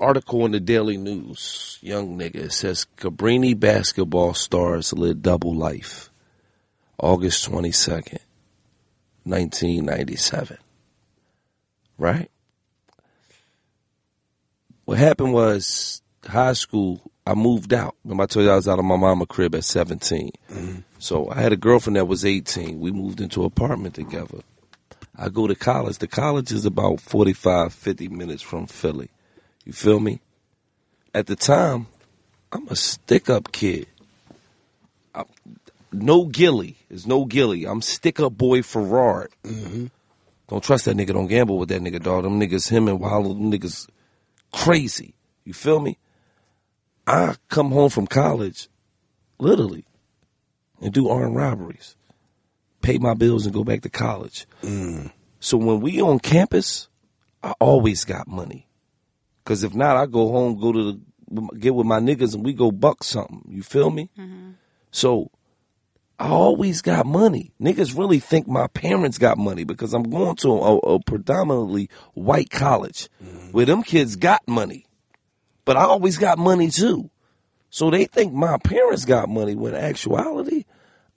Article 0.00 0.44
in 0.46 0.52
the 0.52 0.60
Daily 0.60 0.96
News, 0.96 1.78
young 1.82 2.18
nigga 2.18 2.36
it 2.36 2.52
says 2.52 2.86
Cabrini 2.96 3.58
basketball 3.58 4.32
stars 4.34 4.92
live 4.94 5.20
double 5.22 5.54
life. 5.54 6.10
August 6.98 7.44
twenty 7.44 7.72
second, 9.24 9.38
nineteen 9.38 9.84
ninety 9.84 10.16
seven. 10.16 10.58
Right. 11.98 12.30
What 14.84 14.98
happened 14.98 15.32
was 15.32 16.02
high 16.26 16.52
school. 16.52 17.00
I 17.26 17.34
moved 17.34 17.72
out. 17.72 17.96
Remember 18.04 18.24
I 18.24 18.26
told 18.26 18.44
you 18.44 18.52
I 18.52 18.56
was 18.56 18.68
out 18.68 18.78
of 18.78 18.84
my 18.84 18.96
mama 18.96 19.24
crib 19.24 19.54
at 19.54 19.64
17. 19.64 20.30
Mm-hmm. 20.50 20.80
So 20.98 21.30
I 21.30 21.40
had 21.40 21.52
a 21.52 21.56
girlfriend 21.56 21.96
that 21.96 22.06
was 22.06 22.24
18. 22.24 22.80
We 22.80 22.92
moved 22.92 23.22
into 23.22 23.40
an 23.40 23.46
apartment 23.46 23.94
together. 23.94 24.40
I 25.16 25.30
go 25.30 25.46
to 25.46 25.54
college. 25.54 25.98
The 25.98 26.06
college 26.06 26.52
is 26.52 26.66
about 26.66 27.00
45, 27.00 27.72
50 27.72 28.08
minutes 28.08 28.42
from 28.42 28.66
Philly. 28.66 29.08
You 29.64 29.72
feel 29.72 30.00
me? 30.00 30.20
At 31.14 31.26
the 31.26 31.36
time, 31.36 31.86
I'm 32.52 32.68
a 32.68 32.76
stick 32.76 33.30
up 33.30 33.52
kid. 33.52 33.86
I, 36.00 36.04
no 36.04 36.26
Gillie. 36.26 36.76
There's 36.88 37.06
no 37.06 37.24
Gillie. 37.24 37.64
I'm 37.64 37.82
stick 37.82 38.20
up 38.20 38.36
boy 38.36 38.62
Ferrard. 38.62 39.30
Mm-hmm. 39.44 39.86
Don't 40.48 40.62
trust 40.62 40.84
that 40.84 40.96
nigga. 40.96 41.12
Don't 41.12 41.26
gamble 41.26 41.58
with 41.58 41.70
that 41.70 41.80
nigga, 41.80 42.02
dog. 42.02 42.24
Them 42.24 42.38
niggas, 42.38 42.68
him 42.68 42.88
and 42.88 43.00
Wild, 43.00 43.26
them 43.26 43.50
niggas 43.50 43.88
crazy. 44.52 45.14
You 45.44 45.52
feel 45.52 45.80
me? 45.80 45.98
I 47.06 47.36
come 47.48 47.70
home 47.70 47.90
from 47.90 48.06
college, 48.06 48.68
literally, 49.38 49.84
and 50.80 50.92
do 50.92 51.08
armed 51.08 51.36
robberies, 51.36 51.96
pay 52.80 52.98
my 52.98 53.14
bills, 53.14 53.44
and 53.44 53.54
go 53.54 53.62
back 53.62 53.82
to 53.82 53.90
college. 53.90 54.46
Mm. 54.62 55.12
So 55.38 55.58
when 55.58 55.80
we 55.80 56.00
on 56.00 56.18
campus, 56.18 56.88
I 57.42 57.52
always 57.60 58.04
got 58.04 58.26
money. 58.26 58.66
Cause 59.44 59.62
if 59.62 59.74
not, 59.74 59.98
I 59.98 60.06
go 60.06 60.32
home, 60.32 60.58
go 60.58 60.72
to 60.72 61.00
the, 61.28 61.40
get 61.58 61.74
with 61.74 61.86
my 61.86 62.00
niggas, 62.00 62.34
and 62.34 62.42
we 62.42 62.54
go 62.54 62.70
buck 62.70 63.04
something. 63.04 63.42
You 63.48 63.62
feel 63.62 63.90
me? 63.90 64.08
Mm-hmm. 64.18 64.52
So 64.90 65.30
I 66.18 66.28
always 66.28 66.80
got 66.80 67.06
money. 67.06 67.52
Niggas 67.60 67.98
really 67.98 68.20
think 68.20 68.46
my 68.46 68.68
parents 68.68 69.18
got 69.18 69.36
money 69.36 69.64
because 69.64 69.92
I'm 69.92 70.04
going 70.04 70.36
to 70.36 70.48
a, 70.50 70.76
a 70.78 71.00
predominantly 71.00 71.90
white 72.14 72.50
college 72.50 73.08
mm-hmm. 73.22 73.50
where 73.50 73.66
them 73.66 73.82
kids 73.82 74.16
got 74.16 74.46
money. 74.46 74.86
But 75.64 75.76
I 75.76 75.84
always 75.84 76.18
got 76.18 76.38
money 76.38 76.70
too. 76.70 77.10
So 77.70 77.90
they 77.90 78.04
think 78.04 78.32
my 78.32 78.58
parents 78.58 79.04
got 79.04 79.28
money 79.28 79.56
when 79.56 79.74
in 79.74 79.80
actuality, 79.80 80.64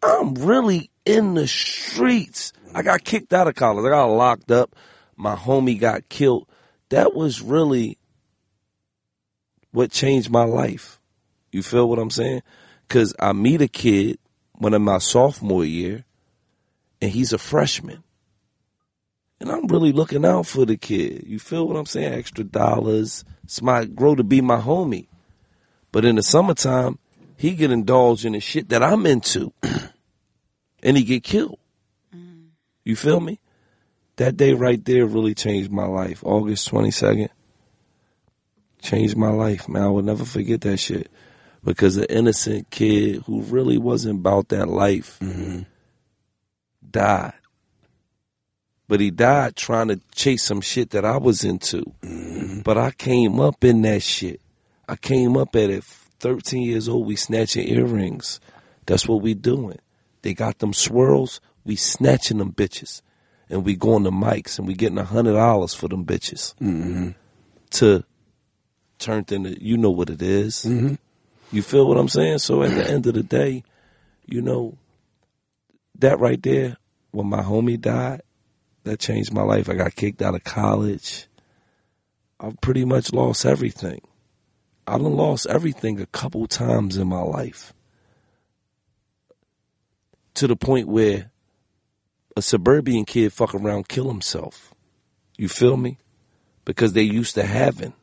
I'm 0.02 0.34
really 0.34 0.90
in 1.06 1.36
the 1.36 1.48
streets. 1.48 2.54
I 2.74 2.82
got 2.82 3.04
kicked 3.04 3.34
out 3.34 3.48
of 3.48 3.54
college. 3.54 3.86
I 3.86 3.90
got 3.90 4.06
locked 4.06 4.52
up. 4.52 4.76
My 5.16 5.36
homie 5.36 5.80
got 5.80 6.10
killed. 6.10 6.48
That 6.90 7.14
was 7.14 7.42
really 7.42 8.00
what 9.72 9.92
changed 9.92 10.32
my 10.32 10.46
life. 10.46 11.00
You 11.52 11.62
feel 11.62 11.88
what 11.88 12.00
I'm 12.00 12.10
saying? 12.10 12.42
Cause 12.90 13.14
I 13.20 13.34
meet 13.34 13.62
a 13.62 13.68
kid 13.68 14.18
when 14.58 14.74
I'm 14.74 14.84
my 14.84 14.98
sophomore 14.98 15.66
year 15.66 16.06
and 17.02 17.12
he's 17.12 17.34
a 17.34 17.38
freshman. 17.38 18.04
And 19.40 19.52
I'm 19.52 19.68
really 19.68 19.92
looking 19.92 20.26
out 20.26 20.48
for 20.48 20.66
the 20.66 20.78
kid. 20.78 21.26
You 21.28 21.38
feel 21.38 21.68
what 21.68 21.78
I'm 21.78 21.86
saying? 21.86 22.14
Extra 22.14 22.44
dollars. 22.44 23.24
It's 23.44 23.62
my 23.62 23.86
grow 23.86 24.16
to 24.16 24.24
be 24.24 24.42
my 24.42 24.60
homie. 24.60 25.08
But 25.92 26.06
in 26.06 26.16
the 26.16 26.24
summertime, 26.24 26.98
he 27.38 27.54
get 27.54 27.72
indulged 27.72 28.26
in 28.26 28.34
the 28.34 28.40
shit 28.40 28.70
that 28.70 28.82
I'm 28.82 29.06
into. 29.06 29.54
and 30.84 30.98
he 30.98 31.04
get 31.04 31.24
killed. 31.24 31.60
You 32.84 32.96
feel 32.96 33.20
me? 33.20 33.40
That 34.16 34.38
day 34.38 34.54
right 34.54 34.84
there 34.84 35.06
really 35.06 35.36
changed 35.36 35.72
my 35.72 35.86
life. 35.86 36.24
August 36.24 36.72
22nd. 36.72 37.30
Changed 38.82 39.18
my 39.18 39.30
life, 39.30 39.70
man. 39.70 39.84
I 39.84 39.88
will 39.90 40.02
never 40.02 40.26
forget 40.26 40.62
that 40.62 40.78
shit. 40.78 41.12
Because 41.68 41.98
an 41.98 42.06
innocent 42.06 42.70
kid 42.70 43.24
who 43.26 43.42
really 43.42 43.78
wasn't 43.78 44.22
about 44.22 44.48
that 44.48 44.70
life 44.70 45.20
mm-hmm. 45.20 45.64
died. 46.90 47.34
But 48.88 49.02
he 49.02 49.12
died 49.12 49.58
trying 49.58 49.90
to 49.90 50.00
chase 50.16 50.44
some 50.44 50.62
shit 50.62 50.92
that 50.92 51.04
I 51.04 51.18
was 51.18 51.44
into. 51.44 51.84
Mm-hmm. 52.04 52.62
But 52.62 52.78
I 52.78 52.92
came 52.92 53.42
up 53.42 53.66
in 53.66 53.82
that 53.82 54.02
shit. 54.02 54.40
I 54.88 54.96
came 54.96 55.36
up 55.36 55.58
at 55.58 55.70
it 55.70 55.84
13 55.84 56.64
years 56.64 56.88
old. 56.88 57.06
We 57.06 57.18
snatching 57.18 57.68
earrings. 57.68 58.40
That's 58.86 59.06
what 59.06 59.22
we 59.22 59.34
doing. 59.34 59.80
They 60.22 60.34
got 60.34 60.60
them 60.60 60.72
swirls. 60.72 61.42
We 61.66 61.76
snatching 61.76 62.38
them 62.38 62.54
bitches. 62.54 63.02
And 63.50 63.66
we 63.66 63.76
going 63.76 64.06
to 64.06 64.12
mics 64.12 64.58
and 64.58 64.66
we 64.70 64.74
getting 64.74 64.98
a 64.98 65.04
hundred 65.04 65.34
dollars 65.34 65.74
for 65.74 65.90
them 65.90 66.06
bitches. 66.06 66.56
Mm-hmm. 66.62 67.10
To 67.72 68.06
turn 69.00 69.26
into, 69.28 69.62
you 69.62 69.76
know 69.76 69.92
what 69.92 70.10
it 70.10 70.22
is. 70.22 70.66
You 71.52 71.62
feel 71.62 71.88
what 71.88 71.98
I'm 71.98 72.10
saying? 72.10 72.40
So 72.40 72.64
at 72.64 72.72
the 72.72 72.90
end 72.90 73.08
of 73.08 73.14
the 73.14 73.24
day, 73.24 73.64
you 74.26 74.42
know, 74.42 74.78
that 76.00 76.20
right 76.20 76.42
there, 76.42 76.78
when 77.12 77.28
my 77.28 77.42
homie 77.42 77.80
died, 77.80 78.22
that 78.84 79.00
changed 79.00 79.34
my 79.34 79.42
life. 79.42 79.70
I 79.70 79.76
got 79.76 79.96
kicked 79.96 80.22
out 80.22 80.36
of 80.36 80.44
college. 80.44 81.28
I've 82.40 82.60
pretty 82.62 82.86
much 82.86 83.14
lost 83.14 83.46
everything. 83.46 84.02
I've 84.86 85.02
lost 85.02 85.48
everything 85.48 86.00
a 86.00 86.06
couple 86.06 86.48
times 86.48 86.98
in 86.98 87.08
my 87.08 87.22
life. 87.22 87.74
To 90.36 90.48
the 90.48 90.56
point 90.56 90.88
where 90.88 91.32
a 92.36 92.42
suburban 92.42 93.04
kid 93.06 93.34
fuck 93.34 93.56
around 93.56 93.90
kill 93.90 94.08
himself. 94.08 94.74
You 95.38 95.50
feel 95.50 95.76
me? 95.76 95.98
Because 96.66 96.94
they 96.94 97.02
used 97.02 97.36
to 97.36 97.44
having. 97.44 97.94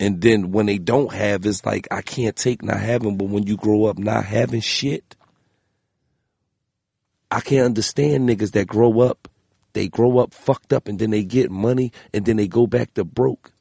And 0.00 0.22
then 0.22 0.50
when 0.50 0.64
they 0.64 0.78
don't 0.78 1.12
have, 1.12 1.44
it's 1.44 1.66
like 1.66 1.86
I 1.90 2.00
can't 2.00 2.34
take 2.34 2.62
not 2.62 2.80
having, 2.80 3.18
but 3.18 3.28
when 3.28 3.46
you 3.46 3.58
grow 3.58 3.84
up 3.84 3.98
not 3.98 4.24
having 4.24 4.62
shit, 4.62 5.14
I 7.30 7.40
can't 7.40 7.66
understand 7.66 8.26
niggas 8.26 8.52
that 8.52 8.66
grow 8.66 9.00
up, 9.00 9.28
they 9.74 9.88
grow 9.88 10.18
up 10.18 10.32
fucked 10.32 10.72
up 10.72 10.88
and 10.88 10.98
then 10.98 11.10
they 11.10 11.22
get 11.22 11.50
money 11.50 11.92
and 12.14 12.24
then 12.24 12.38
they 12.38 12.48
go 12.48 12.66
back 12.66 12.94
to 12.94 13.04
broke. 13.04 13.52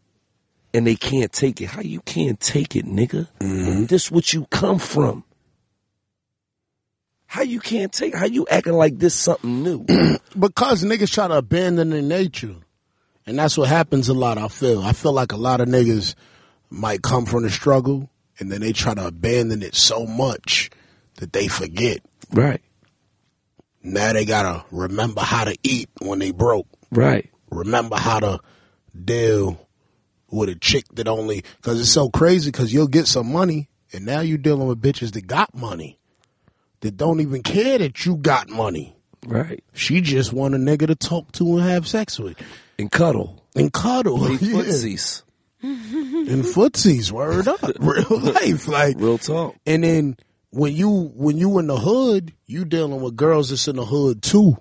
And 0.74 0.88
they 0.88 0.96
can't 0.96 1.34
take 1.34 1.62
it. 1.62 1.66
How 1.66 1.82
you 1.82 2.00
can't 2.02 2.40
take 2.40 2.76
it, 2.76 2.86
nigga? 2.86 3.28
Mm-hmm. 3.40 3.86
This 3.86 4.12
what 4.12 4.32
you 4.32 4.46
come 4.46 4.78
from. 4.78 5.24
How 7.26 7.42
you 7.42 7.60
can't 7.60 7.92
take 7.92 8.16
how 8.16 8.26
you 8.26 8.48
acting 8.50 8.74
like 8.74 8.98
this 8.98 9.14
something 9.14 9.64
new? 9.64 9.84
because 10.40 10.84
niggas 10.84 11.12
try 11.12 11.28
to 11.28 11.38
abandon 11.38 11.90
their 11.90 12.02
nature. 12.02 12.56
And 13.30 13.38
that's 13.38 13.56
what 13.60 13.70
happens 13.70 14.10
a 14.10 14.16
lot, 14.16 14.40
I 14.40 14.48
feel. 14.48 14.82
I 14.82 14.92
feel 14.92 15.14
like 15.14 15.34
a 15.34 15.38
lot 15.38 15.62
of 15.62 15.68
niggas 15.68 16.16
might 16.72 17.04
come 17.04 17.28
from 17.28 17.44
the 17.44 17.52
struggle 17.52 18.10
and 18.40 18.52
then 18.52 18.60
they 18.62 18.74
try 18.74 18.96
to 18.96 19.06
abandon 19.06 19.62
it 19.62 19.76
so 19.76 20.08
much 20.08 20.72
that 21.18 21.32
they 21.32 21.48
forget. 21.48 22.00
right. 22.34 22.60
Now 23.84 24.14
they 24.14 24.26
gotta 24.26 24.66
remember 24.72 25.22
how 25.22 25.44
to 25.44 25.56
eat 25.62 25.90
when 26.02 26.18
they 26.18 26.32
broke. 26.32 26.66
Right. 26.92 27.30
Remember 27.52 27.98
how 27.98 28.20
to 28.20 28.40
deal 29.06 29.66
with 30.32 30.50
a 30.50 30.56
chick 30.56 30.86
that 30.96 31.08
only, 31.08 31.44
cause 31.62 31.80
it's 31.80 31.92
so 31.92 32.10
crazy 32.10 32.52
cause 32.52 32.74
you'll 32.74 32.88
get 32.88 33.06
some 33.06 33.32
money 33.32 33.70
and 33.94 34.08
now 34.08 34.22
you're 34.22 34.40
dealing 34.40 34.68
with 34.68 34.82
bitches 34.82 35.12
that 35.14 35.28
got 35.28 35.54
money. 35.54 36.00
That 36.82 36.98
don't 36.98 37.20
even 37.22 37.44
care 37.44 37.78
that 37.78 38.08
you 38.08 38.18
got 38.18 38.50
money. 38.50 38.96
Right. 39.26 39.64
She 39.74 40.02
just 40.02 40.34
want 40.34 40.56
a 40.56 40.58
nigga 40.58 40.88
to 40.88 40.96
talk 40.96 41.32
to 41.34 41.58
and 41.58 41.70
have 41.70 41.88
sex 41.88 42.20
with. 42.20 42.36
And 42.80 42.92
cuddle. 42.92 43.46
And 43.56 43.72
cuddle. 43.72 44.18
Play 44.18 44.32
Yeah. 44.42 44.54
footsies. 44.62 45.24
and 45.62 46.44
footsies, 46.46 47.12
word 47.12 47.48
up, 47.48 47.60
real 47.80 48.20
life, 48.20 48.68
like. 48.68 48.96
Real 48.98 49.18
talk. 49.18 49.56
And 49.66 49.84
then 49.84 50.16
when 50.52 50.74
you 50.74 51.12
when 51.16 51.38
you 51.38 51.60
in 51.60 51.68
the 51.68 51.78
hood, 51.78 52.34
you 52.48 52.64
dealing 52.66 53.02
with 53.02 53.16
girls 53.18 53.50
that's 53.50 53.68
in 53.68 53.76
the 53.76 53.86
hood 53.86 54.24
too, 54.24 54.58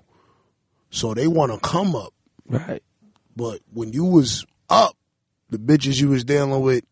so 0.91 1.13
they 1.13 1.27
want 1.27 1.51
to 1.53 1.59
come 1.59 1.95
up. 1.95 2.13
Right. 2.47 2.83
But 3.35 3.61
when 3.73 3.93
you 3.93 4.03
was 4.03 4.45
up, 4.69 4.97
the 5.49 5.57
bitches 5.57 6.01
you 6.01 6.09
was 6.09 6.25
dealing 6.25 6.61
with 6.61 6.83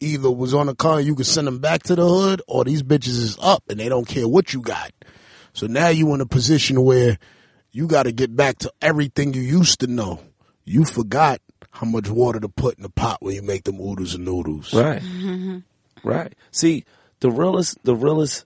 either 0.00 0.30
was 0.30 0.52
on 0.52 0.66
the 0.66 0.74
car, 0.74 1.00
you 1.00 1.14
could 1.14 1.24
send 1.26 1.46
them 1.46 1.58
back 1.60 1.84
to 1.84 1.94
the 1.94 2.06
hood, 2.06 2.42
or 2.48 2.64
these 2.64 2.82
bitches 2.82 3.18
is 3.18 3.38
up 3.40 3.62
and 3.70 3.78
they 3.78 3.88
don't 3.88 4.06
care 4.08 4.26
what 4.28 4.52
you 4.52 4.60
got. 4.60 4.90
So 5.54 5.66
now 5.68 5.88
you 5.88 6.12
in 6.14 6.20
a 6.20 6.26
position 6.26 6.82
where 6.82 7.16
you 7.70 7.86
got 7.86 8.02
to 8.02 8.12
get 8.12 8.34
back 8.34 8.58
to 8.58 8.72
everything 8.82 9.32
you 9.32 9.40
used 9.40 9.80
to 9.80 9.86
know. 9.86 10.20
You 10.66 10.84
forgot 10.84 11.40
how 11.70 11.86
much 11.86 12.10
water 12.10 12.40
to 12.40 12.48
put 12.48 12.76
in 12.76 12.82
the 12.82 12.90
pot 12.90 13.22
when 13.22 13.34
you 13.34 13.42
make 13.42 13.64
them 13.64 13.80
oodles 13.80 14.14
and 14.14 14.24
noodles. 14.24 14.74
Right. 14.74 15.00
Mm-hmm. 15.00 15.58
Right. 16.02 16.34
See, 16.50 16.84
the 17.20 17.30
realest, 17.30 17.82
the 17.84 17.96
realest, 17.96 18.44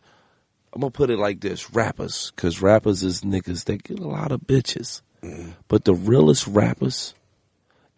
I'm 0.72 0.80
gonna 0.80 0.90
put 0.90 1.10
it 1.10 1.18
like 1.18 1.40
this: 1.40 1.72
rappers, 1.72 2.32
because 2.34 2.62
rappers 2.62 3.02
is 3.02 3.22
niggas. 3.22 3.64
They 3.64 3.78
get 3.78 3.98
a 3.98 4.06
lot 4.06 4.32
of 4.32 4.42
bitches, 4.42 5.02
mm-hmm. 5.22 5.50
but 5.66 5.84
the 5.84 5.94
realest 5.94 6.46
rappers 6.46 7.14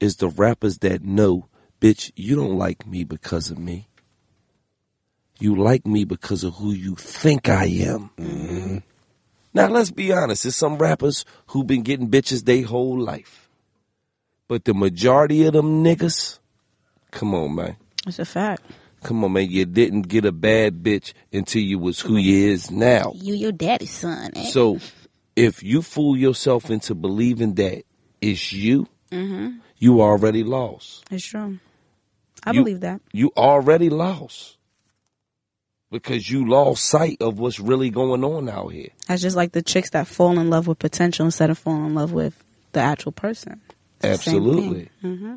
is 0.00 0.16
the 0.16 0.28
rappers 0.28 0.78
that 0.78 1.04
know, 1.04 1.48
bitch, 1.80 2.10
you 2.16 2.34
don't 2.34 2.56
like 2.56 2.86
me 2.86 3.04
because 3.04 3.50
of 3.50 3.58
me. 3.58 3.88
You 5.38 5.56
like 5.56 5.86
me 5.86 6.04
because 6.04 6.44
of 6.44 6.54
who 6.54 6.72
you 6.72 6.94
think 6.94 7.48
I 7.48 7.64
am. 7.64 8.10
Mm-hmm. 8.16 8.78
Now 9.54 9.68
let's 9.68 9.90
be 9.90 10.12
honest. 10.12 10.44
There's 10.44 10.56
some 10.56 10.78
rappers 10.78 11.24
who've 11.48 11.66
been 11.66 11.82
getting 11.82 12.10
bitches 12.10 12.44
they 12.44 12.62
whole 12.62 12.98
life, 12.98 13.41
but 14.52 14.66
the 14.66 14.74
majority 14.74 15.46
of 15.46 15.54
them 15.54 15.82
niggas, 15.82 16.38
come 17.10 17.34
on, 17.34 17.54
man. 17.54 17.74
It's 18.06 18.18
a 18.18 18.26
fact. 18.26 18.60
Come 19.02 19.24
on, 19.24 19.32
man. 19.32 19.48
You 19.50 19.64
didn't 19.64 20.02
get 20.08 20.26
a 20.26 20.30
bad 20.32 20.82
bitch 20.82 21.14
until 21.32 21.62
you 21.62 21.78
was 21.78 22.00
who 22.00 22.18
you 22.18 22.50
is 22.50 22.70
now. 22.70 23.12
You 23.14 23.32
your 23.32 23.52
daddy's 23.52 23.92
son. 23.92 24.30
Eh? 24.36 24.50
So 24.50 24.78
if 25.34 25.62
you 25.62 25.80
fool 25.80 26.18
yourself 26.18 26.68
into 26.70 26.94
believing 26.94 27.54
that 27.54 27.84
it's 28.20 28.52
you, 28.52 28.88
Mm-hmm. 29.10 29.56
you 29.78 30.02
already 30.02 30.44
lost. 30.44 31.04
It's 31.10 31.24
true. 31.24 31.58
I 32.44 32.50
You- 32.52 32.60
believe 32.62 32.80
that. 32.80 33.00
You 33.10 33.32
already 33.34 33.88
lost. 33.88 34.58
Because 35.90 36.30
you 36.30 36.46
lost 36.46 36.84
sight 36.84 37.16
of 37.22 37.38
what's 37.38 37.58
really 37.58 37.88
going 37.88 38.22
on 38.22 38.50
out 38.50 38.68
here. 38.68 38.88
That's 39.08 39.22
just 39.22 39.34
like 39.36 39.52
the 39.52 39.62
chicks 39.62 39.90
that 39.90 40.06
fall 40.06 40.38
in 40.38 40.50
love 40.50 40.66
with 40.66 40.78
potential 40.78 41.24
instead 41.24 41.48
of 41.48 41.56
falling 41.58 41.86
in 41.86 41.94
love 41.94 42.12
with 42.12 42.34
the 42.72 42.80
actual 42.80 43.12
person. 43.12 43.62
It's 44.02 44.24
the 44.24 44.30
same 44.30 44.42
Absolutely. 44.44 44.90
thing. 45.02 45.16
hmm 45.18 45.34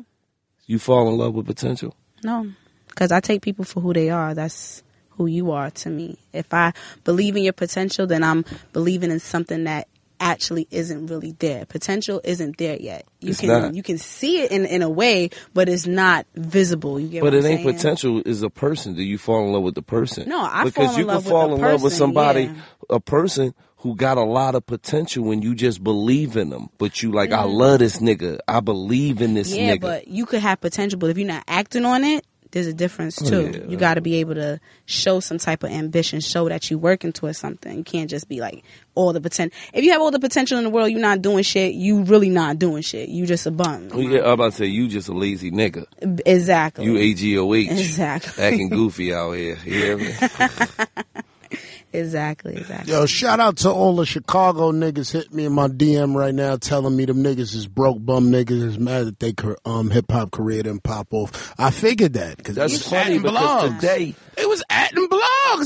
You 0.66 0.78
fall 0.78 1.08
in 1.08 1.16
love 1.18 1.34
with 1.34 1.46
potential. 1.46 1.94
No, 2.22 2.50
because 2.88 3.12
I 3.12 3.20
take 3.20 3.42
people 3.42 3.64
for 3.64 3.80
who 3.80 3.92
they 3.92 4.10
are. 4.10 4.34
That's 4.34 4.82
who 5.10 5.26
you 5.26 5.52
are 5.52 5.70
to 5.70 5.90
me. 5.90 6.18
If 6.32 6.52
I 6.52 6.72
believe 7.04 7.36
in 7.36 7.42
your 7.44 7.52
potential, 7.52 8.06
then 8.06 8.22
I'm 8.22 8.44
believing 8.72 9.10
in 9.10 9.20
something 9.20 9.64
that 9.64 9.88
actually 10.18 10.66
isn't 10.70 11.06
really 11.06 11.32
there. 11.38 11.66
Potential 11.66 12.20
isn't 12.24 12.56
there 12.58 12.76
yet. 12.76 13.06
You 13.20 13.30
It's 13.30 13.40
can 13.40 13.48
not. 13.48 13.74
you 13.74 13.82
can 13.82 13.98
see 13.98 14.40
it 14.40 14.50
in 14.50 14.64
in 14.64 14.82
a 14.82 14.88
way, 14.88 15.30
but 15.54 15.68
it's 15.68 15.86
not 15.86 16.26
visible. 16.34 16.98
You 16.98 17.08
get 17.08 17.22
But 17.22 17.34
it 17.34 17.44
I'm 17.44 17.46
ain't 17.46 17.62
saying? 17.62 17.74
potential 17.76 18.22
is 18.24 18.42
a 18.42 18.50
person. 18.50 18.94
Do 18.94 19.02
you 19.02 19.18
fall 19.18 19.44
in 19.46 19.52
love 19.52 19.62
with 19.62 19.74
the 19.74 19.82
person? 19.82 20.28
No, 20.28 20.40
I 20.40 20.64
because 20.64 20.74
fall 20.74 20.94
in 20.94 21.00
you 21.00 21.06
love 21.06 21.26
can 21.26 21.50
with 21.50 21.52
in 21.58 21.60
love 21.60 21.82
with 21.82 21.92
somebody, 21.92 22.42
yeah. 22.44 22.54
a 22.90 23.00
person 23.00 23.54
who 23.86 23.94
got 23.94 24.18
a 24.18 24.24
lot 24.24 24.56
of 24.56 24.66
potential 24.66 25.24
when 25.24 25.42
you 25.42 25.54
just 25.54 25.82
believe 25.84 26.36
in 26.36 26.50
them. 26.50 26.68
But 26.76 27.04
you 27.04 27.12
like, 27.12 27.30
I 27.30 27.44
mm-hmm. 27.44 27.52
love 27.52 27.78
this 27.78 27.98
nigga. 27.98 28.40
I 28.48 28.58
believe 28.58 29.22
in 29.22 29.34
this 29.34 29.54
Yeah, 29.54 29.76
nigga. 29.76 29.80
but 29.80 30.08
you 30.08 30.26
could 30.26 30.40
have 30.40 30.60
potential, 30.60 30.98
but 30.98 31.08
if 31.10 31.18
you're 31.18 31.26
not 31.26 31.44
acting 31.46 31.84
on 31.84 32.02
it, 32.02 32.26
there's 32.50 32.66
a 32.66 32.72
difference 32.72 33.22
oh, 33.22 33.28
too. 33.28 33.50
yeah. 33.52 33.70
You 33.70 33.76
got 33.76 33.94
to 33.94 34.00
be 34.00 34.16
able 34.16 34.34
to 34.34 34.58
show 34.86 35.20
some 35.20 35.38
type 35.38 35.62
of 35.62 35.70
ambition, 35.70 36.20
show 36.20 36.48
that 36.48 36.68
you're 36.68 36.80
working 36.80 37.12
towards 37.12 37.38
something. 37.38 37.76
You 37.76 37.84
can't 37.84 38.10
just 38.10 38.28
be 38.28 38.40
like 38.40 38.64
all 38.96 39.12
the 39.12 39.20
potential. 39.20 39.56
If 39.72 39.84
you 39.84 39.92
have 39.92 40.00
all 40.00 40.10
the 40.10 40.18
potential 40.18 40.58
in 40.58 40.64
the 40.64 40.70
world, 40.70 40.90
you're 40.90 41.00
not 41.00 41.22
doing 41.22 41.44
shit. 41.44 41.74
You 41.74 42.02
really 42.02 42.30
not 42.30 42.58
doing 42.58 42.82
shit. 42.82 43.08
You 43.08 43.24
just 43.24 43.46
a 43.46 43.52
bum. 43.52 43.88
Well, 43.90 44.00
yeah, 44.00 44.20
I'm 44.20 44.30
about 44.30 44.52
to 44.52 44.58
say 44.58 44.66
you 44.66 44.88
just 44.88 45.08
a 45.08 45.12
lazy 45.12 45.52
nigga. 45.52 45.84
Exactly. 46.26 46.86
You 46.86 46.94
AGOH. 46.94 47.70
Exactly. 47.70 48.42
Acting 48.42 48.68
goofy 48.68 49.14
out 49.14 49.32
here. 49.32 49.58
You 49.64 49.72
hear 49.72 49.98
me? 49.98 50.14
exactly. 51.92 52.56
Exactly. 52.56 52.92
Yo, 52.92 53.06
shout 53.06 53.40
out 53.40 53.56
to 53.58 53.70
all 53.70 53.96
the 53.96 54.06
Chicago 54.06 54.72
niggas 54.72 55.12
hit 55.12 55.32
me 55.32 55.44
in 55.46 55.52
my 55.52 55.68
DM 55.68 56.14
right 56.14 56.34
now 56.34 56.56
telling 56.56 56.96
me 56.96 57.04
them 57.04 57.22
niggas 57.22 57.54
is 57.54 57.66
broke 57.66 58.04
bum 58.04 58.30
niggas 58.30 58.62
is 58.62 58.78
mad 58.78 59.06
that 59.06 59.18
they 59.20 59.32
car- 59.32 59.56
um 59.64 59.90
hip 59.90 60.10
hop 60.10 60.30
career 60.30 60.62
didn't 60.62 60.82
pop 60.82 61.08
off. 61.12 61.54
I 61.58 61.70
figured 61.70 62.14
that 62.14 62.36
because 62.38 62.54
That's 62.56 62.72
was 62.74 62.88
funny 62.88 63.18
because 63.18 63.36
blogs. 63.36 63.80
today, 63.80 64.14
it 64.36 64.48
was 64.48 64.62
atting 64.70 65.08
blogs. 65.08 65.20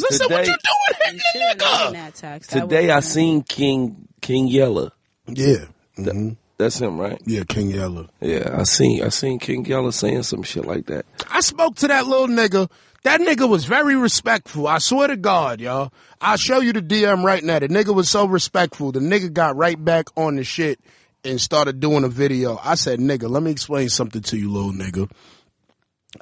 I 0.04 0.08
said, 0.10 0.30
"What 0.30 0.46
you 0.46 0.54
doing, 0.54 0.56
You 0.92 0.96
hitting 1.02 1.20
should 1.20 1.58
the 1.58 1.64
nigga?" 1.64 1.92
that 1.92 2.14
text. 2.14 2.50
That 2.50 2.60
today 2.62 2.90
I 2.90 2.96
would've 2.96 3.10
seen 3.10 3.42
King 3.42 4.08
King 4.20 4.48
Yella. 4.48 4.92
Yeah, 5.26 5.64
mhm. 5.98 6.36
That's 6.58 6.78
him, 6.78 6.98
right? 6.98 7.18
yeah, 7.24 7.42
King 7.48 7.70
Yella. 7.70 8.08
Yeah, 8.20 8.54
I 8.58 8.64
seen 8.64 9.02
I 9.02 9.08
seen 9.08 9.38
King 9.38 9.64
Yella 9.64 9.92
saying 9.92 10.24
some 10.24 10.42
shit 10.42 10.66
like 10.66 10.86
that. 10.86 11.06
I 11.30 11.40
spoke 11.40 11.76
to 11.76 11.88
that 11.88 12.06
little 12.06 12.28
nigga. 12.28 12.70
That 13.02 13.20
nigga 13.20 13.48
was 13.48 13.64
very 13.64 13.96
respectful. 13.96 14.68
I 14.68 14.78
swear 14.78 15.08
to 15.08 15.16
God, 15.16 15.60
y'all. 15.60 15.92
I'll 16.20 16.36
show 16.36 16.60
you 16.60 16.72
the 16.74 16.82
DM 16.82 17.24
right 17.24 17.42
now. 17.42 17.58
The 17.58 17.68
nigga 17.68 17.94
was 17.94 18.10
so 18.10 18.26
respectful. 18.26 18.92
The 18.92 19.00
nigga 19.00 19.32
got 19.32 19.56
right 19.56 19.82
back 19.82 20.06
on 20.16 20.36
the 20.36 20.44
shit 20.44 20.80
and 21.24 21.40
started 21.40 21.80
doing 21.80 22.04
a 22.04 22.08
video. 22.08 22.58
I 22.62 22.74
said, 22.74 22.98
nigga, 22.98 23.28
let 23.28 23.42
me 23.42 23.50
explain 23.50 23.88
something 23.88 24.20
to 24.22 24.36
you, 24.36 24.52
little 24.52 24.72
nigga. 24.72 25.10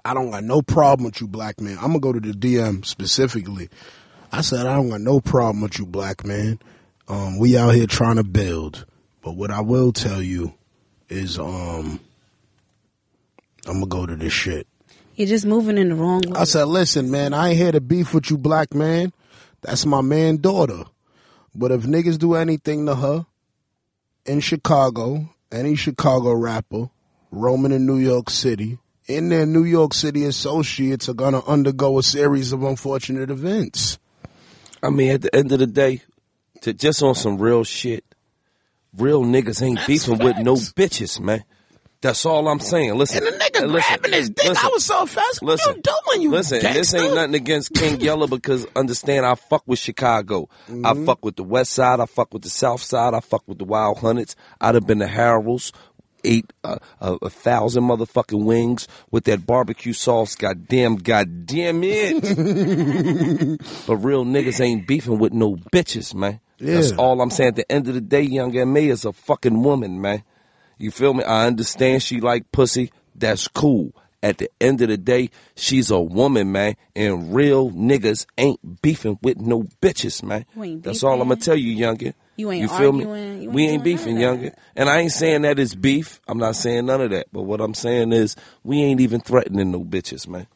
I 0.05 0.15
don't 0.15 0.31
got 0.31 0.45
no 0.45 0.63
problem 0.63 1.07
with 1.07 1.21
you, 1.21 1.27
black 1.27 1.61
man. 1.61 1.79
I'm 1.79 1.89
gonna 1.89 2.01
go 2.01 2.13
to 2.13 2.21
the 2.21 2.33
DM 2.33 2.85
specifically. 2.85 3.71
I 4.31 4.43
said, 4.43 4.67
I 4.67 4.75
don't 4.75 4.91
got 4.91 5.01
no 5.01 5.21
problem 5.21 5.63
with 5.63 5.79
you, 5.79 5.87
black 5.87 6.25
man. 6.25 6.61
Um, 7.09 7.39
we 7.39 7.57
out 7.57 7.75
here 7.75 7.87
trying 7.87 8.17
to 8.17 8.25
build. 8.25 8.85
But 9.23 9.33
what 9.33 9.51
I 9.51 9.63
will 9.63 9.93
tell 9.93 10.23
you 10.23 10.55
is, 11.09 11.39
um, 11.39 12.01
I'm 13.67 13.81
gonna 13.81 13.87
go 13.87 14.07
to 14.07 14.15
this 14.15 14.33
shit. 14.33 14.67
You're 15.19 15.27
just 15.27 15.47
moving 15.47 15.79
in 15.79 15.89
the 15.89 15.97
wrong 15.97 16.21
way. 16.25 16.39
I 16.39 16.45
said, 16.45 16.69
listen, 16.69 17.11
man, 17.11 17.35
I 17.35 17.49
ain't 17.49 17.59
here 17.59 17.73
to 17.73 17.81
beef 17.81 18.15
with 18.15 18.31
you, 18.31 18.39
black 18.39 18.73
man. 18.73 19.13
That's 19.63 19.85
my 19.85 20.01
man 20.01 20.37
daughter. 20.37 20.85
But 21.57 21.73
if 21.73 21.83
niggas 21.83 22.21
do 22.21 22.37
anything 22.37 22.87
to 22.87 22.95
her 22.95 23.27
in 24.25 24.39
Chicago, 24.39 25.29
any 25.51 25.75
Chicago 25.75 26.35
rapper 26.35 26.91
roaming 27.33 27.73
in 27.73 27.85
New 27.85 27.99
York 27.99 28.31
City, 28.31 28.79
in 29.09 29.29
their 29.29 29.45
New 29.45 29.65
York 29.65 29.93
City 29.93 30.25
associates 30.25 31.09
are 31.09 31.15
gonna 31.15 31.45
undergo 31.49 31.99
a 31.99 32.03
series 32.05 32.53
of 32.53 32.63
unfortunate 32.63 33.29
events. 33.29 33.99
I 34.85 34.91
mean, 34.91 35.11
at 35.11 35.23
the 35.23 35.35
end 35.35 35.51
of 35.51 35.59
the 35.59 35.67
day, 35.67 36.03
to 36.61 36.73
just 36.73 37.03
on 37.03 37.17
some 37.17 37.39
real 37.39 37.65
shit, 37.65 38.05
real 38.97 39.25
niggas 39.25 39.63
ain't 39.63 39.85
beefing 39.85 40.19
with 40.19 40.39
no 40.39 40.55
bitches, 40.55 41.19
man. 41.19 41.43
That's 42.01 42.25
all 42.25 42.47
I'm 42.47 42.61
saying. 42.61 42.95
Listen, 42.97 43.27
And 43.27 43.35
the 43.35 43.39
nigga 43.45 43.63
and 43.65 43.73
listen, 43.73 43.97
grabbing 43.97 44.13
his 44.13 44.31
dick, 44.31 44.49
listen, 44.49 44.65
I 44.65 44.69
was 44.73 44.85
so 44.85 45.05
fast. 45.07 45.43
What 45.43 45.49
listen, 45.53 45.75
you 45.77 45.83
doing, 45.83 46.23
you 46.23 46.31
listen. 46.31 46.61
This 46.61 46.95
ain't 46.95 47.15
nothing 47.15 47.35
against 47.35 47.75
King 47.75 48.01
Yella 48.01 48.29
because 48.29 48.67
understand, 48.77 49.27
I 49.27 49.35
fuck 49.35 49.65
with 49.67 49.79
Chicago. 49.81 50.49
I 50.69 50.71
Mm-hmm. 50.71 51.07
fuck 51.07 51.25
with 51.25 51.35
the 51.37 51.43
West 51.45 51.73
Side. 51.73 51.99
I 51.99 52.07
fuck 52.07 52.33
with 52.33 52.43
the 52.43 52.51
South 52.51 52.83
Side. 52.83 53.15
I 53.15 53.21
fuck 53.21 53.43
with 53.49 53.59
the 53.59 53.65
Wild 53.65 53.99
Hunnets. 53.99 54.37
I'd 54.61 54.75
have 54.77 54.87
been 54.87 54.99
the 54.99 55.09
Harold's. 55.09 55.73
Ate 56.25 56.53
a, 56.65 56.79
a, 57.01 57.13
a 57.23 57.31
thousand 57.31 57.85
motherfucking 57.85 58.45
wings 58.45 58.89
with 59.13 59.23
that 59.25 59.47
barbecue 59.47 59.93
sauce. 59.93 60.35
Goddamn, 60.35 60.97
goddamn 60.97 61.81
it! 61.85 62.21
but 63.87 63.97
real 63.99 64.25
niggas 64.25 64.61
ain't 64.61 64.87
beefing 64.87 65.19
with 65.19 65.33
no 65.33 65.55
bitches, 65.73 66.15
man. 66.15 66.41
That's 66.59 66.91
all 66.93 67.21
I'm 67.21 67.31
saying. 67.31 67.51
At 67.51 67.57
the 67.57 67.71
end 67.73 67.87
of 67.87 67.95
the 67.95 68.01
day, 68.01 68.23
Young 68.23 68.57
M.A. 68.57 68.89
is 68.89 69.05
a 69.05 69.13
fucking 69.13 69.63
woman, 69.63 70.01
man. 70.01 70.25
You 70.79 70.91
feel 70.91 71.13
me? 71.15 71.25
I 71.25 71.47
understand 71.47 72.03
she 72.03 72.21
like 72.21 72.51
pussy. 72.53 72.93
That's 73.15 73.49
cool. 73.49 73.95
At 74.21 74.39
the 74.39 74.51
end 74.61 74.81
of 74.81 74.89
the 74.89 74.97
day, 74.97 75.31
she's 75.55 75.91
a 75.91 76.01
woman, 76.01 76.51
man. 76.51 76.77
And 76.97 77.35
real 77.35 77.71
niggas 77.71 78.27
ain't 78.37 78.83
beefing 78.83 79.19
with 79.23 79.39
no 79.39 79.65
bitches, 79.81 80.23
man. 80.23 80.45
That's 80.83 81.05
all 81.05 81.21
I'm 81.21 81.29
gonna 81.29 81.41
tell 81.41 81.57
you, 81.57 81.77
youngin. 81.77 82.15
You 82.37 82.51
ain't 82.53 82.71
feel 82.71 82.95
arguing. 82.95 83.39
me? 83.39 83.45
You 83.45 83.51
we 83.51 83.63
ain't 83.65 83.73
ain't 83.75 83.85
beefing, 83.85 84.21
none 84.21 84.39
youngin. 84.39 84.55
And 84.77 84.89
I 84.89 85.01
ain't 85.01 85.13
saying 85.13 85.43
that 85.43 85.59
it's 85.59 85.75
beef. 85.75 86.21
I'm 86.27 86.39
not 86.39 86.57
saying 86.57 86.87
none 86.87 87.01
of 87.01 87.11
that. 87.11 87.27
But 87.33 87.43
what 87.43 87.61
I'm 87.61 87.75
saying 87.75 88.13
is, 88.13 88.37
we 88.63 88.83
ain't 88.83 89.01
even 89.01 89.21
threatening 89.21 89.73
no 89.73 89.85
bitches, 89.85 90.27
man. 90.29 90.47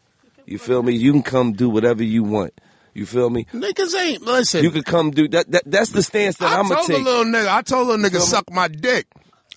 You 0.46 0.58
feel 0.58 0.82
me? 0.82 0.94
You 0.94 1.12
can 1.12 1.22
come 1.22 1.52
do 1.52 1.68
whatever 1.68 2.02
you 2.02 2.22
want. 2.24 2.52
You 2.94 3.06
feel 3.06 3.30
me? 3.30 3.46
Niggas 3.52 3.96
ain't 3.96 4.22
listen. 4.22 4.62
You 4.62 4.70
can 4.70 4.82
come 4.82 5.10
do 5.12 5.26
that. 5.28 5.50
that 5.50 5.62
that's 5.66 5.90
the 5.90 6.02
stance 6.02 6.36
that 6.38 6.52
I 6.52 6.58
I'm 6.58 6.68
gonna 6.68 6.80
take. 6.82 6.82
I 6.82 6.86
told 6.86 6.88
the 6.88 6.94
take. 6.94 7.04
little 7.04 7.24
nigga, 7.24 7.48
I 7.48 7.62
told 7.62 7.86
little 7.88 8.10
nigga 8.10 8.20
suck 8.20 8.52
my 8.52 8.68
dick. 8.68 9.06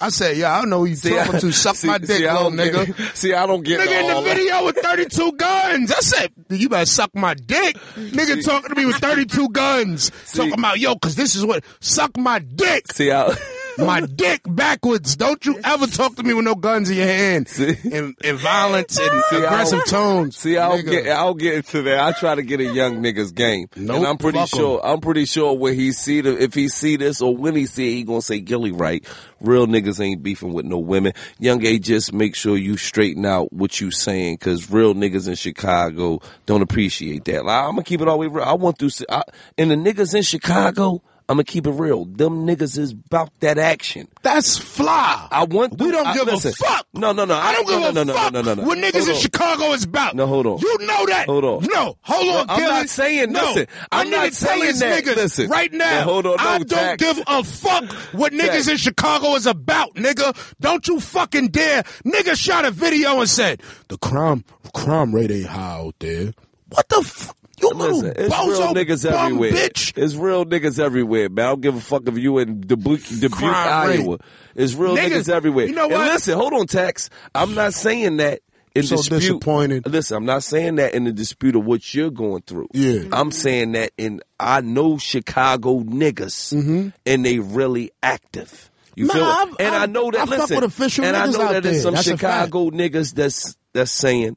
I 0.02 0.10
said, 0.10 0.36
yeah, 0.38 0.54
I 0.56 0.60
don't 0.60 0.70
know 0.70 0.80
who 0.80 0.86
you 0.86 0.96
talking 0.98 1.39
to. 1.39 1.52
Suck 1.54 1.76
see- 1.76 1.88
my 1.88 1.98
dick, 1.98 2.10
see, 2.10 2.24
little 2.28 2.52
don't 2.52 2.56
get- 2.58 2.74
nigga. 2.74 3.16
see, 3.16 3.34
I 3.34 3.46
don't 3.46 3.64
get 3.64 3.80
Nigga 3.80 4.02
in 4.02 4.08
the 4.08 4.22
that. 4.22 4.36
video 4.38 4.66
with 4.66 4.78
32 4.78 5.32
guns. 5.34 5.91
I 5.91 6.00
said, 6.02 6.32
you 6.50 6.68
better 6.70 6.86
suck 6.86 7.16
my 7.16 7.34
dick. 7.34 7.78
Nigga 7.96 8.43
talking 8.43 8.70
to 8.70 8.76
me 8.76 8.86
with 8.86 8.98
32 8.98 9.50
guns. 9.50 10.12
Talking 10.34 10.54
about, 10.54 10.80
yo, 10.80 10.96
cause 10.98 11.16
this 11.16 11.36
is 11.36 11.46
what, 11.46 11.64
suck 11.80 12.18
my 12.18 12.39
dick. 12.39 12.91
See, 12.91 13.12
I, 13.12 13.36
My 13.78 14.02
dick 14.02 14.42
backwards. 14.48 15.16
Don't 15.16 15.44
you 15.46 15.60
ever 15.64 15.88
talk 15.88 16.16
to 16.16 16.24
me 16.24 16.34
with 16.34 16.46
no 16.46 16.56
guns 16.56 16.90
in 16.90 16.98
your 16.98 17.08
hand. 17.08 17.48
See? 17.50 17.76
And, 17.92 18.16
and 18.24 18.38
violence 18.40 18.98
and 19.00 19.24
See, 19.30 19.36
I 19.38 19.40
aggressive 19.46 19.80
don't- 19.86 19.88
tones. 19.88 20.38
See, 20.38 20.58
I'll 20.58 20.78
Nigga. 20.78 20.92
get 20.92 21.08
I'll 21.10 21.34
get 21.34 21.56
into 21.56 21.82
that. 21.84 22.00
I 22.00 22.12
try 22.14 22.36
to 22.36 22.42
get 22.44 22.60
a 22.62 22.66
young 22.66 22.98
nigga's 23.04 23.32
game, 23.32 23.68
Nope, 23.76 23.98
and 23.98 24.08
I'm 24.08 24.18
pretty 24.18 24.38
fuck 24.40 24.54
'em. 24.54 24.60
sure 24.60 24.86
I'm 24.86 25.02
pretty 25.02 25.26
sure 25.26 25.54
when 25.58 25.76
he 25.76 25.92
see 25.92 26.22
the 26.22 26.42
if 26.42 26.54
he 26.54 26.68
see 26.70 26.96
this 26.96 27.22
or 27.22 27.36
when 27.36 27.56
he 27.56 27.66
see 27.66 27.90
it, 27.92 27.96
he 27.96 28.04
gonna 28.04 28.22
say 28.22 28.40
Gillie 28.40 28.72
right. 28.72 29.06
Real 29.42 29.68
niggas 29.68 30.00
ain't 30.00 30.24
beefing 30.24 30.54
with 30.54 30.66
no 30.66 30.80
women. 30.80 31.14
Young 31.40 31.64
A, 31.66 31.78
just 31.78 32.14
make 32.14 32.36
sure 32.36 32.56
you 32.58 32.78
straighten 32.78 33.26
out 33.26 33.52
what 33.54 33.80
you 33.82 33.92
saying, 33.92 34.38
cause 34.38 34.72
real 34.72 34.94
niggas 34.96 35.28
in 35.28 35.36
Chicago 35.36 36.22
don't 36.46 36.62
appreciate 36.62 37.26
that. 37.26 37.46
Like, 37.46 37.64
I'm 37.64 37.72
gonna 37.72 37.84
keep 37.84 38.02
it 38.02 38.08
all 38.08 38.16
the 38.16 38.20
way 38.20 38.28
real. 38.28 38.44
I 38.46 38.54
went 38.54 38.78
through 38.80 38.90
I, 39.10 39.24
and 39.58 39.70
the 39.72 39.76
niggas 39.76 40.16
in 40.16 40.22
Chicago. 40.24 41.02
I'm 41.28 41.38
gonna 41.38 41.44
keep 41.44 41.66
it 41.66 41.72
real. 41.72 42.06
Them 42.06 42.46
niggas 42.46 42.78
is 42.78 42.92
about 42.92 43.32
that 43.40 43.58
action. 43.58 44.08
That's 44.22 44.60
fly. 44.60 45.28
I 45.32 45.46
want. 45.46 45.80
we 45.80 45.90
don't 45.90 46.06
I- 46.06 46.14
give 46.14 46.28
listen. 46.28 46.52
a 46.52 46.54
fuck. 46.54 46.86
No, 46.94 47.14
no, 47.14 47.26
no. 47.26 47.34
I 47.34 47.52
don't 47.54 47.68
give 47.68 47.80
no, 47.80 47.90
a 47.90 47.94
no, 47.94 48.04
no, 48.04 48.14
fuck 48.14 48.32
no, 48.34 48.42
no, 48.44 48.54
no, 48.54 48.62
no. 48.62 48.68
what 48.68 48.78
niggas 48.78 48.94
Hold 48.94 49.08
in 49.10 49.16
on. 49.16 49.20
Chicago 49.22 49.72
is 49.74 49.84
about. 49.86 50.16
No, 50.16 50.28
hold 50.28 50.46
on. 50.46 50.60
You 50.60 50.78
know 50.82 51.06
that. 51.08 51.26
Hold 51.26 51.44
on. 51.44 51.64
No, 51.64 51.98
hold 52.02 52.28
on. 52.28 52.46
No, 52.48 52.54
I'm 52.54 52.60
Gillie. 52.60 52.72
not 52.72 52.90
saying- 52.90 53.32
no. 53.32 53.42
listen, 53.54 53.68
I 53.92 54.02
I'm 54.02 54.10
not 54.12 54.34
saying 54.34 54.78
that. 54.78 55.04
nigga 55.04 55.16
Listen. 55.16 55.50
right 55.50 55.74
now. 55.74 56.00
No, 56.00 56.04
hold 56.04 56.26
on, 56.28 56.36
No, 56.38 56.44
I 56.44 56.58
don't 56.60 56.70
Tax. 56.70 57.04
give 57.04 57.24
a 57.26 57.44
fuck 57.44 57.92
what 58.14 58.32
niggas 58.32 58.70
in 58.70 58.78
Chicago 58.78 59.34
is 59.34 59.48
about, 59.48 59.96
nigga. 59.96 60.36
Don't 60.62 60.88
you 60.88 61.00
fucking 61.00 61.48
dare. 61.48 61.82
Nigga 62.06 62.36
shot 62.36 62.66
a 62.66 62.72
video 62.72 63.20
and 63.20 63.30
said 63.30 63.64
the 63.88 63.98
crime 63.98 64.46
crime 64.76 65.14
rate 65.16 65.32
ain't 65.32 65.48
high 65.48 65.80
out 65.80 65.96
there. 66.00 66.34
What 66.70 66.88
the 66.90 67.02
fuck? 67.02 67.36
You 67.62 67.70
little 67.70 67.99
Listen, 67.99 68.14
it's 68.18 68.34
bozo 68.34 68.47
real 68.49 68.74
niggas 68.74 69.03
bum 69.10 69.14
everywhere. 69.26 69.51
bitch. 69.51 69.93
It's 69.97 70.16
real 70.16 70.45
niggas 70.45 70.80
everywhere, 70.80 71.30
man. 71.30 71.45
I 71.45 71.49
don't 71.49 71.62
give 71.62 71.76
a 71.76 71.80
fuck 71.82 72.08
if 72.08 72.18
you 72.18 72.38
in 72.39 72.62
Dubuque, 72.62 73.03
Dubuque 73.08 73.32
Crime 73.32 73.88
rate. 73.88 73.99
Iowa. 74.01 74.18
It's 74.56 74.74
real 74.74 74.95
Niggas- 74.97 75.10
niggas 75.10 75.30
everywhere. 75.30 75.66
you 75.68 75.74
know 75.74 75.84
And 75.86 75.93
what? 75.93 76.12
listen, 76.12 76.38
hold 76.38 76.53
on, 76.53 76.68
Tax. 76.68 77.10
I'm 77.34 77.56
not 77.56 77.74
saying 77.74 78.18
that 78.18 78.41
in 78.76 78.84
So 78.84 78.97
dispute. 78.97 79.20
disappointed. 79.20 79.88
Listen, 79.88 80.18
I'm 80.18 80.26
not 80.26 80.43
saying 80.43 80.76
that 80.76 80.93
in 80.93 81.06
the 81.06 81.14
dispute 81.14 81.56
of 81.56 81.64
what 81.66 81.93
you're 81.93 82.12
going 82.12 82.41
through. 82.41 82.68
Yeah. 82.74 83.03
I'm 83.14 83.32
saying 83.32 83.71
that 83.71 83.92
in 83.97 84.20
I 84.38 84.59
know 84.59 84.97
Chicago 84.97 85.80
niggas, 85.80 86.54
mm-hmm. 86.54 86.89
and 87.05 87.25
they 87.25 87.39
really 87.39 87.92
active. 88.04 88.70
You 88.97 89.05
Nah, 89.08 89.13
feel? 89.13 89.24
I've- 89.24 89.55
and 89.59 89.75
I 89.75 89.84
I've- 89.84 89.92
know 89.93 90.12
that. 90.12 90.21
I 90.21 90.25
fuck 90.25 90.39
listen, 90.39 90.55
with 90.55 90.66
official 90.66 91.05
and 91.05 91.16
I 91.16 91.28
niggas 91.28 91.34
know 91.34 91.42
out 91.43 91.51
that 91.54 91.63
there's 91.63 91.75
there. 91.75 91.84
some 91.84 91.93
That's 91.93 92.08
a 92.08 92.17
fact. 92.17 92.20
Chicago 92.47 92.70
niggas 92.71 93.13
that's 93.13 93.55
that's 93.74 93.92
saying 93.92 94.36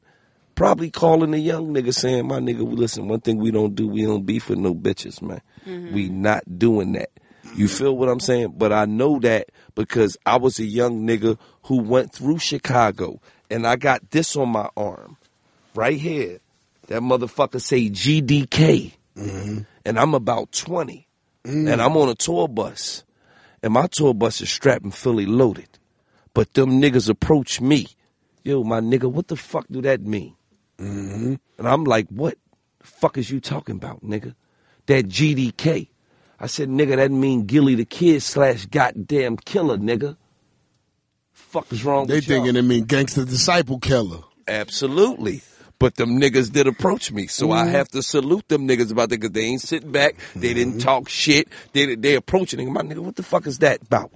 probably 0.59 0.91
calling 0.91 1.31
the 1.31 1.39
young 1.39 1.73
nigga 1.73 1.93
saying, 1.93 2.27
"My 2.27 2.39
nigga, 2.39 2.69
listen, 2.69 3.07
one 3.07 3.21
thing 3.21 3.37
we 3.37 3.49
don't 3.49 3.75
do, 3.75 3.87
we 3.87 4.03
don't 4.03 4.25
beef 4.25 4.49
with 4.49 4.59
no 4.59 4.75
bitches, 4.75 5.21
man. 5.21 5.41
Mm-hmm. 5.65 5.95
We 5.95 6.09
not 6.09 6.59
doing 6.59 6.91
that." 6.93 7.11
You 7.55 7.65
mm-hmm. 7.65 7.77
feel 7.77 7.95
what 7.95 8.09
I'm 8.09 8.19
saying? 8.19 8.55
But 8.57 8.73
I 8.73 8.83
know 8.83 9.19
that 9.19 9.51
because 9.73 10.17
I 10.25 10.35
was 10.35 10.59
a 10.59 10.65
young 10.65 11.07
nigga 11.07 11.39
who 11.63 11.81
went 11.81 12.11
through 12.11 12.39
Chicago, 12.39 13.21
and 13.49 13.65
I 13.65 13.77
got 13.77 14.11
this 14.11 14.35
on 14.35 14.49
my 14.49 14.69
arm, 14.75 15.15
right 15.75 15.97
here. 15.97 16.39
That 16.87 17.03
motherfucker 17.03 17.61
say 17.61 17.89
GDK, 17.89 18.91
mm-hmm. 19.15 19.59
and 19.85 19.99
I'm 19.99 20.13
about 20.13 20.51
20, 20.51 21.07
mm. 21.45 21.71
and 21.71 21.81
I'm 21.81 21.95
on 21.95 22.09
a 22.09 22.15
tour 22.15 22.49
bus, 22.49 23.05
and 23.63 23.71
my 23.71 23.87
tour 23.87 24.13
bus 24.13 24.41
is 24.41 24.49
strapped 24.49 24.83
and 24.83 24.93
fully 24.93 25.25
loaded. 25.25 25.69
But 26.33 26.53
them 26.53 26.81
niggas 26.81 27.07
approach 27.07 27.61
me. 27.61 27.87
Yo, 28.43 28.63
my 28.63 28.81
nigga, 28.81 29.09
what 29.09 29.29
the 29.29 29.37
fuck 29.37 29.65
do 29.71 29.81
that 29.83 30.01
mean? 30.01 30.35
Mm-hmm. 30.79 31.35
And 31.57 31.67
I'm 31.67 31.83
like, 31.83 32.07
what 32.09 32.37
the 32.79 32.87
fuck 32.87 33.17
is 33.17 33.29
you 33.29 33.39
talking 33.39 33.75
about, 33.75 34.03
nigga? 34.03 34.35
That 34.85 35.07
GDK. 35.07 35.89
I 36.39 36.47
said, 36.47 36.69
nigga, 36.69 36.95
that 36.95 37.11
mean 37.11 37.45
Gillie 37.45 37.75
the 37.75 37.85
Kid 37.85 38.23
slash 38.23 38.65
goddamn 38.65 39.37
killer, 39.37 39.77
nigga. 39.77 40.15
Fuck 41.33 41.71
is 41.73 41.83
wrong 41.83 42.07
They 42.07 42.15
with 42.15 42.27
y'all? 42.27 42.37
thinking 42.43 42.55
it 42.55 42.61
mean 42.63 42.85
gangster 42.85 43.25
disciple 43.25 43.79
killer. 43.79 44.19
Absolutely. 44.47 45.41
But 45.79 45.95
them 45.95 46.19
niggas 46.19 46.51
did 46.51 46.67
approach 46.67 47.11
me, 47.11 47.27
so 47.27 47.47
Mm-hmm. 47.47 47.53
I 47.53 47.71
have 47.71 47.87
to 47.89 48.01
salute 48.03 48.47
them 48.49 48.67
niggas 48.67 48.91
about 48.91 49.09
that 49.09 49.19
because 49.21 49.31
they 49.31 49.43
ain't 49.45 49.61
sitting 49.61 49.91
back. 49.91 50.15
They 50.35 50.53
didn't 50.53 50.73
Mm-hmm. 50.73 50.79
talk 50.81 51.07
shit. 51.09 51.47
They 51.73 51.95
they 51.95 52.15
approaching. 52.15 52.71
My 52.73 52.81
nigga, 52.81 52.99
what 52.99 53.15
the 53.15 53.23
fuck 53.23 53.47
is 53.47 53.59
that 53.59 53.81
about? 53.83 54.11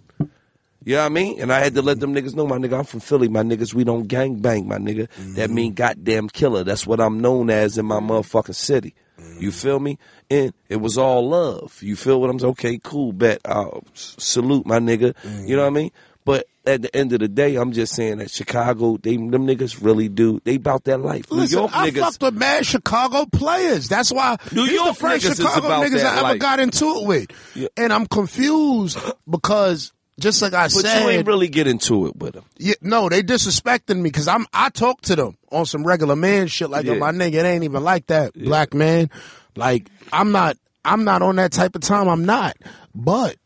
You 0.85 0.95
know 0.95 1.01
what 1.01 1.05
I 1.05 1.09
mean? 1.09 1.41
And 1.41 1.51
I 1.51 1.59
had 1.59 1.75
to 1.75 1.81
let 1.81 1.99
them 1.99 2.13
niggas 2.13 2.35
know, 2.35 2.47
my 2.47 2.57
nigga, 2.57 2.77
I'm 2.77 2.85
from 2.85 2.99
Philly. 2.99 3.27
My 3.27 3.43
niggas, 3.43 3.73
we 3.73 3.83
don't 3.83 4.07
gang 4.07 4.35
bang, 4.39 4.67
my 4.67 4.77
nigga. 4.77 5.07
That 5.35 5.43
Mm-hmm. 5.43 5.55
mean 5.55 5.73
goddamn 5.73 6.29
killer. 6.29 6.63
That's 6.63 6.85
what 6.85 6.99
I'm 6.99 7.19
known 7.19 7.49
as 7.49 7.77
in 7.77 7.85
my 7.85 7.99
mm-hmm. 7.99 8.11
motherfucking 8.11 8.55
city. 8.55 8.95
You 9.17 9.23
mm-hmm. 9.23 9.49
feel 9.49 9.79
me? 9.79 9.97
And 10.29 10.53
it 10.69 10.77
was 10.77 10.97
all 10.97 11.29
love. 11.29 11.81
You 11.81 11.95
feel 11.95 12.19
what 12.19 12.29
I'm 12.29 12.39
saying? 12.39 12.51
Okay, 12.51 12.79
cool, 12.83 13.13
bet. 13.13 13.41
I'll 13.45 13.83
salute 13.93 14.65
my 14.65 14.79
nigga. 14.79 15.13
You 15.23 15.29
know 15.29 15.39
mm-hmm. 15.39 15.57
what 15.57 15.65
I 15.65 15.69
mean? 15.69 15.91
But 16.25 16.47
at 16.65 16.81
the 16.81 16.95
end 16.95 17.11
of 17.13 17.19
the 17.19 17.27
day, 17.27 17.55
I'm 17.55 17.73
just 17.73 17.93
saying 17.93 18.19
that 18.19 18.31
Chicago, 18.31 18.97
they 18.97 19.17
them 19.17 19.45
niggas 19.45 19.83
really 19.83 20.07
do. 20.07 20.39
They 20.43 20.55
about 20.55 20.85
that 20.85 20.99
life. 20.99 21.29
Listen, 21.29 21.55
New 21.55 21.61
York 21.61 21.71
I 21.73 21.89
niggas. 21.89 21.99
fucked 21.99 22.21
with 22.23 22.35
mad 22.35 22.65
Chicago 22.65 23.25
players. 23.25 23.89
That's 23.89 24.11
why 24.11 24.37
New 24.51 24.63
York 24.63 24.89
the 24.89 24.93
first 24.93 25.25
niggas 25.25 25.35
Chicago 25.37 25.67
niggas 25.67 26.01
that 26.01 26.05
I 26.05 26.17
ever 26.19 26.21
life. 26.21 26.39
got 26.39 26.59
into 26.59 26.85
it 26.85 27.07
with. 27.07 27.27
Yeah. 27.55 27.67
And 27.75 27.91
I'm 27.91 28.07
confused 28.07 28.97
because 29.29 29.91
just 30.19 30.41
like 30.41 30.53
I 30.53 30.63
but 30.65 30.71
said, 30.71 31.03
you 31.03 31.09
ain't 31.09 31.27
really 31.27 31.47
get 31.47 31.67
into 31.67 32.05
it 32.07 32.15
with 32.15 32.33
them. 32.33 32.43
Yeah, 32.57 32.75
no, 32.81 33.09
they 33.09 33.23
disrespecting 33.23 33.97
me 33.97 34.03
because 34.03 34.27
I'm. 34.27 34.45
I 34.53 34.69
talk 34.69 35.01
to 35.01 35.15
them 35.15 35.37
on 35.51 35.65
some 35.65 35.83
regular 35.85 36.15
man 36.15 36.47
shit. 36.47 36.69
Like, 36.69 36.85
yo, 36.85 36.93
Yeah. 36.93 36.99
my 36.99 37.11
nigga, 37.11 37.35
it 37.35 37.45
ain't 37.45 37.63
even 37.63 37.83
like 37.83 38.07
that, 38.07 38.33
black 38.33 38.73
man. 38.73 39.09
Like, 39.55 39.89
I'm 40.11 40.31
not. 40.31 40.57
I'm 40.85 41.03
not 41.05 41.21
on 41.21 41.37
that 41.37 41.51
type 41.51 41.75
of 41.75 41.81
time. 41.81 42.07
I'm 42.09 42.25
not. 42.25 42.55
But, 42.93 43.37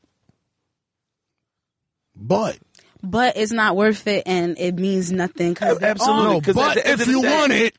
but 2.16 2.58
But 3.04 3.38
it's 3.38 3.52
not 3.52 3.76
worth 3.76 4.06
it, 4.08 4.24
and 4.26 4.58
it 4.58 4.76
means 4.76 5.12
nothing. 5.12 5.54
Cause 5.56 5.82
Absolutely. 5.82 6.26
all- 6.26 6.34
no. 6.34 6.42
'cause 6.42 6.56
But 6.56 6.78
if 6.78 7.08
you 7.08 7.22
day- 7.22 7.32
want 7.40 7.52
it, 7.54 7.76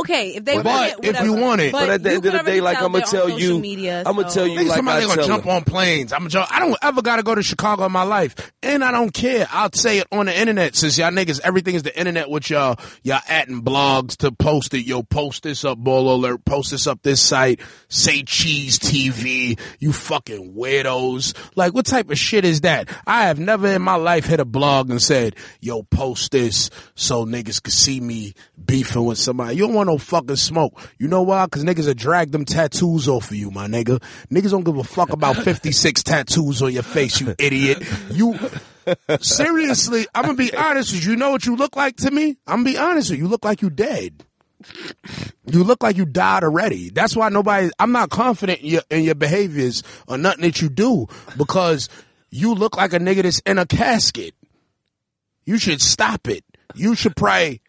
okay, 0.00 0.30
if 0.36 0.44
they 0.44 0.56
But 0.56 0.64
want 0.66 0.86
it, 0.92 1.04
if 1.16 1.20
you 1.22 1.32
want 1.34 1.60
it- 1.60 1.72
But 1.72 1.88
at 1.88 2.02
the 2.02 2.10
end 2.14 2.26
of 2.26 2.32
the 2.32 2.42
day, 2.42 2.60
like 2.60 2.80
I'ma 2.82 3.00
tell 3.00 3.28
you- 3.28 3.58
media, 3.60 4.02
I'ma 4.06 4.28
so- 4.28 4.34
tell 4.34 4.46
you- 4.46 4.58
Niggas 4.60 4.66
like 4.68 4.76
somebody 4.76 5.04
I 5.04 5.06
gonna 5.06 5.16
tell 5.16 5.26
jump 5.26 5.44
her. 5.44 5.50
on 5.50 5.64
planes. 5.64 6.12
I'm 6.12 6.28
jo- 6.28 6.44
I 6.50 6.58
don't 6.60 6.76
ever 6.82 7.02
gotta 7.02 7.22
go 7.22 7.34
to 7.34 7.42
Chicago 7.42 7.86
in 7.86 7.92
my 7.92 8.02
life, 8.02 8.34
and 8.62 8.84
I 8.84 8.90
don't 8.90 9.12
care. 9.12 9.46
I'll 9.52 9.72
say 9.72 9.98
it 9.98 10.06
on 10.12 10.26
the 10.26 10.38
internet 10.38 10.76
since 10.76 10.98
y'all 10.98 11.10
niggas 11.10 11.40
everything 11.44 11.74
is 11.74 11.82
the 11.82 11.96
internet 11.98 12.28
with 12.30 12.50
y'all. 12.50 12.76
Y'all 13.02 13.20
adding 13.28 13.62
blogs 13.62 14.16
to 14.18 14.30
post 14.32 14.74
it. 14.74 14.84
Yo, 14.86 15.02
post 15.02 15.42
this 15.42 15.64
up, 15.64 15.78
Baller 15.78 16.14
Alert. 16.14 16.44
Post 16.44 16.70
this 16.72 16.86
up 16.86 17.00
this 17.02 17.20
site. 17.20 17.60
Say 17.88 18.22
cheese 18.22 18.78
TV. 18.78 19.58
You 19.78 19.92
fucking 19.92 20.54
weirdos. 20.56 21.34
Like 21.56 21.74
what 21.74 21.86
type 21.86 22.10
of 22.10 22.18
shit 22.18 22.44
is 22.44 22.62
that? 22.62 22.88
I 23.06 23.24
have 23.26 23.38
never 23.38 23.68
in 23.68 23.82
my 23.82 23.96
life 23.96 24.26
hit 24.26 24.40
a 24.40 24.44
blog 24.44 24.90
and 24.90 25.00
said, 25.02 25.36
"Yo, 25.60 25.82
post 25.82 26.32
this 26.32 26.70
so 26.94 27.24
niggas 27.24 27.62
could 27.62 27.72
see 27.72 28.00
me 28.00 28.34
beefing 28.64 29.04
with 29.04 29.18
somebody." 29.18 29.56
You 29.56 29.66
don't 29.66 29.74
want 29.74 29.83
no 29.84 29.98
fucking 29.98 30.36
smoke. 30.36 30.80
You 30.98 31.08
know 31.08 31.22
why? 31.22 31.44
Because 31.46 31.64
niggas 31.64 31.86
will 31.86 31.94
drag 31.94 32.32
them 32.32 32.44
tattoos 32.44 33.08
off 33.08 33.30
of 33.30 33.36
you, 33.36 33.50
my 33.50 33.66
nigga. 33.66 34.02
Niggas 34.30 34.50
don't 34.50 34.64
give 34.64 34.76
a 34.76 34.84
fuck 34.84 35.12
about 35.12 35.36
56 35.36 36.02
tattoos 36.04 36.62
on 36.62 36.72
your 36.72 36.82
face, 36.82 37.20
you 37.20 37.34
idiot. 37.38 37.82
You, 38.10 38.38
seriously, 39.20 40.06
I'm 40.14 40.22
gonna 40.22 40.34
be 40.34 40.54
honest 40.54 40.92
with 40.92 41.04
you. 41.04 41.12
You 41.12 41.16
know 41.16 41.30
what 41.30 41.46
you 41.46 41.56
look 41.56 41.76
like 41.76 41.96
to 41.98 42.10
me? 42.10 42.36
I'm 42.46 42.64
gonna 42.64 42.72
be 42.72 42.78
honest 42.78 43.10
with 43.10 43.18
you. 43.18 43.24
You 43.24 43.30
look 43.30 43.44
like 43.44 43.62
you 43.62 43.70
dead. 43.70 44.24
You 45.46 45.62
look 45.62 45.82
like 45.82 45.96
you 45.96 46.06
died 46.06 46.42
already. 46.42 46.90
That's 46.90 47.14
why 47.14 47.28
nobody, 47.28 47.70
I'm 47.78 47.92
not 47.92 48.10
confident 48.10 48.60
in 48.60 48.66
your, 48.66 48.82
in 48.90 49.02
your 49.02 49.14
behaviors 49.14 49.82
or 50.08 50.16
nothing 50.16 50.42
that 50.42 50.62
you 50.62 50.68
do 50.68 51.06
because 51.36 51.88
you 52.30 52.54
look 52.54 52.76
like 52.76 52.92
a 52.92 52.98
nigga 52.98 53.22
that's 53.22 53.40
in 53.40 53.58
a 53.58 53.66
casket. 53.66 54.34
You 55.44 55.58
should 55.58 55.82
stop 55.82 56.28
it. 56.28 56.44
You 56.74 56.94
should 56.94 57.14
probably 57.14 57.60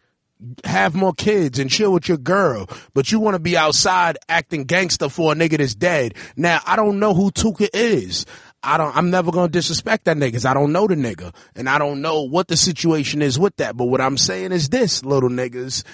have 0.64 0.94
more 0.94 1.12
kids 1.14 1.58
and 1.58 1.70
chill 1.70 1.92
with 1.92 2.08
your 2.08 2.18
girl, 2.18 2.68
but 2.94 3.10
you 3.10 3.20
want 3.20 3.34
to 3.34 3.38
be 3.38 3.56
outside 3.56 4.18
acting 4.28 4.64
gangster 4.64 5.08
for 5.08 5.32
a 5.32 5.34
nigga 5.34 5.58
that's 5.58 5.74
dead. 5.74 6.14
Now, 6.36 6.60
I 6.66 6.76
don't 6.76 6.98
know 6.98 7.14
who 7.14 7.30
Tooka 7.30 7.68
is. 7.72 8.26
I 8.62 8.76
don't, 8.76 8.94
I'm 8.96 9.10
never 9.10 9.30
going 9.30 9.48
to 9.48 9.52
disrespect 9.52 10.04
that 10.06 10.16
nigga 10.16 10.32
'cause 10.32 10.44
I 10.44 10.54
don't 10.54 10.72
know 10.72 10.86
the 10.86 10.94
nigga 10.94 11.34
and 11.54 11.68
I 11.68 11.78
don't 11.78 12.02
know 12.02 12.22
what 12.22 12.48
the 12.48 12.56
situation 12.56 13.22
is 13.22 13.38
with 13.38 13.56
that. 13.56 13.76
But 13.76 13.86
what 13.86 14.00
I'm 14.00 14.16
saying 14.18 14.52
is 14.52 14.68
this, 14.68 15.04
little 15.04 15.30
niggas, 15.30 15.84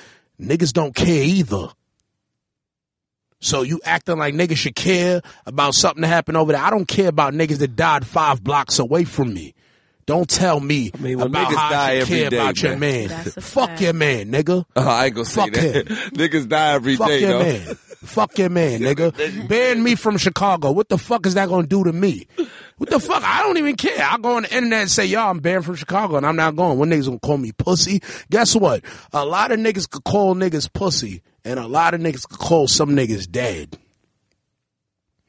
niggas 0.40 0.72
don't 0.72 0.94
care 0.94 1.22
either. 1.22 1.68
So 3.40 3.62
you 3.62 3.80
acting 3.84 4.18
like 4.18 4.34
niggas 4.34 4.56
should 4.56 4.76
care 4.76 5.20
about 5.46 5.74
something 5.74 6.02
that 6.02 6.08
happened 6.08 6.36
over 6.38 6.52
there. 6.52 6.62
I 6.62 6.70
don't 6.70 6.86
care 6.86 7.08
about 7.08 7.34
niggas 7.34 7.58
that 7.58 7.76
died 7.76 8.06
five 8.06 8.42
blocks 8.42 8.78
away 8.78 9.04
from 9.04 9.34
me. 9.34 9.54
Don't 10.06 10.28
tell 10.28 10.58
me 10.60 10.90
mean, 10.98 11.18
when 11.18 11.28
about 11.28 11.52
how 11.54 11.70
die 11.70 11.90
I 11.90 11.94
should 12.00 12.02
every 12.02 12.18
care 12.20 12.30
day, 12.30 12.36
about 12.38 12.62
your 12.62 12.76
man. 12.76 12.80
man. 12.80 13.08
That's 13.08 13.36
a 13.36 13.40
Fuck 13.40 13.68
fact. 13.70 13.80
your 13.82 13.92
man, 13.92 14.32
nigga. 14.32 14.64
Oh, 14.76 14.80
I 14.88 15.06
ain't 15.06 15.14
gonna 15.14 15.24
say 15.24 15.40
Fuck 15.42 15.52
that. 15.52 15.74
him. 15.74 15.84
Niggas 16.14 16.48
die 16.48 16.72
every 16.74 16.92
day, 16.96 16.98
Fuck 16.98 17.10
your 17.20 17.30
though. 17.30 17.38
man. 17.42 17.74
Fuck 18.02 18.38
your 18.38 18.48
man, 18.50 18.80
nigga. 18.82 19.48
Ban 19.48 19.82
me 19.82 19.94
from 19.94 20.16
Chicago. 20.18 20.72
What 20.72 20.88
the 20.88 20.98
fuck 20.98 21.24
is 21.26 21.34
that 21.34 21.48
gonna 21.48 21.66
do 21.68 21.84
to 21.84 21.92
me? 21.92 22.26
What 22.78 22.90
the 22.90 22.98
fuck? 22.98 23.22
I 23.22 23.42
don't 23.44 23.58
even 23.58 23.76
care. 23.76 24.04
I 24.04 24.18
go 24.18 24.36
on 24.36 24.42
the 24.42 24.52
internet 24.52 24.80
and 24.80 24.90
say, 24.90 25.06
y'all, 25.06 25.30
I'm 25.30 25.38
banned 25.38 25.64
from 25.64 25.76
Chicago 25.76 26.16
and 26.16 26.26
I'm 26.26 26.34
not 26.34 26.56
going. 26.56 26.78
One 26.80 26.90
niggas 26.90 27.06
gonna 27.06 27.20
call 27.20 27.38
me 27.38 27.52
pussy. 27.52 28.02
Guess 28.28 28.56
what? 28.56 28.82
A 29.12 29.24
lot 29.24 29.52
of 29.52 29.60
niggas 29.60 29.88
could 29.88 30.02
call 30.02 30.34
niggas 30.34 30.72
pussy 30.72 31.22
and 31.44 31.60
a 31.60 31.68
lot 31.68 31.94
of 31.94 32.00
niggas 32.00 32.28
could 32.28 32.40
call 32.40 32.66
some 32.66 32.90
niggas 32.96 33.30
dead. 33.30 33.78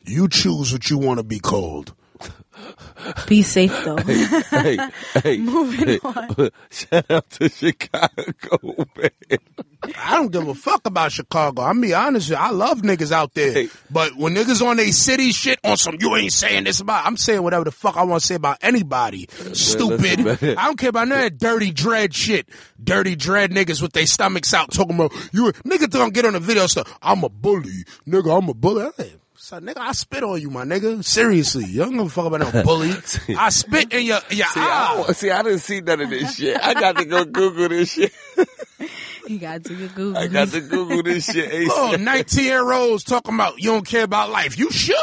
You 0.05 0.27
choose 0.27 0.73
what 0.73 0.89
you 0.89 0.97
want 0.97 1.19
to 1.19 1.23
be 1.23 1.39
called. 1.39 1.93
Be 3.27 3.41
safe 3.41 3.71
though. 3.83 3.97
hey, 3.97 4.77
hey, 5.23 5.37
Moving 5.39 5.87
hey. 5.87 5.99
Shout 6.69 7.11
out 7.11 7.29
to 7.31 7.49
Chicago, 7.49 8.85
man. 8.95 9.09
I 9.97 10.15
don't 10.15 10.31
give 10.31 10.47
a 10.47 10.53
fuck 10.53 10.85
about 10.85 11.11
Chicago. 11.11 11.63
I'm 11.63 11.81
be 11.81 11.93
honest 11.93 12.29
with 12.29 12.37
you. 12.37 12.43
I 12.43 12.51
love 12.51 12.81
niggas 12.81 13.11
out 13.11 13.33
there. 13.33 13.51
Hey. 13.53 13.69
But 13.89 14.15
when 14.15 14.35
niggas 14.35 14.65
on 14.65 14.77
they 14.77 14.91
city 14.91 15.31
shit 15.31 15.59
on 15.63 15.77
some 15.77 15.97
you 15.99 16.15
ain't 16.15 16.31
saying 16.31 16.63
this 16.65 16.79
about 16.79 17.05
I'm 17.05 17.17
saying 17.17 17.41
whatever 17.41 17.65
the 17.65 17.71
fuck 17.71 17.97
I 17.97 18.03
want 18.03 18.21
to 18.21 18.27
say 18.27 18.35
about 18.35 18.57
anybody. 18.61 19.27
Stupid. 19.53 20.19
listen. 20.19 20.57
I 20.57 20.65
don't 20.65 20.77
care 20.77 20.89
about 20.89 21.07
none 21.07 21.17
of 21.19 21.23
that 21.23 21.37
dirty 21.37 21.71
dread 21.71 22.13
shit. 22.13 22.47
Dirty 22.81 23.15
dread 23.15 23.51
niggas 23.51 23.81
with 23.81 23.93
their 23.93 24.05
stomachs 24.05 24.53
out 24.53 24.71
talking 24.71 24.95
about 24.95 25.11
you 25.33 25.51
nigga 25.63 25.89
don't 25.89 26.13
get 26.13 26.25
on 26.25 26.33
the 26.33 26.39
video 26.39 26.67
stuff. 26.67 26.97
I'm 27.01 27.23
a 27.23 27.29
bully. 27.29 27.85
Nigga, 28.07 28.37
I'm 28.37 28.49
a 28.49 28.53
bully. 28.53 28.91
Hey, 29.43 29.57
So, 29.57 29.59
nigga, 29.59 29.77
I 29.79 29.91
spit 29.91 30.23
on 30.23 30.39
you, 30.39 30.49
my 30.49 30.63
nigga. 30.63 31.03
Seriously, 31.03 31.65
you 31.65 31.79
don't 31.79 31.91
give 31.97 32.05
a 32.05 32.09
fuck 32.09 32.27
about 32.27 32.53
no 32.53 32.63
bully. 32.63 32.91
I 33.37 33.49
spit 33.49 33.91
in 33.93 34.05
your 34.05 34.19
in 34.29 34.37
your 34.37 34.47
See, 34.47 34.59
I, 34.61 34.63
eye. 34.63 35.03
don't- 35.05 35.15
see, 35.15 35.31
I 35.31 35.41
didn't 35.43 35.59
see 35.59 35.81
none 35.81 35.99
of 36.01 36.09
this 36.09 36.35
shit. 36.37 36.57
I 36.63 36.73
got 36.73 36.95
to 36.97 37.05
go 37.05 37.25
Google 37.25 37.67
this 37.69 37.91
shit. 37.91 38.13
you 39.27 39.39
got 39.39 39.63
to 39.65 39.75
get 39.75 39.95
Google. 39.95 40.17
I 40.21 40.27
got 40.27 40.47
to 40.49 40.61
Google 40.61 41.03
this 41.03 41.25
shit. 41.25 41.67
Oh, 41.71 41.97
19 41.99 42.43
year 42.43 42.71
olds 42.71 43.03
talking 43.03 43.35
about 43.35 43.59
you 43.59 43.71
don't 43.71 43.85
care 43.85 44.03
about 44.05 44.29
life. 44.29 44.57
You 44.57 44.71
should. 44.71 44.95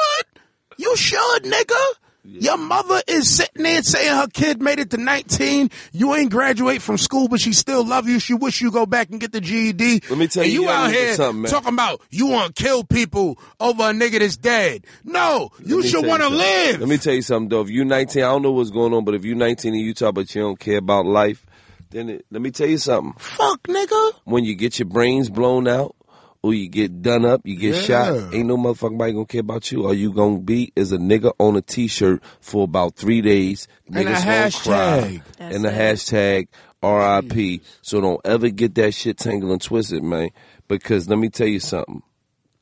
You 0.78 0.96
should, 0.96 1.42
nigga. 1.44 1.92
Your 2.38 2.56
mother 2.56 3.02
is 3.08 3.28
sitting 3.34 3.62
there 3.64 3.82
saying 3.82 4.14
her 4.16 4.26
kid 4.28 4.62
made 4.62 4.78
it 4.78 4.90
to 4.90 4.96
19. 4.96 5.70
You 5.92 6.14
ain't 6.14 6.30
graduate 6.30 6.80
from 6.80 6.96
school, 6.98 7.28
but 7.28 7.40
she 7.40 7.52
still 7.52 7.84
love 7.84 8.08
you. 8.08 8.20
She 8.20 8.34
wish 8.34 8.60
you 8.60 8.70
go 8.70 8.86
back 8.86 9.10
and 9.10 9.20
get 9.20 9.32
the 9.32 9.40
GED. 9.40 10.02
Let 10.08 10.18
me 10.18 10.28
tell 10.28 10.44
And 10.44 10.52
you 10.52 10.62
you 10.62 10.68
out 10.68 10.90
here 10.92 11.14
something, 11.14 11.42
man. 11.42 11.50
talking 11.50 11.72
about 11.74 12.00
you 12.10 12.26
want 12.28 12.54
to 12.54 12.62
kill 12.62 12.84
people 12.84 13.38
over 13.58 13.82
a 13.82 13.92
nigga 13.92 14.20
that's 14.20 14.36
dead. 14.36 14.84
No, 15.04 15.50
you 15.64 15.76
Let 15.76 15.84
me 15.84 15.90
should 15.90 16.06
want 16.06 16.22
to 16.22 16.28
live. 16.28 16.80
Let 16.80 16.88
me 16.88 16.98
tell 16.98 17.14
you 17.14 17.22
something, 17.22 17.48
though. 17.48 17.62
If 17.62 17.70
you 17.70 17.84
19, 17.84 18.22
I 18.22 18.26
don't 18.26 18.42
know 18.42 18.52
what's 18.52 18.70
going 18.70 18.94
on, 18.94 19.04
but 19.04 19.14
if 19.14 19.24
you 19.24 19.34
19 19.34 19.74
in 19.74 19.80
Utah, 19.80 20.12
but 20.12 20.34
you 20.34 20.42
don't 20.42 20.58
care 20.60 20.78
about 20.78 21.06
life, 21.06 21.44
then 21.90 22.08
it, 22.08 22.26
let 22.30 22.40
me 22.40 22.50
tell 22.52 22.68
you 22.68 22.78
something. 22.78 23.14
Fuck, 23.18 23.64
nigga. 23.64 24.12
When 24.24 24.44
you 24.44 24.54
get 24.54 24.78
your 24.78 24.86
brains 24.86 25.28
blown 25.28 25.66
out, 25.66 25.96
or 26.42 26.54
you 26.54 26.68
get 26.68 27.02
done 27.02 27.24
up, 27.24 27.42
you 27.44 27.56
get 27.56 27.74
Yeah. 27.74 27.80
shot, 27.82 28.34
ain't 28.34 28.46
no 28.46 28.56
motherfucking 28.56 28.98
body 28.98 29.12
gonna 29.12 29.26
care 29.26 29.40
about 29.40 29.70
you. 29.70 29.84
All 29.84 29.94
you 29.94 30.12
gonna 30.12 30.38
be 30.38 30.72
is 30.74 30.92
a 30.92 30.98
nigga 30.98 31.32
on 31.38 31.56
a 31.56 31.60
t-shirt 31.60 32.22
for 32.40 32.64
about 32.64 32.96
three 32.96 33.20
days. 33.20 33.68
And 33.86 33.96
a 33.96 34.00
Niggas 34.00 34.24
gonna 34.24 34.50
cry. 34.50 35.22
hashtag. 35.38 35.52
And 35.54 35.64
the 35.64 35.68
hashtag 35.70 36.48
RIP. 36.82 37.62
So 37.82 38.00
don't 38.00 38.20
ever 38.24 38.48
get 38.48 38.74
that 38.76 38.94
shit 38.94 39.18
tangled 39.18 39.52
and 39.52 39.60
twisted, 39.60 40.02
man. 40.02 40.30
Because 40.68 41.08
let 41.08 41.18
me 41.18 41.28
tell 41.28 41.48
you 41.48 41.60
something. 41.60 42.02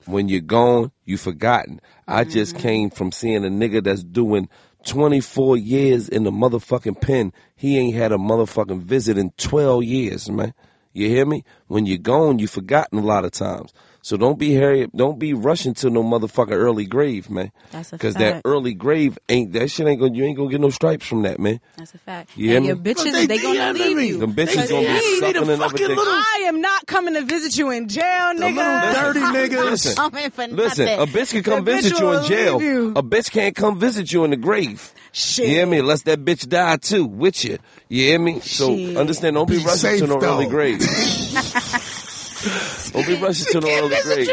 When 0.07 0.29
you're 0.29 0.41
gone, 0.41 0.91
you 1.05 1.19
forgotten. 1.19 1.81
I 2.07 2.25
just 2.25 2.55
mm-hmm. 2.55 2.63
came 2.63 2.91
from 2.91 3.13
seeing 3.13 3.45
a 3.45 3.49
nigga 3.49 3.85
that's 3.85 4.03
doing 4.03 4.49
24 4.87 5.59
years 5.59 6.09
in 6.09 6.25
the 6.25 6.31
motherfucking 6.31 7.01
pen. 7.01 7.33
He 7.55 7.79
ain't 7.79 7.95
had 7.95 8.13
a 8.13 8.17
motherfucking 8.17 8.83
visit 8.83 9.19
in 9.19 9.33
12 9.37 9.85
years, 9.85 10.31
man. 10.31 10.55
You 10.93 11.09
hear 11.09 11.27
me? 11.27 11.45
When 11.67 11.87
you're 11.87 11.99
gone, 11.99 12.39
you've 12.39 12.51
forgotten 12.51 12.99
a 12.99 13.03
lot 13.03 13.25
of 13.25 13.33
times. 13.33 13.73
So 14.09 14.17
don't 14.17 14.39
be 14.39 14.55
hurry, 14.55 14.89
don't 14.97 15.19
be 15.19 15.35
rushing 15.35 15.75
to 15.75 15.91
no 15.91 16.03
motherfucking 16.03 16.53
early 16.53 16.87
grave, 16.87 17.29
man. 17.29 17.53
That's 17.73 17.93
a 17.93 17.99
Cause 17.99 18.15
that 18.15 18.41
early 18.47 18.73
grave 18.73 19.19
ain't 19.29 19.53
that 19.53 19.71
shit 19.71 19.87
ain't 19.87 20.01
gonna 20.01 20.15
you 20.15 20.25
ain't 20.25 20.35
gonna 20.39 20.49
get 20.49 20.63
no 20.63 20.71
stripes 20.71 21.07
from 21.07 21.25
that, 21.25 21.39
man. 21.39 21.61
That's 21.77 21.93
a 21.93 21.99
fact. 21.99 22.31
You 22.35 22.49
hear 22.49 22.57
and 22.57 22.65
your 22.65 22.77
bitches, 22.77 23.13
they 23.13 23.27
they, 23.27 23.37
gonna 23.37 23.61
DMing 23.61 23.75
leave 23.75 23.97
me. 23.99 24.07
you. 24.09 24.17
Them 24.17 24.33
bitches 24.33 24.55
They 24.55 24.67
gonna 24.69 24.87
be 24.87 24.93
need 24.95 25.19
sucking 25.21 25.37
a 25.37 25.41
and 25.53 25.61
fucking 25.61 25.75
everything. 25.85 25.89
little- 25.89 26.05
I 26.15 26.45
am 26.47 26.63
not 26.63 26.87
coming 26.87 27.13
to 27.17 27.21
visit 27.21 27.59
you 27.59 27.71
in 27.71 27.87
jail, 27.87 28.33
nigga. 28.35 28.95
dirty 28.95 29.21
niggas. 29.37 29.71
Listen, 29.73 29.97
Coming 29.97 30.31
for 30.31 30.47
Listen, 30.47 30.87
nothing. 30.87 31.01
a 31.01 31.07
bitch 31.07 31.31
can 31.33 31.43
come 31.43 31.65
The 31.67 31.73
visit 31.75 31.99
you 32.01 32.11
in 32.13 32.25
jail. 32.25 32.63
you. 32.63 32.93
A 32.97 33.03
bitch 33.03 33.31
can't 33.31 33.55
come 33.55 33.79
visit 33.79 34.11
you 34.11 34.25
in 34.25 34.31
the 34.31 34.39
grave. 34.39 34.91
Shit. 35.13 35.49
You 35.49 35.55
hear 35.57 35.67
me? 35.67 35.81
Unless 35.81 36.05
that 36.05 36.25
bitch 36.25 36.49
die 36.49 36.79
too 36.79 37.05
with 37.05 37.45
you. 37.45 37.59
You 37.91 38.05
hear 38.05 38.19
me? 38.19 38.41
So 38.41 38.75
Shit. 38.75 38.97
understand, 38.97 39.35
don't 39.35 39.47
be, 39.51 39.59
Be 39.59 39.65
rushing 39.65 39.79
safe, 39.81 40.01
to 40.01 40.07
no 40.07 40.19
early 40.19 40.47
grave. 40.47 40.81
Don't 42.93 43.07
be 43.07 43.17
rushing 43.17 43.53
to 43.53 43.61
the 43.61 43.69
early 43.69 43.89
Listen, 43.89 44.15
grave. 44.15 44.29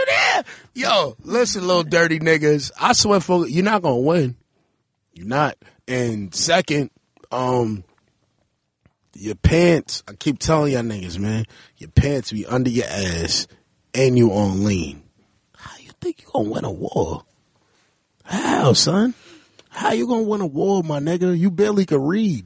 you? 0.76 0.84
Yo, 0.84 1.15
listen, 1.23 1.65
little 1.65 1.84
dirty 1.84 2.19
niggas. 2.19 2.72
I 2.80 2.94
swear 2.94 3.19
for 3.19 3.48
you're 3.48 3.64
not 3.64 3.82
gonna 3.82 3.98
win. 3.98 4.36
You're 5.14 5.27
not. 5.27 5.57
And 5.88 6.34
second, 6.34 6.91
um, 7.32 7.84
your 9.14 9.36
pants. 9.36 10.03
I 10.07 10.14
keep 10.14 10.40
telling 10.40 10.73
y'all 10.73 10.82
niggas, 10.84 11.18
man, 11.18 11.45
your 11.77 11.90
pants 11.90 12.32
be 12.32 12.45
under 12.45 12.69
your 12.69 12.86
ass, 12.86 13.48
and 13.94 14.18
you 14.18 14.32
on 14.32 14.64
lean. 14.65 15.03
How 15.56 15.77
you 15.80 15.91
think 16.02 16.22
you 16.22 16.27
gonna 16.32 16.49
win 16.49 16.65
a 16.65 16.72
war? 16.72 17.23
How, 18.23 18.73
son? 18.73 19.14
How 19.69 19.91
you 19.94 20.07
gonna 20.07 20.23
win 20.23 20.41
a 20.41 20.45
war, 20.45 20.84
my 20.84 20.99
nigga? 20.99 21.38
You 21.38 21.49
barely 21.52 21.86
can 21.86 22.02
read. 22.02 22.45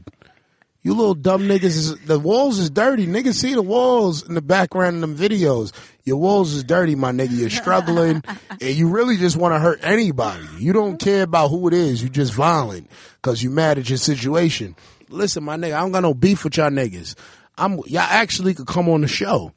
You 0.89 0.95
little 0.95 1.13
dumb 1.13 1.43
niggas, 1.43 1.65
is, 1.65 1.99
the 1.99 2.17
walls 2.17 2.57
is 2.57 2.71
dirty. 2.71 3.05
Niggas 3.05 3.35
see 3.35 3.53
the 3.53 3.61
walls 3.61 4.27
in 4.27 4.33
the 4.33 4.41
background 4.41 4.95
in 4.95 5.01
them 5.01 5.15
videos. 5.15 5.71
Your 6.03 6.17
walls 6.17 6.55
is 6.55 6.63
dirty, 6.63 6.95
my 6.95 7.11
nigga. 7.11 7.29
You're 7.37 7.51
struggling 7.51 8.23
and 8.49 8.75
you 8.75 8.87
really 8.87 9.15
just 9.15 9.37
want 9.37 9.53
to 9.53 9.59
hurt 9.59 9.81
anybody. 9.83 10.47
You 10.57 10.73
don't 10.73 10.97
care 10.97 11.21
about 11.21 11.49
who 11.49 11.67
it 11.67 11.75
is. 11.75 12.01
You 12.01 12.09
just 12.09 12.33
violent 12.33 12.89
because 13.21 13.43
you 13.43 13.51
mad 13.51 13.77
at 13.77 13.87
your 13.87 13.99
situation. 13.99 14.75
Listen, 15.09 15.43
my 15.43 15.57
nigga, 15.57 15.73
I 15.75 15.81
don't 15.81 15.91
got 15.91 16.01
no 16.01 16.15
beef 16.15 16.43
with 16.43 16.57
y'all 16.57 16.71
niggas. 16.71 17.13
I'm, 17.55 17.77
y'all 17.85 17.99
actually 17.99 18.55
could 18.55 18.65
come 18.65 18.89
on 18.89 19.01
the 19.01 19.07
show. 19.07 19.53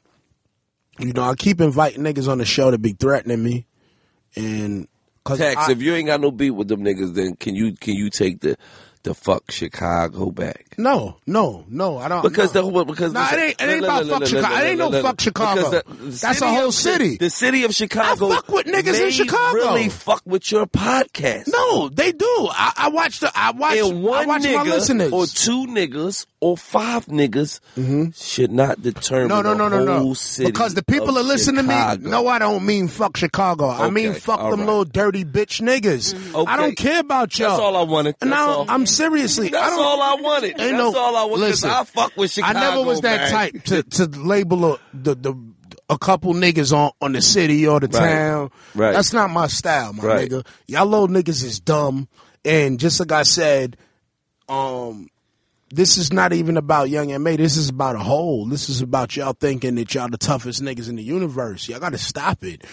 You 0.99 1.13
know, 1.13 1.23
I 1.23 1.33
keep 1.33 1.61
inviting 1.61 2.03
niggas 2.03 2.27
on 2.27 2.37
the 2.37 2.45
show 2.45 2.69
to 2.69 2.77
be 2.77 2.93
threatening 2.93 3.43
me. 3.43 3.65
And 4.35 4.87
cause 5.23 5.39
Tax, 5.39 5.67
I- 5.67 5.71
if 5.71 5.81
you 5.81 5.95
ain't 5.95 6.05
got 6.05 6.21
no 6.21 6.29
beef 6.29 6.53
with 6.53 6.67
them 6.67 6.81
niggas, 6.81 7.15
then 7.15 7.35
can 7.37 7.55
you 7.55 7.73
can 7.75 7.95
you 7.95 8.11
take 8.11 8.39
the 8.41 8.55
the 9.03 9.13
fuck 9.13 9.51
Chicago 9.51 10.31
back? 10.31 10.75
no, 10.77 11.17
no, 11.27 11.65
no, 11.69 11.97
I 11.97 12.07
don't. 12.07 12.23
Because 12.23 12.53
no. 12.53 12.71
the 12.71 12.85
because 12.85 13.13
Nah, 13.13 13.29
it 13.31 13.39
ain't- 13.39 13.61
it 13.61 13.69
ain't 13.69 13.81
no, 13.81 13.87
about 13.87 14.05
no, 14.05 14.11
fuck 14.13 14.19
no, 14.21 14.25
no, 14.25 14.25
Chicago. 14.25 14.55
It 14.55 14.67
ain't 14.67 14.77
no 14.79 14.89
no, 14.89 15.01
fuck 15.01 15.21
Chicago. 15.21 15.69
Because 15.69 15.83
the- 15.83 15.93
the 15.93 16.17
That's 16.17 16.41
a 16.41 16.53
whole 16.53 16.71
city. 16.71 17.17
The 17.17 17.29
city 17.29 17.63
of 17.63 17.75
Chicago. 17.75 18.31
I 18.31 18.35
fuck 18.35 18.49
with 18.49 18.65
niggas 18.65 18.99
in 19.05 19.11
Chicago. 19.11 19.53
Really 19.53 19.89
fuck 19.89 20.21
with 20.25 20.51
your 20.51 20.65
podcast. 20.65 21.49
No, 21.51 21.89
they 21.89 22.11
do. 22.11 22.25
I, 22.51 22.73
I 22.77 22.89
watch 22.89 23.19
the. 23.19 23.31
I 23.35 23.51
watch. 23.51 23.77
and 23.77 23.85
I 23.85 23.99
one 23.99 24.27
watch 24.27 24.43
my 24.43 24.63
listeners. 24.63 25.11
or 25.11 25.25
two 25.27 25.67
niggas 25.67 26.25
or 26.43 26.57
five 26.57 27.05
niggas 27.05 27.61
mm-hmm. 27.77 28.09
should 28.13 28.51
not 28.51 28.81
determine 28.81 29.29
no, 29.29 29.41
no, 29.41 29.53
no, 29.53 29.69
no, 29.69 29.85
no. 29.85 30.13
Because 30.37 30.73
the 30.73 30.83
people 30.83 31.09
of 31.09 31.15
that 31.15 31.23
listen 31.23 31.55
Chicago. 31.55 31.95
to 31.95 32.03
me, 32.03 32.09
no, 32.09 32.27
I 32.27 32.37
don't 32.37 32.65
mean 32.65 32.89
fuck 32.89 33.15
Chicago. 33.15 33.69
I 33.69 33.89
mean 33.89 34.13
fuck 34.13 34.39
them 34.39 34.59
right. 34.59 34.67
little 34.67 34.83
dirty 34.85 35.23
bitch 35.23 35.61
niggas. 35.61 36.45
I 36.45 36.57
don't 36.57 36.75
care 36.75 36.99
about 36.99 37.37
y'all. 37.39 37.49
That's 37.49 37.61
all 37.61 37.77
I 37.77 37.83
wanted. 37.83 38.15
That's 38.19 38.29
no, 38.29 38.37
all. 38.37 38.65
I'm 38.67 38.85
seriously. 38.95 39.47
I 39.47 39.51
That's 39.51 39.69
don't, 39.75 39.81
all 39.85 40.01
I 40.01 40.15
wanted. 40.21 40.49
Ain't 40.49 40.57
That's 40.57 40.71
no- 40.73 40.95
all 40.97 41.15
I 41.15 41.23
wanted. 41.25 41.41
listen, 41.41 41.69
I 41.69 41.83
fuck 41.83 42.15
with 42.17 42.31
Chicago. 42.31 42.57
I 42.57 42.61
never 42.61 42.81
was 42.83 43.01
that 43.01 43.21
man. 43.21 43.31
type 43.31 43.63
to 43.65 43.83
to 43.83 44.05
label 44.05 44.73
a, 44.73 44.79
the 44.93 45.15
the 45.15 45.35
a 45.89 45.97
couple 45.97 46.33
niggas 46.33 46.75
on 46.75 46.91
on 47.01 47.11
the 47.11 47.21
city 47.21 47.67
or 47.67 47.79
the 47.79 47.87
Right. 47.87 47.99
town. 48.09 48.51
Right. 48.73 48.93
That's 48.93 49.13
not 49.13 49.29
my 49.29 49.47
style, 49.47 49.93
my 49.93 50.03
Right. 50.03 50.29
nigga. 50.29 50.45
Y'all 50.67 50.85
little 50.85 51.07
niggas 51.09 51.43
is 51.43 51.59
dumb. 51.59 52.07
And 52.45 52.79
just 52.79 52.99
like 52.99 53.11
I 53.11 53.23
said, 53.23 53.77
um, 54.49 55.09
this 55.73 55.97
is 55.97 56.13
not 56.13 56.33
even 56.33 56.55
about 56.55 56.91
Young 56.91 57.11
and 57.11 57.23
May. 57.23 57.35
This 57.35 57.57
is 57.57 57.69
about 57.69 57.95
a 57.95 57.99
whole. 57.99 58.45
This 58.45 58.69
is 58.69 58.81
about 58.81 59.15
y'all 59.15 59.33
thinking 59.33 59.73
that 59.75 59.91
y'all 59.95 60.07
the 60.07 60.19
toughest 60.19 60.61
niggas 60.61 60.87
in 60.87 60.95
the 60.97 61.03
universe. 61.03 61.67
Y'all 61.67 61.79
got 61.79 61.93
to 61.93 61.97
stop 61.97 62.43
it. 62.43 62.63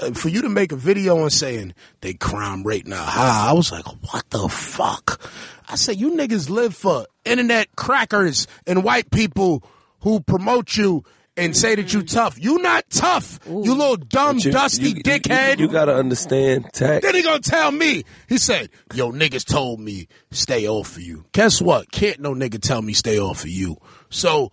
Uh, 0.00 0.12
for 0.12 0.30
you 0.30 0.40
to 0.40 0.48
make 0.48 0.72
a 0.72 0.76
video 0.76 1.20
and 1.20 1.30
saying 1.30 1.74
they 2.00 2.14
crime 2.14 2.62
rate 2.62 2.86
now 2.86 3.04
high, 3.04 3.50
I 3.50 3.52
was 3.52 3.70
like, 3.70 3.84
what 4.10 4.24
the 4.30 4.48
fuck? 4.48 5.20
I 5.68 5.76
said, 5.76 6.00
you 6.00 6.12
niggas 6.12 6.48
live 6.48 6.74
for 6.74 7.06
internet 7.26 7.76
crackers 7.76 8.46
and 8.66 8.82
white 8.82 9.10
people 9.10 9.62
who 10.00 10.20
promote 10.20 10.78
you 10.78 11.04
and 11.36 11.56
say 11.56 11.74
that 11.74 11.92
you 11.92 12.02
tough. 12.02 12.36
You 12.42 12.58
not 12.58 12.88
tough. 12.90 13.38
You 13.46 13.74
little 13.74 13.96
dumb, 13.96 14.38
you- 14.38 14.50
dusty 14.52 14.90
you- 14.90 14.96
you- 14.96 15.02
dickhead. 15.02 15.58
You, 15.58 15.68
gotta 15.68 15.94
understand, 15.94 16.66
tax. 16.72 17.04
Then 17.04 17.14
he 17.14 17.22
gonna 17.22 17.40
tell 17.40 17.70
me. 17.70 18.04
He 18.28 18.38
said, 18.38 18.70
"Yo, 18.94 19.12
niggas 19.12 19.44
told 19.44 19.80
me 19.80 20.08
stay 20.30 20.66
off 20.66 20.96
of 20.96 21.02
you." 21.02 21.24
Guess 21.32 21.60
what? 21.60 21.90
Can't 21.92 22.20
no 22.20 22.34
nigga 22.34 22.60
tell 22.60 22.80
me 22.82 22.92
stay 22.92 23.18
off 23.18 23.42
of 23.44 23.50
you. 23.50 23.76
So, 24.10 24.50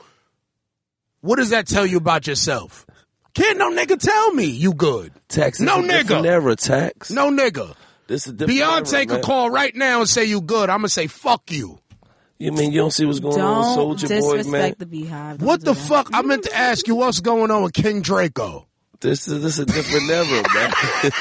what 1.22 1.38
does 1.38 1.49
that 1.51 1.68
tell 1.68 1.85
you 1.85 1.97
about 1.97 2.27
yourself? 2.27 2.85
Can't 3.34 3.57
no 3.57 3.72
nigga 3.72 3.97
tell 3.99 4.31
me 4.34 4.45
you 4.45 4.73
good. 4.73 5.11
Tax. 5.27 5.60
No 5.60 5.81
nigga. 5.81 6.23
era, 6.26 6.55
tax. 6.55 7.10
No 7.10 7.31
nigga. 7.31 7.76
This 8.05 8.27
is 8.27 8.34
Beyonce 8.34 8.93
era, 8.93 9.05
could 9.07 9.22
call 9.23 9.49
right 9.49 9.73
now 9.76 10.01
and 10.01 10.10
say 10.10 10.26
you 10.26 10.41
good. 10.41 10.69
I'm 10.69 10.80
gonna 10.80 10.89
say 10.89 11.07
fuck 11.07 11.49
you. 11.49 11.80
You 12.39 12.51
mean 12.51 12.72
you 12.72 12.80
don't 12.80 12.91
see 12.91 13.05
what's 13.05 13.19
going 13.19 13.39
on, 13.39 13.76
Don't 13.77 13.97
Soulja 13.97 14.01
Boy, 14.10 14.38
disrespect 14.38 14.51
man? 14.51 14.76
the 14.80 14.85
beehive. 14.85 15.38
Don't 15.38 15.47
What 15.47 15.61
the 15.61 15.73
that. 15.73 15.80
fuck? 15.88 16.10
I 16.14 16.22
meant 16.23 16.43
to 16.43 16.55
ask 16.55 16.88
you 16.88 16.95
what's 16.95 17.19
going 17.22 17.51
on 17.51 17.64
with 17.64 17.73
King 17.73 18.01
Draco. 18.01 18.68
This 18.99 19.27
is 19.27 19.41
this 19.41 19.53
is 19.53 19.60
a 19.60 19.65
different 19.65 20.10
era, 20.10 20.43
man. 20.53 21.11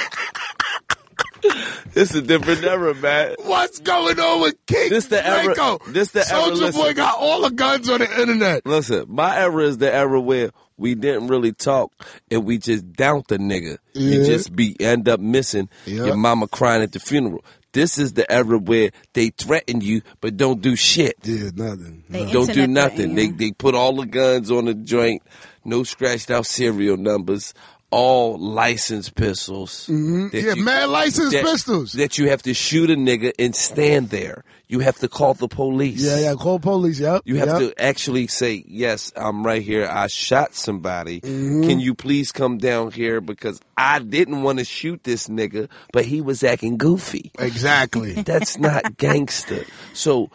this 1.95 2.11
is 2.11 2.17
a 2.17 2.23
different 2.23 2.63
era, 2.65 2.95
man. 2.95 3.35
What's 3.45 3.81
going 3.81 4.19
on 4.21 4.41
with 4.43 4.55
King 4.67 4.91
This 4.91 5.07
the 5.07 5.25
era- 5.27 5.55
Draco? 5.55 5.79
this 5.89 6.11
the 6.13 6.21
era, 6.21 6.43
Soulja 6.43 6.73
Boy 6.73 6.79
listen. 6.81 6.95
got 6.95 7.19
all 7.19 7.43
the 7.43 7.51
guns 7.51 7.89
on 7.91 7.99
the 8.01 8.21
internet. 8.21 8.65
Listen, 8.65 9.05
my 9.09 9.37
era 9.37 9.65
is 9.65 9.79
the 9.79 9.93
era 9.93 10.21
where 10.21 10.51
we 10.77 10.95
didn't 10.95 11.27
really 11.29 11.53
talk 11.53 11.93
and 12.31 12.45
we 12.45 12.59
just 12.59 12.91
downed 12.93 13.25
the 13.29 13.39
nigga. 13.39 13.79
You 13.95 14.25
just 14.25 14.55
be 14.55 14.77
end 14.81 15.09
up 15.09 15.21
missing 15.21 15.69
Yeah. 15.87 16.07
your 16.07 16.17
mama 16.17 16.47
crying 16.49 16.83
at 16.83 16.93
the 16.93 17.01
funeral. 17.01 17.45
This 17.73 17.99
is 17.99 18.13
the 18.13 18.31
era 18.31 18.59
where 18.59 18.91
they 19.15 19.31
threaten 19.31 19.81
you 19.81 20.03
but 20.21 20.37
don't 20.37 20.61
do 20.61 20.77
shit. 20.77 21.17
Yeah, 21.23 21.51
nothing. 21.55 22.05
They 22.09 22.31
Don't 22.31 22.47
do 22.47 22.63
internet 22.63 22.93
nothing. 22.93 23.15
threaten 23.15 23.15
They 23.15 23.31
they 23.31 23.53
put 23.53 23.75
all 23.75 23.97
the 23.97 24.07
guns 24.07 24.51
on 24.51 24.67
the 24.67 24.75
joint, 24.75 25.23
no 25.65 25.83
scratched 25.83 26.31
out 26.31 26.47
serial 26.47 26.97
numbers, 26.97 27.55
all 27.93 28.39
licensed 28.39 29.15
pistols. 29.15 29.87
Mm-hmm. 29.89 30.29
Yeah, 30.33 30.55
you- 30.55 30.65
mad 30.65 30.89
license 30.89 31.33
that- 31.33 31.45
pistols. 31.45 31.93
That 31.93 32.19
you 32.19 32.31
have 32.31 32.43
to 32.43 32.55
shoot 32.55 32.91
a 32.91 32.97
nigga 32.97 33.33
and 33.39 33.55
stand 33.55 34.11
there. 34.11 34.43
You 34.67 34.81
have 34.81 34.97
to 35.01 35.09
call 35.09 35.35
the 35.35 35.49
police. 35.49 36.03
Yeah, 36.03 36.19
yeah, 36.19 36.35
call 36.35 36.59
police. 36.59 36.99
Yep. 36.99 37.23
You 37.27 37.37
have 37.37 37.49
yep. 37.49 37.59
to 37.59 37.83
actually 37.83 38.27
say, 38.27 38.65
"Yes, 38.67 39.13
I'm 39.15 39.45
right 39.45 39.61
here. 39.61 39.87
I 39.87 40.07
shot 40.07 40.55
somebody. 40.55 41.21
Mm-hmm. 41.21 41.69
Can 41.69 41.79
you 41.79 41.95
please 41.95 42.33
come 42.33 42.57
down 42.57 42.91
here 42.91 43.21
because 43.21 43.61
I 43.77 43.99
didn't 43.99 44.43
want 44.43 44.61
to 44.61 44.65
shoot 44.65 45.05
this 45.05 45.29
nigga, 45.29 45.69
but 45.93 46.07
he 46.07 46.23
was 46.23 46.43
acting 46.43 46.79
goofy." 46.79 47.31
Exactly. 47.39 48.13
That's 48.23 48.59
not 48.59 48.97
gangster. 48.97 49.67
So 49.93 50.31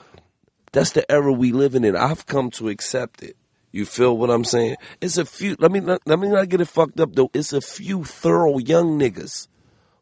that's 0.72 0.92
the 0.92 1.10
era 1.12 1.34
we 1.34 1.52
living 1.52 1.84
in. 1.84 1.96
and 1.96 1.98
I've 1.98 2.28
come 2.28 2.52
to 2.52 2.70
accept 2.70 3.24
it. 3.24 3.36
You 3.78 3.86
feel 3.86 4.18
what 4.18 4.32
I'm 4.32 4.44
saying? 4.44 4.78
It's 5.02 5.20
a 5.20 5.26
few. 5.26 5.56
Let 5.60 5.72
me 5.72 5.82
not, 5.82 6.02
let 6.08 6.18
me 6.18 6.30
not 6.30 6.50
get 6.50 6.62
it 6.62 6.68
fucked 6.68 7.00
up 7.00 7.14
though. 7.14 7.30
It's 7.32 7.54
a 7.54 7.62
few 7.62 8.04
thorough 8.04 8.58
young 8.58 8.98
niggas 9.00 9.48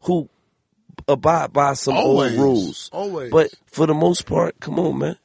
who 0.03 0.29
abide 1.09 1.51
by 1.51 1.73
some 1.73 1.97
Always. 1.97 2.31
old 2.31 2.39
rules. 2.39 2.89
Always. 2.93 3.31
But 3.31 3.53
for 3.65 3.85
the 3.85 3.93
most 3.93 4.25
part, 4.25 4.57
come 4.61 4.79
on, 4.79 4.97
man. 4.97 5.17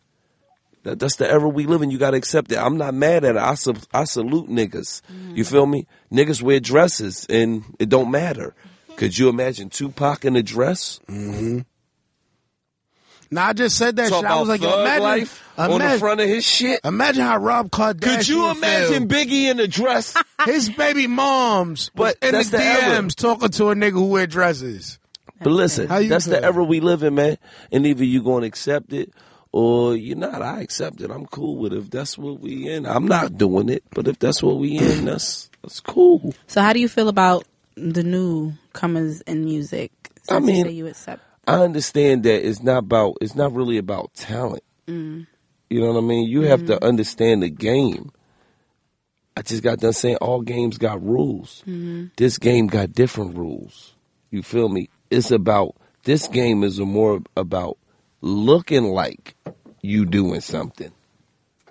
That, 0.82 0.98
that's 0.98 1.14
the 1.14 1.31
era 1.31 1.48
we 1.48 1.66
live 1.66 1.82
in. 1.82 1.93
You 1.93 1.98
got 1.98 2.10
to 2.10 2.16
accept 2.16 2.51
it. 2.51 2.59
I'm 2.59 2.77
not 2.77 2.93
mad 2.93 3.24
at 3.24 3.36
it. 3.36 3.40
I, 3.40 3.55
sub, 3.55 3.78
I 3.94 4.02
salute 4.02 4.48
niggas. 4.48 5.02
Mm. 5.12 5.36
You 5.36 5.44
feel 5.44 5.66
me? 5.66 5.86
Niggas 6.10 6.43
wear 6.43 6.59
dresses 6.59 7.27
and 7.31 7.62
it 7.78 7.89
don't 7.89 8.10
matter. 8.10 8.56
Could 8.97 9.16
you 9.16 9.28
imagine 9.28 9.70
Tupac 9.70 10.24
in 10.24 10.35
a 10.35 10.43
dress? 10.43 10.98
Mm-hmm. 11.06 11.60
Now 13.31 13.47
I 13.48 13.52
just 13.52 13.77
said 13.78 13.97
that 13.97 14.09
Talk 14.09 14.23
shit. 14.23 14.31
I 14.31 14.40
was 14.40 14.48
like, 14.48 14.61
yo, 14.61 14.70
thug 14.70 14.81
imagine, 14.81 15.02
life 15.02 15.59
on 15.59 15.78
the 15.81 15.98
front 15.98 16.20
of 16.20 16.27
his 16.28 16.44
shit. 16.44 16.81
imagine 16.85 17.23
how 17.24 17.36
Rob 17.39 17.70
Kardashian 17.70 18.01
Could 18.16 18.28
you 18.28 18.51
imagine 18.51 19.09
feel. 19.09 19.19
Biggie 19.27 19.51
in 19.51 19.61
a 19.61 19.69
dress? 19.69 20.16
his 20.44 20.69
baby 20.70 21.07
moms 21.07 21.90
But 21.94 22.16
in 22.23 22.32
that's 22.32 22.51
the 22.51 22.57
the 22.59 22.65
era. 22.65 22.81
DMs 23.02 23.15
talking 23.15 23.51
to 23.51 23.70
a 23.70 23.74
nigga 23.74 23.93
who 23.93 24.07
wear 24.09 24.27
dresses? 24.27 24.98
But 25.43 25.51
listen, 25.51 25.89
How 25.89 25.98
you 25.98 26.09
that's 26.09 26.27
the 26.27 26.43
era 26.43 26.62
we 26.65 26.81
live 26.81 27.02
in, 27.02 27.15
man. 27.15 27.39
And 27.73 27.86
either 27.86 28.05
you 28.05 28.23
going 28.23 28.43
to 28.43 28.47
accept 28.48 28.93
it 28.93 29.12
or 29.52 29.97
you're 29.97 30.16
not. 30.19 30.43
I 30.43 30.61
accept 30.61 31.01
it. 31.01 31.11
I'm 31.11 31.27
cool 31.27 31.57
with 31.57 31.73
it. 31.73 31.78
If 31.78 31.90
that's 31.90 32.19
what 32.19 32.40
we 32.40 32.69
in, 32.69 32.85
I'm 32.85 33.07
not 33.07 33.39
doing 33.39 33.69
it. 33.69 33.82
But 33.94 34.07
if 34.09 34.19
that's 34.19 34.43
what 34.43 34.59
we 34.59 34.77
in, 34.78 35.05
that's 35.07 35.48
that's 35.62 35.81
cool. 35.81 36.35
So, 36.47 36.61
how 36.62 36.73
do 36.73 36.81
you 36.81 36.89
feel 36.89 37.09
about 37.09 37.47
the 37.77 38.02
new 38.02 38.52
comers 38.73 39.20
in 39.23 39.44
music? 39.44 39.93
I 40.28 40.35
Since 40.35 40.40
you 40.40 40.47
mean- 40.52 40.65
say 40.65 40.70
you 40.73 40.86
accept. 40.89 41.23
I 41.47 41.62
understand 41.62 42.25
that 42.25 42.47
it's 42.47 42.62
not 42.62 42.79
about. 42.79 43.19
It's 43.21 43.35
not 43.35 43.53
really 43.53 43.79
about 43.79 44.15
talent. 44.15 44.62
Mm. 44.87 45.27
You 45.69 45.81
know 45.81 45.93
what 45.93 45.99
I 45.99 46.07
mean? 46.07 46.29
You 46.29 46.43
have 46.43 46.67
to 46.67 46.75
mm-hmm. 46.75 46.85
understand 46.85 47.43
the 47.43 47.51
game. 47.51 48.11
I 49.37 49.43
just 49.43 49.62
got 49.62 49.79
done 49.79 49.93
saying 49.93 50.17
all 50.17 50.43
games 50.43 50.79
got 50.79 51.03
rules. 51.03 51.62
Mm-hmm. 51.67 52.07
This 52.17 52.39
game 52.39 52.67
got 52.67 52.93
different 52.93 53.37
rules. 53.37 53.95
You 54.31 54.43
feel 54.43 54.69
me? 54.69 54.91
It's 55.11 55.31
about 55.31 55.77
this 56.05 56.29
game 56.29 56.65
is 56.65 56.79
more 56.81 57.21
about 57.37 57.79
looking 58.21 58.85
like 58.85 59.35
you 59.81 60.07
doing 60.07 60.41
something. 60.41 60.93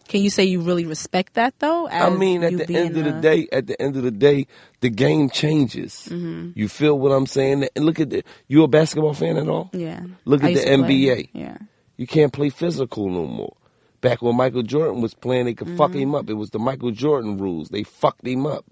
Can 0.10 0.23
you 0.23 0.31
say 0.31 0.44
you 0.44 0.60
really 0.61 0.86
respect 0.86 1.36
that 1.36 1.53
though? 1.60 1.88
I 1.88 2.10
mean, 2.10 2.44
at 2.44 2.68
the 2.68 2.76
end 2.76 2.98
of 2.98 3.06
the 3.06 3.22
day, 3.22 3.48
at 3.52 3.68
the 3.68 3.80
end 3.80 3.95
of 3.95 4.02
the 4.02 4.11
day, 4.11 4.48
the 4.81 4.90
game 4.90 5.30
changes. 5.30 6.07
Mm-hmm. 6.10 6.52
You 6.56 6.68
feel 6.68 6.98
what 6.98 7.11
I'm 7.11 7.27
saying? 7.27 7.69
And 7.76 7.86
look 7.86 7.99
at 7.99 8.10
the. 8.10 8.23
You 8.48 8.64
a 8.64 8.68
basketball 8.68 9.14
fan 9.14 9.38
at 9.38 9.48
all? 9.48 9.69
yeah. 9.72 10.02
Look 10.26 10.44
at 10.44 10.56
the. 10.56 10.61
NBA. 10.61 11.30
Yeah. 11.34 11.57
You 11.95 12.07
can't 12.07 12.34
play 12.34 12.49
physical 12.49 13.07
no 13.07 13.27
more. 13.27 13.56
Back 14.02 14.22
when 14.22 14.36
Michael 14.36 14.64
Jordan 14.64 15.02
was 15.02 15.14
playing, 15.14 15.45
they 15.45 15.53
could 15.53 15.77
fuck 15.77 15.94
him 15.94 16.15
up. 16.15 16.30
It 16.30 16.34
was 16.34 16.49
the 16.49 16.60
Michael 16.60 16.91
Jordan 16.91 17.38
rules. 17.38 17.69
They 17.69 17.84
fucked 17.84 18.26
him 18.26 18.48
up. 18.48 18.65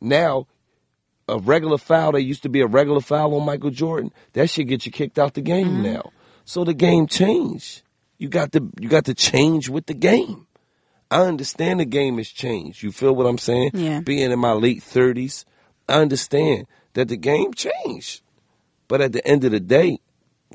now 0.00 0.46
a 1.28 1.38
regular 1.38 1.78
foul 1.78 2.12
that 2.12 2.22
used 2.22 2.42
to 2.42 2.48
be 2.48 2.60
a 2.60 2.66
regular 2.66 3.00
foul 3.00 3.34
on 3.34 3.46
Michael 3.46 3.70
Jordan, 3.70 4.12
that 4.34 4.50
shit 4.50 4.68
get 4.68 4.84
you 4.84 4.92
kicked 4.92 5.18
out 5.18 5.32
the 5.32 5.40
game 5.40 5.82
now. 5.82 6.12
So 6.44 6.64
the 6.64 6.74
game 6.74 7.06
changed. 7.06 7.82
You 8.18 8.28
got 8.28 8.52
to 8.52 8.68
you 8.78 8.88
got 8.88 9.06
to 9.06 9.14
change 9.14 9.68
with 9.68 9.86
the 9.86 9.94
game. 9.94 10.46
I 11.14 11.26
understand 11.26 11.78
the 11.78 11.84
game 11.84 12.18
has 12.18 12.28
changed. 12.28 12.82
You 12.82 12.90
feel 12.90 13.14
what 13.14 13.26
I'm 13.26 13.38
saying? 13.38 13.70
Yeah. 13.74 14.00
Being 14.00 14.32
in 14.32 14.38
my 14.40 14.50
late 14.50 14.82
thirties, 14.82 15.44
I 15.88 16.00
understand 16.00 16.66
that 16.94 17.06
the 17.06 17.16
game 17.16 17.54
changed. 17.54 18.22
But 18.88 19.00
at 19.00 19.12
the 19.12 19.24
end 19.24 19.44
of 19.44 19.52
the 19.52 19.60
day, 19.60 20.00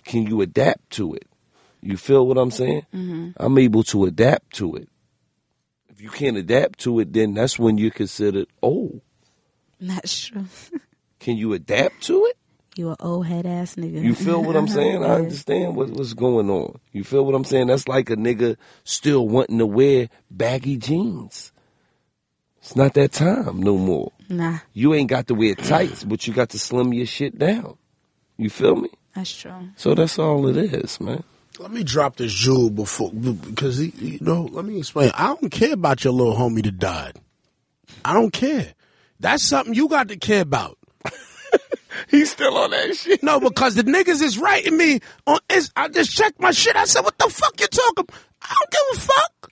can 0.03 0.27
you 0.27 0.41
adapt 0.41 0.90
to 0.91 1.14
it? 1.14 1.27
You 1.81 1.95
feel 1.95 2.27
what 2.27 2.38
I'm 2.38 2.52
saying? 2.52 2.86
Mm-hmm. 2.94 3.30
I'm 3.38 3.57
able 3.57 3.84
to 3.84 4.03
adapt 4.03 4.53
to 4.56 4.76
it. 4.76 4.90
If 5.88 6.02
you 6.02 6.10
can't 6.10 6.36
adapt 6.36 6.80
to 6.80 6.99
it, 6.99 7.14
then 7.14 7.36
that's 7.36 7.57
when 7.57 7.77
you're 7.77 7.90
considered 7.90 8.48
old. 8.61 8.99
That's 9.80 10.26
true. 10.26 10.44
Can 11.22 11.38
you 11.38 11.53
adapt 11.53 12.03
to 12.03 12.26
it? 12.26 12.38
You 12.80 12.91
a 12.91 12.95
old 13.01 13.27
head 13.27 13.45
ass 13.45 13.76
nigga. 13.76 14.01
You 14.01 14.15
feel 14.15 14.41
what 14.41 14.56
I'm 14.56 14.68
saying? 14.80 15.03
I 15.03 15.15
understand 15.15 15.76
what, 15.76 15.89
what's 15.89 16.14
going 16.14 16.49
on. 16.49 16.80
You 16.93 17.03
feel 17.03 17.26
what 17.26 17.35
I'm 17.35 17.43
saying? 17.43 17.68
That's 17.68 17.89
like 17.89 18.10
a 18.10 18.15
nigga 18.15 18.56
still 18.85 19.27
wanting 19.27 19.57
to 19.57 19.65
wear 19.65 20.07
baggy 20.31 20.77
jeans. 20.77 21.51
It's 22.60 22.77
not 22.77 22.93
that 22.93 23.11
time 23.11 23.60
no 23.61 23.77
more. 23.77 24.14
Nah, 24.30 24.60
You 24.72 24.93
ain't 24.93 25.10
got 25.10 25.27
to 25.27 25.35
wear 25.35 25.56
tights, 25.56 26.06
but 26.06 26.26
you 26.26 26.34
got 26.34 26.49
to 26.51 26.60
slim 26.60 26.93
your 26.93 27.06
shit 27.06 27.38
down. 27.38 27.77
You 28.38 28.49
feel 28.49 28.77
me? 28.77 28.89
that's 29.14 29.35
true. 29.35 29.51
So 29.76 29.93
that's 29.93 30.18
all 30.18 30.47
it 30.47 30.56
is, 30.56 31.01
man. 31.01 31.26
Let 31.60 31.72
me 31.72 31.84
drop 31.84 32.15
this 32.15 32.31
jewel 32.31 32.69
before 32.69 33.11
because 33.11 33.80
he, 33.80 33.88
you 33.97 34.19
know. 34.22 34.43
Let 34.43 34.64
me 34.64 34.77
explain. 34.77 35.11
I 35.15 35.35
don't 35.35 35.49
care 35.49 35.73
about 35.73 36.06
your 36.06 36.14
little 36.14 36.35
homie 36.35 36.64
that 36.64 36.80
died. 36.80 37.18
I 38.06 38.14
don't 38.14 38.31
care. 38.31 38.73
That's 39.19 39.43
something 39.43 39.73
you 39.73 39.89
got 39.89 40.07
to 40.07 40.15
care 40.15 40.41
about. 40.41 40.77
He's 42.09 42.31
still 42.31 42.57
on 42.57 42.71
that 42.71 42.95
shit. 42.95 43.23
No, 43.23 43.39
because 43.39 43.76
the 43.76 43.84
niggas 43.84 44.21
is 44.21 44.38
writing 44.38 44.77
me 44.77 44.99
on. 45.27 45.39
I 45.76 45.89
just 45.89 46.15
checked 46.15 46.39
my 46.39 46.51
shit. 46.51 46.76
I 46.76 46.85
said, 46.85 47.01
"What 47.01 47.17
the 47.17 47.30
fuck 47.30 47.59
you 47.59 47.67
talking?" 47.67 48.05
I 48.41 48.55
don't 48.59 48.71
give 48.71 48.81
a 48.97 49.07
fuck. 49.07 49.51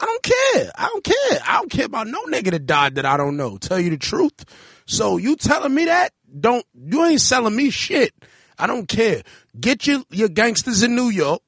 I 0.00 0.06
don't 0.06 0.22
care. 0.22 0.72
I 0.76 0.88
don't 0.88 1.04
care. 1.04 1.40
I 1.46 1.52
don't 1.58 1.70
care 1.70 1.86
about 1.86 2.08
no 2.08 2.24
nigga 2.24 2.50
that 2.50 2.66
died 2.66 2.96
that 2.96 3.06
I 3.06 3.16
don't 3.16 3.36
know. 3.36 3.56
Tell 3.58 3.78
you 3.78 3.90
the 3.90 3.96
truth. 3.96 4.44
So 4.86 5.16
you 5.16 5.36
telling 5.36 5.74
me 5.74 5.86
that? 5.86 6.12
Don't 6.38 6.66
you 6.74 7.04
ain't 7.04 7.20
selling 7.20 7.54
me 7.54 7.70
shit. 7.70 8.12
I 8.58 8.66
don't 8.66 8.86
care. 8.86 9.22
Get 9.58 9.86
your 9.86 10.02
your 10.10 10.28
gangsters 10.28 10.82
in 10.82 10.96
New 10.96 11.10
York 11.10 11.42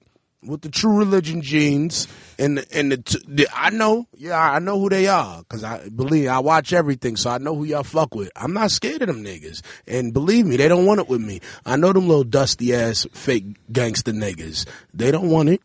with 0.46 0.62
the 0.62 0.68
true 0.68 0.96
religion 0.96 1.42
jeans 1.42 2.08
and 2.38 2.58
the, 2.58 2.66
and 2.78 2.92
the, 2.92 3.24
the 3.28 3.48
I 3.54 3.70
know 3.70 4.06
yeah 4.16 4.38
I 4.38 4.58
know 4.58 4.78
who 4.80 4.88
they 4.88 5.06
are 5.08 5.38
because 5.40 5.64
I 5.64 5.88
believe 5.88 6.28
I 6.28 6.38
watch 6.38 6.72
everything 6.72 7.16
so 7.16 7.30
I 7.30 7.38
know 7.38 7.54
who 7.54 7.64
y'all 7.64 7.82
fuck 7.82 8.14
with. 8.14 8.30
I'm 8.36 8.52
not 8.52 8.70
scared 8.70 9.02
of 9.02 9.08
them 9.08 9.24
niggas 9.24 9.62
and 9.86 10.12
believe 10.12 10.46
me 10.46 10.56
they 10.56 10.68
don't 10.68 10.86
want 10.86 11.00
it 11.00 11.08
with 11.08 11.20
me. 11.20 11.40
I 11.64 11.76
know 11.76 11.92
them 11.92 12.08
little 12.08 12.24
dusty 12.24 12.74
ass 12.74 13.06
fake 13.12 13.44
gangster 13.72 14.12
niggas. 14.12 14.66
They 14.94 15.10
don't 15.10 15.30
want 15.30 15.48
it. 15.50 15.60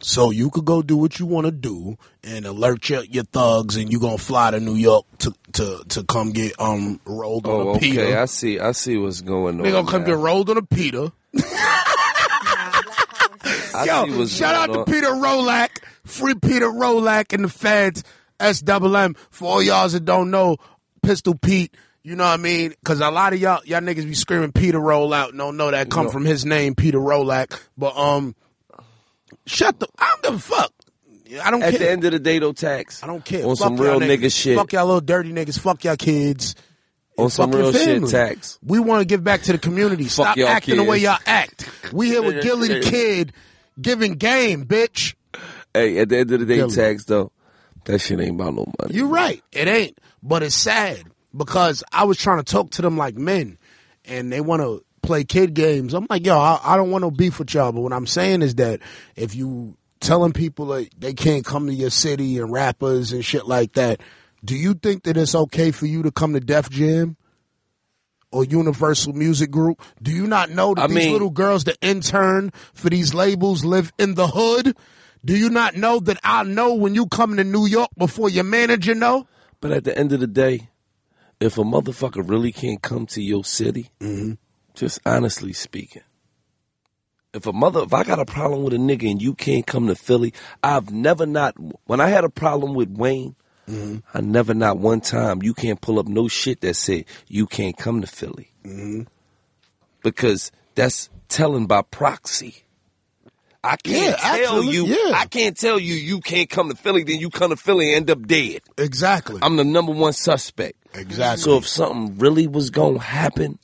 So 0.00 0.30
you 0.30 0.50
could 0.50 0.66
go 0.66 0.82
do 0.82 0.98
what 0.98 1.18
you 1.18 1.24
want 1.24 1.46
to 1.46 1.50
do 1.50 1.96
and 2.22 2.44
alert 2.44 2.90
your, 2.90 3.04
your 3.04 3.24
thugs, 3.24 3.76
and 3.76 3.90
you 3.90 3.98
gonna 3.98 4.18
fly 4.18 4.50
to 4.50 4.60
New 4.60 4.74
York 4.74 5.06
to 5.20 5.32
to 5.52 5.82
to 5.88 6.04
come 6.04 6.32
get 6.32 6.60
um 6.60 7.00
rolled 7.06 7.46
on 7.46 7.68
Oh, 7.68 7.74
a 7.74 7.78
pita. 7.78 8.02
okay. 8.02 8.16
I 8.16 8.26
see. 8.26 8.58
I 8.58 8.72
see 8.72 8.98
what's 8.98 9.22
going 9.22 9.56
on. 9.56 9.62
They 9.62 9.70
gonna 9.70 9.90
come 9.90 10.02
now. 10.02 10.08
get 10.08 10.16
rolled 10.18 10.50
on 10.50 10.58
a 10.58 10.62
pita. 10.62 11.10
Yo, 13.84 14.26
shout 14.26 14.54
out 14.54 14.72
to 14.74 14.84
Peter 14.92 15.08
Rollock, 15.08 15.68
free 16.04 16.34
Peter 16.34 16.66
Rollock 16.66 17.32
and 17.32 17.44
the 17.44 17.48
feds, 17.48 18.04
S 18.38 18.60
double 18.60 18.96
M. 18.96 19.14
For 19.30 19.48
all 19.50 19.62
y'all 19.62 19.88
that 19.88 20.04
don't 20.04 20.30
know, 20.30 20.56
Pistol 21.02 21.34
Pete. 21.34 21.74
You 22.02 22.16
know 22.16 22.24
what 22.24 22.38
I 22.38 22.42
mean? 22.42 22.70
Because 22.70 23.00
a 23.00 23.10
lot 23.10 23.32
of 23.32 23.40
y'all 23.40 23.60
y'all 23.64 23.80
niggas 23.80 24.04
be 24.04 24.14
screaming 24.14 24.52
Peter 24.52 24.78
Rollout. 24.78 25.30
and 25.30 25.38
Don't 25.38 25.56
know 25.56 25.70
that 25.70 25.90
come 25.90 26.06
No. 26.06 26.12
from 26.12 26.24
his 26.24 26.44
name, 26.44 26.74
Peter 26.74 26.98
Rollock. 26.98 27.58
But 27.78 27.96
um, 27.96 28.34
shut 29.46 29.78
the. 29.80 29.88
I 29.98 30.10
don't 30.12 30.22
give 30.22 30.34
a 30.34 30.38
fuck. 30.38 30.72
I 31.42 31.50
don't 31.50 31.60
care. 31.60 31.68
At 31.70 31.76
care. 31.76 31.86
the 31.86 31.90
end 31.90 32.04
of 32.04 32.12
the 32.12 32.18
day, 32.18 32.38
though, 32.38 32.52
tax. 32.52 33.02
I 33.02 33.06
don't 33.06 33.24
care. 33.24 33.44
On 33.46 33.56
Fuck 33.56 33.66
some 33.68 33.76
real 33.76 33.98
niggas. 33.98 34.18
nigga 34.18 34.36
shit. 34.36 34.56
Fuck 34.56 34.72
y'all 34.72 34.84
little 34.86 35.00
dirty 35.00 35.32
niggas. 35.32 35.58
Fuck 35.58 35.82
y'all 35.84 35.96
kids. 35.96 36.54
On 37.16 37.30
some 37.30 37.50
real 37.52 37.72
shit, 37.72 38.06
tax. 38.08 38.58
We 38.62 38.80
want 38.80 39.00
to 39.00 39.04
give 39.04 39.22
back 39.24 39.42
to 39.42 39.52
the 39.52 39.58
community. 39.58 40.04
Stop 40.08 40.36
acting 40.36 40.76
the 40.76 40.84
way 40.84 40.98
y'all 40.98 41.18
act. 41.26 41.68
We 41.92 42.08
here 42.08 42.22
with 42.22 42.42
Gillie 42.42 42.68
the 42.68 42.80
Kid 42.90 43.32
giving 43.80 44.14
game, 44.14 44.64
bitch. 44.64 45.14
Hey, 45.72 45.98
at 45.98 46.08
the 46.08 46.18
end 46.18 46.30
of 46.32 46.40
the 46.40 46.46
day, 46.46 46.56
Kill 46.56 46.70
'em. 46.70 46.74
tax 46.74 47.04
though, 47.04 47.32
that 47.84 48.00
shit 48.00 48.20
ain't 48.20 48.40
about 48.40 48.54
no 48.54 48.66
money. 48.80 48.94
You're 48.94 49.08
right. 49.08 49.42
It 49.52 49.68
ain't. 49.68 49.98
But 50.22 50.42
it's 50.42 50.54
sad 50.54 51.02
because 51.36 51.82
I 51.92 52.04
was 52.04 52.16
trying 52.18 52.38
to 52.38 52.44
talk 52.44 52.70
to 52.72 52.82
them 52.82 52.96
like 52.96 53.16
men 53.16 53.58
and 54.04 54.32
they 54.32 54.40
want 54.40 54.62
to 54.62 54.84
play 55.02 55.24
kid 55.24 55.52
games. 55.54 55.92
I'm 55.94 56.06
like, 56.08 56.24
yo, 56.24 56.38
I, 56.38 56.60
I 56.64 56.76
don't 56.76 56.90
want 56.90 57.02
no 57.02 57.10
beef 57.10 57.38
with 57.38 57.52
y'all. 57.52 57.72
But 57.72 57.82
what 57.82 57.92
I'm 57.92 58.06
saying 58.06 58.42
is 58.42 58.54
that 58.54 58.80
if 59.16 59.34
you 59.34 59.76
telling 60.00 60.32
people 60.32 60.66
that 60.66 60.88
they 60.98 61.12
can't 61.12 61.44
come 61.44 61.66
to 61.66 61.74
your 61.74 61.90
city 61.90 62.38
and 62.38 62.50
rappers 62.52 63.12
and 63.12 63.24
shit 63.24 63.46
like 63.46 63.72
that, 63.74 64.00
do 64.44 64.54
you 64.56 64.74
think 64.74 65.02
that 65.04 65.16
it's 65.16 65.34
okay 65.34 65.70
for 65.72 65.86
you 65.86 66.02
to 66.04 66.10
come 66.12 66.34
to 66.34 66.40
Def 66.40 66.70
Jam? 66.70 67.16
Or 68.34 68.44
Universal 68.44 69.12
Music 69.12 69.48
Group. 69.52 69.80
Do 70.02 70.10
you 70.10 70.26
not 70.26 70.50
know 70.50 70.74
that 70.74 70.82
I 70.82 70.86
these 70.88 70.96
mean- 70.96 71.12
little 71.12 71.30
girls 71.30 71.64
that 71.64 71.78
intern 71.80 72.50
for 72.72 72.90
these 72.90 73.14
labels 73.14 73.64
live 73.64 73.92
in 73.96 74.16
the 74.16 74.26
hood? 74.26 74.76
Do 75.24 75.36
you 75.36 75.48
not 75.48 75.76
know 75.76 76.00
that 76.00 76.18
I 76.24 76.42
know 76.42 76.74
when 76.74 76.96
you 76.96 77.06
come 77.06 77.36
to 77.36 77.44
New 77.44 77.64
York 77.66 77.90
before 77.96 78.28
your 78.28 78.42
manager 78.44 78.94
know? 78.94 79.28
But 79.60 79.70
at 79.70 79.84
the 79.84 79.96
end 79.96 80.12
of 80.12 80.18
the 80.18 80.26
day, 80.26 80.68
if 81.38 81.56
a 81.58 81.62
motherfucker 81.62 82.28
really 82.28 82.50
can't 82.50 82.82
come 82.82 83.06
to 83.06 83.22
your 83.22 83.44
city, 83.44 83.90
Mm-hmm. 84.00 84.32
just 84.74 84.98
honestly 85.06 85.52
speaking, 85.52 86.02
if 87.32 87.46
a 87.46 87.52
mother, 87.52 87.82
if 87.84 87.94
I 87.94 88.02
got 88.02 88.18
a 88.18 88.24
problem 88.24 88.64
with 88.64 88.74
a 88.74 88.78
nigga 88.78 89.10
and 89.10 89.22
you 89.22 89.34
can't 89.34 89.64
come 89.66 89.86
to 89.86 89.94
Philly, 89.94 90.34
I've 90.62 90.90
never 90.92 91.24
not. 91.24 91.54
When 91.86 92.00
I 92.00 92.08
had 92.08 92.24
a 92.24 92.28
problem 92.30 92.74
with 92.74 92.90
Wayne, 92.90 93.36
Mm-hmm. 93.68 93.98
I 94.12 94.20
never 94.20 94.52
not 94.54 94.78
one 94.78 95.00
time 95.00 95.42
you 95.42 95.54
can't 95.54 95.80
pull 95.80 95.98
up 95.98 96.06
no 96.06 96.28
shit 96.28 96.60
that 96.60 96.74
said 96.74 97.04
you 97.28 97.46
can't 97.46 97.76
come 97.76 98.00
to 98.02 98.06
Philly, 98.06 98.50
Mm-hmm. 98.64 99.02
because 100.02 100.52
that's 100.74 101.08
telling 101.28 101.66
by 101.66 101.82
proxy. 101.82 102.56
I 103.62 103.76
can't 103.76 104.10
Yeah, 104.10 104.16
tell 104.16 104.58
actually, 104.58 104.74
you. 104.74 104.86
yeah. 104.86 105.12
I 105.16 105.24
can't 105.26 105.56
tell 105.56 105.78
you 105.78 105.94
you 105.94 106.20
can't 106.20 106.50
come 106.50 106.68
to 106.68 106.76
Philly. 106.76 107.02
Then 107.04 107.18
you 107.18 107.30
come 107.30 107.48
to 107.50 107.56
Philly 107.56 107.94
and 107.94 107.96
end 107.96 108.10
up 108.10 108.26
dead. 108.28 108.60
Exactly. 108.76 109.38
I'm 109.40 109.56
the 109.56 109.64
number 109.64 109.92
one 109.92 110.12
suspect. 110.12 110.76
Exactly. 110.92 111.42
So 111.42 111.56
if 111.56 111.66
something 111.66 112.18
really 112.18 112.46
was 112.46 112.68
gonna 112.68 112.98
happen, 113.00 113.58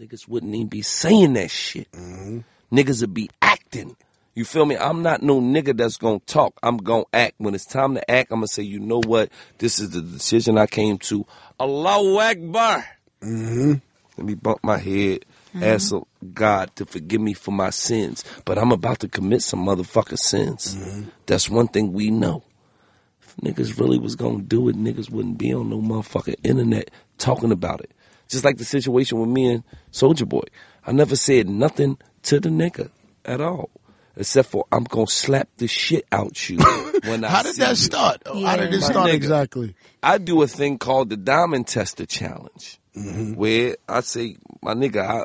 niggas 0.00 0.26
wouldn't 0.26 0.54
even 0.54 0.68
be 0.68 0.80
saying 0.80 1.34
that 1.34 1.50
shit. 1.50 1.86
Niggas 2.72 3.02
would 3.02 3.12
be 3.12 3.28
acting. 3.42 3.94
You 4.34 4.46
feel 4.46 4.64
me? 4.64 4.76
I'm 4.76 5.02
not 5.02 5.22
no 5.22 5.40
nigga 5.40 5.76
that's 5.76 5.98
gonna 5.98 6.20
talk. 6.20 6.58
I'm 6.62 6.78
gonna 6.78 7.04
act. 7.12 7.34
When 7.38 7.54
it's 7.54 7.66
time 7.66 7.94
to 7.94 8.10
act, 8.10 8.32
I'm 8.32 8.38
gonna 8.38 8.48
say, 8.48 8.62
you 8.62 8.80
know 8.80 9.00
what? 9.04 9.30
This 9.58 9.78
is 9.78 9.90
the 9.90 10.00
decision 10.00 10.56
I 10.56 10.66
came 10.66 10.96
to. 10.98 11.26
Allahu 11.60 12.18
Akbar. 12.18 12.86
Mm-hmm. 13.20 13.74
Let 14.16 14.26
me 14.26 14.34
bump 14.34 14.60
my 14.62 14.78
head. 14.78 15.26
Ask 15.60 15.92
God 16.32 16.74
to 16.76 16.86
forgive 16.86 17.20
me 17.20 17.34
for 17.34 17.50
my 17.50 17.68
sins. 17.68 18.24
But 18.46 18.56
I'm 18.56 18.72
about 18.72 19.00
to 19.00 19.08
commit 19.08 19.42
some 19.42 19.66
motherfucking 19.66 20.18
sins. 20.18 20.78
That's 21.26 21.50
one 21.50 21.68
thing 21.68 21.92
we 21.92 22.10
know. 22.10 22.42
If 23.22 23.36
niggas 23.36 23.78
really 23.78 23.98
was 23.98 24.16
gonna 24.16 24.42
do 24.42 24.68
it, 24.70 24.76
niggas 24.76 25.10
wouldn't 25.10 25.36
be 25.36 25.52
on 25.52 25.68
no 25.68 25.80
motherfucking 25.80 26.36
internet 26.42 26.90
talking 27.18 27.52
about 27.52 27.82
it. 27.82 27.90
Just 28.28 28.44
like 28.44 28.56
the 28.56 28.64
situation 28.64 29.20
with 29.20 29.28
me 29.28 29.52
and 29.52 29.64
Soulja 29.92 30.26
Boy. 30.26 30.44
I 30.86 30.92
never 30.92 31.16
said 31.16 31.50
nothing 31.50 31.98
to 32.22 32.40
the 32.40 32.48
nigga 32.48 32.90
at 33.26 33.42
all. 33.42 33.70
Except 34.16 34.50
for 34.50 34.66
I'm 34.70 34.84
gonna 34.84 35.06
slap 35.06 35.48
the 35.56 35.66
shit 35.66 36.04
out 36.12 36.48
you 36.50 36.58
when 37.04 37.24
I 37.24 37.28
How 37.28 37.42
did 37.42 37.54
see 37.54 37.60
that 37.62 37.70
you. 37.70 37.76
start? 37.76 38.22
How 38.26 38.56
did 38.56 38.74
it 38.74 38.82
start 38.82 39.08
nigga. 39.08 39.14
exactly? 39.14 39.74
I 40.02 40.18
do 40.18 40.42
a 40.42 40.46
thing 40.46 40.78
called 40.78 41.08
the 41.10 41.16
Diamond 41.16 41.66
Tester 41.66 42.04
Challenge, 42.06 42.78
where 43.36 43.76
I 43.88 44.00
say, 44.00 44.36
my 44.60 44.74
nigga, 44.74 44.98
I, 45.08 45.24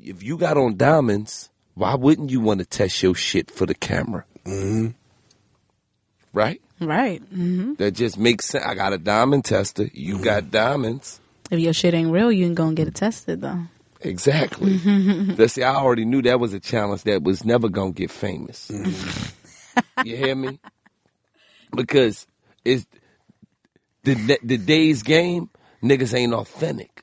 if 0.00 0.22
you 0.22 0.36
got 0.36 0.56
on 0.56 0.76
diamonds, 0.76 1.50
why 1.74 1.94
wouldn't 1.94 2.30
you 2.30 2.40
want 2.40 2.58
to 2.60 2.66
test 2.66 3.02
your 3.02 3.14
shit 3.14 3.50
for 3.50 3.66
the 3.66 3.74
camera? 3.74 4.24
Mm-hmm. 4.44 4.88
Right? 6.32 6.60
Right. 6.80 7.20
hmm 7.22 7.74
That 7.74 7.92
just 7.92 8.18
makes 8.18 8.46
sense. 8.46 8.64
I 8.64 8.74
got 8.74 8.92
a 8.92 8.98
diamond 8.98 9.44
tester. 9.44 9.88
You 9.92 10.18
got 10.18 10.50
diamonds. 10.50 11.20
If 11.50 11.60
your 11.60 11.72
shit 11.74 11.94
ain't 11.94 12.10
real, 12.10 12.32
you 12.32 12.46
ain't 12.46 12.54
gonna 12.56 12.74
get 12.74 12.88
it 12.88 12.94
tested 12.96 13.42
though. 13.42 13.60
Exactly. 14.04 14.78
Mm-hmm. 14.78 15.34
Let's 15.36 15.54
see, 15.54 15.62
I 15.62 15.74
already 15.74 16.04
knew 16.04 16.22
that 16.22 16.40
was 16.40 16.52
a 16.52 16.60
challenge 16.60 17.02
that 17.04 17.22
was 17.22 17.44
never 17.44 17.68
gonna 17.68 17.92
get 17.92 18.10
famous. 18.10 18.68
Mm-hmm. 18.68 20.06
you 20.06 20.16
hear 20.16 20.34
me? 20.34 20.58
Because 21.74 22.26
it's 22.64 22.86
the 24.04 24.38
the 24.42 24.58
day's 24.58 25.02
game. 25.02 25.50
Niggas 25.82 26.14
ain't 26.14 26.34
authentic. 26.34 27.02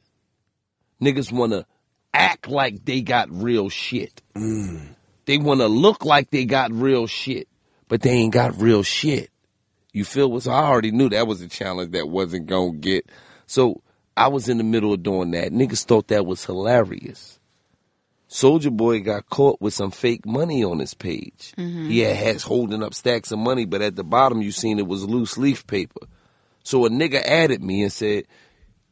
Niggas 1.01 1.31
wanna 1.31 1.65
act 2.13 2.47
like 2.47 2.85
they 2.85 3.01
got 3.01 3.29
real 3.31 3.69
shit. 3.69 4.21
Mm. 4.35 4.95
They 5.25 5.37
wanna 5.37 5.67
look 5.67 6.05
like 6.05 6.29
they 6.29 6.45
got 6.45 6.71
real 6.71 7.07
shit, 7.07 7.47
but 7.87 8.01
they 8.01 8.11
ain't 8.11 8.33
got 8.33 8.59
real 8.59 8.83
shit. 8.83 9.29
You 9.91 10.05
feel 10.05 10.31
what? 10.31 10.43
So 10.43 10.51
I 10.51 10.63
already 10.63 10.91
knew 10.91 11.09
that 11.09 11.27
was 11.27 11.41
a 11.41 11.47
challenge 11.47 11.91
that 11.91 12.09
wasn't 12.09 12.45
gonna 12.47 12.73
get. 12.73 13.09
So 13.47 13.81
I 14.19 14.27
was 14.27 14.49
in 14.49 14.57
the 14.57 14.65
middle 14.65 14.91
of 14.93 15.01
doing 15.01 15.31
that. 15.31 15.53
Niggas 15.53 15.85
thought 15.85 16.09
that 16.09 16.25
was 16.25 16.43
hilarious. 16.43 17.39
Soulja 18.29 18.69
Boy 18.69 18.99
got 18.99 19.29
caught 19.29 19.61
with 19.61 19.73
some 19.73 19.91
fake 19.91 20.25
money 20.25 20.61
on 20.61 20.79
his 20.79 20.93
page. 20.93 21.53
Mm-hmm. 21.57 21.89
He 21.89 21.99
had 21.99 22.17
has 22.17 22.43
holding 22.43 22.83
up 22.83 22.93
stacks 22.93 23.31
of 23.31 23.39
money, 23.39 23.65
but 23.65 23.81
at 23.81 23.95
the 23.95 24.03
bottom 24.03 24.41
you 24.41 24.51
seen 24.51 24.77
it 24.77 24.87
was 24.87 25.05
loose 25.05 25.37
leaf 25.37 25.65
paper. 25.65 26.01
So 26.63 26.85
a 26.85 26.89
nigga 26.89 27.23
added 27.25 27.63
me 27.63 27.81
and 27.81 27.93
said, 27.93 28.25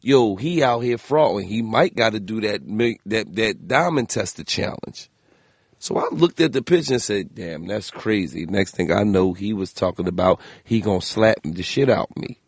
"Yo, 0.02 0.38
he 0.38 0.64
out 0.64 0.80
here 0.80 0.98
frauding. 0.98 1.46
He 1.46 1.62
might 1.62 1.94
got 1.94 2.14
to 2.14 2.22
do 2.22 2.40
that 2.42 2.62
that 3.06 3.36
that 3.36 3.68
diamond 3.68 4.10
tester 4.10 4.46
challenge." 4.46 5.10
So 5.78 5.98
I 5.98 6.08
looked 6.12 6.40
at 6.40 6.54
the 6.54 6.64
picture 6.64 6.94
and 6.94 7.02
said, 7.02 7.36
"Damn, 7.36 7.68
that's 7.68 7.92
crazy." 7.92 8.46
Next 8.46 8.76
thing 8.76 8.92
I 8.92 9.04
know, 9.04 9.34
he 9.34 9.54
was 9.54 9.74
talking 9.74 10.08
about 10.08 10.40
he 10.64 10.80
gonna 10.80 11.02
slap 11.02 11.38
the 11.44 11.64
shit 11.64 11.90
out 11.90 12.16
me. 12.18 12.40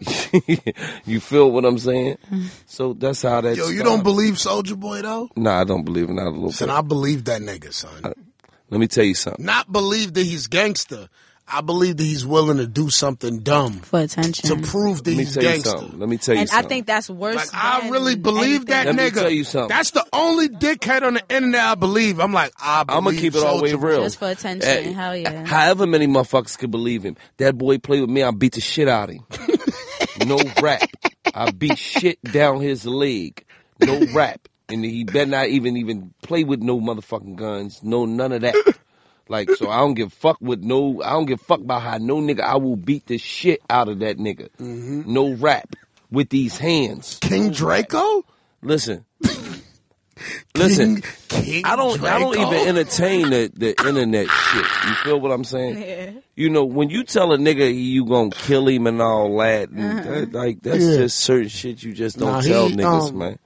you 1.04 1.20
feel 1.20 1.50
what 1.50 1.64
I'm 1.64 1.78
saying? 1.78 2.18
So 2.66 2.92
that's 2.94 3.22
how 3.22 3.40
that. 3.40 3.56
Yo, 3.56 3.66
you 3.68 3.78
started. 3.78 3.84
don't 3.84 4.02
believe 4.02 4.34
Soulja 4.34 4.78
Boy 4.78 5.02
though? 5.02 5.28
Nah, 5.36 5.60
I 5.60 5.64
don't 5.64 5.84
believe 5.84 6.08
it. 6.08 6.12
Not 6.14 6.26
a 6.26 6.30
little 6.30 6.52
Son, 6.52 6.68
bit. 6.68 6.74
I 6.74 6.80
believe 6.80 7.24
that 7.24 7.42
nigga, 7.42 7.72
son. 7.72 8.14
Let 8.70 8.80
me 8.80 8.86
tell 8.86 9.04
you 9.04 9.14
something. 9.14 9.44
Not 9.44 9.70
believe 9.70 10.14
that 10.14 10.24
he's 10.24 10.46
gangster. 10.46 11.08
I 11.52 11.62
believe 11.62 11.96
that 11.96 12.04
he's 12.04 12.24
willing 12.24 12.58
to 12.58 12.66
do 12.68 12.90
something 12.90 13.40
dumb 13.40 13.72
for 13.80 13.98
attention. 13.98 14.48
to 14.62 14.68
prove 14.68 15.02
that 15.02 15.10
Let 15.10 15.18
he's 15.18 15.36
gangster. 15.36 15.70
something. 15.70 15.98
Let 15.98 16.08
me 16.08 16.16
tell 16.16 16.36
you 16.36 16.42
and 16.42 16.50
I 16.52 16.62
think 16.62 16.86
that's 16.86 17.10
worse. 17.10 17.34
Like 17.34 17.48
I 17.52 17.88
really 17.88 18.14
believe 18.14 18.66
that 18.66 18.86
anything. 18.86 18.96
Let 18.96 19.04
me 19.04 19.10
nigga. 19.10 19.22
tell 19.22 19.30
you 19.30 19.42
something. 19.42 19.68
That's 19.68 19.90
the 19.90 20.06
only 20.12 20.48
dickhead 20.48 21.02
on 21.02 21.14
the 21.14 21.24
internet 21.28 21.60
I 21.60 21.74
believe. 21.74 22.20
I'm 22.20 22.32
like, 22.32 22.52
I 22.62 22.84
believe 22.84 22.98
I'm 22.98 23.04
gonna 23.04 23.16
keep 23.16 23.34
it 23.34 23.42
all 23.42 23.56
the 23.56 23.64
way 23.64 23.74
real. 23.74 24.02
Just 24.04 24.20
for 24.20 24.30
attention. 24.30 24.94
Hell 24.94 25.16
yeah. 25.16 25.44
However 25.44 25.88
many 25.88 26.06
motherfuckers 26.06 26.56
could 26.56 26.70
believe 26.70 27.02
him. 27.02 27.16
That 27.38 27.58
boy 27.58 27.78
played 27.78 28.02
with 28.02 28.10
me, 28.10 28.22
I 28.22 28.30
beat 28.30 28.52
the 28.52 28.60
shit 28.60 28.86
out 28.86 29.08
of 29.08 29.16
him. 29.16 29.24
no 30.26 30.38
rap. 30.62 30.88
I 31.34 31.50
beat 31.50 31.78
shit 31.78 32.22
down 32.22 32.60
his 32.60 32.86
leg. 32.86 33.44
No 33.80 34.00
rap. 34.14 34.48
And 34.68 34.84
he 34.84 35.04
better 35.04 35.30
not 35.30 35.48
even 35.48 35.76
even 35.76 36.14
play 36.22 36.44
with 36.44 36.60
no 36.60 36.80
motherfucking 36.80 37.36
guns. 37.36 37.82
No 37.82 38.04
none 38.06 38.32
of 38.32 38.42
that. 38.42 38.54
Like 39.28 39.50
so 39.50 39.68
I 39.70 39.78
don't 39.78 39.94
give 39.94 40.08
a 40.08 40.10
fuck 40.10 40.38
with 40.40 40.62
no 40.62 41.02
I 41.02 41.10
don't 41.10 41.26
give 41.26 41.40
a 41.40 41.44
fuck 41.44 41.60
about 41.60 41.82
how 41.82 41.98
no 41.98 42.16
nigga 42.16 42.40
I 42.40 42.56
will 42.56 42.76
beat 42.76 43.06
the 43.06 43.18
shit 43.18 43.60
out 43.70 43.88
of 43.88 44.00
that 44.00 44.18
nigga. 44.18 44.48
Mm-hmm. 44.58 45.12
No 45.12 45.34
rap. 45.34 45.74
With 46.10 46.28
these 46.30 46.58
hands. 46.58 47.18
King 47.20 47.50
Draco. 47.50 48.24
Listen. 48.62 49.04
Listen. 50.54 51.00
King, 51.28 51.42
King 51.44 51.64
I 51.64 51.76
don't. 51.76 52.02
I 52.02 52.18
don't 52.18 52.36
even 52.36 52.68
entertain 52.68 53.30
the, 53.30 53.50
the 53.54 53.68
internet 53.86 54.28
shit. 54.28 54.64
You 54.88 54.94
feel 55.04 55.20
what 55.20 55.32
I'm 55.32 55.44
saying? 55.44 56.22
You 56.36 56.50
know, 56.50 56.64
when 56.64 56.90
you 56.90 57.04
tell 57.04 57.32
a 57.32 57.38
nigga 57.38 57.72
you 57.74 58.04
gonna 58.06 58.30
kill 58.30 58.68
him 58.68 58.86
and 58.86 59.00
all 59.00 59.36
that, 59.38 59.68
and 59.70 60.04
that- 60.04 60.32
like 60.32 60.62
that's 60.62 60.82
Yeah. 60.84 60.96
just 60.98 61.18
certain 61.18 61.48
shit 61.48 61.82
you 61.82 61.92
just 61.92 62.18
don't 62.18 62.32
Nah, 62.32 62.40
tell 62.40 62.68
he, 62.68 62.76
niggas, 62.76 63.10
um, 63.10 63.18
man. 63.18 63.38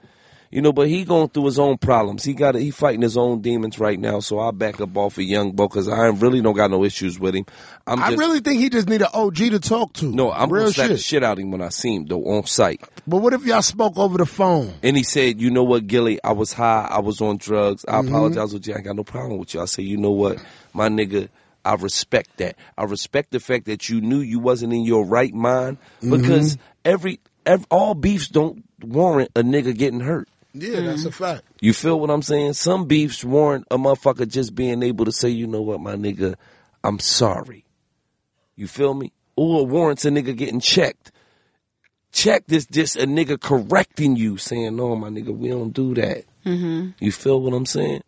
You 0.55 0.63
know, 0.63 0.73
but 0.73 0.87
he 0.89 1.05
going 1.05 1.31
through 1.31 1.47
his 1.47 1.59
own 1.59 1.79
problems. 1.79 2.23
He 2.23 2.33
got 2.33 2.55
he 2.55 2.71
fighting 2.71 3.03
his 3.03 3.17
own 3.17 3.41
demons 3.41 3.81
right 3.81 3.99
now. 3.99 4.21
So 4.21 4.39
I 4.39 4.53
back 4.53 4.81
up 4.81 4.97
off 4.97 5.19
of 5.19 5.25
Young 5.25 5.51
Bo 5.51 5.67
because 5.67 5.89
I 5.89 6.07
really 6.07 6.41
don't 6.41 6.55
got 6.55 6.71
no 6.71 6.85
issues 6.85 7.19
with 7.19 7.35
him. 7.35 7.45
I'm 7.89 8.01
I 8.01 8.11
just 8.11 8.19
really 8.21 8.39
think 8.39 8.61
he 8.61 8.71
just 8.71 8.89
need 8.89 9.03
an 9.03 9.09
OG 9.13 9.35
to 9.35 9.59
talk 9.59 9.95
to. 9.95 10.07
no. 10.07 10.31
I'm 10.31 10.49
real 10.53 10.63
gonna 10.63 10.73
slap 10.75 10.87
shit. 10.91 10.97
the 10.97 11.03
shit 11.03 11.25
out 11.25 11.33
of 11.33 11.39
him 11.41 11.51
when 11.51 11.61
I 11.61 11.71
see 11.71 11.97
him 11.97 12.07
though 12.07 12.25
on 12.27 12.47
site. 12.47 12.81
But 13.05 13.17
what 13.17 13.33
if 13.35 13.45
y'all 13.45 13.63
spoke 13.63 13.99
over 13.99 14.17
the 14.17 14.27
phone? 14.27 14.73
And 14.85 14.97
he 14.97 15.03
said, 15.03 15.41
"You 15.41 15.51
know 15.51 15.65
what, 15.65 15.89
Gillie? 15.89 16.23
I 16.23 16.31
was 16.31 16.53
high. 16.53 16.87
I 16.89 17.01
was 17.01 17.21
on 17.21 17.37
drugs. 17.39 17.85
I 17.89 17.95
Mm-hmm. 17.97 18.09
apologize 18.15 18.55
with 18.55 18.67
you. 18.69 18.77
I 18.77 18.81
got 18.81 18.95
no 18.95 19.03
problem 19.03 19.39
with 19.39 19.55
you." 19.55 19.61
I 19.61 19.65
say, 19.65 19.83
"You 19.83 19.97
know 19.97 20.13
what, 20.13 20.39
my 20.73 20.89
nigga." 20.89 21.31
I 21.67 21.75
respect 21.77 22.37
that. 22.37 22.57
I 22.79 22.85
respect 22.85 23.31
the 23.33 23.41
fact 23.41 23.65
that 23.65 23.89
you 23.89 24.01
knew 24.03 24.19
you 24.21 24.39
wasn't 24.39 24.73
in 24.75 24.83
your 24.85 25.05
right 25.05 25.33
mind 25.35 25.79
Mm-hmm. 26.03 26.21
because 26.21 26.59
every, 26.85 27.21
all 27.71 27.95
beefs 27.95 28.29
don't 28.29 28.63
warrant 28.83 29.31
a 29.35 29.43
nigga 29.43 29.75
getting 29.75 30.01
hurt. 30.01 30.29
Yeah, 30.55 30.81
that's 30.81 31.05
a 31.05 31.11
fact. 31.11 31.43
You 31.61 31.73
feel 31.73 31.99
what 31.99 32.11
I'm 32.11 32.23
saying? 32.23 32.53
Some 32.53 32.87
beefs 32.87 33.25
warrant 33.25 33.67
a 33.71 33.77
motherfucker 33.77 34.29
just 34.29 34.55
being 34.55 34.83
able 34.85 35.05
to 35.05 35.13
say, 35.13 35.29
you 35.29 35.49
know 35.49 35.63
what, 35.63 35.81
my 35.81 35.97
nigga, 35.97 36.37
I'm 36.85 37.01
sorry. 37.01 37.65
You 38.55 38.69
feel 38.69 38.95
me? 38.95 39.13
Or 39.35 39.67
warrants 39.67 40.05
a 40.05 40.11
nigga 40.11 40.37
getting 40.37 40.61
checked. 40.61 41.11
Check 42.13 42.47
this, 42.47 42.67
just 42.67 42.95
a 42.95 43.07
nigga 43.07 43.41
correcting 43.41 44.15
you, 44.15 44.37
saying, 44.37 44.77
no, 44.77 44.95
my 44.95 45.09
nigga, 45.09 45.37
we 45.37 45.49
don't 45.49 45.73
do 45.73 45.93
that. 45.95 46.25
Mm-hmm. 46.47 46.91
You 47.01 47.11
feel 47.11 47.41
what 47.41 47.53
I'm 47.53 47.67
saying? 47.67 48.03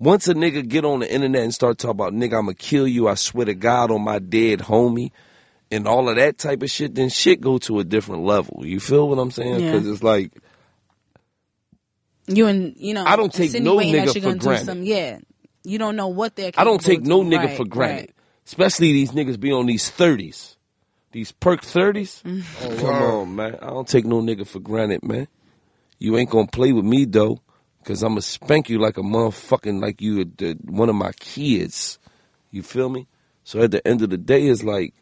Once 0.00 0.26
a 0.26 0.34
nigga 0.34 0.66
get 0.66 0.84
on 0.84 1.00
the 1.00 1.12
internet 1.12 1.42
and 1.44 1.54
start 1.54 1.78
talking 1.78 1.90
about, 1.90 2.12
nigga, 2.12 2.38
I'ma 2.38 2.54
kill 2.58 2.88
you, 2.88 3.06
I 3.06 3.14
swear 3.14 3.46
to 3.46 3.54
God 3.54 3.92
on 3.92 4.02
my 4.02 4.18
dead 4.18 4.60
homie, 4.60 5.12
and 5.70 5.86
all 5.86 6.08
of 6.08 6.16
that 6.16 6.38
type 6.38 6.62
of 6.62 6.70
shit, 6.70 6.96
then 6.96 7.08
shit 7.08 7.40
go 7.40 7.58
to 7.58 7.78
a 7.78 7.84
different 7.84 8.24
level. 8.24 8.66
You 8.66 8.80
feel 8.80 9.08
what 9.08 9.18
I'm 9.18 9.30
saying? 9.30 9.60
Yeah. 9.60 9.72
Because 9.72 9.86
it's 9.86 10.02
like, 10.02 10.32
You 12.28 12.46
and 12.46 12.74
you 12.76 12.94
know. 12.94 13.04
I 13.04 13.16
don't 13.16 13.32
take 13.32 13.52
no 13.54 13.76
nigga 13.78 14.12
for 14.22 14.34
granted. 14.36 14.64
some- 14.66 14.82
yeah, 14.82 15.18
you 15.64 15.78
don't 15.78 15.96
know 15.96 16.08
what 16.08 16.36
they're. 16.36 16.52
I 16.56 16.64
don't 16.64 16.82
take 16.82 17.02
no 17.02 17.22
of 17.22 17.26
nigga 17.26 17.46
Right, 17.46 17.56
for 17.56 17.64
granted. 17.64 17.96
right. 18.00 18.14
Especially 18.46 18.92
these 18.92 19.12
niggas 19.12 19.38
be 19.40 19.52
on 19.52 19.66
these 19.66 19.90
thirties. 19.90 20.56
These 21.12 21.32
perk 21.32 21.62
30s. 21.62 22.22
Mm-hmm. 22.22 22.40
Oh, 22.66 22.76
come 22.80 23.02
on, 23.02 23.36
man. 23.36 23.56
I 23.62 23.68
don't 23.68 23.88
take 23.88 24.04
no 24.04 24.20
nigga 24.20 24.46
for 24.46 24.60
granted, 24.60 25.02
man. 25.02 25.26
You 25.98 26.16
ain't 26.18 26.28
gonna 26.30 26.46
play 26.46 26.72
with 26.72 26.84
me 26.84 27.06
though, 27.06 27.40
cause 27.84 28.02
I'ma 28.04 28.20
spank 28.20 28.68
you 28.68 28.78
like 28.78 28.98
a 28.98 29.02
motherfucking 29.02 29.80
like 29.80 30.00
you 30.02 30.24
the, 30.26 30.56
one 30.64 30.88
of 30.90 30.94
my 30.94 31.12
kids. 31.12 31.98
You 32.50 32.62
feel 32.62 32.88
me? 32.90 33.06
So 33.42 33.62
at 33.62 33.70
the 33.70 33.86
end 33.88 34.02
of 34.02 34.10
the 34.10 34.18
day, 34.18 34.46
it's 34.46 34.62
like, 34.62 34.92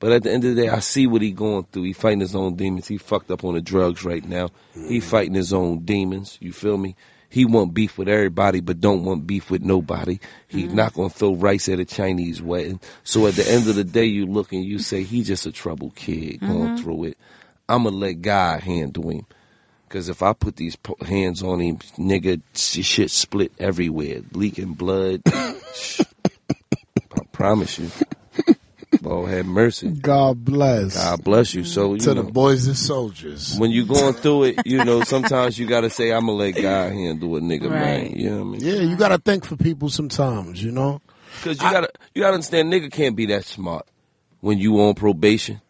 but 0.00 0.12
at 0.12 0.22
the 0.22 0.32
end 0.32 0.44
of 0.44 0.56
the 0.56 0.62
day, 0.62 0.68
I 0.68 0.80
see 0.80 1.06
what 1.06 1.22
he 1.22 1.30
going 1.30 1.64
through. 1.64 1.84
He 1.84 1.92
fighting 1.92 2.20
his 2.20 2.34
own 2.34 2.56
demons. 2.56 2.88
He 2.88 2.96
fucked 2.96 3.30
up 3.30 3.44
on 3.44 3.54
the 3.54 3.60
drugs 3.60 4.02
right 4.02 4.26
now. 4.26 4.48
He 4.74 4.98
mm. 4.98 5.02
fighting 5.02 5.34
his 5.34 5.52
own 5.52 5.80
demons. 5.80 6.38
You 6.40 6.52
feel 6.52 6.78
me? 6.78 6.96
He 7.28 7.44
want 7.44 7.74
beef 7.74 7.96
with 7.96 8.08
everybody, 8.08 8.60
but 8.60 8.80
don't 8.80 9.04
want 9.04 9.26
beef 9.26 9.50
with 9.50 9.62
nobody. 9.62 10.18
He 10.48 10.64
mm-hmm. 10.64 10.74
not 10.74 10.94
gonna 10.94 11.10
throw 11.10 11.34
rice 11.34 11.68
at 11.68 11.78
a 11.78 11.84
Chinese 11.84 12.42
wedding. 12.42 12.80
So 13.04 13.26
at 13.28 13.34
the 13.34 13.48
end 13.48 13.68
of 13.68 13.76
the 13.76 13.84
day, 13.84 14.06
you 14.06 14.26
look 14.26 14.52
and 14.52 14.64
you 14.64 14.80
say 14.80 15.04
he 15.04 15.22
just 15.22 15.46
a 15.46 15.52
troubled 15.52 15.94
kid 15.94 16.40
going 16.40 16.50
mm-hmm. 16.50 16.76
through 16.78 17.04
it. 17.04 17.18
I'ma 17.68 17.90
let 17.90 18.20
God 18.20 18.60
handle 18.60 19.10
him. 19.10 19.26
Cause 19.90 20.08
if 20.08 20.22
I 20.22 20.32
put 20.32 20.56
these 20.56 20.76
po- 20.76 20.96
hands 21.04 21.42
on 21.42 21.60
him, 21.60 21.78
nigga, 21.98 22.40
shit 22.54 23.10
split 23.10 23.52
everywhere, 23.58 24.22
leaking 24.32 24.74
blood. 24.74 25.22
I 25.26 26.04
promise 27.32 27.78
you. 27.78 27.90
Lord 29.02 29.30
have 29.30 29.46
mercy. 29.46 29.90
God 29.90 30.44
bless. 30.44 30.94
God 30.94 31.24
bless 31.24 31.54
you. 31.54 31.64
So 31.64 31.94
you 31.94 32.00
to 32.00 32.14
know, 32.14 32.22
the 32.22 32.32
boys 32.32 32.66
and 32.66 32.76
soldiers. 32.76 33.56
when 33.58 33.70
you 33.70 33.86
going 33.86 34.14
through 34.14 34.44
it, 34.44 34.66
you 34.66 34.84
know, 34.84 35.02
sometimes 35.02 35.58
you 35.58 35.66
gotta 35.66 35.88
say, 35.90 36.10
"I'm 36.12 36.26
gonna 36.26 36.32
let 36.38 36.52
God 36.52 36.92
handle 36.92 37.36
it, 37.36 37.42
nigga, 37.42 37.70
man." 37.70 38.12
You 38.12 38.30
know 38.30 38.36
what 38.36 38.40
I 38.42 38.44
mean? 38.44 38.60
Yeah, 38.62 38.80
you 38.82 38.96
gotta 38.96 39.18
think 39.18 39.44
for 39.44 39.56
people 39.56 39.88
sometimes, 39.88 40.62
you 40.62 40.70
know? 40.70 41.00
Because 41.36 41.62
you 41.62 41.70
gotta, 41.70 41.88
you 42.14 42.22
gotta 42.22 42.34
understand, 42.34 42.72
nigga 42.72 42.90
can't 42.92 43.16
be 43.16 43.26
that 43.26 43.44
smart 43.44 43.86
when 44.40 44.58
you 44.58 44.78
on 44.80 44.94
probation 44.94 45.60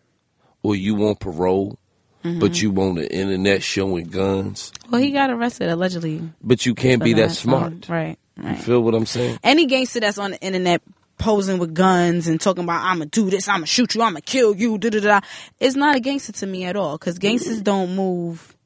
or 0.62 0.74
you 0.74 1.06
on 1.06 1.14
parole, 1.14 1.78
but 2.24 2.60
you 2.60 2.72
on 2.80 2.96
the 2.96 3.12
internet 3.14 3.62
showing 3.62 4.06
guns, 4.08 4.72
Well, 4.90 5.00
he 5.00 5.10
got 5.12 5.30
arrested 5.30 5.68
allegedly. 5.70 6.22
but 6.42 6.66
you 6.66 6.74
can't 6.74 7.02
be 7.02 7.12
that 7.14 7.28
that, 7.28 7.34
smart. 7.36 7.72
um, 7.72 7.80
right? 7.88 8.18
You 8.36 8.44
Right. 8.44 8.58
feel 8.58 8.80
what 8.80 8.94
I'm 8.94 9.06
saying? 9.06 9.38
Any 9.44 9.66
gangster 9.66 10.00
that's 10.00 10.18
on 10.18 10.32
the 10.32 10.40
internet 10.40 10.82
posing 11.20 11.58
with 11.58 11.72
guns 11.74 12.26
and 12.26 12.40
talking 12.40 12.64
about 12.64 12.82
I'm 12.82 12.96
gonna 12.98 13.06
do 13.06 13.30
this, 13.30 13.46
I'm 13.48 13.56
gonna 13.58 13.66
shoot 13.66 13.94
you, 13.94 14.02
I'm 14.02 14.12
gonna 14.14 14.20
kill 14.22 14.56
you, 14.56 14.76
da 14.78 14.90
da 14.90 15.00
da, 15.00 15.20
it's 15.60 15.76
not 15.76 15.94
a 15.94 16.00
gangster 16.00 16.32
to 16.32 16.46
me 16.46 16.64
at 16.64 16.74
all. 16.74 16.98
Because 16.98 17.18
gangsters 17.18 17.60
don't 17.62 17.94
move 17.94 18.56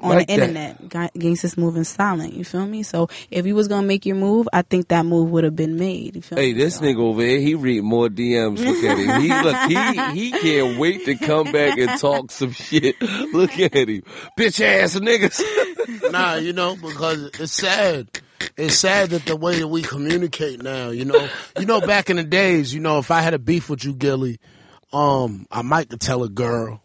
on 0.00 0.16
Like 0.16 0.26
the 0.26 0.32
internet. 0.34 0.88
Ga- 0.88 1.08
Gangsters 1.16 1.56
move 1.56 1.76
in 1.76 1.84
silent. 1.84 2.34
You 2.34 2.44
feel 2.44 2.66
me? 2.66 2.82
So 2.82 3.08
if 3.30 3.46
you 3.46 3.54
was 3.54 3.68
gonna 3.68 3.86
make 3.86 4.04
your 4.04 4.16
move, 4.16 4.48
I 4.52 4.62
think 4.62 4.88
that 4.88 5.06
move 5.06 5.30
would 5.30 5.44
have 5.44 5.54
been 5.56 5.76
made. 5.78 6.16
You 6.16 6.20
feel 6.22 6.36
Hey, 6.36 6.52
me? 6.52 6.58
this 6.58 6.74
So- 6.76 6.82
nigga 6.82 6.98
over 6.98 7.22
here, 7.22 7.38
he 7.40 7.54
read 7.54 7.84
more 7.84 8.08
DMs. 8.08 8.58
Look 8.58 8.82
at 8.84 8.98
him. 8.98 9.22
He 9.22 9.28
look, 9.28 9.56
he 10.12 10.20
he 10.20 10.30
can't 10.32 10.78
wait 10.78 11.04
to 11.06 11.14
come 11.14 11.52
back 11.52 11.78
and 11.78 11.98
talk 11.98 12.32
some 12.32 12.50
shit. 12.52 13.00
Look 13.32 13.58
at 13.58 13.72
him, 13.74 14.02
bitch 14.38 14.60
ass 14.60 14.96
niggas. 14.98 15.40
nah, 16.12 16.34
you 16.34 16.52
know, 16.52 16.74
because 16.76 17.30
it's 17.38 17.52
sad. 17.52 18.08
It's 18.56 18.76
sad 18.78 19.10
that 19.10 19.26
the 19.26 19.36
way 19.36 19.58
that 19.58 19.68
we 19.68 19.82
communicate 19.82 20.62
now, 20.62 20.90
you 20.90 21.04
know, 21.04 21.28
you 21.58 21.66
know, 21.66 21.80
back 21.80 22.10
in 22.10 22.16
the 22.16 22.24
days, 22.24 22.72
you 22.74 22.80
know, 22.80 22.98
if 22.98 23.10
I 23.10 23.20
had 23.20 23.34
a 23.34 23.38
beef 23.38 23.68
with 23.70 23.84
you, 23.84 23.92
Gillie, 23.94 24.38
um, 24.92 25.46
I 25.50 25.62
might 25.62 25.88
could 25.90 26.00
tell 26.00 26.22
a 26.22 26.28
girl, 26.28 26.80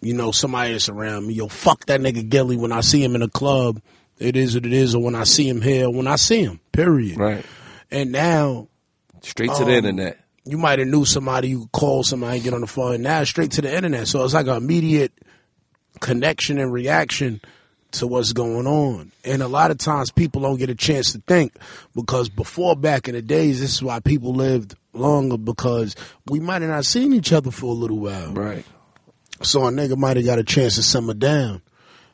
you 0.00 0.14
know, 0.14 0.30
somebody 0.32 0.72
that's 0.72 0.88
around 0.88 1.26
me, 1.26 1.34
yo, 1.34 1.48
fuck 1.48 1.86
that 1.86 2.00
nigga 2.00 2.28
Gillie 2.28 2.56
when 2.56 2.72
I 2.72 2.80
see 2.82 3.02
him 3.02 3.14
in 3.14 3.22
a 3.22 3.28
club. 3.28 3.80
It 4.18 4.36
is 4.36 4.54
what 4.54 4.66
it 4.66 4.72
is, 4.72 4.94
or 4.94 5.02
when 5.02 5.14
I 5.14 5.24
see 5.24 5.48
him 5.48 5.60
here, 5.62 5.88
when 5.88 6.06
I 6.06 6.16
see 6.16 6.42
him, 6.42 6.60
period. 6.72 7.18
Right, 7.18 7.44
And 7.90 8.10
now 8.12 8.68
straight 9.22 9.50
to 9.54 9.64
the 9.64 9.70
Um, 9.72 9.76
internet. 9.86 10.18
you 10.44 10.58
might 10.58 10.78
have 10.80 10.88
knew 10.88 11.04
somebody, 11.04 11.48
you 11.50 11.60
could 11.60 11.72
call 11.72 12.02
somebody, 12.02 12.36
and 12.36 12.44
get 12.44 12.52
on 12.54 12.60
the 12.60 12.66
phone, 12.66 13.02
now 13.02 13.22
straight 13.24 13.52
to 13.52 13.62
the 13.62 13.72
internet. 13.74 14.08
So 14.08 14.24
it's 14.24 14.34
like 14.34 14.46
an 14.48 14.56
immediate 14.56 15.12
connection 16.00 16.58
and 16.58 16.72
reaction 16.72 17.40
to 17.92 18.06
what's 18.06 18.32
going 18.32 18.66
on. 18.66 19.12
And 19.24 19.42
a 19.42 19.48
lot 19.48 19.70
of 19.70 19.78
times 19.78 20.10
people 20.10 20.42
don't 20.42 20.58
get 20.58 20.70
a 20.70 20.74
chance 20.74 21.12
to 21.12 21.18
think 21.26 21.52
because 21.94 22.28
before 22.28 22.76
back 22.76 23.08
in 23.08 23.14
the 23.14 23.22
days, 23.22 23.60
this 23.60 23.74
is 23.74 23.82
why 23.82 24.00
people 24.00 24.34
lived 24.34 24.74
longer 24.92 25.38
because 25.38 25.96
we 26.26 26.40
might 26.40 26.62
have 26.62 26.70
not 26.70 26.84
seen 26.84 27.12
each 27.12 27.32
other 27.32 27.50
for 27.50 27.66
a 27.66 27.76
little 27.76 27.98
while. 27.98 28.32
Right. 28.32 28.64
So 29.42 29.64
a 29.64 29.70
nigga 29.70 29.96
might 29.96 30.16
have 30.16 30.26
got 30.26 30.38
a 30.38 30.44
chance 30.44 30.74
to 30.74 30.82
simmer 30.82 31.14
down. 31.14 31.62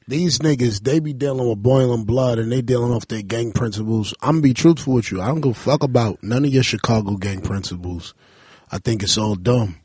These 0.06 0.40
niggas, 0.40 0.82
they 0.82 1.00
be 1.00 1.14
dealing 1.14 1.48
with 1.48 1.62
boiling 1.62 2.04
blood 2.04 2.38
and 2.38 2.52
they 2.52 2.60
dealing 2.60 2.92
off 2.92 3.08
their 3.08 3.22
gang 3.22 3.52
principles. 3.52 4.12
I'm 4.20 4.36
gonna 4.36 4.42
be 4.42 4.54
truthful 4.54 4.92
with 4.92 5.10
you. 5.10 5.22
I 5.22 5.28
don't 5.28 5.40
give 5.40 5.52
a 5.52 5.54
fuck 5.54 5.82
about 5.82 6.22
none 6.22 6.44
of 6.44 6.52
your 6.52 6.62
Chicago 6.62 7.16
gang 7.16 7.40
principles. 7.40 8.12
I 8.70 8.78
think 8.78 9.02
it's 9.02 9.16
all 9.16 9.34
dumb. 9.34 9.76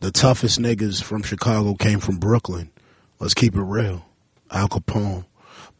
The 0.00 0.10
toughest 0.10 0.58
niggas 0.58 1.00
from 1.00 1.22
Chicago 1.22 1.74
came 1.74 2.00
from 2.00 2.16
Brooklyn. 2.18 2.72
Let's 3.20 3.34
keep 3.34 3.54
it 3.54 3.62
real. 3.62 4.04
Al 4.52 4.68
Capone. 4.68 5.24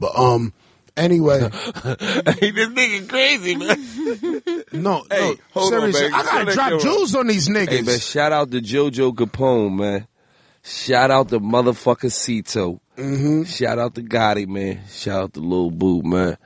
But 0.00 0.18
um 0.18 0.52
anyway, 0.96 1.40
hey, 1.40 1.48
this 1.50 2.68
nigga 2.68 3.08
crazy, 3.08 3.54
man. 3.54 4.64
no, 4.82 5.04
Hey, 5.10 5.20
no, 5.30 5.36
hold 5.52 5.74
on. 5.74 5.94
I 5.94 6.22
gotta 6.24 6.52
drop 6.52 6.80
jewels 6.80 7.14
on 7.14 7.26
these 7.28 7.48
niggas. 7.48 7.68
hey, 7.70 7.82
man, 7.82 7.98
shout 8.00 8.32
out 8.32 8.50
to 8.50 8.60
JoJo 8.60 9.14
Capone, 9.14 9.76
man. 9.76 10.06
Shout 10.64 11.10
out 11.10 11.28
to 11.30 11.40
motherfucker 11.40 12.10
Cito. 12.12 12.80
Mm-hmm. 12.96 13.44
Shout 13.44 13.78
out 13.78 13.94
to 13.96 14.02
Gotti, 14.02 14.46
man. 14.46 14.80
Shout 14.88 15.22
out 15.22 15.32
to 15.34 15.40
Lil 15.40 15.70
Boo, 15.70 16.02
man. 16.02 16.36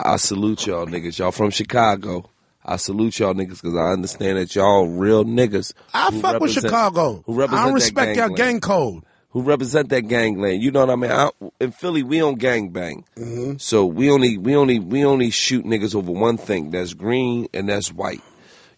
I 0.00 0.16
salute 0.16 0.66
y'all 0.66 0.86
niggas. 0.86 1.18
Y'all 1.18 1.32
from 1.32 1.50
Chicago. 1.50 2.30
I 2.64 2.76
salute 2.76 3.18
y'all 3.18 3.34
niggas 3.34 3.62
because 3.62 3.76
I 3.76 3.92
understand 3.92 4.38
that 4.38 4.54
y'all 4.54 4.86
real 4.86 5.24
niggas. 5.24 5.72
I 5.92 6.10
fuck 6.20 6.40
with 6.40 6.52
Chicago. 6.52 7.22
Who 7.26 7.34
represent 7.34 7.66
I 7.68 7.72
respect 7.72 8.16
your 8.16 8.28
gangland. 8.28 8.36
gang 8.36 8.60
code. 8.60 9.04
Who 9.30 9.42
represent 9.42 9.90
that 9.90 10.02
gangland. 10.02 10.62
You 10.62 10.70
know 10.70 10.80
what 10.80 10.90
I 10.90 10.96
mean? 10.96 11.10
I, 11.10 11.30
in 11.60 11.72
Philly, 11.72 12.02
we 12.02 12.18
don't 12.18 12.38
gang 12.38 12.70
bang. 12.70 13.04
Mm-hmm. 13.16 13.58
So 13.58 13.84
we 13.86 14.10
only 14.10 14.38
we 14.38 14.56
only 14.56 14.78
we 14.78 15.04
only 15.04 15.30
shoot 15.30 15.64
niggas 15.64 15.94
over 15.94 16.10
one 16.12 16.36
thing. 16.36 16.70
That's 16.70 16.94
green 16.94 17.48
and 17.52 17.68
that's 17.68 17.92
white. 17.92 18.22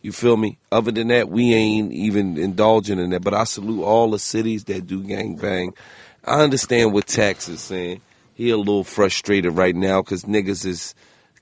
You 0.02 0.12
feel 0.12 0.36
me? 0.36 0.59
Other 0.72 0.90
than 0.90 1.09
that, 1.09 1.28
we 1.28 1.52
ain't 1.52 1.93
even 1.93 2.39
indulging 2.39 2.98
in 2.98 3.10
that. 3.10 3.22
But 3.22 3.35
I 3.35 3.44
salute 3.44 3.85
all 3.85 4.10
the 4.10 4.18
cities 4.18 4.64
that 4.64 4.86
do 4.86 5.02
gang 5.02 5.36
bang. 5.36 5.74
I 6.24 6.40
understand 6.40 6.93
what 6.93 7.06
Tax 7.06 7.48
is 7.48 7.60
saying. 7.60 8.01
He 8.35 8.51
a 8.51 8.56
little 8.56 8.85
frustrated 8.85 9.56
right 9.56 9.77
now 9.77 10.01
because 10.01 10.24
niggas 10.24 10.64
is 10.64 10.94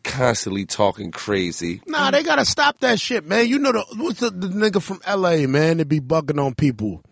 constantly 0.03 0.67
talking 0.67 1.13
crazy. 1.13 1.81
Nah, 1.87 2.11
they 2.11 2.23
gotta 2.23 2.45
stop 2.45 2.81
that 2.81 2.99
shit, 2.99 3.25
man. 3.25 3.47
You 3.47 3.59
know 3.59 3.73
the 3.73 3.85
what's 3.97 4.21
the, 4.21 4.31
the 4.31 4.49
nigga 4.49 4.83
from 4.83 5.01
L.A. 5.05 5.47
man 5.47 5.79
that 5.79 5.89
be 5.89 6.01
bugging 6.01 6.45
on 6.45 6.55
people. 6.55 7.03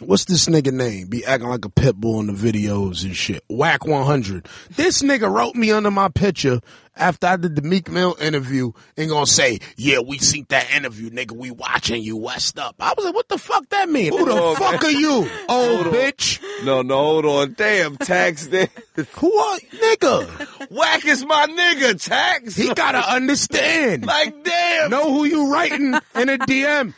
What's 0.00 0.26
this 0.26 0.46
nigga 0.46 0.72
name? 0.72 1.08
Be 1.08 1.24
acting 1.24 1.48
like 1.48 1.64
a 1.64 1.68
pit 1.68 1.96
bull 1.96 2.20
in 2.20 2.28
the 2.28 2.32
videos 2.32 3.04
and 3.04 3.16
shit. 3.16 3.42
Wack 3.48 3.86
100. 3.86 4.46
This 4.70 5.02
nigga 5.02 5.30
wrote 5.30 5.56
me 5.56 5.72
under 5.72 5.90
my 5.90 6.08
picture 6.08 6.60
after 6.96 7.26
I 7.26 7.36
did 7.36 7.56
the 7.56 7.62
Meek 7.62 7.90
Mill 7.90 8.16
interview 8.20 8.72
and 8.96 9.08
gonna 9.10 9.26
say, 9.26 9.58
yeah, 9.76 9.98
we 10.00 10.18
seen 10.18 10.46
that 10.50 10.70
interview, 10.72 11.10
nigga. 11.10 11.32
We 11.32 11.50
watching 11.50 12.02
you, 12.02 12.16
West 12.16 12.58
up. 12.58 12.76
I 12.78 12.94
was 12.96 13.06
like, 13.06 13.14
what 13.14 13.28
the 13.28 13.38
fuck 13.38 13.68
that 13.70 13.88
mean? 13.88 14.12
Who 14.12 14.24
the 14.24 14.32
on, 14.32 14.56
fuck 14.56 14.84
are 14.84 14.90
you, 14.90 15.28
old 15.48 15.86
bitch? 15.86 16.40
No, 16.64 16.82
no, 16.82 16.96
hold 16.96 17.26
on. 17.26 17.54
Damn, 17.54 17.96
Tax. 17.96 18.46
there. 18.48 18.68
Who 18.94 19.36
are 19.36 19.58
nigga? 19.58 20.70
Wack 20.70 21.06
is 21.06 21.24
my 21.24 21.46
nigga, 21.46 22.02
Tax. 22.02 22.56
He 22.56 22.72
gotta 22.72 22.98
understand. 22.98 24.06
like, 24.06 24.44
damn. 24.44 24.90
know 24.90 25.12
who 25.12 25.24
you 25.24 25.52
writing 25.52 25.94
in 26.14 26.28
a 26.28 26.38
DM. 26.38 26.94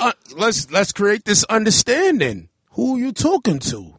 Uh, 0.00 0.12
let's 0.36 0.70
let's 0.70 0.92
create 0.92 1.24
this 1.24 1.44
understanding. 1.44 2.48
Who 2.72 2.98
you 2.98 3.12
talking 3.12 3.58
to? 3.60 3.94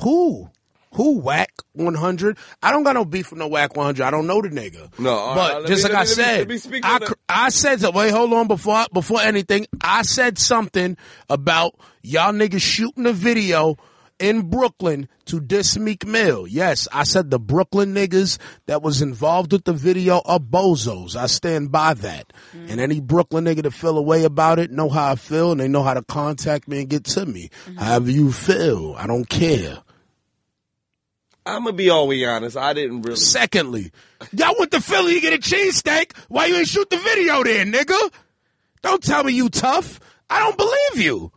Who? 0.00 0.50
Who 0.94 1.18
Wack 1.18 1.50
one 1.72 1.94
hundred? 1.94 2.36
I 2.62 2.72
don't 2.72 2.82
got 2.82 2.94
no 2.94 3.04
beef 3.04 3.30
with 3.30 3.38
no 3.38 3.46
Wack 3.46 3.76
one 3.76 3.86
hundred. 3.86 4.04
I 4.04 4.10
don't 4.10 4.26
know 4.26 4.42
the 4.42 4.48
nigga. 4.48 4.98
No, 4.98 5.32
but 5.34 5.54
right, 5.60 5.66
just 5.66 5.84
me- 5.84 5.90
like 5.90 5.98
I 5.98 6.02
me- 6.02 6.06
said, 6.06 6.48
me 6.48 6.80
I 6.82 6.98
that. 6.98 7.14
I 7.28 7.48
said 7.50 7.80
so- 7.80 7.92
wait, 7.92 8.10
hold 8.10 8.32
on 8.32 8.48
before 8.48 8.84
before 8.92 9.20
anything. 9.20 9.66
I 9.80 10.02
said 10.02 10.36
something 10.38 10.96
about 11.28 11.74
y'all 12.02 12.32
niggas 12.32 12.60
shooting 12.62 13.06
a 13.06 13.12
video 13.12 13.76
in 14.20 14.42
Brooklyn 14.50 15.08
to 15.24 15.40
diss 15.40 15.76
Meek 15.76 16.06
Mill. 16.06 16.46
Yes, 16.46 16.86
I 16.92 17.04
said 17.04 17.30
the 17.30 17.40
Brooklyn 17.40 17.94
niggas 17.94 18.38
that 18.66 18.82
was 18.82 19.02
involved 19.02 19.52
with 19.52 19.64
the 19.64 19.72
video 19.72 20.20
are 20.24 20.38
bozos. 20.38 21.16
I 21.16 21.26
stand 21.26 21.72
by 21.72 21.94
that. 21.94 22.32
Mm. 22.54 22.70
And 22.70 22.80
any 22.80 23.00
Brooklyn 23.00 23.46
nigga 23.46 23.62
that 23.62 23.72
feel 23.72 23.98
a 23.98 24.02
way 24.02 24.24
about 24.24 24.58
it 24.58 24.70
know 24.70 24.88
how 24.88 25.12
I 25.12 25.14
feel 25.16 25.50
and 25.50 25.60
they 25.60 25.68
know 25.68 25.82
how 25.82 25.94
to 25.94 26.02
contact 26.02 26.68
me 26.68 26.80
and 26.80 26.88
get 26.88 27.04
to 27.04 27.26
me. 27.26 27.50
Mm-hmm. 27.64 27.78
However 27.78 28.10
you 28.10 28.30
feel, 28.30 28.94
I 28.96 29.06
don't 29.06 29.28
care. 29.28 29.78
I'm 31.46 31.64
gonna 31.64 31.72
be 31.72 31.88
all 31.90 32.06
the 32.06 32.10
way 32.10 32.24
honest. 32.26 32.56
I 32.56 32.74
didn't 32.74 33.02
really. 33.02 33.16
Secondly, 33.16 33.90
y'all 34.32 34.54
went 34.58 34.70
to 34.72 34.80
Philly 34.80 35.14
to 35.14 35.20
get 35.20 35.32
a 35.32 35.38
cheesesteak. 35.38 36.16
Why 36.28 36.46
you 36.46 36.56
ain't 36.56 36.68
shoot 36.68 36.88
the 36.90 36.98
video 36.98 37.42
there, 37.42 37.64
nigga? 37.64 38.12
Don't 38.82 39.02
tell 39.02 39.24
me 39.24 39.32
you 39.32 39.48
tough. 39.48 39.98
I 40.28 40.38
don't 40.40 40.56
believe 40.56 41.04
you. 41.04 41.32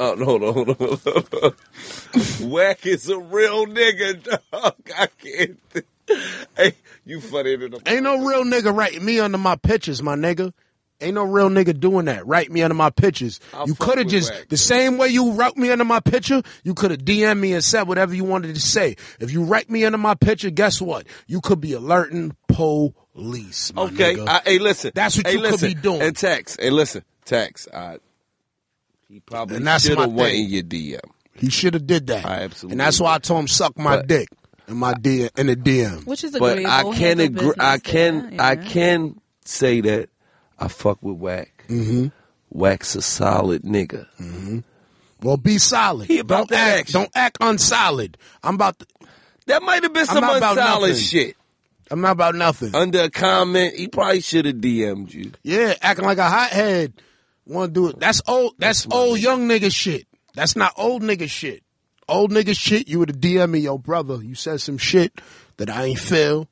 Oh, 0.02 0.16
hold 0.16 0.42
on, 0.42 0.54
hold 0.54 0.68
on, 0.70 0.76
hold 1.04 1.34
on. 1.42 2.50
Wack 2.50 2.86
is 2.86 3.10
a 3.10 3.18
real 3.18 3.66
nigga, 3.66 4.40
dog. 4.50 4.74
I 4.96 5.08
can't. 5.18 5.60
Hey, 6.56 6.72
you 7.04 7.20
funny 7.20 7.54
than 7.56 7.74
a. 7.74 7.78
Ain't 7.86 8.04
no 8.04 8.24
real 8.24 8.44
nigga 8.44 8.74
writing 8.74 9.04
me 9.04 9.20
under 9.20 9.36
my 9.36 9.56
pictures, 9.56 10.02
my 10.02 10.16
nigga. 10.16 10.54
Ain't 11.02 11.14
no 11.14 11.24
real 11.24 11.50
nigga 11.50 11.78
doing 11.78 12.06
that. 12.06 12.26
Write 12.26 12.50
me 12.50 12.62
under 12.62 12.74
my 12.74 12.88
pictures. 12.88 13.40
I'll 13.52 13.66
you 13.66 13.74
could 13.74 13.98
have 13.98 14.06
just 14.06 14.32
Wack, 14.32 14.48
the 14.48 14.54
man. 14.54 14.58
same 14.58 14.98
way 14.98 15.08
you 15.08 15.32
wrote 15.32 15.56
me 15.58 15.70
under 15.70 15.84
my 15.84 16.00
picture. 16.00 16.42
You 16.64 16.74
could 16.74 16.90
have 16.92 17.00
DM 17.00 17.38
me 17.38 17.52
and 17.52 17.62
said 17.62 17.82
whatever 17.82 18.14
you 18.14 18.24
wanted 18.24 18.54
to 18.54 18.60
say. 18.60 18.96
If 19.18 19.30
you 19.32 19.44
write 19.44 19.68
me 19.68 19.84
under 19.84 19.98
my 19.98 20.14
picture, 20.14 20.48
guess 20.50 20.80
what? 20.80 21.06
You 21.26 21.42
could 21.42 21.60
be 21.60 21.74
alerting 21.74 22.36
police. 22.48 23.72
My 23.74 23.82
Okay, 23.82 24.16
nigga. 24.16 24.28
I, 24.28 24.40
hey, 24.44 24.58
listen. 24.58 24.92
That's 24.94 25.16
what 25.18 25.26
hey, 25.26 25.34
you 25.34 25.42
could 25.42 25.60
be 25.60 25.74
doing. 25.74 26.02
And 26.02 26.16
text. 26.16 26.60
Hey, 26.60 26.70
listen. 26.70 27.04
Text. 27.24 27.68
I, 27.72 27.98
he 29.10 29.20
probably 29.20 29.56
And 29.56 29.66
that's 29.66 29.84
should 29.84 29.96
my 29.96 30.02
have 30.02 30.12
went 30.12 30.32
thing. 30.32 30.44
in 30.44 30.50
your 30.50 30.62
DM. 30.62 31.00
he 31.34 31.50
should 31.50 31.74
have 31.74 31.86
did 31.86 32.06
that. 32.08 32.24
I 32.24 32.42
absolutely 32.42 32.74
And 32.74 32.80
that's 32.80 33.00
why 33.00 33.14
I 33.14 33.18
told 33.18 33.40
him 33.40 33.48
suck 33.48 33.76
my 33.78 33.96
But- 33.96 34.06
dick 34.06 34.28
in 34.68 34.76
my 34.76 34.94
DM 34.94 35.30
in 35.36 35.46
the 35.48 35.56
DM. 35.56 36.06
Which 36.06 36.22
is 36.24 36.32
But 36.32 36.58
agreeable. 36.58 36.70
I 36.70 36.82
can 36.82 36.92
handle 37.18 37.26
agree. 37.26 37.52
I 37.58 37.78
can. 37.78 38.30
there, 38.36 38.40
I 38.40 38.56
can 38.56 39.20
say 39.44 39.80
that 39.80 40.08
I 40.58 40.68
fuck 40.68 41.02
with 41.02 41.16
Wack. 41.16 41.64
Mm-hmm. 41.68 42.08
Wack's 42.50 42.94
a 42.94 43.02
solid 43.02 43.62
nigga. 43.62 44.06
Mhm. 44.20 44.62
Well, 45.22 45.36
be 45.36 45.58
solid. 45.58 46.08
He 46.08 46.18
about 46.20 46.48
don't 46.48 46.58
act. 46.58 46.80
action. 46.80 47.00
Don't 47.00 47.10
act 47.14 47.38
unsolid. 47.40 48.16
I'm 48.42 48.54
about. 48.54 48.78
To, 48.78 48.86
That 49.46 49.62
might 49.62 49.82
have 49.82 49.92
been 49.92 50.00
I'm 50.02 50.06
some 50.06 50.20
not 50.22 50.36
unsolid 50.42 50.90
nothing. 50.90 50.96
shit. 51.04 51.36
I'm 51.90 52.00
not 52.00 52.12
about 52.12 52.34
nothing. 52.36 52.74
Under 52.74 53.00
a 53.00 53.10
comment, 53.10 53.74
he 53.76 53.88
probably 53.88 54.20
should 54.20 54.44
have 54.46 54.56
DM'd 54.56 55.12
you. 55.12 55.32
Yeah, 55.42 55.74
acting 55.82 56.04
like 56.04 56.18
a 56.18 56.28
hothead. 56.28 56.92
Want 57.50 57.74
to 57.74 57.80
do 57.80 57.88
it? 57.88 57.98
That's 58.00 58.22
old. 58.28 58.54
That's, 58.58 58.86
my 58.88 58.96
old 58.96 59.18
young 59.18 59.48
nigga 59.48 59.72
shit. 59.74 60.06
That's 60.34 60.54
not 60.56 60.72
old 60.76 61.02
nigga 61.02 61.28
shit. 61.28 61.62
Old 62.08 62.30
nigga 62.30 62.56
shit. 62.56 62.88
You 62.88 63.00
would 63.00 63.08
have 63.10 63.18
DM 63.20 63.50
me, 63.50 63.58
yo, 63.60 63.76
brother. 63.78 64.22
You 64.22 64.34
said 64.34 64.60
some 64.60 64.78
shit 64.78 65.20
that 65.56 65.68
I 65.68 65.84
ain't 65.84 65.98
feel. 65.98 66.46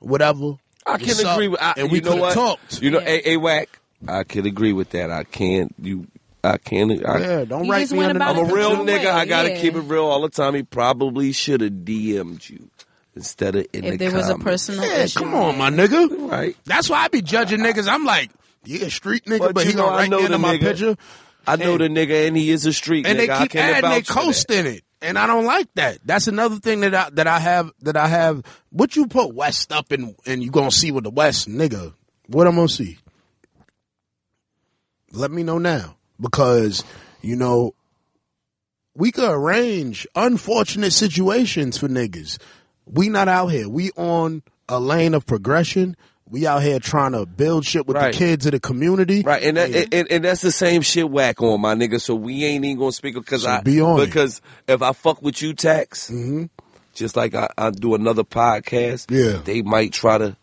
Whatever. 0.00 0.56
I 0.86 0.96
can 0.98 1.08
What's 1.08 1.24
up? 1.24 1.34
agree 1.34 1.48
with. 1.48 1.60
I, 1.60 1.74
and 1.76 1.90
we 1.90 1.98
you 1.98 2.02
know 2.04 2.10
could 2.10 2.18
have 2.18 2.20
what? 2.20 2.34
talked. 2.34 2.82
You 2.82 2.90
know, 2.92 3.00
Yeah. 3.00 3.08
a, 3.08 3.32
a 3.32 3.36
whack. 3.36 3.80
I 4.06 4.22
can 4.24 4.46
agree 4.46 4.72
with 4.72 4.90
that. 4.90 5.10
I 5.10 5.24
can't. 5.24 5.74
You. 5.80 6.06
I 6.44 6.56
can't. 6.56 7.04
I, 7.04 7.18
yeah, 7.18 7.44
don't 7.44 7.64
You 7.64 7.72
write 7.72 7.90
me 7.90 8.04
under 8.04 8.22
I'm 8.22 8.38
a 8.38 8.44
real 8.44 8.76
nigga. 8.76 8.86
way, 9.04 9.06
I 9.08 9.24
gotta 9.24 9.50
yeah. 9.50 9.60
keep 9.60 9.74
it 9.74 9.80
real 9.80 10.04
all 10.04 10.22
the 10.22 10.28
time. 10.28 10.54
He 10.54 10.62
probably 10.62 11.32
should 11.32 11.60
have 11.62 11.72
DM'd 11.72 12.48
you 12.48 12.70
instead 13.16 13.56
of 13.56 13.66
in 13.72 13.84
If 13.84 13.90
the 13.92 13.96
there 13.98 14.12
was 14.12 14.28
a 14.28 14.32
comments. 14.32 14.44
personal 14.68 14.84
Yeah, 14.88 15.02
issue. 15.02 15.18
come 15.18 15.34
on, 15.34 15.58
my 15.58 15.70
nigga. 15.70 16.30
Right. 16.30 16.56
That's 16.64 16.88
why 16.88 17.02
I 17.02 17.08
be 17.08 17.22
judging 17.22 17.58
niggas. 17.58 17.88
I'm 17.88 18.04
like, 18.04 18.30
yeah, 18.64 18.88
street 18.88 19.24
nigga, 19.24 19.38
but, 19.38 19.54
But 19.54 19.66
he 19.66 19.72
know, 19.74 19.84
gonna 19.86 19.96
write 19.96 20.10
know 20.10 20.16
me 20.18 20.26
the 20.28 20.34
under 20.34 20.38
my 20.46 20.56
nigga. 20.56 20.60
picture. 20.60 20.96
I 21.46 21.56
know 21.56 21.72
And- 21.76 21.80
the 21.80 21.88
nigga, 21.88 22.26
and 22.28 22.36
he 22.36 22.50
is 22.50 22.66
a 22.66 22.72
street 22.72 23.06
and 23.06 23.18
nigga. 23.18 23.38
they 23.38 23.42
keep 23.48 23.56
adding 23.56 23.74
they 23.90 23.96
vouch 24.00 24.06
for 24.06 24.12
that. 24.14 24.20
coast 24.20 24.50
in 24.50 24.66
it, 24.66 24.84
and 25.00 25.18
I 25.18 25.26
don't 25.26 25.46
like 25.46 25.68
that. 25.76 25.98
That's 26.04 26.26
another 26.28 26.56
thing 26.56 26.80
that 26.80 26.94
I 26.94 27.10
that 27.14 27.26
I 27.26 27.38
have 27.38 27.72
that 27.82 27.96
I 27.96 28.08
have. 28.08 28.42
What 28.70 28.96
you 28.96 29.06
put 29.06 29.34
West 29.34 29.72
up 29.72 29.92
in, 29.92 30.14
and 30.26 30.42
you 30.42 30.50
gonna 30.50 30.70
see 30.70 30.90
with 30.90 31.04
the 31.04 31.10
West 31.10 31.48
nigga? 31.48 31.94
What 32.26 32.46
I'm 32.46 32.56
gonna 32.56 32.68
see? 32.68 32.98
Let 35.12 35.30
me 35.30 35.42
know 35.42 35.58
now, 35.58 35.96
because 36.20 36.84
you 37.22 37.36
know 37.36 37.74
we 38.94 39.10
could 39.12 39.30
arrange 39.30 40.06
unfortunate 40.14 40.92
situations 40.92 41.78
for 41.78 41.88
niggas. 41.88 42.38
We 42.84 43.08
not 43.08 43.28
out 43.28 43.46
here. 43.48 43.68
We 43.68 43.90
on 43.92 44.42
a 44.68 44.78
lane 44.80 45.14
of 45.14 45.24
progression. 45.24 45.96
We 46.30 46.46
out 46.46 46.62
here 46.62 46.78
trying 46.78 47.12
to 47.12 47.24
build 47.26 47.64
shit 47.64 47.86
with 47.86 47.96
Right. 47.96 48.12
the 48.12 48.18
kids 48.18 48.46
of 48.46 48.52
the 48.52 48.60
community. 48.60 49.22
Right, 49.22 49.42
and, 49.42 49.56
that, 49.56 49.70
Yeah. 49.70 49.84
and 49.92 50.10
and 50.10 50.24
that's 50.24 50.42
the 50.42 50.52
same 50.52 50.82
shit 50.82 51.08
Wack 51.10 51.40
on 51.42 51.60
my 51.60 51.74
nigga. 51.74 52.00
So 52.00 52.14
we 52.14 52.44
ain't 52.44 52.64
even 52.64 52.78
gonna 52.78 52.92
speak 52.92 53.14
because 53.14 53.42
So 53.42 53.50
I 53.50 53.60
be 53.62 53.80
on 53.80 54.00
it. 54.00 54.06
because 54.06 54.40
if 54.66 54.82
I 54.82 54.92
fuck 54.92 55.22
with 55.22 55.40
you, 55.40 55.54
tax, 55.54 56.12
just 56.94 57.16
like 57.16 57.34
I, 57.34 57.48
I 57.56 57.70
do 57.70 57.94
another 57.94 58.24
podcast, 58.24 59.06
Yeah. 59.10 59.40
they 59.42 59.62
might 59.62 59.92
try 59.92 60.18
to. 60.18 60.36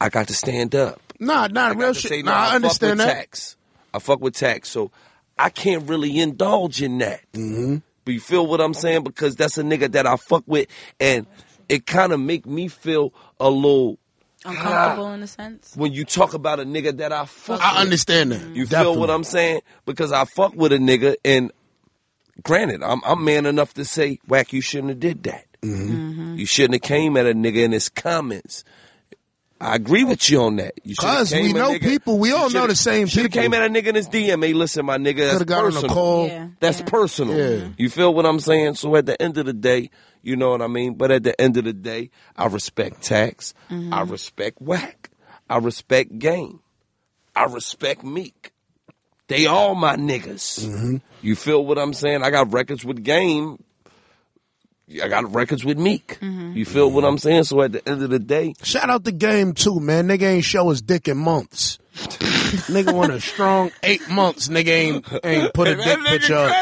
I 0.00 0.10
got 0.10 0.28
to 0.28 0.34
stand 0.34 0.74
up. 0.74 1.00
Nah, 1.18 1.44
I 1.44 1.48
nah, 1.48 1.68
real 1.76 1.92
shit. 1.92 2.08
say, 2.10 2.22
Nah, 2.22 2.30
nah, 2.32 2.38
I 2.40 2.44
fuck 2.46 2.54
understand 2.56 3.00
that. 3.00 3.12
Tax. 3.14 3.56
I 3.92 3.98
fuck 3.98 4.20
with 4.20 4.34
tax, 4.36 4.68
so 4.68 4.90
I 5.38 5.48
can't 5.50 5.88
really 5.88 6.18
indulge 6.20 6.82
in 6.82 6.98
that. 6.98 7.20
Mm-hmm. 7.32 7.76
But 8.04 8.14
you 8.14 8.20
feel 8.20 8.46
what 8.46 8.60
I'm 8.60 8.74
saying? 8.74 9.02
Because 9.04 9.34
that's 9.36 9.58
a 9.58 9.62
nigga 9.62 9.90
that 9.92 10.06
I 10.06 10.16
fuck 10.16 10.44
with, 10.46 10.68
and 11.00 11.26
it 11.68 11.86
kind 11.86 12.12
of 12.12 12.20
make 12.20 12.46
me 12.46 12.68
feel 12.68 13.12
a 13.40 13.50
little 13.50 13.98
Uncomfortable 14.44 15.12
in 15.12 15.22
a 15.22 15.26
sense. 15.26 15.72
when 15.74 15.92
you 15.92 16.04
talk 16.04 16.32
about 16.34 16.60
a 16.60 16.64
nigga 16.64 16.96
that 16.98 17.12
I 17.12 17.24
fuck 17.24 17.60
I 17.60 17.72
with. 17.74 17.80
understand 17.82 18.32
that. 18.32 18.54
You 18.54 18.66
feel 18.66 18.96
what 18.96 19.10
I'm 19.10 19.24
saying? 19.24 19.60
Because 19.84 20.12
I 20.12 20.24
fuck 20.24 20.54
with 20.54 20.72
a 20.72 20.78
nigga, 20.78 21.16
and 21.24 21.50
granted, 22.42 22.82
I'm 22.82 23.00
I'm 23.04 23.24
man 23.24 23.46
enough 23.46 23.74
to 23.74 23.84
say, 23.84 24.18
"Wack, 24.28 24.52
you 24.52 24.60
shouldn't 24.60 24.90
have 24.90 25.00
did 25.00 25.24
that. 25.24 25.44
Mm-hmm. 25.62 26.36
You 26.36 26.46
shouldn't 26.46 26.74
have 26.74 26.82
came 26.82 27.16
at 27.16 27.26
a 27.26 27.34
nigga 27.34 27.64
in 27.64 27.72
his 27.72 27.88
comments." 27.88 28.64
I 29.60 29.74
agree 29.74 30.04
with 30.04 30.30
you 30.30 30.40
on 30.42 30.56
that. 30.56 30.74
You 30.84 30.94
shoulda 30.94 31.16
'Cause 31.16 31.30
came 31.30 31.46
we 31.46 31.52
know 31.52 31.70
nigga- 31.72 31.80
people. 31.82 32.18
We 32.18 32.30
all 32.32 32.48
know 32.50 32.66
the 32.68 32.76
same 32.76 33.08
shoulda 33.08 33.28
people. 33.28 33.42
came 33.42 33.54
at 33.54 33.62
a 33.64 33.68
nigga 33.68 33.88
in 33.88 33.94
his 33.96 34.06
DM. 34.08 34.42
Hey, 34.42 34.52
listen, 34.52 34.86
my 34.86 34.98
nigga, 34.98 35.18
that's 35.18 35.38
Could 35.38 35.48
got 35.48 35.64
on 35.64 35.70
a 35.70 35.72
personal. 35.72 35.94
call. 35.94 36.26
Yeah. 36.28 36.48
That's 36.60 36.78
yeah. 36.80 36.86
personal. 36.86 37.36
Yeah. 37.36 37.68
You 37.76 37.90
feel 37.90 38.14
what 38.14 38.24
I'm 38.24 38.38
saying? 38.40 38.74
So 38.76 38.94
at 38.94 39.06
the 39.06 39.20
end 39.20 39.36
of 39.36 39.46
the 39.46 39.52
day, 39.52 39.90
you 40.22 40.36
know 40.36 40.50
what 40.50 40.62
I 40.62 40.68
mean? 40.68 40.94
But 40.94 41.10
at 41.10 41.24
the 41.24 41.38
end 41.40 41.56
of 41.56 41.64
the 41.64 41.72
day, 41.72 42.10
I 42.36 42.46
respect 42.46 43.02
tax. 43.02 43.52
Mm-hmm. 43.70 43.92
I 43.92 44.02
respect 44.02 44.60
Wack. 44.60 45.10
I 45.50 45.58
respect 45.58 46.18
game. 46.18 46.60
I 47.34 47.44
respect 47.44 48.04
Meek. 48.04 48.52
They 49.28 49.46
all 49.46 49.74
my 49.74 49.96
niggas. 49.96 50.64
Mm-hmm. 50.66 50.96
You 51.20 51.34
feel 51.36 51.64
what 51.64 51.78
I'm 51.78 51.92
saying? 51.92 52.22
I 52.22 52.30
got 52.30 52.52
records 52.52 52.84
with 52.84 53.02
game. 53.02 53.62
I 55.02 55.08
got 55.08 55.34
records 55.34 55.64
with 55.64 55.78
Meek. 55.78 56.18
You 56.20 56.64
feel 56.64 56.90
what 56.90 57.04
I'm 57.04 57.18
saying? 57.18 57.44
So 57.44 57.60
at 57.62 57.72
the 57.72 57.86
end 57.88 58.02
of 58.02 58.10
the 58.10 58.18
day, 58.18 58.54
Shout 58.62 58.88
out 58.88 59.04
the 59.04 59.12
game 59.12 59.52
too, 59.52 59.80
man. 59.80 60.08
Nigga 60.08 60.22
ain't 60.22 60.44
show 60.44 60.70
his 60.70 60.80
dick 60.80 61.08
in 61.08 61.18
months. 61.18 61.78
nigga 62.68 62.94
went 62.96 63.12
a 63.12 63.20
strong 63.20 63.70
eight 63.82 64.08
months. 64.08 64.48
Nigga 64.48 64.68
ain't 64.68 65.06
ain't 65.24 65.52
put 65.52 65.68
a 65.68 65.76
dick 65.76 65.98
picture 66.06 66.36
up. 66.36 66.52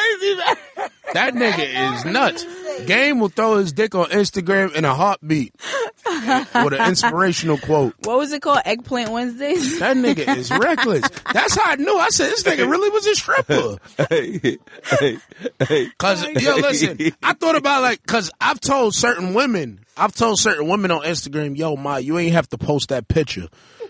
That 1.13 1.35
nigga 1.35 1.95
is 1.99 2.05
nuts. 2.13 2.45
Game 2.85 3.21
will 3.21 3.29
throw 3.29 3.57
his 3.57 3.73
dick 3.73 3.95
on 3.95 4.07
Instagram 4.11 4.75
in 4.75 4.85
a 4.85 4.95
heartbeat 4.95 5.55
with 6.05 6.73
an 6.75 6.89
inspirational 6.89 7.59
quote. 7.59 7.95
What 8.03 8.19
was 8.19 8.33
it 8.33 8.43
called? 8.43 8.61
Eggplant 8.65 9.11
Wednesdays. 9.11 9.79
That 9.79 9.97
nigga 9.97 10.37
is 10.37 10.51
reckless. 10.51 11.09
That's 11.33 11.57
how 11.57 11.73
I 11.73 11.77
knew. 11.77 11.97
I 11.97 12.09
said 12.11 12.31
this 12.31 12.43
nigga 12.43 12.71
really 12.71 12.91
was 12.91 13.07
a 13.07 13.15
stripper. 13.15 13.79
hey, 14.11 14.59
hey, 14.85 15.19
hey. 15.67 15.89
Cause 15.99 16.25
yo, 16.41 16.57
listen, 16.57 16.99
I 17.23 17.33
thought 17.33 17.57
about 17.57 17.83
like, 17.83 18.05
cause 18.07 18.31
I've 18.41 18.61
told 18.61 18.95
certain 18.95 19.35
women, 19.35 19.81
I've 19.97 20.15
told 20.15 20.39
certain 20.39 20.69
women 20.69 20.91
on 20.91 21.03
Instagram, 21.03 21.57
yo, 21.57 21.77
ma, 21.77 21.97
you 21.97 22.19
ain't 22.19 22.33
have 22.35 22.49
to 22.51 22.59
post 22.59 22.91
that 22.91 23.09
picture. 23.09 23.49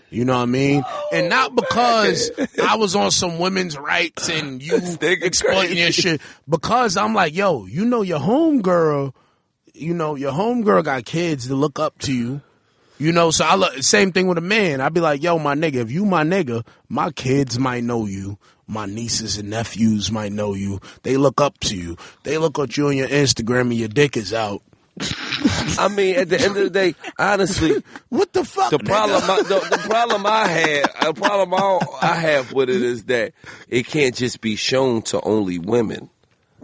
You 0.09 0.23
know 0.23 0.37
what 0.37 0.43
I 0.43 0.45
mean? 0.45 0.83
And 1.11 1.29
not 1.29 1.53
because 1.55 2.31
I 2.63 2.77
was 2.77 2.95
on 2.95 3.11
some 3.11 3.39
women's 3.39 3.77
rights 3.77 4.29
and 4.29 4.61
you 4.65 4.79
exploiting 5.01 5.77
your 5.77 5.91
shit. 5.91 6.21
Because 6.47 6.95
I'm 6.95 7.13
like, 7.13 7.35
yo, 7.35 7.65
you 7.65 7.85
know 7.85 8.01
your 8.01 8.19
homegirl, 8.19 9.13
you 9.73 9.93
know, 9.93 10.15
your 10.15 10.31
homegirl 10.31 10.83
got 10.85 11.05
kids 11.05 11.47
to 11.47 11.55
look 11.55 11.79
up 11.79 11.97
to 11.99 12.13
you. 12.13 12.41
You 12.99 13.11
know, 13.11 13.29
so 13.29 13.45
I 13.45 13.55
look, 13.55 13.83
same 13.83 14.11
thing 14.11 14.27
with 14.27 14.39
a 14.39 14.41
man. 14.41 14.81
I'd 14.81 14.93
be 14.93 15.01
like, 15.01 15.21
yo, 15.21 15.37
my 15.37 15.53
nigga, 15.53 15.75
if 15.75 15.91
you 15.91 16.03
my 16.03 16.23
nigga, 16.23 16.65
my 16.89 17.11
kids 17.11 17.59
might 17.59 17.83
know 17.83 18.05
you. 18.05 18.39
My 18.69 18.85
nieces 18.85 19.37
and 19.37 19.49
nephews 19.49 20.11
might 20.11 20.33
know 20.33 20.53
you. 20.53 20.81
They 21.03 21.15
look 21.15 21.39
up 21.39 21.57
to 21.59 21.77
you. 21.77 21.95
They 22.23 22.37
look 22.37 22.59
at 22.59 22.75
you 22.75 22.87
on 22.87 22.97
your 22.97 23.07
Instagram 23.07 23.61
and 23.61 23.75
your 23.75 23.87
dick 23.87 24.17
is 24.17 24.33
out. 24.33 24.61
I 25.79 25.87
mean, 25.89 26.15
at 26.15 26.29
the 26.29 26.39
end 26.39 26.57
of 26.57 26.63
the 26.63 26.69
day, 26.69 26.95
honestly, 27.19 27.83
What 28.09 28.33
the 28.33 28.43
fuck? 28.43 28.71
The 28.71 28.77
nigga? 28.79 28.85
problem, 28.87 29.21
I, 29.29 29.37
the, 29.43 29.67
the 29.77 29.77
problem 29.87 30.25
I 30.25 30.47
had, 30.47 30.83
the 31.05 31.13
problem 31.13 31.53
I, 31.53 31.79
I 32.01 32.15
have 32.15 32.53
with 32.53 32.69
it 32.69 32.81
is 32.81 33.05
that 33.05 33.33
it 33.67 33.85
can't 33.87 34.15
just 34.15 34.41
be 34.41 34.55
shown 34.55 35.01
to 35.03 35.21
only 35.21 35.59
women. 35.59 36.09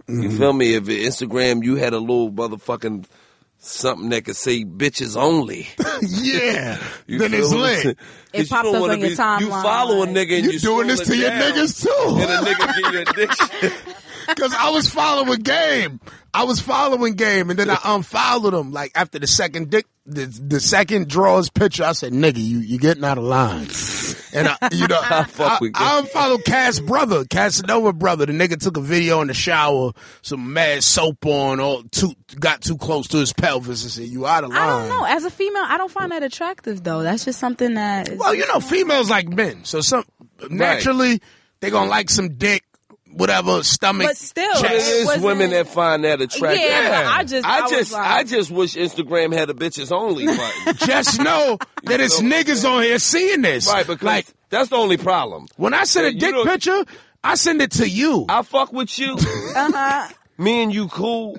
You 0.08 0.14
Mm-hmm. 0.28 0.38
feel 0.38 0.52
me? 0.52 0.74
If 0.74 0.84
Instagram, 0.84 1.62
you 1.64 1.76
had 1.76 1.92
a 1.94 1.98
little 1.98 2.30
motherfucking 2.30 3.06
something 3.58 4.10
that 4.10 4.26
could 4.26 4.36
say 4.36 4.62
bitches 4.64 5.16
only. 5.16 5.66
yeah. 6.02 6.78
You 7.06 7.18
then 7.18 7.30
feel 7.30 7.44
it's 7.64 7.84
lit. 7.84 7.98
It 8.34 8.40
you 8.42 8.46
popped 8.48 8.66
up 8.66 8.72
wanna 8.80 8.92
on 8.94 9.00
your 9.00 9.08
be- 9.10 9.44
You 9.44 9.50
follow 9.50 10.02
a 10.02 10.06
nigga 10.06 10.36
and 10.36 10.44
You 10.46 10.50
you, 10.52 10.58
doing 10.58 10.88
this 10.88 11.00
scrolling 11.02 11.06
to 11.06 11.16
your 11.16 11.30
niggas 11.30 11.82
too. 11.82 12.20
And 12.20 12.30
a 12.30 12.50
nigga 12.50 12.82
get 12.82 12.92
you 12.92 13.00
addiction. 13.00 13.72
Cause 14.26 14.54
I 14.54 14.70
was 14.70 14.88
following 14.88 15.40
game. 15.40 16.00
I 16.32 16.44
was 16.44 16.60
following 16.60 17.14
game 17.14 17.50
and 17.50 17.58
then 17.58 17.70
I 17.70 17.78
unfollowed 17.84 18.54
him. 18.54 18.72
Like 18.72 18.92
after 18.94 19.18
the 19.18 19.26
second 19.26 19.70
dick, 19.70 19.86
the, 20.04 20.26
the 20.26 20.60
second 20.60 21.08
draws 21.08 21.48
picture, 21.48 21.84
I 21.84 21.92
said, 21.92 22.12
nigga, 22.12 22.38
you, 22.38 22.58
you 22.58 22.78
getting 22.78 23.04
out 23.04 23.18
of 23.18 23.24
line. 23.24 23.68
And 24.34 24.48
I, 24.48 24.56
you 24.72 24.88
know, 24.88 25.00
I, 25.02 25.24
fuck 25.24 25.62
I, 25.62 25.70
I 25.74 25.98
unfollowed 26.00 26.44
Cass 26.44 26.80
brother, 26.80 27.24
Casanova 27.24 27.92
brother. 27.92 28.26
The 28.26 28.32
nigga 28.32 28.58
took 28.58 28.76
a 28.76 28.80
video 28.80 29.20
in 29.20 29.28
the 29.28 29.34
shower, 29.34 29.92
some 30.22 30.52
mad 30.52 30.82
soap 30.82 31.24
on, 31.24 31.60
all 31.60 31.84
too, 31.84 32.14
got 32.38 32.60
too 32.60 32.76
close 32.76 33.06
to 33.08 33.18
his 33.18 33.32
pelvis 33.32 33.84
and 33.84 33.92
said, 33.92 34.08
you 34.08 34.26
out 34.26 34.44
of 34.44 34.50
line. 34.50 34.58
I 34.58 34.66
don't 34.66 34.88
know. 34.88 35.04
As 35.06 35.24
a 35.24 35.30
female, 35.30 35.64
I 35.64 35.78
don't 35.78 35.90
find 35.90 36.10
that 36.10 36.24
attractive 36.24 36.82
though. 36.82 37.02
That's 37.02 37.24
just 37.24 37.38
something 37.38 37.74
that. 37.74 38.08
Is 38.08 38.18
Well, 38.18 38.34
you 38.34 38.46
know, 38.48 38.58
females 38.60 39.08
like 39.08 39.28
men. 39.28 39.64
So 39.64 39.80
some, 39.80 40.04
naturally, 40.50 41.20
they 41.60 41.70
gonna 41.70 41.88
like 41.88 42.10
some 42.10 42.34
dick, 42.34 42.64
whatever, 43.14 43.62
stomach. 43.62 44.06
But 44.08 44.16
still, 44.16 44.52
chest. 44.54 44.72
It 44.74 45.16
is 45.16 45.22
women 45.22 45.50
that 45.50 45.68
find 45.68 46.04
that 46.04 46.20
attractive. 46.20 46.60
Yeah, 46.62 47.02
but 47.04 47.12
I 47.12 47.24
just- 47.24 47.46
I 47.46 47.60
I 47.60 47.68
just, 47.70 47.92
like- 47.92 48.06
I 48.06 48.24
just 48.24 48.50
wish 48.50 48.74
Instagram 48.74 49.32
had 49.34 49.50
a 49.50 49.54
bitches 49.54 49.90
only 49.92 50.26
button. 50.36 50.76
just 50.86 51.20
know 51.20 51.58
that 51.84 52.00
it's 52.00 52.20
niggas 52.20 52.68
on 52.68 52.82
here 52.82 52.98
seeing 52.98 53.42
this. 53.42 53.68
right, 53.68 53.86
because 53.86 54.02
like 54.04 54.26
that's 54.50 54.68
the 54.70 54.76
only 54.76 54.96
problem. 54.96 55.46
when 55.56 55.74
I 55.74 55.84
send 55.84 56.06
a 56.06 56.12
dick 56.18 56.34
picture, 56.44 56.84
I 57.22 57.36
send 57.36 57.62
it 57.62 57.72
to 57.72 57.88
you. 57.88 58.26
I 58.28 58.42
fuck 58.42 58.72
with 58.72 58.98
you. 58.98 59.12
Uh-huh. 59.14 60.08
Me 60.36 60.62
and 60.62 60.74
you 60.74 60.88
cool. 60.88 61.38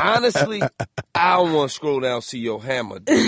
Honestly, 0.00 0.62
I 1.14 1.36
don't 1.36 1.52
want 1.52 1.70
to 1.70 1.74
scroll 1.74 1.98
down 2.00 2.14
and 2.16 2.24
see 2.24 2.38
your 2.38 2.62
hammer. 2.62 3.00
dude. 3.00 3.18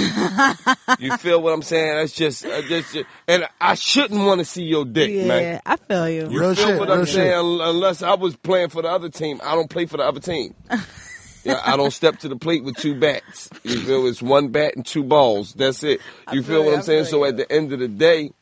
you 1.00 1.16
feel 1.18 1.42
what 1.42 1.52
I'm 1.52 1.62
saying? 1.62 1.96
That's 1.96 2.12
just, 2.12 2.44
uh, 2.46 2.62
that's 2.68 2.92
just 2.92 3.06
and 3.26 3.48
I 3.60 3.74
shouldn't 3.74 4.20
want 4.24 4.38
to 4.38 4.44
see 4.44 4.62
your 4.64 4.84
dick, 4.84 5.10
Yeah, 5.10 5.26
man. 5.26 5.60
I 5.66 5.76
feel 5.76 6.08
you. 6.08 6.28
You 6.30 6.40
Real 6.40 6.54
feel 6.54 6.66
shit, 6.68 6.78
what 6.78 6.88
I'm 6.90 7.04
shit. 7.06 7.14
saying? 7.14 7.60
Unless 7.60 8.02
I 8.02 8.14
was 8.14 8.36
playing 8.36 8.68
for 8.68 8.82
the 8.82 8.88
other 8.88 9.08
team, 9.08 9.40
I 9.42 9.56
don't 9.56 9.68
play 9.68 9.86
for 9.86 9.96
the 9.96 10.04
other 10.04 10.20
team. 10.20 10.54
Yeah, 11.42 11.58
I 11.64 11.78
don't 11.78 11.90
step 11.90 12.18
to 12.18 12.28
the 12.28 12.36
plate 12.36 12.64
with 12.64 12.76
two 12.76 12.94
bats. 13.00 13.48
You 13.62 13.78
feel 13.80 14.06
it's 14.08 14.20
one 14.20 14.48
bat 14.48 14.76
and 14.76 14.84
two 14.84 15.02
balls. 15.02 15.54
That's 15.54 15.82
it. 15.84 16.02
You 16.30 16.42
feel 16.42 16.56
feel 16.56 16.58
what 16.64 16.66
you, 16.66 16.72
I'm 16.74 16.78
I 16.80 16.82
saying? 16.82 17.04
So 17.06 17.16
you. 17.24 17.24
at 17.30 17.38
the 17.38 17.50
end 17.50 17.72
of 17.72 17.78
the 17.78 17.88
day, 17.88 18.32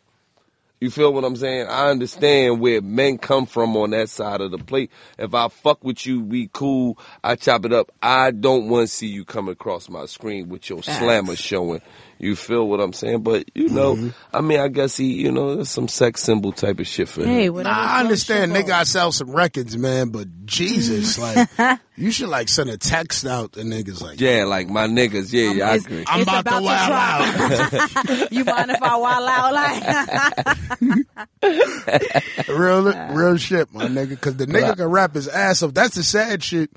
you 0.81 0.91
feel 0.91 1.13
what 1.13 1.25
I'm 1.25 1.37
saying? 1.37 1.67
I 1.69 1.91
understand 1.91 2.61
where 2.61 2.81
men 2.81 3.19
come 3.19 3.47
from 3.47 3.77
on 3.77 3.91
that 3.91 4.09
side 4.09 4.41
of 4.41 4.51
the 4.51 4.59
plate. 4.59 4.91
If 5.19 5.35
I 5.35 5.49
fuck 5.49 5.83
with 5.83 6.07
you, 6.07 6.23
we 6.23 6.49
cool. 6.53 6.99
I 7.25 7.35
chop 7.35 7.65
it 7.65 7.73
up. 7.73 7.91
I 8.01 8.31
don't 8.31 8.69
want 8.69 8.89
to 8.89 8.95
see 8.95 9.09
you 9.09 9.25
come 9.25 9.49
across 9.49 9.89
my 9.89 10.07
screen 10.07 10.49
with 10.49 10.69
your 10.71 10.83
slammer 10.83 11.35
showing. 11.37 11.81
You 12.19 12.35
feel 12.37 12.69
what 12.69 12.81
I'm 12.81 12.93
saying? 12.93 13.23
But 13.23 13.45
you 13.55 13.69
know, 13.69 13.95
Mm-hmm. 13.95 14.09
I 14.37 14.41
mean, 14.41 14.59
I 14.61 14.69
guess 14.69 14.97
he, 14.97 15.13
you 15.15 15.31
know, 15.33 15.55
there's 15.57 15.71
some 15.71 15.89
sex 15.89 16.23
symbol 16.23 16.53
type 16.53 16.79
of 16.81 16.87
shit 16.87 17.09
for 17.09 17.23
him. 17.23 17.29
Hey, 17.29 17.49
Nah. 17.49 17.69
I 17.71 18.01
understand 18.01 18.53
floats 18.53 18.65
nigga 18.69 18.77
your 18.77 18.85
sell 18.85 19.13
some 19.13 19.31
records, 19.31 19.77
man, 19.77 20.11
but 20.11 20.29
Jesus, 20.47 21.19
like 21.19 21.49
you 21.97 22.11
should 22.11 22.29
like 22.29 22.49
send 22.49 22.69
a 22.71 22.77
text 22.77 23.25
out 23.25 23.53
to 23.53 23.61
niggas 23.61 24.03
like 24.03 24.21
Yeah, 24.21 24.45
like 24.45 24.69
my 24.69 24.87
niggas. 24.87 25.33
Yeah, 25.33 25.53
yeah, 25.53 25.71
I 25.71 25.75
agree. 25.77 26.05
I'm 26.07 26.21
It's 26.21 26.29
about, 26.29 26.45
to 26.45 26.51
about 26.51 26.59
to 26.59 26.65
wild 26.65 26.93
out. 26.93 28.29
You 28.33 28.45
mind 28.45 28.71
if 28.71 28.83
I 28.83 28.97
wild 28.97 29.29
out 29.29 29.55
like? 29.55 30.89
real 32.49 32.93
real 33.15 33.37
shit, 33.37 33.73
my 33.73 33.87
nigga. 33.87 34.21
Cause 34.21 34.37
the 34.37 34.47
nigga 34.47 34.77
can 34.77 34.87
rap 34.87 35.15
his 35.15 35.29
ass 35.29 35.63
off. 35.63 35.75
That's 35.75 35.95
the 35.95 36.03
sad 36.03 36.43
shit. 36.43 36.71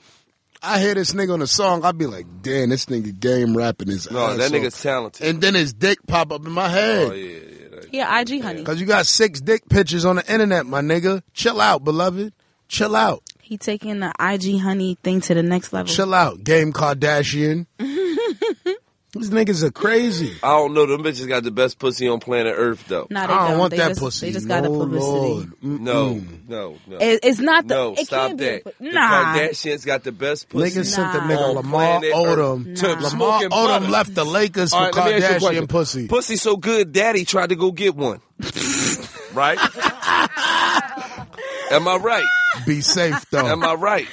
I 0.63 0.79
hear 0.79 0.93
this 0.93 1.13
nigga 1.13 1.33
on 1.33 1.41
a 1.41 1.47
song, 1.47 1.83
I'd 1.83 1.97
be 1.97 2.05
like, 2.05 2.25
damn, 2.41 2.69
this 2.69 2.85
nigga 2.85 3.19
game 3.19 3.57
rapping 3.57 3.87
his 3.87 4.09
No, 4.11 4.27
ass 4.27 4.37
that 4.37 4.45
off. 4.45 4.51
nigga's 4.51 4.81
talented. 4.81 5.27
And 5.27 5.41
then 5.41 5.55
his 5.55 5.73
dick 5.73 5.99
pop 6.07 6.31
up 6.31 6.45
in 6.45 6.51
my 6.51 6.69
head. 6.69 7.09
oh 7.11 7.13
yeah, 7.13 7.29
yeah. 7.37 7.67
that- 7.71 7.93
yeah, 7.93 8.19
IG 8.21 8.41
honey. 8.41 8.63
Cause 8.63 8.79
you 8.79 8.85
got 8.85 9.05
six 9.05 9.41
dick 9.41 9.67
pictures 9.67 10.05
on 10.05 10.17
the 10.17 10.31
internet, 10.31 10.65
my 10.65 10.81
nigga. 10.81 11.23
Chill 11.33 11.59
out, 11.59 11.83
beloved. 11.83 12.31
Chill 12.69 12.95
out. 12.95 13.23
He 13.41 13.57
taking 13.57 13.99
the 13.99 14.13
IG 14.19 14.59
honey 14.61 14.97
thing 15.03 15.19
to 15.21 15.33
the 15.33 15.43
next 15.43 15.73
level. 15.73 15.93
Chill 15.93 16.13
out. 16.13 16.41
Game 16.43 16.71
Kardashian. 16.71 17.65
These 19.13 19.29
niggas 19.29 19.61
are 19.63 19.71
crazy. 19.71 20.37
I 20.41 20.51
don't 20.51 20.73
know. 20.73 20.85
Them 20.85 21.03
bitches 21.03 21.27
got 21.27 21.43
the 21.43 21.51
best 21.51 21.77
pussy 21.79 22.07
on 22.07 22.21
planet 22.21 22.55
Earth, 22.57 22.85
though. 22.87 23.07
No, 23.09 23.19
they 23.19 23.25
I 23.33 23.39
don't 23.39 23.49
don't. 23.49 23.59
want 23.59 23.71
they 23.71 23.77
that 23.77 23.89
just, 23.89 23.99
pussy. 23.99 24.27
They 24.27 24.31
just 24.31 24.47
got 24.47 24.63
the 24.63 24.69
No, 24.69 24.79
publicity. 24.79 25.11
Lord. 25.11 25.51
No, 25.61 26.13
no, 26.47 26.77
no. 26.87 26.97
It, 26.97 27.19
it's 27.23 27.39
not 27.39 27.67
the. 27.67 27.75
no, 27.75 27.93
it 27.93 28.05
stop 28.07 28.27
can't 28.27 28.37
that. 28.39 28.63
Be, 28.63 28.71
The 28.87 28.91
nah. 28.93 29.35
Kardashians 29.35 29.85
got 29.85 30.05
the 30.05 30.13
best 30.13 30.47
pussy. 30.47 30.79
Niggas 30.79 30.85
sent 30.85 31.11
the 31.11 31.19
nigga 31.19 31.55
Lamar 31.55 31.99
planet 31.99 32.13
Odom. 32.13 32.75
To 32.79 32.87
Nah. 32.87 32.99
Lamar 33.09 33.41
Odom 33.41 33.49
butter. 33.49 33.87
left 33.89 34.15
the 34.15 34.23
Lakers 34.23 34.71
All 34.71 34.79
for 34.79 34.85
right, 34.99 35.05
let 35.11 35.19
me 35.19 35.25
ask 35.25 35.41
you 35.41 35.47
a 35.47 35.51
Kardashian 35.51 35.67
pussy. 35.69 36.07
Pussy 36.07 36.35
so 36.37 36.55
good, 36.55 36.93
Daddy 36.93 37.25
tried 37.25 37.49
to 37.49 37.55
go 37.57 37.71
get 37.73 37.93
one. 37.95 38.21
right? 39.33 39.59
Am 41.71 41.87
I 41.87 41.95
right? 41.97 42.25
Be 42.65 42.81
safe 42.81 43.25
though. 43.29 43.45
Am 43.45 43.63
I 43.63 43.73
right? 43.75 44.07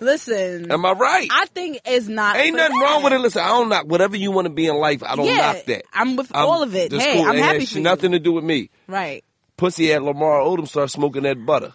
Listen, 0.00 0.70
Am 0.70 0.84
I 0.84 0.92
right? 0.92 1.28
I 1.30 1.46
think 1.46 1.80
it's 1.84 2.08
not. 2.08 2.36
Ain't 2.36 2.56
nothing 2.56 2.78
that. 2.78 2.84
wrong 2.84 3.02
with 3.04 3.12
it. 3.12 3.20
Listen, 3.20 3.42
I 3.42 3.48
don't 3.48 3.68
knock 3.68 3.86
whatever 3.86 4.16
you 4.16 4.30
want 4.32 4.46
to 4.46 4.52
be 4.52 4.66
in 4.66 4.76
life. 4.76 5.02
I 5.02 5.16
don't 5.16 5.26
Yeah, 5.26 5.52
knock 5.52 5.64
that. 5.66 5.84
I'm 5.92 6.16
with 6.16 6.34
I'm- 6.34 6.46
all 6.46 6.62
of 6.62 6.74
it. 6.74 6.92
Hey, 6.92 7.14
cool. 7.14 7.24
I'm 7.26 7.36
It 7.36 7.42
happy 7.42 7.66
for 7.66 7.78
you. 7.78 7.84
nothing 7.84 8.12
to 8.12 8.18
do 8.18 8.32
with 8.32 8.44
me. 8.44 8.70
Right. 8.88 9.24
Pussy 9.56 9.92
at 9.92 10.02
Lamar 10.02 10.40
Odom 10.40 10.66
started 10.68 10.88
smoking 10.88 11.22
that 11.22 11.44
butter. 11.46 11.72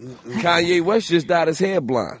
Kanye 0.00 0.82
West 0.82 1.08
just 1.08 1.26
dyed 1.28 1.48
his 1.48 1.58
hair 1.58 1.80
blind. 1.80 2.20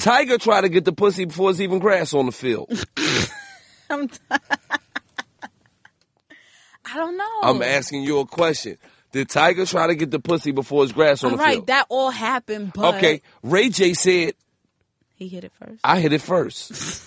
Tiger 0.00 0.38
tried 0.38 0.62
to 0.62 0.68
get 0.68 0.84
the 0.84 0.92
pussy 0.92 1.24
before 1.26 1.50
it's 1.50 1.60
even 1.60 1.78
grass 1.78 2.14
on 2.14 2.26
the 2.26 2.32
field. 2.32 2.70
I'm 3.90 4.08
t- 4.08 4.18
I 4.30 4.38
don't 6.96 7.16
know. 7.18 7.40
I'm 7.42 7.62
asking 7.62 8.02
you 8.02 8.18
a 8.20 8.26
question. 8.26 8.78
Did 9.12 9.28
Tiger 9.30 9.64
try 9.64 9.86
to 9.86 9.94
get 9.94 10.10
the 10.10 10.18
pussy 10.20 10.50
before 10.50 10.82
his 10.82 10.92
grass 10.92 11.24
on 11.24 11.30
All 11.32 11.36
the 11.36 11.42
right, 11.42 11.54
field? 11.54 11.66
that 11.68 11.86
all 11.88 12.10
happened, 12.10 12.72
but 12.74 12.96
okay, 12.96 13.22
Ray 13.42 13.70
J 13.70 13.94
said 13.94 14.34
he 15.16 15.28
hit 15.28 15.44
it 15.44 15.52
first. 15.58 15.80
I 15.82 16.00
hit 16.00 16.12
it 16.12 16.20
first. 16.20 17.04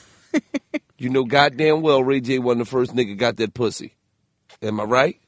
you 0.97 1.09
know 1.09 1.23
goddamn 1.23 1.81
well 1.81 2.03
Ray 2.03 2.19
J 2.21 2.39
wasn't 2.39 2.65
the 2.65 2.69
first 2.71 2.95
nigga 2.95 3.15
got 3.17 3.37
that 3.37 3.53
pussy. 3.53 3.93
Am 4.61 4.79
I 4.79 4.83
right? 4.83 5.21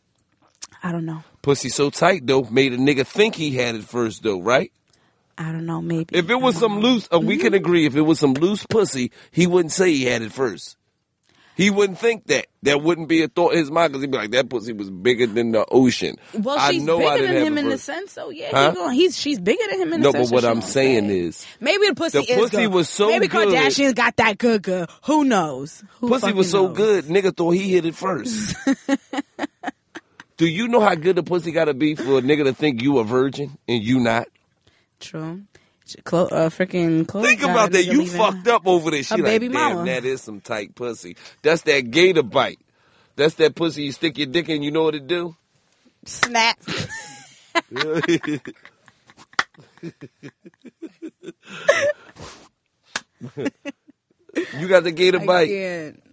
I 0.81 0.91
don't 0.91 1.05
know. 1.05 1.23
Pussy 1.41 1.69
so 1.69 1.89
tight 1.89 2.25
though 2.25 2.43
made 2.43 2.73
a 2.73 2.77
nigga 2.77 3.05
think 3.05 3.35
he 3.35 3.51
had 3.51 3.75
it 3.75 3.83
first 3.83 4.23
though, 4.23 4.41
right? 4.41 4.71
I 5.37 5.51
don't 5.51 5.65
know. 5.65 5.81
Maybe 5.81 6.15
If 6.15 6.29
it 6.29 6.35
was 6.39 6.57
some 6.57 6.79
loose, 6.79 7.07
uh, 7.11 7.19
we 7.19 7.37
can 7.37 7.53
agree. 7.55 7.85
If 7.87 7.95
it 7.95 8.01
was 8.01 8.19
some 8.19 8.33
loose 8.33 8.65
pussy, 8.67 9.11
he 9.31 9.47
wouldn't 9.47 9.71
say 9.71 9.91
he 9.91 10.05
had 10.05 10.21
it 10.21 10.31
first. 10.31 10.77
He 11.55 11.69
wouldn't 11.69 11.99
think 11.99 12.25
that. 12.27 12.47
That 12.63 12.81
wouldn't 12.81 13.07
be 13.09 13.21
a 13.23 13.27
thought 13.27 13.51
in 13.53 13.59
his 13.59 13.69
mind 13.69 13.91
because 13.91 14.01
he'd 14.03 14.09
be 14.11 14.17
like, 14.17 14.31
"That 14.31 14.49
pussy 14.49 14.73
was 14.73 14.89
bigger 14.89 15.27
than 15.27 15.51
the 15.51 15.65
ocean." 15.69 16.15
Well, 16.33 16.57
I 16.57 16.71
she's 16.71 16.83
know 16.83 16.97
I 17.05 17.15
bigger 17.15 17.27
didn't 17.27 17.35
than 17.35 17.45
him 17.47 17.57
in 17.59 17.69
the 17.69 17.77
sense, 17.77 18.11
so 18.13 18.29
yeah, 18.29 18.49
Huh? 18.51 18.71
he 18.71 18.75
going, 18.77 18.93
he's 18.95 19.17
she's 19.19 19.39
bigger 19.39 19.61
than 19.69 19.81
him 19.81 19.93
in 19.93 20.01
No, 20.01 20.11
the 20.11 20.19
but 20.19 20.29
what 20.31 20.45
I'm 20.45 20.61
saying 20.61 21.09
say. 21.09 21.19
is, 21.19 21.45
maybe 21.59 21.87
the 21.87 21.95
pussy 21.95 22.19
the 22.19 22.31
is 22.31 22.37
pussy 22.39 22.57
good. 22.63 22.67
was 22.73 22.89
so 22.89 23.09
maybe 23.09 23.27
good. 23.27 23.49
Kardashians 23.49 23.93
got 23.95 24.15
that 24.17 24.37
good 24.37 24.63
good. 24.63 24.89
Who 25.05 25.25
knows? 25.25 25.83
Who 25.99 26.09
pussy 26.09 26.31
was 26.33 26.49
so 26.49 26.67
knows? 26.67 26.77
good, 26.77 27.05
nigga 27.05 27.35
thought 27.35 27.51
he 27.51 27.69
hit 27.69 27.85
it 27.85 27.95
first. 27.95 28.55
Do 30.37 30.47
you 30.47 30.67
know 30.67 30.79
how 30.79 30.95
good 30.95 31.15
the 31.15 31.23
pussy 31.23 31.51
got 31.51 31.65
to 31.65 31.73
be 31.75 31.93
for 31.95 32.17
a 32.17 32.21
nigga 32.21 32.45
to 32.45 32.53
think 32.53 32.81
you 32.81 32.97
a 32.97 33.03
virgin 33.03 33.57
and 33.67 33.83
you 33.83 33.99
not? 33.99 34.27
True. 34.99 35.41
Chlo- 36.03 36.31
uh, 36.31 36.49
freaking 36.49 37.09
Think 37.09 37.43
about 37.43 37.71
that. 37.71 37.85
You 37.85 38.05
fucked 38.05 38.47
up 38.47 38.63
over 38.65 38.91
this. 38.91 39.07
She 39.07 39.15
like, 39.15 39.23
baby 39.23 39.47
damn, 39.49 39.75
mama." 39.75 39.85
that 39.85 40.05
is 40.05 40.21
some 40.21 40.41
tight 40.41 40.75
pussy. 40.75 41.15
That's 41.41 41.61
that 41.63 41.91
gator 41.91 42.23
bite. 42.23 42.59
That's 43.15 43.35
that 43.35 43.55
pussy 43.55 43.83
you 43.83 43.91
stick 43.91 44.17
your 44.17 44.27
dick 44.27 44.49
in. 44.49 44.63
You 44.63 44.71
know 44.71 44.83
what 44.83 44.95
it 44.95 45.07
do? 45.07 45.35
Snap. 46.05 46.57
You 54.57 54.67
got 54.67 54.83
the 54.83 54.91
gator 54.91 55.19
I 55.21 55.25
bite. 55.25 55.47
can't. 55.49 56.03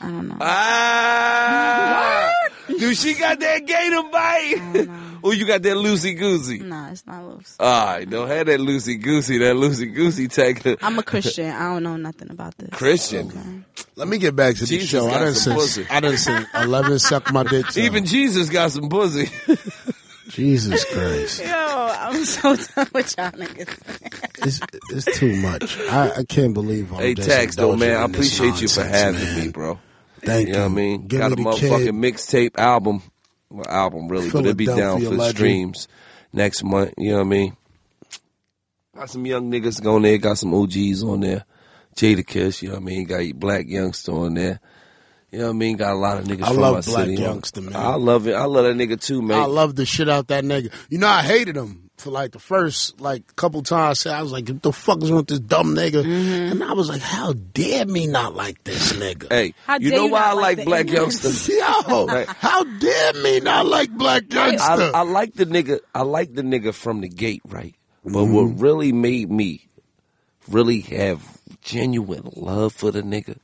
I 0.00 0.06
don't 0.06 0.28
know. 0.28 0.36
Ah, 0.40 2.32
dude, 2.68 2.96
she 2.96 3.14
got 3.14 3.40
that 3.40 3.66
gator 3.66 4.02
bite. 4.10 4.88
oh, 5.24 5.32
you 5.32 5.44
got 5.46 5.62
that 5.62 5.76
loosey 5.76 6.16
goosey. 6.16 6.60
Nah, 6.60 6.90
it's 6.90 7.06
not 7.06 7.24
loose. 7.24 7.56
All 7.58 7.86
right, 7.86 8.08
don't 8.08 8.28
have 8.28 8.46
that 8.46 8.60
loosey 8.60 9.00
goosey. 9.02 9.38
That 9.38 9.56
loosey 9.56 9.92
goosey 9.92 10.28
tag. 10.28 10.78
I'm 10.82 10.98
a 10.98 11.02
Christian. 11.02 11.50
I 11.50 11.72
don't 11.74 11.82
know 11.82 11.96
nothing 11.96 12.30
about 12.30 12.56
this. 12.58 12.70
Christian. 12.70 13.64
Let 13.96 14.06
me 14.08 14.18
get 14.18 14.36
back 14.36 14.54
to 14.56 14.60
the 14.60 14.66
Jesus 14.66 14.90
show. 14.90 15.06
got 15.08 15.16
I 15.16 15.24
didn't 15.24 15.34
some 15.34 15.52
say 15.52 15.58
pussy. 15.58 15.86
I 15.90 16.00
didn't 16.00 16.18
say 16.18 16.44
eleven 16.54 16.98
suck 16.98 17.32
my 17.32 17.42
dick. 17.42 17.66
so- 17.70 17.80
Even 17.80 18.04
Jesus 18.06 18.48
got 18.50 18.70
some 18.70 18.88
pussy. 18.88 19.28
Jesus 20.28 20.84
Christ, 20.92 21.42
Yo, 21.44 21.48
I'm 21.50 22.22
so 22.26 22.54
done 22.54 22.86
with 22.92 23.16
y'all 23.16 23.30
niggas. 23.30 24.46
it's, 24.46 24.60
it's 25.06 25.18
too 25.18 25.34
much. 25.36 25.78
I, 25.80 26.16
I 26.18 26.24
can't 26.24 26.52
believe 26.52 26.92
I'm 26.92 26.98
hey, 27.00 27.14
just 27.14 27.30
Tax, 27.30 27.56
though, 27.56 27.72
indulging 27.72 27.88
man. 27.94 27.96
I 28.00 28.04
in 28.04 28.12
this 28.12 28.38
appreciate 28.38 28.60
you 28.60 28.68
for 28.68 28.84
having 28.84 29.20
man. 29.22 29.46
me, 29.46 29.48
bro. 29.52 29.80
Thank 30.28 30.48
You 30.48 30.54
know 30.54 30.60
what 30.60 30.72
I 30.72 30.74
mean? 30.74 31.06
Give 31.06 31.20
Got 31.20 31.32
a 31.32 31.36
me 31.36 31.42
the 31.44 31.50
motherfucking 31.50 31.92
mixtape 31.92 32.58
album. 32.58 33.02
Well, 33.50 33.66
album, 33.68 34.08
really, 34.08 34.30
but 34.30 34.40
it'll 34.40 34.54
be 34.54 34.66
down 34.66 35.00
for 35.00 35.18
streams 35.30 35.88
next 36.32 36.62
month. 36.62 36.94
You 36.98 37.12
know 37.12 37.16
what 37.16 37.22
I 37.22 37.28
mean? 37.28 37.56
Got 38.94 39.10
some 39.10 39.24
young 39.24 39.50
niggas 39.50 39.84
on 39.86 40.02
there. 40.02 40.18
Got 40.18 40.38
some 40.38 40.52
OGs 40.52 41.02
on 41.02 41.20
there. 41.20 41.44
Jadakiss, 41.96 42.62
you 42.62 42.68
know 42.68 42.74
what 42.74 42.82
I 42.82 42.84
mean? 42.84 43.04
Got 43.06 43.18
your 43.18 43.34
Black 43.34 43.66
Youngsta 43.66 44.14
on 44.14 44.34
there. 44.34 44.60
You 45.30 45.38
know 45.38 45.44
what 45.46 45.50
I 45.50 45.54
mean? 45.54 45.76
Got 45.76 45.92
a 45.92 45.98
lot 45.98 46.18
of 46.18 46.24
niggas 46.24 46.42
I 46.42 46.48
from 46.48 46.56
love 46.58 46.74
my 46.74 46.92
Black 46.92 47.06
city. 47.06 47.16
Youngsta, 47.16 47.62
man. 47.62 47.76
I 47.76 47.94
love 47.94 48.28
it. 48.28 48.34
I 48.34 48.44
love 48.44 48.64
that 48.64 48.76
nigga 48.76 49.00
too, 49.00 49.22
man. 49.22 49.40
I 49.40 49.46
love 49.46 49.76
the 49.76 49.86
shit 49.86 50.08
out 50.08 50.28
that 50.28 50.44
nigga. 50.44 50.72
You 50.90 50.98
know, 50.98 51.08
I 51.08 51.22
hated 51.22 51.56
him 51.56 51.87
for 52.00 52.10
like 52.10 52.32
the 52.32 52.38
first 52.38 53.00
like 53.00 53.34
couple 53.36 53.62
times. 53.62 54.06
I 54.06 54.22
was 54.22 54.32
like, 54.32 54.48
"What 54.48 54.62
the 54.62 54.72
fuck 54.72 55.02
is 55.02 55.10
with 55.10 55.26
this 55.26 55.40
dumb 55.40 55.74
nigga?" 55.74 56.04
Mm-hmm. 56.04 56.52
And 56.52 56.64
I 56.64 56.72
was 56.72 56.88
like, 56.88 57.00
"How 57.02 57.32
dare 57.32 57.86
me 57.86 58.06
not 58.06 58.34
like 58.34 58.62
this 58.64 58.92
nigga?" 58.94 59.28
hey, 59.30 59.54
How 59.66 59.78
you 59.78 59.90
know 59.90 60.06
you 60.06 60.12
why 60.12 60.22
I 60.24 60.32
like 60.32 60.58
like 60.58 60.66
Black 60.66 60.80
ignorance? 60.86 61.20
Youngsta? 61.20 61.48
Yo, 62.18 62.24
how 62.26 62.64
dare 62.64 63.12
me 63.22 63.40
not 63.40 63.66
like 63.66 63.90
Black 63.90 64.24
Youngsta? 64.24 64.92
I, 64.94 65.00
I 65.00 65.02
like 65.02 65.34
the 65.34 65.46
nigga. 65.46 65.80
I 65.94 66.02
like 66.02 66.34
the 66.34 66.42
nigga 66.42 66.72
from 66.74 67.00
the 67.00 67.08
gate, 67.08 67.42
right? 67.46 67.74
But 68.04 68.10
Mm-hmm. 68.24 68.32
what 68.34 68.60
really 68.60 68.92
made 68.92 69.30
me 69.30 69.68
really 70.48 70.80
have 70.80 71.22
genuine 71.60 72.28
love 72.36 72.72
for 72.72 72.90
the 72.90 73.02
nigga 73.02 73.36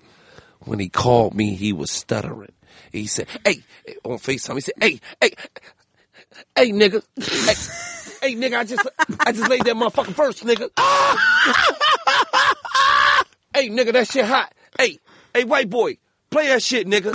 when 0.61 0.79
he 0.79 0.89
called 0.89 1.35
me, 1.35 1.55
he 1.55 1.73
was 1.75 1.91
stuttering. 1.91 2.53
He 2.93 3.07
said, 3.07 3.27
"Hey," 3.45 3.63
on 4.05 4.19
Facetime, 4.19 4.55
he 4.55 4.61
said, 4.63 4.75
"Hey, 4.81 5.01
hey, 5.21 5.33
hey, 6.57 6.71
nigga, 6.71 7.03
hey, 7.21 7.55
hey, 8.25 8.35
nigga, 8.35 8.59
I 8.59 8.65
just, 8.65 8.89
I 9.21 9.33
just 9.33 9.49
laid 9.51 9.65
that 9.65 9.77
motherfucker 9.77 10.15
first, 10.15 10.45
nigga. 10.45 10.71
hey, 13.55 13.69
nigga, 13.69 13.93
that 13.93 14.09
shit 14.09 14.25
hot. 14.25 14.53
Hey, 14.79 14.99
hey, 15.35 15.45
white 15.45 15.69
boy, 15.69 15.99
play 16.31 16.47
that 16.49 16.63
shit, 16.63 16.87
nigga." 16.87 17.13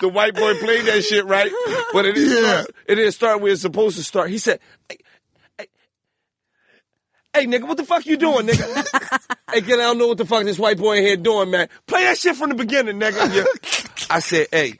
the 0.00 0.08
white 0.08 0.34
boy 0.34 0.54
played 0.60 0.86
that 0.86 1.02
shit 1.02 1.26
right, 1.26 1.50
but 1.92 2.06
it 2.06 2.14
didn't, 2.14 2.30
Yeah. 2.42 2.50
start, 2.62 2.70
it 2.86 2.94
didn't 2.94 3.12
start 3.12 3.40
where 3.42 3.52
it's 3.52 3.62
supposed 3.62 3.96
to 3.96 4.04
start. 4.04 4.30
He 4.30 4.38
said, 4.38 4.60
"Hey, 4.88 4.96
hey, 5.58 5.66
hey, 7.34 7.46
nigga, 7.46 7.66
what 7.68 7.76
the 7.76 7.84
fuck 7.84 8.06
you 8.06 8.16
doing, 8.16 8.46
nigga? 8.46 9.20
hey, 9.52 9.60
kid, 9.60 9.74
I 9.74 9.82
don't 9.82 9.98
know 9.98 10.06
what 10.08 10.18
the 10.18 10.24
fuck 10.24 10.44
this 10.44 10.58
white 10.58 10.78
boy 10.78 10.96
in 10.98 11.04
here 11.04 11.16
doing, 11.16 11.50
man. 11.50 11.68
Play 11.86 12.04
that 12.04 12.16
shit 12.18 12.36
from 12.36 12.48
the 12.50 12.54
beginning, 12.54 12.98
nigga." 13.00 13.34
Yeah. 13.34 13.44
I 14.10 14.20
said, 14.20 14.46
"Hey," 14.52 14.74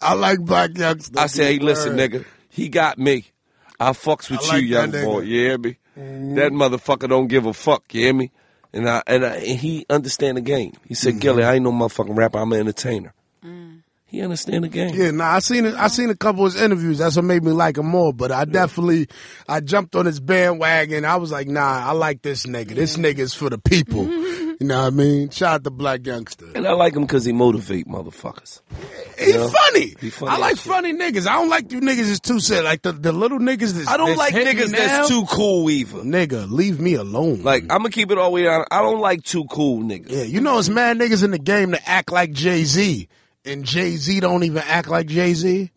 I 0.00 0.14
like 0.14 0.40
Black 0.40 0.72
Youngsta. 0.72 1.16
I 1.18 1.26
said, 1.28 1.46
"Hey, 1.46 1.58
listen, 1.58 1.96
nigga, 1.96 2.24
he 2.50 2.68
got 2.68 2.98
me. 2.98 3.24
I 3.80 3.90
fucks 3.90 4.30
with 4.30 4.42
I 4.44 4.48
like 4.54 4.62
you, 4.62 4.68
young 4.68 4.92
nigga. 4.92 5.04
boy. 5.04 5.20
You 5.20 5.38
hear 5.40 5.58
me? 5.58 5.76
That 5.96 6.52
motherfucker 6.52 7.08
don't 7.08 7.26
give 7.28 7.46
a 7.46 7.52
fuck. 7.54 7.82
You 7.94 8.02
hear 8.02 8.14
me?" 8.14 8.30
And 8.72 8.88
I 8.88 9.02
and, 9.06 9.24
I, 9.24 9.36
and 9.36 9.58
he 9.58 9.86
understand 9.88 10.36
the 10.36 10.42
game. 10.42 10.74
He 10.86 10.94
said, 10.94 11.10
Mm-hmm. 11.14 11.18
"Gillie, 11.20 11.44
I 11.44 11.54
ain't 11.54 11.64
no 11.64 11.72
motherfucking 11.72 12.16
rapper. 12.16 12.38
I'm 12.38 12.52
an 12.52 12.60
entertainer." 12.60 13.12
He 14.08 14.22
understand 14.22 14.62
the 14.64 14.68
game. 14.68 14.94
Yeah, 14.94 15.10
nah, 15.10 15.32
I 15.32 15.38
seen 15.40 15.64
it. 15.66 15.74
I 15.74 15.88
seen 15.88 16.10
a 16.10 16.14
couple 16.14 16.46
of 16.46 16.52
his 16.52 16.62
interviews. 16.62 16.98
That's 16.98 17.16
what 17.16 17.24
made 17.24 17.42
me 17.42 17.50
like 17.50 17.76
him 17.76 17.86
more. 17.86 18.12
But 18.12 18.30
I 18.30 18.44
definitely, 18.44 19.08
I 19.48 19.58
jumped 19.60 19.96
on 19.96 20.06
his 20.06 20.20
bandwagon. 20.20 21.04
I 21.04 21.16
was 21.16 21.32
like, 21.32 21.48
nah, 21.48 21.88
I 21.88 21.90
like 21.90 22.22
this 22.22 22.46
nigga. 22.46 22.68
This 22.76 22.96
nigga 22.96 23.18
is 23.18 23.34
for 23.34 23.50
the 23.50 23.58
people. 23.58 24.04
you 24.60 24.66
know 24.66 24.80
what 24.80 24.86
I 24.86 24.90
mean? 24.90 25.30
Shout 25.30 25.54
out 25.54 25.64
to 25.64 25.70
Black 25.70 26.00
Youngsta. 26.00 26.54
And 26.54 26.66
I 26.66 26.72
like 26.72 26.94
him 26.94 27.02
because 27.02 27.24
he 27.24 27.32
motivate 27.32 27.86
motherfuckers. 27.86 28.60
He 29.18 29.32
Yeah. 29.32 29.48
funny. 29.48 29.94
He 30.00 30.10
funny 30.10 30.32
I 30.32 30.36
like 30.38 30.56
shit. 30.56 30.64
funny 30.72 30.92
niggas. 30.92 31.26
I 31.26 31.34
don't 31.34 31.48
like 31.48 31.70
you 31.72 31.80
niggas 31.80 32.10
is 32.10 32.20
too 32.20 32.40
sad. 32.40 32.64
Like 32.64 32.82
the, 32.82 32.92
the 32.92 33.12
little 33.12 33.38
niggas. 33.38 33.72
That's, 33.74 33.88
I 33.88 33.96
don't 33.96 34.16
that's 34.16 34.18
like 34.18 34.34
niggas 34.34 34.70
now, 34.72 34.78
that's 34.78 35.08
too 35.08 35.24
cool 35.30 35.68
either. 35.70 35.98
Nigga, 35.98 36.50
leave 36.50 36.80
me 36.80 36.94
alone. 36.94 37.42
Like 37.42 37.62
I'm 37.64 37.68
gonna 37.78 37.90
keep 37.90 38.10
it 38.10 38.18
all 38.18 38.26
the 38.26 38.30
way 38.34 38.44
down. 38.44 38.64
I 38.70 38.80
don't 38.82 39.00
like 39.00 39.22
too 39.24 39.44
cool 39.50 39.80
niggas. 39.82 40.10
yeah, 40.10 40.22
you 40.22 40.40
know, 40.40 40.58
it's 40.58 40.68
mad 40.68 40.98
niggas 40.98 41.22
in 41.24 41.30
the 41.30 41.38
game 41.38 41.72
that 41.72 41.82
act 41.86 42.10
like 42.12 42.32
Jay 42.32 42.64
Z. 42.64 43.08
And 43.46 43.64
Jay 43.64 43.96
Z 43.96 44.20
don't 44.20 44.42
even 44.42 44.62
act 44.66 44.88
like 44.88 45.06
Jay 45.06 45.32
Z. 45.34 45.70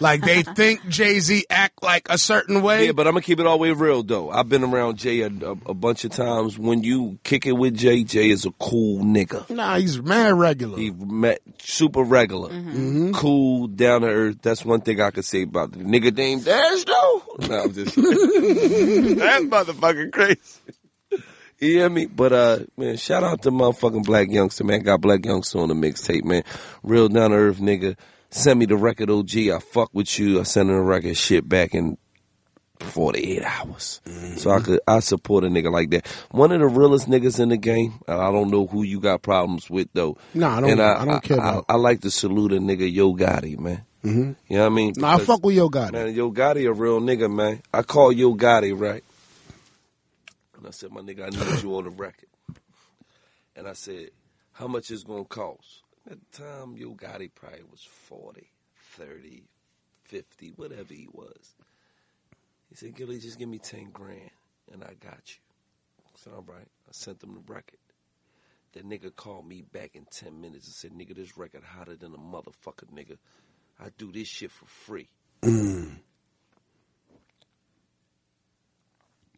Like 0.00 0.20
they 0.22 0.42
think 0.56 0.86
Jay 0.88 1.18
Z 1.20 1.46
act 1.48 1.82
like 1.82 2.08
a 2.10 2.18
certain 2.18 2.62
way. 2.62 2.86
Yeah, 2.86 2.92
but 2.92 3.06
I'm 3.06 3.12
gonna 3.14 3.22
keep 3.22 3.40
it 3.40 3.46
all 3.46 3.56
the 3.56 3.62
way 3.62 3.72
real 3.72 4.02
though. 4.02 4.30
I've 4.30 4.48
been 4.48 4.62
around 4.64 4.98
Jay 4.98 5.20
a, 5.22 5.26
a, 5.28 5.50
a 5.66 5.74
bunch 5.74 6.04
of 6.04 6.10
times. 6.12 6.58
When 6.58 6.82
you 6.82 7.18
kick 7.24 7.46
it 7.46 7.52
with 7.52 7.76
Jay, 7.76 8.04
Jay 8.04 8.30
is 8.30 8.44
a 8.44 8.50
cool 8.52 9.02
nigga. 9.02 9.48
nah, 9.50 9.76
he's 9.78 10.00
mad 10.02 10.34
regular. 10.34 10.78
He 10.78 10.90
met 10.90 11.40
super 11.62 12.02
regular, 12.02 12.50
Mm-hmm. 12.50 13.12
cool, 13.12 13.66
down 13.68 14.02
to 14.02 14.08
earth. 14.08 14.38
That's 14.42 14.64
one 14.64 14.80
thing 14.82 15.00
I 15.00 15.10
could 15.10 15.24
say 15.24 15.42
about 15.42 15.72
the 15.72 15.78
nigga 15.78 16.14
named 16.16 16.44
Dash 16.44 16.84
though. 16.84 17.22
No, 17.48 17.62
I'm 17.64 17.72
just 17.72 17.94
that's 17.96 19.44
motherfucking 19.44 20.12
crazy. 20.12 20.38
You 21.60 21.68
hear 21.78 21.90
me? 21.90 22.06
But 22.06 22.32
uh, 22.32 22.58
man, 22.76 22.96
shout 22.96 23.22
out 23.22 23.42
to 23.42 23.50
motherfucking 23.50 24.04
Black 24.04 24.28
Youngsta, 24.28 24.64
man. 24.64 24.80
Got 24.82 25.00
Black 25.02 25.20
Youngsta 25.20 25.56
on 25.60 25.68
the 25.68 25.74
mixtape, 25.74 26.24
man. 26.24 26.42
Real 26.82 27.08
down 27.08 27.30
to 27.30 27.36
earth 27.36 27.58
nigga. 27.58 27.96
Send 28.30 28.58
me 28.60 28.66
the 28.66 28.76
record, 28.76 29.10
OG. 29.10 29.36
I 29.36 29.58
fuck 29.58 29.90
with 29.92 30.18
you. 30.18 30.40
I 30.40 30.44
send 30.44 30.70
him 30.70 30.76
the 30.76 30.82
record 30.82 31.16
shit 31.16 31.48
back 31.48 31.74
in 31.74 31.98
48 32.78 33.42
hours. 33.44 34.00
So 34.36 34.50
I 34.50 34.60
could 34.60 34.80
I 34.88 35.00
support 35.00 35.44
a 35.44 35.48
nigga 35.48 35.70
like 35.70 35.90
that. 35.90 36.06
One 36.30 36.50
of 36.52 36.60
the 36.60 36.66
realest 36.66 37.08
niggas 37.10 37.38
in 37.40 37.50
the 37.50 37.56
game. 37.58 37.94
uh, 38.08 38.18
I 38.18 38.32
don't 38.32 38.50
know 38.50 38.66
who 38.66 38.82
you 38.82 39.00
got 39.00 39.20
problems 39.22 39.68
with 39.68 39.88
though. 39.92 40.16
Nah, 40.32 40.56
I 40.56 40.60
don't- 40.60 40.70
And 40.70 40.80
I 40.80 41.04
don't 41.04 41.22
care 41.22 41.40
I, 41.40 41.50
about- 41.50 41.64
I, 41.68 41.74
like 41.76 42.00
to 42.02 42.10
salute 42.10 42.52
a 42.52 42.56
nigga 42.56 42.90
Yo 42.90 43.12
Gotti, 43.14 43.58
man. 43.58 43.84
Mm-hmm. 44.02 44.32
You 44.48 44.56
know 44.56 44.60
what 44.60 44.66
I 44.66 44.68
mean? 44.74 44.94
Nah, 44.96 45.14
I 45.16 45.18
fuck 45.18 45.44
with 45.44 45.56
Yo 45.56 45.68
Gotti. 45.68 45.92
Man, 45.92 46.14
Yo 46.14 46.30
Gotti 46.32 46.66
a 46.66 46.72
real 46.72 47.00
nigga, 47.00 47.30
man. 47.30 47.60
I 47.74 47.82
call 47.82 48.12
Yo 48.12 48.34
Gotti, 48.34 48.72
right? 48.78 49.04
And 50.60 50.68
I 50.68 50.72
said, 50.72 50.92
my 50.92 51.00
nigga, 51.00 51.24
I 51.24 51.30
need 51.30 51.62
you 51.62 51.74
on 51.74 51.84
the 51.84 51.90
record. 51.90 52.28
And 53.56 53.66
I 53.66 53.72
said, 53.72 54.10
how 54.52 54.66
much 54.68 54.90
is 54.90 55.04
gonna 55.04 55.24
cost? 55.24 55.82
At 56.10 56.18
the 56.20 56.42
time, 56.42 56.76
Yo 56.76 56.94
Gotti 56.94 57.30
probably 57.34 57.62
was 57.70 57.82
40, 57.82 58.46
30, 58.92 59.44
50, 60.04 60.52
whatever 60.56 60.92
he 60.92 61.08
was. 61.10 61.54
He 62.68 62.74
said, 62.74 62.94
Gillie, 62.94 63.18
just 63.18 63.38
give 63.38 63.48
me 63.48 63.58
10 63.58 63.90
grand 63.90 64.30
and 64.70 64.84
I 64.84 64.92
got 65.00 65.22
you. 65.24 65.40
I 66.04 66.10
said, 66.16 66.34
all 66.34 66.44
right. 66.46 66.68
I 66.88 66.92
sent 66.92 67.22
him 67.22 67.34
the 67.34 67.52
record. 67.52 67.78
That 68.72 68.86
nigga 68.86 69.16
called 69.16 69.48
me 69.48 69.62
back 69.62 69.92
in 69.94 70.04
10 70.10 70.42
minutes 70.42 70.66
and 70.66 70.74
said, 70.74 70.92
nigga, 70.92 71.16
this 71.16 71.38
record 71.38 71.62
hotter 71.64 71.96
than 71.96 72.14
a 72.14 72.18
motherfucker, 72.18 72.84
nigga. 72.94 73.16
I 73.80 73.88
do 73.96 74.12
this 74.12 74.28
shit 74.28 74.50
for 74.50 74.66
free. 74.66 75.08
Mm. 75.42 75.96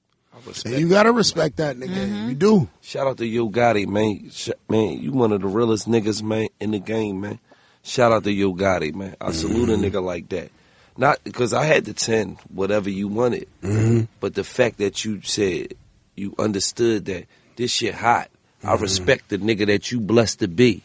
I 0.05 0.22
respect 0.22 0.22
And 0.65 0.79
you 0.79 0.89
gotta 0.89 1.13
respect 1.13 1.57
that, 1.59 1.77
nigga. 1.77 1.95
Mm-hmm. 1.95 2.29
You 2.31 2.35
do. 2.35 2.69
Shout 2.81 3.07
out 3.07 3.19
to 3.19 3.27
Yo 3.27 3.49
Gotti, 3.49 3.87
man. 3.87 4.31
Sh- 4.31 4.51
man, 4.69 4.99
you 5.01 5.13
one 5.13 5.33
of 5.33 5.41
the 5.41 5.47
realest 5.47 5.89
niggas, 5.89 6.23
man, 6.23 6.49
in 6.59 6.73
the 6.73 6.79
game, 6.79 7.21
man. 7.21 7.39
Shout 7.83 8.13
out 8.13 8.25
to 8.25 8.33
Yo 8.33 8.55
Gotti, 8.55 8.95
man. 8.95 9.17
I 9.21 9.33
salute 9.33 9.69
a 9.69 9.73
mm-hmm. 9.73 9.85
nigga 9.85 10.03
like 10.03 10.29
that. 10.31 10.51
Not 10.97 11.23
because 11.25 11.53
I 11.53 11.65
had 11.65 11.85
the 11.85 11.95
10, 11.95 12.39
whatever 12.53 12.91
you 12.91 13.09
wanted, 13.09 13.49
mm-hmm. 13.63 14.03
but 14.21 14.35
the 14.35 14.45
fact 14.45 14.79
that 14.79 15.05
you 15.05 15.23
said, 15.23 15.75
you 16.17 16.35
understood 16.39 17.07
that 17.07 17.27
this 17.57 17.71
shit 17.71 17.95
hot. 17.95 18.29
I 18.65 18.75
respect 18.75 19.29
the 19.29 19.39
nigga 19.39 19.67
that 19.67 19.91
you 19.91 19.99
blessed 19.99 20.39
to 20.41 20.49
be. 20.49 20.83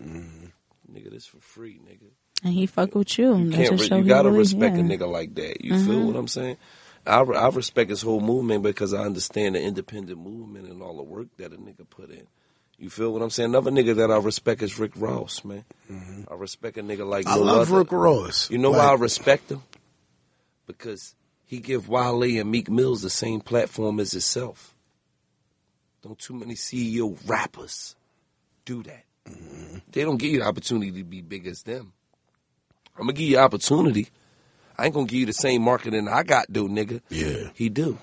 Nigga, 0.00 1.10
this 1.10 1.26
for 1.26 1.40
free, 1.40 1.78
nigga. 1.86 2.08
And 2.42 2.54
he 2.54 2.66
fuck 2.66 2.94
with 2.94 3.18
you. 3.18 3.36
You 3.36 3.50
can't. 3.50 3.80
Re- 3.80 3.98
you 3.98 4.04
gotta 4.04 4.28
really- 4.28 4.38
respect 4.38 4.76
yeah. 4.76 4.82
a 4.82 4.84
nigga 4.84 5.10
like 5.10 5.34
that. 5.34 5.62
You 5.62 5.84
feel 5.84 6.00
what 6.02 6.16
I'm 6.16 6.28
saying? 6.28 6.56
I, 7.06 7.20
I 7.20 7.48
respect 7.50 7.90
his 7.90 8.02
whole 8.02 8.20
movement 8.20 8.62
because 8.62 8.92
I 8.92 9.04
understand 9.04 9.54
the 9.54 9.62
independent 9.62 10.18
movement 10.18 10.68
and 10.68 10.82
all 10.82 10.96
the 10.96 11.02
work 11.02 11.28
that 11.38 11.52
a 11.52 11.56
nigga 11.56 11.88
put 11.88 12.10
in. 12.10 12.26
You 12.78 12.90
feel 12.90 13.12
what 13.12 13.22
I'm 13.22 13.30
saying? 13.30 13.50
Another 13.50 13.72
nigga 13.72 13.96
that 13.96 14.10
I 14.10 14.18
respect 14.18 14.62
is 14.62 14.78
Rick 14.78 14.92
Ross, 14.94 15.44
man. 15.44 15.64
Mm-hmm. 15.90 16.32
I 16.32 16.36
respect 16.36 16.76
a 16.78 16.82
nigga 16.82 17.08
like 17.08 17.26
I 17.26 17.34
no 17.34 17.42
love 17.42 17.68
other. 17.72 17.78
Rick 17.78 17.92
Ross. 17.92 18.50
You 18.50 18.58
know 18.58 18.70
why 18.70 18.86
I 18.90 18.94
respect 18.94 19.50
him? 19.50 19.62
Because 20.66 21.16
he 21.44 21.58
give 21.58 21.88
Wale 21.88 22.22
and 22.22 22.50
Meek 22.50 22.70
Mills 22.70 23.02
the 23.02 23.10
same 23.10 23.40
platform 23.40 23.98
as 23.98 24.12
himself. 24.12 24.76
Don't 26.02 26.18
too 26.18 26.34
many 26.34 26.54
CEO 26.54 27.18
rappers 27.26 27.96
do 28.64 28.84
that. 28.84 29.04
Mm-hmm. 29.26 29.78
They 29.90 30.02
don't 30.02 30.18
give 30.18 30.30
you 30.30 30.38
the 30.40 30.46
opportunity 30.46 30.92
to 30.92 31.04
be 31.04 31.20
big 31.20 31.46
as 31.48 31.62
them. 31.62 31.92
I'm 32.96 33.04
gonna 33.04 33.12
give 33.14 33.28
you 33.28 33.38
opportunity. 33.38 34.08
I 34.78 34.86
ain't 34.86 34.94
gonna 34.94 35.06
give 35.06 35.20
you 35.20 35.26
the 35.26 35.32
same 35.32 35.62
marketing 35.62 36.08
I 36.08 36.22
got, 36.22 36.52
do 36.52 36.68
nigga. 36.68 37.00
Yeah. 37.08 37.50
He 37.54 37.68
do. 37.68 37.98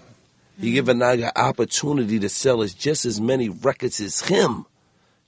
He 0.59 0.71
give 0.71 0.89
a 0.89 0.93
nigga 0.93 1.31
opportunity 1.35 2.19
to 2.19 2.29
sell 2.29 2.61
as 2.61 2.73
just 2.73 3.05
as 3.05 3.19
many 3.19 3.49
records 3.49 3.99
as 3.99 4.21
him. 4.21 4.65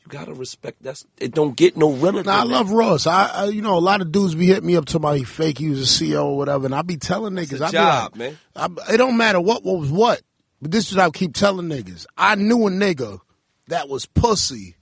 You 0.01 0.09
gotta 0.09 0.33
respect 0.33 0.81
that's 0.81 1.05
it 1.17 1.33
don't 1.33 1.55
get 1.55 1.75
no 1.75 1.91
realer 1.91 2.23
Nah, 2.23 2.39
I 2.39 2.43
love 2.43 2.71
Ross. 2.71 3.07
I, 3.07 3.25
I, 3.25 3.45
you 3.45 3.61
know, 3.61 3.77
a 3.77 3.79
lot 3.79 3.99
of 3.99 4.11
dudes 4.11 4.35
be 4.35 4.45
hitting 4.45 4.65
me 4.65 4.77
up 4.77 4.85
to 4.85 4.99
my 4.99 5.23
fake 5.23 5.57
he 5.57 5.69
was 5.69 5.81
a 5.81 6.03
CEO 6.03 6.25
or 6.25 6.37
whatever, 6.37 6.65
and 6.65 6.73
I 6.73 6.81
be 6.81 6.95
telling 6.95 7.33
niggas, 7.33 7.61
I 7.61 7.67
be 7.67 7.71
job, 7.73 8.11
like, 8.13 8.15
man. 8.17 8.37
I, 8.55 8.93
it 8.93 8.97
don't 8.97 9.17
matter 9.17 9.41
what, 9.41 9.65
what 9.65 9.79
was 9.79 9.91
what, 9.91 10.21
but 10.61 10.71
this 10.71 10.89
is 10.89 10.95
what 10.95 11.05
I 11.05 11.09
keep 11.09 11.33
telling 11.33 11.67
niggas. 11.67 12.05
I 12.17 12.35
knew 12.35 12.67
a 12.67 12.69
nigga 12.69 13.19
that 13.67 13.89
was 13.89 14.05
pussy 14.05 14.75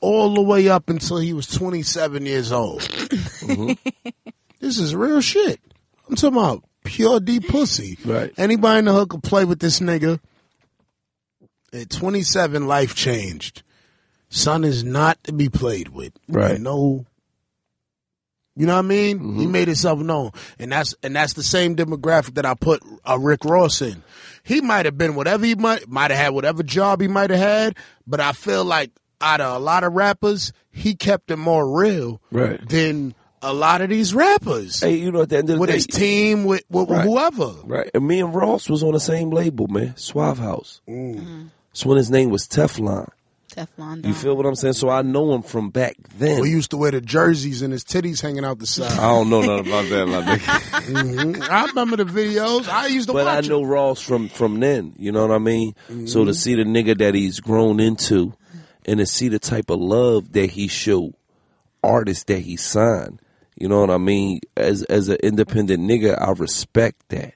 all 0.00 0.34
the 0.34 0.42
way 0.42 0.68
up 0.68 0.90
until 0.90 1.18
he 1.18 1.32
was 1.32 1.46
27 1.46 2.26
years 2.26 2.50
old. 2.50 2.80
Mm-hmm. 2.80 3.88
this 4.60 4.78
is 4.78 4.94
real 4.94 5.20
shit. 5.20 5.60
I'm 6.12 6.16
talking 6.16 6.38
about 6.38 6.64
pure 6.84 7.20
D 7.20 7.40
pussy. 7.40 7.98
Right. 8.04 8.32
Anybody 8.36 8.80
in 8.80 8.84
the 8.84 8.92
hood 8.92 9.08
could 9.08 9.22
play 9.22 9.44
with 9.44 9.58
this 9.60 9.80
nigga. 9.80 10.20
At 11.72 11.88
27, 11.88 12.66
life 12.66 12.94
changed. 12.94 13.62
Son 14.28 14.62
is 14.62 14.84
not 14.84 15.22
to 15.24 15.32
be 15.32 15.48
played 15.48 15.88
with. 15.88 16.12
Right. 16.28 16.60
No. 16.60 17.06
You 18.54 18.66
know 18.66 18.74
what 18.74 18.80
I 18.80 18.88
mean? 18.88 19.18
Mm-hmm. 19.18 19.40
He 19.40 19.46
made 19.46 19.68
himself 19.68 19.98
known, 20.00 20.32
and 20.58 20.70
that's 20.70 20.94
and 21.02 21.16
that's 21.16 21.32
the 21.32 21.42
same 21.42 21.74
demographic 21.74 22.34
that 22.34 22.44
I 22.44 22.52
put 22.52 22.82
uh, 23.08 23.18
Rick 23.18 23.46
Ross 23.46 23.80
in. 23.80 24.02
He 24.42 24.60
might 24.60 24.84
have 24.84 24.98
been 24.98 25.14
whatever 25.14 25.46
he 25.46 25.54
might 25.54 25.88
might 25.88 26.10
have 26.10 26.20
had, 26.20 26.34
whatever 26.34 26.62
job 26.62 27.00
he 27.00 27.08
might 27.08 27.30
have 27.30 27.38
had, 27.38 27.76
but 28.06 28.20
I 28.20 28.32
feel 28.32 28.62
like 28.66 28.90
out 29.22 29.40
of 29.40 29.56
a 29.56 29.58
lot 29.64 29.84
of 29.84 29.94
rappers, 29.94 30.52
he 30.70 30.94
kept 30.94 31.30
it 31.30 31.36
more 31.36 31.78
real 31.78 32.20
Right. 32.30 32.60
than 32.68 33.14
a 33.42 33.52
lot 33.52 33.80
of 33.80 33.90
these 33.90 34.14
rappers 34.14 34.80
Hey, 34.80 34.94
you 34.96 35.10
know 35.12 35.22
at 35.22 35.28
the 35.28 35.38
end 35.38 35.50
of 35.50 35.56
the 35.56 35.60
with 35.60 35.68
day, 35.70 35.74
his 35.76 35.86
team, 35.86 36.44
with, 36.44 36.62
with 36.70 36.88
Right. 36.88 37.04
whoever. 37.04 37.52
Right. 37.64 37.90
And 37.94 38.06
me 38.06 38.20
and 38.20 38.34
Ross 38.34 38.68
was 38.70 38.82
on 38.82 38.92
the 38.92 39.00
same 39.00 39.30
label, 39.30 39.66
man. 39.68 39.96
Suave 39.96 40.38
House. 40.38 40.80
Mm. 40.88 41.50
That's 41.72 41.84
when 41.86 41.96
his 41.96 42.10
name 42.10 42.30
was 42.30 42.46
Teflon. 42.46 43.08
Teflon. 43.50 44.06
You 44.06 44.14
feel 44.14 44.34
what 44.34 44.46
I'm 44.46 44.54
saying? 44.54 44.72
So 44.74 44.88
I 44.88 45.02
know 45.02 45.34
him 45.34 45.42
from 45.42 45.68
back 45.68 45.96
then. 46.16 46.40
We 46.40 46.48
used 46.50 46.70
to 46.70 46.78
wear 46.78 46.90
the 46.90 47.02
jerseys 47.02 47.60
and 47.60 47.70
his 47.72 47.84
titties 47.84 48.22
hanging 48.22 48.44
out 48.46 48.58
the 48.58 48.66
side. 48.66 48.92
I 48.98 49.08
don't 49.08 49.28
know 49.28 49.40
nothing 49.42 49.66
about 49.70 49.88
that, 49.90 50.06
my 50.06 50.22
nigga. 50.22 50.82
Mhm. 50.86 51.50
I 51.50 51.66
remember 51.66 51.96
the 51.98 52.04
videos. 52.04 52.66
I 52.68 52.86
used 52.86 53.08
to 53.08 53.12
But 53.12 53.26
I 53.28 53.40
know 53.46 53.60
them. 53.60 53.68
Ross 53.68 54.00
from 54.00 54.28
from 54.30 54.58
then. 54.60 54.94
You 54.98 55.12
know 55.12 55.26
what 55.26 55.34
I 55.34 55.38
mean? 55.38 55.74
So 55.88 56.20
Mm-hmm. 56.20 56.26
to 56.28 56.34
see 56.34 56.54
the 56.54 56.64
nigga 56.64 56.96
that 56.98 57.14
he's 57.14 57.40
grown 57.40 57.78
into, 57.78 58.32
and 58.86 58.98
to 59.00 59.06
see 59.06 59.28
the 59.28 59.38
type 59.38 59.68
of 59.68 59.78
love 59.80 60.32
that 60.32 60.50
he 60.52 60.66
showed 60.68 61.12
artists 61.84 62.24
that 62.24 62.38
he 62.40 62.56
signed. 62.56 63.20
You 63.62 63.68
know 63.68 63.80
what 63.80 63.90
I 63.90 63.98
mean? 63.98 64.40
As 64.56 64.82
as 64.82 65.08
an 65.08 65.18
independent 65.22 65.84
nigga, 65.88 66.20
I 66.20 66.32
respect 66.32 67.08
that. 67.10 67.34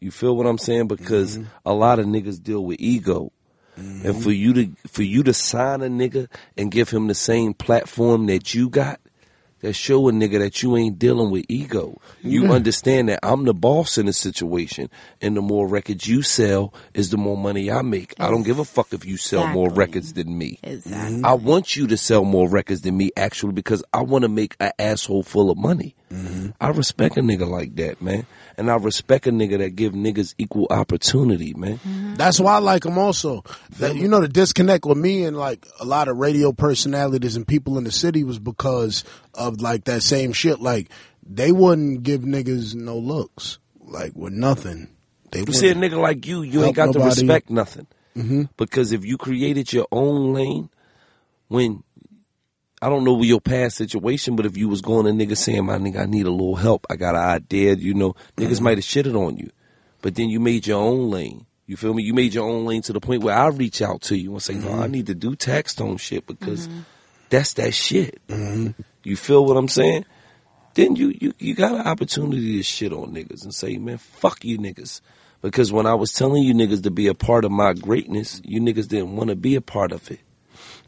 You 0.00 0.10
feel 0.10 0.36
what 0.36 0.46
I'm 0.46 0.58
saying? 0.58 0.86
Because 0.88 1.38
Mm-hmm. 1.38 1.48
a 1.64 1.72
lot 1.72 1.98
of 1.98 2.04
niggas 2.04 2.42
deal 2.42 2.62
with 2.62 2.76
ego. 2.78 3.32
And 3.78 4.22
for 4.22 4.30
you 4.30 4.52
to 4.52 4.68
for 4.86 5.02
you 5.02 5.22
to 5.22 5.32
sign 5.32 5.80
a 5.80 5.86
nigga 5.86 6.28
and 6.58 6.70
give 6.70 6.90
him 6.90 7.06
the 7.08 7.14
same 7.14 7.54
platform 7.54 8.26
that 8.26 8.52
you 8.54 8.68
got, 8.68 9.00
that 9.62 9.72
show 9.74 10.08
a 10.08 10.12
nigga 10.12 10.38
that 10.40 10.62
you 10.62 10.76
ain't 10.76 10.98
dealing 10.98 11.30
with 11.30 11.46
ego. 11.48 12.00
You 12.20 12.42
mm-hmm. 12.42 12.52
understand 12.52 13.08
that 13.08 13.20
I'm 13.22 13.44
the 13.44 13.54
boss 13.54 13.96
in 13.96 14.06
the 14.06 14.12
situation, 14.12 14.90
and 15.20 15.36
the 15.36 15.40
more 15.40 15.66
records 15.66 16.06
you 16.06 16.22
sell 16.22 16.74
is 16.94 17.10
the 17.10 17.16
more 17.16 17.36
money 17.36 17.70
I 17.70 17.82
make. 17.82 18.14
I 18.20 18.30
don't 18.30 18.42
give 18.42 18.58
a 18.58 18.64
fuck 18.64 18.92
if 18.92 19.04
you 19.04 19.16
sell 19.16 19.46
more 19.48 19.70
records 19.70 20.12
than 20.12 20.36
me. 20.36 20.58
Exactly. 20.62 21.22
I 21.24 21.34
want 21.34 21.76
you 21.76 21.86
to 21.86 21.96
sell 21.96 22.24
more 22.24 22.48
records 22.48 22.82
than 22.82 22.96
me, 22.96 23.10
actually, 23.16 23.52
because 23.52 23.82
I 23.92 24.02
want 24.02 24.22
to 24.22 24.28
make 24.28 24.56
an 24.60 24.72
asshole 24.78 25.22
full 25.22 25.50
of 25.50 25.56
money. 25.56 25.94
Mm-hmm. 26.12 26.50
I 26.60 26.68
respect 26.68 27.16
a 27.16 27.22
nigga 27.22 27.48
like 27.48 27.76
that, 27.76 28.02
man, 28.02 28.26
and 28.56 28.70
I 28.70 28.76
respect 28.76 29.26
a 29.26 29.30
nigga 29.32 29.58
that 29.58 29.76
give 29.76 29.92
niggas 29.92 30.34
equal 30.38 30.66
opportunity, 30.70 31.54
man. 31.54 31.78
Mm-hmm. 31.78 32.14
That's 32.14 32.38
why 32.40 32.54
I 32.54 32.58
like 32.58 32.84
him 32.84 32.98
also. 32.98 33.44
That, 33.78 33.96
you 33.96 34.08
know, 34.08 34.20
the 34.20 34.28
disconnect 34.28 34.84
with 34.84 34.98
me 34.98 35.24
and 35.24 35.36
like 35.36 35.66
a 35.80 35.84
lot 35.84 36.08
of 36.08 36.16
radio 36.16 36.52
personalities 36.52 37.36
and 37.36 37.46
people 37.46 37.78
in 37.78 37.84
the 37.84 37.92
city 37.92 38.24
was 38.24 38.38
because 38.38 39.04
of 39.34 39.60
like 39.60 39.84
that 39.84 40.02
same 40.02 40.32
shit. 40.32 40.60
Like 40.60 40.90
they 41.22 41.52
wouldn't 41.52 42.02
give 42.02 42.22
niggas 42.22 42.74
no 42.74 42.98
looks, 42.98 43.58
like 43.80 44.12
with 44.14 44.32
nothing. 44.32 44.88
They 45.30 45.40
You 45.40 45.52
see 45.52 45.70
a 45.70 45.74
nigga 45.74 45.98
like 46.00 46.26
you, 46.26 46.42
you 46.42 46.62
ain't 46.64 46.76
got 46.76 46.92
to 46.92 47.00
respect 47.00 47.48
nothing. 47.48 47.86
Mm-hmm. 48.16 48.42
Because 48.58 48.92
if 48.92 49.04
you 49.04 49.16
created 49.16 49.72
your 49.72 49.86
own 49.90 50.34
lane, 50.34 50.68
when 51.48 51.82
I 52.82 52.88
don't 52.88 53.04
know 53.04 53.22
your 53.22 53.40
past 53.40 53.76
situation, 53.76 54.34
but 54.34 54.44
if 54.44 54.56
you 54.56 54.68
was 54.68 54.80
going 54.80 55.06
to 55.06 55.12
nigga 55.12 55.36
saying, 55.36 55.64
"My 55.64 55.78
nigga, 55.78 56.00
I 56.00 56.06
need 56.06 56.26
a 56.26 56.30
little 56.32 56.56
help. 56.56 56.84
I 56.90 56.96
got 56.96 57.14
an 57.14 57.22
idea," 57.22 57.76
you 57.76 57.94
know, 57.94 58.14
niggas 58.36 58.54
mm-hmm. 58.54 58.64
might 58.64 58.78
have 58.78 58.84
shitted 58.84 59.14
on 59.14 59.36
you, 59.36 59.50
but 60.00 60.16
then 60.16 60.28
you 60.28 60.40
made 60.40 60.66
your 60.66 60.80
own 60.80 61.08
lane. 61.08 61.46
You 61.66 61.76
feel 61.76 61.94
me? 61.94 62.02
You 62.02 62.12
made 62.12 62.34
your 62.34 62.48
own 62.48 62.64
lane 62.64 62.82
to 62.82 62.92
the 62.92 63.00
point 63.00 63.22
where 63.22 63.36
I 63.36 63.46
reach 63.46 63.80
out 63.82 64.02
to 64.02 64.18
you 64.18 64.32
and 64.32 64.42
say, 64.42 64.54
"No, 64.54 64.68
I 64.68 64.72
mm-hmm. 64.72 64.92
need 64.92 65.06
to 65.06 65.14
do 65.14 65.36
Taxstone 65.36 66.00
shit 66.00 66.26
because 66.26 66.66
mm-hmm. 66.66 66.80
that's 67.30 67.52
that 67.54 67.72
shit." 67.72 68.20
You 69.04 69.16
feel 69.16 69.46
what 69.46 69.56
I'm 69.56 69.68
saying? 69.68 70.04
Then 70.74 70.96
you, 70.96 71.14
you 71.20 71.32
you 71.38 71.54
got 71.54 71.76
an 71.76 71.86
opportunity 71.86 72.56
to 72.56 72.62
shit 72.64 72.92
on 72.92 73.14
niggas 73.14 73.44
and 73.44 73.54
say, 73.54 73.78
"Man, 73.78 73.98
fuck 73.98 74.44
you 74.44 74.58
niggas." 74.58 75.00
Because 75.40 75.72
when 75.72 75.86
I 75.86 75.94
was 75.94 76.12
telling 76.12 76.42
you 76.42 76.52
niggas 76.52 76.82
to 76.82 76.90
be 76.90 77.06
a 77.06 77.14
part 77.14 77.44
of 77.44 77.52
my 77.52 77.74
greatness, 77.74 78.40
you 78.44 78.60
niggas 78.60 78.88
didn't 78.88 79.14
want 79.14 79.30
to 79.30 79.36
be 79.36 79.54
a 79.54 79.60
part 79.60 79.92
of 79.92 80.10
it. 80.10 80.20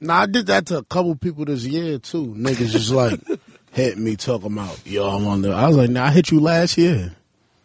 Nah, 0.05 0.20
I 0.22 0.26
did 0.26 0.47
that 0.47 0.66
to 0.66 0.78
a 0.78 0.85
couple 0.85 1.14
people 1.16 1.44
this 1.44 1.64
year 1.64 1.98
too. 1.98 2.26
Niggas 2.36 2.70
just 2.70 2.90
like 2.90 3.20
hit 3.72 3.98
me 3.98 4.16
talking 4.16 4.52
about 4.52 4.78
yo. 4.86 5.09
I'm 5.09 5.26
on 5.26 5.43
the. 5.43 5.51
I 5.52 5.66
was 5.68 5.76
like, 5.76 5.90
nah, 5.90 6.05
I 6.06 6.10
hit 6.10 6.31
you 6.31 6.40
last 6.40 6.76
year. 6.78 7.14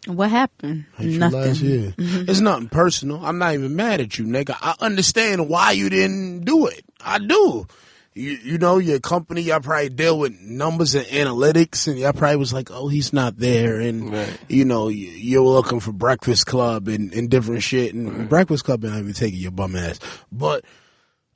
What 0.07 0.29
happened? 0.29 0.85
Hit 0.97 1.07
you 1.11 1.19
Nothing. 1.19 1.39
last 1.41 1.61
year. 1.61 1.93
Mm-hmm. 1.97 2.29
It's 2.29 2.39
nothing 2.39 2.69
personal. 2.69 3.23
I'm 3.23 3.37
not 3.37 3.53
even 3.53 3.75
mad 3.75 3.99
at 4.01 4.17
you, 4.17 4.25
nigga. 4.25 4.55
I 4.61 4.73
understand 4.79 5.49
why 5.49 5.71
you 5.71 5.89
didn't 5.89 6.45
do 6.45 6.67
it. 6.67 6.83
I 7.03 7.19
do. 7.19 7.67
You, 8.15 8.31
you 8.43 8.57
know, 8.57 8.79
your 8.79 8.99
company, 8.99 9.41
y'all 9.41 9.59
probably 9.59 9.89
deal 9.89 10.17
with 10.17 10.39
numbers 10.41 10.95
and 10.95 11.05
analytics, 11.07 11.87
and 11.87 11.97
y'all 11.99 12.11
probably 12.13 12.37
was 12.37 12.51
like, 12.53 12.69
oh, 12.71 12.87
he's 12.87 13.13
not 13.13 13.37
there. 13.37 13.79
And, 13.79 14.11
Right. 14.11 14.37
you 14.47 14.65
know, 14.65 14.87
you, 14.87 15.07
you're 15.09 15.43
looking 15.43 15.79
for 15.79 15.91
Breakfast 15.91 16.45
Club 16.47 16.87
and, 16.87 17.13
and 17.13 17.29
different 17.29 17.61
shit. 17.61 17.93
And 17.93 18.27
Breakfast 18.27 18.65
Club 18.65 18.83
ain't 18.83 18.95
even 18.95 19.13
taking 19.13 19.39
your 19.39 19.51
bum 19.51 19.75
ass. 19.75 19.99
But 20.31 20.65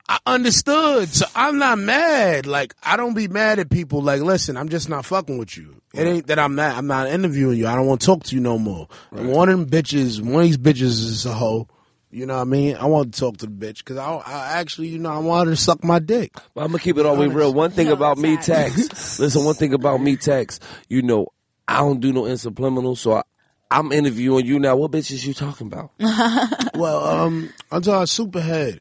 I 0.09 0.19
understood. 0.25 1.09
So 1.09 1.25
I'm 1.35 1.57
not 1.57 1.77
mad. 1.79 2.45
Like, 2.45 2.75
I 2.83 2.97
don't 2.97 3.13
be 3.13 3.27
mad 3.27 3.59
at 3.59 3.69
people. 3.69 4.01
Like, 4.01 4.21
listen, 4.21 4.57
I'm 4.57 4.69
just 4.69 4.89
not 4.89 5.05
fucking 5.05 5.37
with 5.37 5.55
you. 5.57 5.81
It 5.93 6.01
ain't 6.07 6.27
that 6.27 6.39
I'm 6.39 6.55
not, 6.55 6.75
I'm 6.75 6.87
not 6.87 7.07
interviewing 7.07 7.57
you. 7.57 7.67
I 7.67 7.75
don't 7.75 7.85
want 7.87 8.01
to 8.01 8.05
talk 8.07 8.23
to 8.25 8.35
you 8.35 8.41
no 8.41 8.57
more. 8.59 8.87
One 9.11 9.49
of 9.49 9.57
them 9.59 9.69
bitches, 9.69 10.21
one 10.21 10.41
of 10.41 10.47
these 10.47 10.57
bitches 10.57 10.83
is 10.83 11.25
a 11.25 11.33
hoe. 11.33 11.67
You 12.11 12.27
know 12.27 12.35
what 12.35 12.41
I 12.41 12.45
mean? 12.45 12.75
I 12.75 12.85
want 12.85 13.11
to 13.13 13.19
talk 13.19 13.37
to 13.37 13.47
the 13.47 13.51
bitch 13.51 13.77
because 13.79 13.97
I, 13.97 14.05
I 14.17 14.59
actually, 14.59 14.89
you 14.89 14.99
know, 14.99 15.09
I 15.09 15.17
want 15.17 15.47
her 15.47 15.55
to 15.55 15.59
suck 15.59 15.83
my 15.83 15.97
dick. 15.97 16.31
But 16.53 16.61
I'm 16.61 16.67
gonna 16.67 16.77
keep 16.79 16.97
it 16.99 17.05
all 17.07 17.15
the 17.15 17.21
way 17.21 17.27
real. 17.27 17.51
One 17.53 17.71
thing 17.71 17.87
No, 17.87 17.93
about 17.93 18.19
me, 18.19 18.35
it's 18.35 18.45
tax. 18.47 19.19
listen, 19.19 19.43
one 19.43 19.55
thing 19.55 19.73
about 19.73 19.99
me, 19.99 20.15
tax. 20.15 20.59
You 20.89 21.01
know, 21.01 21.29
I 21.67 21.79
don't 21.79 21.99
do 22.01 22.13
no 22.13 22.35
subliminal, 22.35 22.95
so 22.95 23.13
I, 23.13 23.23
I'm 23.71 23.91
interviewing 23.91 24.45
you 24.45 24.59
now. 24.59 24.75
What 24.75 24.91
bitches 24.91 25.25
you 25.25 25.33
talking 25.33 25.65
about? 25.67 25.91
Well, 26.75 27.03
um, 27.03 27.51
I'm 27.71 27.81
talking 27.81 28.05
Superhead. 28.05 28.79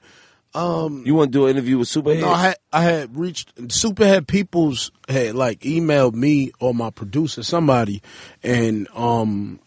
You 0.54 1.14
want 1.14 1.32
to 1.32 1.38
do 1.38 1.46
an 1.46 1.52
interview 1.52 1.78
with 1.78 1.88
Superhead? 1.88 2.20
No, 2.20 2.30
I 2.30 2.42
had 2.42 2.56
I 2.72 2.82
had 2.82 3.16
reached 3.16 3.54
Superhead 3.56 4.26
Peoples 4.26 4.90
had 5.08 5.34
like 5.34 5.60
emailed 5.60 6.14
me 6.14 6.52
or 6.60 6.74
my 6.74 6.90
producer 6.90 7.42
somebody 7.42 8.02
and 8.42 8.88
um 8.94 9.60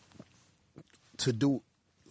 to 1.18 1.34
do 1.34 1.62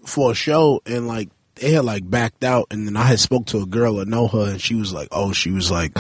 for 0.05 0.33
a 0.33 0.35
show 0.35 0.81
and 0.87 1.07
like 1.07 1.31
they 1.57 1.73
had 1.73 1.85
like 1.85 2.09
backed 2.09 2.43
out 2.43 2.67
and 2.71 2.87
then 2.87 2.97
I 2.97 3.05
had 3.05 3.21
spoke 3.21 3.47
to 3.47 3.59
a 3.59 3.67
girl 3.67 4.01
I 4.01 4.05
know 4.05 4.27
her 4.29 4.51
and 4.51 4.61
she 4.61 4.75
was 4.75 4.93
like 4.93 5.09
oh 5.13 5.33
she 5.33 5.51
was 5.51 5.71
like 5.71 5.93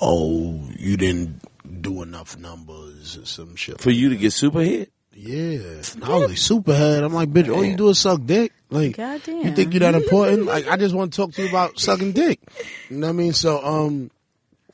oh 0.00 0.60
you 0.76 0.96
didn't 0.96 1.40
do 1.82 2.02
enough 2.02 2.36
numbers 2.36 3.16
or 3.16 3.24
some 3.24 3.56
shit. 3.56 3.80
for 3.80 3.90
you 3.90 4.10
to 4.10 4.16
get 4.16 4.32
Superhead? 4.32 4.88
Yeah. 5.22 5.58
I 5.58 5.78
was 5.78 5.96
like 5.96 6.64
superhead. 6.64 7.04
I'm 7.04 7.12
like, 7.12 7.30
bitch, 7.30 7.54
all 7.54 7.62
you 7.62 7.76
do 7.76 7.90
is 7.90 7.98
suck 7.98 8.24
dick. 8.24 8.52
Like 8.70 8.96
Goddamn. 8.96 9.42
you 9.42 9.54
think 9.54 9.74
you're 9.74 9.80
that 9.80 9.94
important? 9.94 10.46
Like 10.46 10.66
I 10.66 10.76
just 10.76 10.94
want 10.94 11.12
to 11.12 11.16
talk 11.16 11.34
to 11.34 11.42
you 11.42 11.48
about 11.48 11.78
sucking 11.78 12.12
dick. 12.12 12.40
You 12.88 12.96
know 12.96 13.08
what 13.08 13.12
I 13.12 13.16
mean? 13.16 13.32
So 13.34 13.62
um 13.62 14.10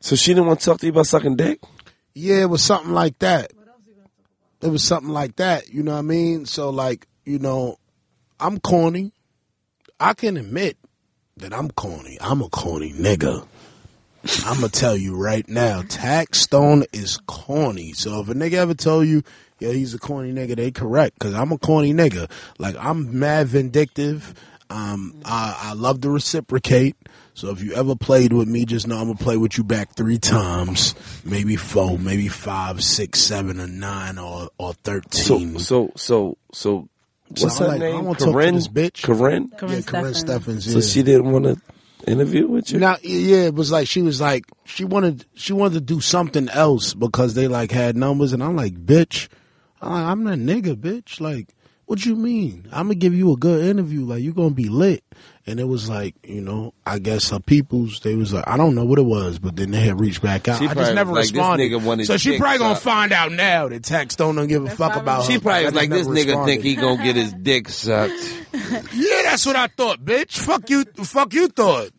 So 0.00 0.14
she 0.14 0.32
didn't 0.34 0.46
want 0.46 0.60
to 0.60 0.66
talk 0.66 0.78
to 0.80 0.86
you 0.86 0.92
about 0.92 1.06
sucking 1.06 1.36
dick? 1.36 1.60
Yeah, 2.14 2.42
it 2.42 2.50
was 2.50 2.62
something 2.62 2.92
like 2.92 3.18
that. 3.18 3.52
It 4.62 4.68
was 4.68 4.84
something 4.84 5.12
like 5.12 5.36
that, 5.36 5.68
you 5.68 5.82
know 5.82 5.92
what 5.92 5.98
I 5.98 6.02
mean? 6.02 6.46
So 6.46 6.70
like, 6.70 7.06
you 7.24 7.38
know, 7.38 7.78
I'm 8.38 8.58
corny. 8.60 9.12
I 9.98 10.14
can 10.14 10.36
admit 10.36 10.76
that 11.38 11.52
I'm 11.52 11.70
corny. 11.70 12.18
I'm 12.20 12.40
a 12.40 12.48
corny 12.48 12.92
nigga. 12.92 13.46
I'm 14.44 14.56
gonna 14.56 14.68
tell 14.68 14.96
you 14.96 15.16
right 15.16 15.48
now, 15.48 15.82
Taxstone 15.82 16.84
is 16.92 17.18
corny. 17.26 17.92
So 17.92 18.20
if 18.20 18.28
a 18.28 18.34
nigga 18.34 18.54
ever 18.54 18.74
told 18.74 19.06
you, 19.06 19.22
yeah, 19.58 19.72
he's 19.72 19.94
a 19.94 19.98
corny 19.98 20.32
nigga, 20.32 20.56
they 20.56 20.70
correct. 20.70 21.18
Cause 21.18 21.34
I'm 21.34 21.52
a 21.52 21.58
corny 21.58 21.92
nigga. 21.94 22.30
Like 22.58 22.76
I'm 22.78 23.18
mad 23.18 23.48
vindictive. 23.48 24.34
Um, 24.68 25.20
I, 25.24 25.56
I 25.70 25.72
love 25.74 26.00
to 26.00 26.10
reciprocate. 26.10 26.96
So 27.34 27.50
if 27.50 27.62
you 27.62 27.74
ever 27.74 27.94
played 27.94 28.32
with 28.32 28.48
me, 28.48 28.64
just 28.64 28.86
know 28.88 28.96
I'm 28.96 29.06
gonna 29.06 29.14
play 29.18 29.36
with 29.36 29.56
you 29.58 29.62
back 29.64 29.94
three 29.94 30.18
times, 30.18 30.94
maybe 31.24 31.54
four, 31.56 31.98
maybe 31.98 32.28
five, 32.28 32.82
six, 32.82 33.20
seven, 33.20 33.60
or 33.60 33.66
nine, 33.68 34.18
or 34.18 34.48
or 34.58 34.72
thirteen. 34.72 35.58
so, 35.58 35.92
so, 35.96 36.36
so, 36.52 36.88
what's 37.28 37.56
So 37.58 37.64
her 37.64 37.68
like, 37.68 37.80
name? 37.80 38.04
wanna 38.06 38.18
talk 38.18 38.28
to 38.28 38.34
Karrine? 38.34 38.54
this 38.54 38.68
bitch. 38.68 39.02
Karrine? 39.04 39.50
yeah, 39.52 39.58
Karrine 39.58 39.82
Karrine 39.84 40.14
Steffans. 40.14 40.24
Steffans. 40.24 40.66
Yeah. 40.66 40.72
So 40.72 40.80
she 40.80 41.02
didn't 41.02 41.30
want 41.30 41.44
to 41.44 41.60
interview 42.10 42.46
with 42.48 42.72
you? 42.72 42.78
Now, 42.78 42.96
yeah, 43.02 43.42
it 43.44 43.54
was 43.54 43.70
like 43.70 43.86
she 43.86 44.00
was 44.02 44.20
like 44.20 44.46
she 44.64 44.84
wanted 44.84 45.26
she 45.34 45.52
wanted 45.52 45.74
to 45.74 45.80
do 45.82 46.00
something 46.00 46.48
else 46.48 46.94
because 46.94 47.34
they 47.34 47.46
like 47.48 47.70
had 47.70 47.96
numbers, 47.96 48.32
and 48.32 48.42
I'm 48.42 48.56
like, 48.56 48.74
bitch, 48.74 49.28
I- 49.28 49.36
I'm 49.80 50.24
not 50.24 50.38
nigga, 50.38 50.74
bitch. 50.74 51.20
Like, 51.20 51.54
what 51.86 52.04
you 52.04 52.16
mean? 52.16 52.68
I'm 52.72 52.86
gonna 52.86 52.94
give 52.94 53.14
you 53.14 53.32
a 53.32 53.36
good 53.36 53.64
interview. 53.64 54.04
Like, 54.04 54.22
you 54.22 54.32
gonna 54.32 54.50
be 54.50 54.68
lit. 54.68 55.04
And 55.48 55.60
it 55.60 55.64
was 55.64 55.88
like, 55.88 56.16
you 56.24 56.40
know, 56.40 56.74
I 56.84 56.98
guess 56.98 57.30
her 57.30 57.38
peoples, 57.38 58.00
they 58.00 58.16
was 58.16 58.32
like, 58.32 58.42
I 58.48 58.56
don't 58.56 58.74
know 58.74 58.84
what 58.84 58.98
it 58.98 59.04
was, 59.04 59.38
but 59.38 59.54
then 59.54 59.70
they 59.70 59.78
had 59.80 60.00
reached 60.00 60.20
back 60.20 60.48
out. 60.48 60.58
She 60.58 60.66
I 60.66 60.74
just 60.74 60.92
never 60.94 61.12
was 61.12 61.32
like, 61.32 61.34
this 61.34 61.38
responded. 61.38 61.70
nigga 61.70 62.06
so 62.06 62.16
she 62.16 62.36
probably 62.36 62.58
gonna 62.58 62.74
sucked. 62.74 62.84
find 62.84 63.12
out 63.12 63.30
now 63.30 63.68
that 63.68 63.84
Tax 63.84 64.16
don't 64.16 64.34
don't 64.34 64.48
give 64.48 64.64
a 64.64 64.70
fuck 64.70 64.96
about 64.96 65.24
her. 65.24 65.30
She 65.30 65.38
probably 65.38 65.66
was 65.66 65.74
like, 65.74 65.88
just 65.90 66.10
this 66.10 66.24
nigga 66.24 66.26
responded. 66.26 66.52
think 66.52 66.64
he 66.64 66.74
gonna 66.74 67.02
get 67.02 67.14
his 67.14 67.32
dick 67.32 67.68
sucked. 67.68 68.42
Yeah, 68.92 69.20
that's 69.24 69.44
what 69.44 69.54
I 69.54 69.66
thought, 69.66 70.02
bitch. 70.02 70.38
Fuck 70.38 70.70
you, 70.70 70.84
fuck 71.04 71.32
you 71.34 71.48
thought. 71.48 71.90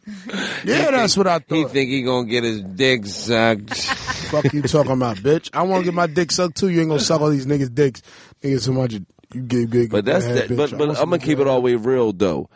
Yeah, 0.66 0.92
that's 0.92 1.16
what 1.16 1.28
I 1.28 1.40
thought. 1.40 1.56
He 1.56 1.64
think 1.66 1.90
he 1.90 2.02
gonna 2.02 2.28
get 2.28 2.44
his 2.44 2.62
dick 2.62 3.06
sucked. 3.06 3.74
Fuck 4.28 4.52
you 4.52 4.64
talking 4.64 4.92
about, 4.92 5.18
bitch. 5.18 5.50
I 5.54 5.62
want 5.62 5.82
to 5.82 5.86
get 5.86 5.94
my 5.94 6.08
dick 6.08 6.32
sucked 6.32 6.58
too. 6.58 6.68
You 6.70 6.82
ain't 6.82 6.90
gonna 6.90 7.00
suck 7.00 7.22
all 7.22 7.30
these 7.30 7.46
niggas' 7.46 7.74
dicks. 7.74 8.02
Niggas 8.42 8.62
so 8.62 8.74
much. 8.74 8.94
You 9.34 9.42
get 9.44 9.70
big. 9.70 9.92
But 9.92 10.06
that's 10.06 10.26
ahead, 10.26 10.50
that. 10.50 10.50
bitch. 10.50 10.58
But 10.58 10.74
I 10.74 10.78
but 10.78 10.88
want 10.88 11.00
I'm 11.00 11.10
gonna 11.12 11.20
keep 11.20 11.40
it 11.40 11.48
all 11.48 11.58
the 11.58 11.62
way 11.62 11.76
real 11.76 12.12
though. 12.12 12.50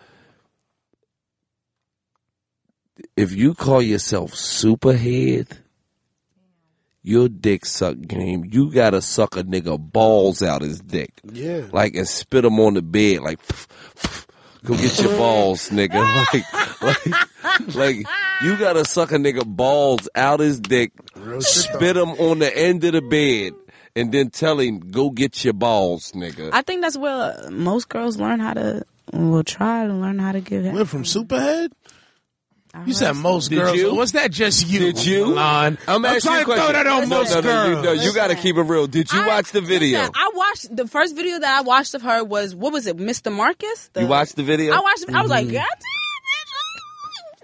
If 3.17 3.31
you 3.33 3.53
call 3.53 3.81
yourself 3.81 4.31
superhead, 4.33 5.47
your 7.03 7.29
dick 7.29 7.65
suck 7.65 7.99
game, 7.99 8.45
you 8.51 8.71
gotta 8.71 9.01
suck 9.01 9.35
a 9.35 9.43
nigga 9.43 9.77
balls 9.79 10.41
out 10.43 10.61
his 10.61 10.79
dick, 10.79 11.11
Yeah. 11.31 11.65
like 11.71 11.95
and 11.95 12.07
spit 12.07 12.43
them 12.43 12.59
on 12.59 12.75
the 12.75 12.81
bed, 12.81 13.21
like. 13.21 13.39
Go 14.63 14.75
get 14.77 14.99
your 15.01 15.17
balls, 15.17 15.69
nigga. 15.69 15.99
Like, 16.81 17.75
like, 17.75 17.75
like, 17.75 17.95
you 18.43 18.57
gotta 18.57 18.85
suck 18.85 19.11
a 19.11 19.15
nigga 19.15 19.43
balls 19.45 20.07
out 20.15 20.39
his 20.39 20.59
dick, 20.59 20.91
Real 21.15 21.41
spit 21.41 21.97
him 21.97 22.09
on 22.11 22.39
the 22.39 22.55
end 22.55 22.83
of 22.83 22.93
the 22.93 23.01
bed, 23.01 23.53
and 23.95 24.11
then 24.11 24.29
tell 24.29 24.59
him, 24.59 24.79
go 24.79 25.09
get 25.09 25.43
your 25.43 25.53
balls, 25.53 26.11
nigga. 26.13 26.49
I 26.53 26.61
think 26.61 26.81
that's 26.81 26.97
where 26.97 27.49
most 27.49 27.89
girls 27.89 28.17
learn 28.17 28.39
how 28.39 28.53
to, 28.53 28.85
will 29.11 29.43
try 29.43 29.85
to 29.87 29.93
learn 29.93 30.19
how 30.19 30.31
to 30.31 30.41
give 30.41 30.63
head. 30.63 30.75
Went 30.75 30.89
from 30.89 31.03
superhead. 31.03 31.71
I 32.73 32.85
You 32.85 32.93
said 32.93 33.13
most 33.17 33.49
Did 33.49 33.57
girls. 33.59 33.75
you? 33.77 33.93
Was 33.93 34.13
that 34.13 34.31
just 34.31 34.67
you? 34.69 34.79
Did 34.79 35.05
you? 35.05 35.25
Milan? 35.27 35.77
I'm 35.87 36.05
asking 36.05 36.21
trying 36.21 36.45
you 36.47 36.53
a 36.53 36.55
to 36.55 36.61
throw 36.63 36.71
that 36.73 36.87
on 36.87 37.09
no, 37.09 37.17
most 37.17 37.29
no, 37.31 37.35
no, 37.35 37.41
girls. 37.41 37.69
You, 37.69 37.81
no, 37.83 37.91
you 37.91 38.13
got 38.13 38.27
to 38.27 38.35
keep 38.35 38.55
it 38.55 38.61
real. 38.61 38.87
Did 38.87 39.11
you 39.11 39.19
I- 39.21 39.27
watch 39.27 39.51
the 39.51 39.59
video? 39.61 39.99
Listen, 39.99 40.13
I 40.15 40.31
watched 40.33 40.75
the 40.75 40.87
first 40.87 41.15
video 41.15 41.37
that 41.39 41.57
I 41.59 41.61
watched 41.63 41.93
of 41.95 42.01
her 42.03 42.23
was 42.23 42.55
what 42.55 42.71
was 42.71 42.87
it, 42.87 42.95
Mr. 42.97 43.31
Marcus? 43.31 43.89
The- 43.93 44.01
you 44.03 44.07
watched 44.07 44.35
the 44.37 44.43
video? 44.43 44.73
I 44.73 44.79
watched. 44.79 45.03
it. 45.03 45.13
I 45.13 45.21
was 45.21 45.29
like, 45.31 45.47
Mm-hmm. 45.47 45.55
God 45.55 45.65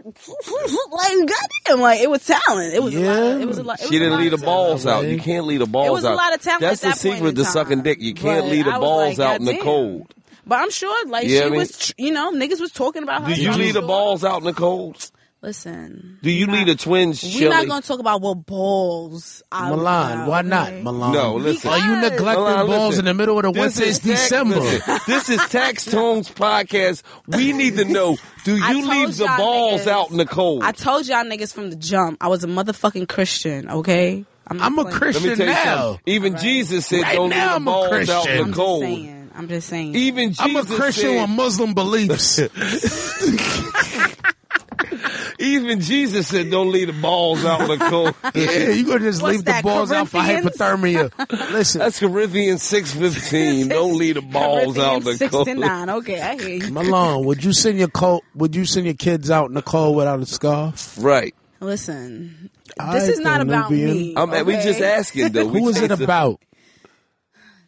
damn, 0.06 0.14
bitch. 0.14 0.18
like 0.92 1.30
goddamn, 1.68 1.82
like 1.82 2.00
it 2.00 2.10
was 2.10 2.26
talent. 2.26 2.74
It 2.74 2.82
was 2.82 2.96
a 2.96 3.00
lot. 3.00 3.04
Yeah. 3.06 3.24
Of, 3.36 3.42
it 3.42 3.48
was 3.48 3.58
a 3.58 3.64
lot. 3.64 3.80
Was 3.82 3.90
She 3.90 3.96
a 3.98 4.00
didn't 4.00 4.12
lot 4.14 4.20
leave 4.22 4.32
the 4.32 4.36
of 4.36 4.42
talent. 4.42 4.56
balls 4.70 4.86
out. 4.86 5.06
You 5.06 5.20
can't 5.20 5.46
leave 5.46 5.60
the 5.60 5.66
balls 5.66 5.88
out. 5.88 5.90
It 5.90 5.94
was 5.94 6.04
a 6.06 6.14
lot 6.14 6.34
of 6.34 6.42
talent 6.42 6.62
That's 6.62 6.84
at 6.86 6.96
the 6.96 7.02
that 7.02 7.04
point 7.04 7.16
secret 7.18 7.30
in 7.30 7.36
to 7.36 7.44
time. 7.44 7.52
sucking 7.52 7.82
dick. 7.82 7.98
You 8.02 8.14
can't 8.14 8.46
But 8.46 8.52
leave 8.52 8.66
the 8.66 8.72
balls 8.72 9.18
like, 9.18 9.28
out 9.28 9.40
in 9.42 9.46
the 9.46 9.58
cold. 9.58 10.14
But 10.46 10.60
I'm 10.62 10.72
sure, 10.72 11.08
like 11.10 11.28
Yeah, 11.28 11.40
she 11.42 11.46
I 11.46 11.50
mean- 11.50 11.60
was, 11.60 11.78
tr- 11.78 11.92
you 11.98 12.12
know, 12.12 12.32
niggas 12.32 12.62
was 12.62 12.72
talking 12.72 13.04
about 13.04 13.24
her. 13.28 13.36
Do 13.36 13.42
you 13.42 13.48
so 13.48 13.52
I'm 13.54 13.60
leave 13.60 13.74
the 13.74 13.82
balls 13.82 14.24
out 14.24 14.38
in 14.40 14.46
the 14.46 14.54
cold? 14.54 15.12
Listen, 15.48 16.20
Do 16.22 16.30
you 16.30 16.46
we're 16.48 16.52
leave 16.58 16.68
not- 16.68 16.78
the 16.78 16.84
twins 16.84 17.24
We're 17.24 17.30
chilly? 17.32 17.50
not 17.56 17.68
gonna 17.68 17.82
talk 17.82 18.00
about 18.02 18.20
what 18.22 18.46
balls. 18.46 19.42
I 19.50 19.70
Milan, 19.70 20.18
allow, 20.20 20.28
why 20.30 20.42
not? 20.42 20.68
okay? 20.68 20.82
Milan. 20.82 21.14
No, 21.14 21.36
listen. 21.36 21.70
Are 21.72 21.78
you 21.78 21.96
neglecting 22.02 22.44
Milan, 22.44 22.68
balls 22.68 22.90
listen. 22.90 23.00
in 23.00 23.06
the 23.06 23.14
middle 23.14 23.38
of 23.38 23.44
the 23.44 23.52
winter? 23.52 23.84
It's 23.86 24.00
December. 24.00 24.60
listen, 24.60 24.98
this 25.08 25.30
is 25.30 25.40
Tax 25.48 25.86
Tones 25.90 26.30
podcast. 26.30 27.02
We 27.28 27.54
need 27.54 27.78
to 27.78 27.86
know: 27.86 28.18
Do 28.44 28.58
you 28.58 28.62
told 28.62 28.86
leave 28.88 29.16
the 29.16 29.34
balls 29.38 29.84
niggas. 29.84 29.88
out 29.88 30.12
in 30.12 30.18
the 30.18 30.26
cold? 30.26 30.64
I 30.64 30.74
told 30.74 31.08
y'all 31.08 31.24
niggas 31.24 31.54
from 31.54 31.70
the 31.70 31.78
jump, 31.78 32.18
I 32.20 32.28
was 32.28 32.44
a 32.44 32.48
motherfucking 32.48 33.08
Christian. 33.08 33.70
Okay, 33.70 34.26
not 34.52 34.62
I'm 34.62 34.78
a 34.78 34.82
playing. 34.84 34.92
Let 34.92 35.02
Christian 35.02 35.30
me 35.30 35.36
tell 35.38 35.48
you 35.48 35.54
now. 35.54 35.76
something. 35.92 36.02
Even 36.08 36.36
Jesus 36.38 36.86
said, 36.88 37.04
Right 37.04 37.16
"Don't 37.16 37.30
now, 37.30 37.46
leave 37.46 37.56
I'm 37.56 37.64
the 37.64 37.72
a 37.72 37.74
balls 37.74 38.10
out 38.10 38.24
Christian. 38.26 38.32
in 38.34 38.38
I'm 38.40 38.44
the 38.44 38.48
just 38.52 38.58
cold." 38.58 38.82
saying. 38.84 39.14
I'm 39.38 39.48
just 39.48 39.70
saying. 39.70 39.96
Even 39.96 40.30
Jesus 40.34 40.40
I'm 40.44 40.56
a 40.56 40.66
Christian 40.66 41.12
said, 41.12 41.22
with 41.22 41.30
Muslim 41.30 41.74
beliefs. 41.76 42.40
Even 45.40 45.80
Jesus 45.82 46.28
said, 46.28 46.50
"Don't 46.50 46.72
leave 46.72 46.88
the 46.88 46.94
balls 47.02 47.44
out 47.46 47.62
in 47.62 47.68
the 47.68 47.78
cold." 47.78 48.16
yeah, 48.36 48.70
you 48.70 48.86
gonna 48.86 49.00
just 49.00 49.22
What's 49.22 49.38
leave 49.38 49.46
the 49.46 49.60
balls 49.64 49.92
out 49.92 50.10
for 50.10 50.20
hypothermia. 50.20 51.12
Listen, 51.52 51.80
That's 51.80 52.00
Corinthians 52.00 52.64
six 52.64 52.92
fifteen. 52.94 53.68
Don't 53.68 53.98
leave 53.98 54.16
the 54.16 54.22
balls 54.22 54.78
out 54.78 54.98
in 54.98 55.04
the 55.04 55.10
Corinthians 55.18 55.32
cold. 55.32 55.48
69. 55.48 55.90
Okay, 55.90 56.22
I 56.22 56.36
hear 56.42 56.66
you. 56.66 56.72
Malone, 56.72 57.26
would 57.26 57.44
you 57.44 57.54
send 57.54 57.78
your 57.80 57.90
cold? 57.90 58.24
Would 58.36 58.56
you 58.56 58.66
send 58.66 58.86
your 58.86 58.96
kids 58.96 59.30
out 59.32 59.50
in 59.50 59.54
the 59.54 59.62
cold 59.62 59.96
without 59.96 60.20
a 60.20 60.26
scarf? 60.26 60.96
Right. 61.00 61.34
Listen, 61.60 62.52
All 62.80 62.94
this 62.94 63.04
right 63.04 63.12
is 63.14 63.20
not 63.20 63.42
about 63.42 63.72
Nubian. 63.72 64.14
Oh, 64.18 64.28
me. 64.28 64.38
I'm, 64.38 64.46
We 64.46 64.56
okay? 64.56 64.64
just 64.64 64.82
asking 64.82 65.32
though. 65.32 65.48
Who 65.50 65.70
is 65.70 65.82
it 65.82 65.92
about? 65.92 66.40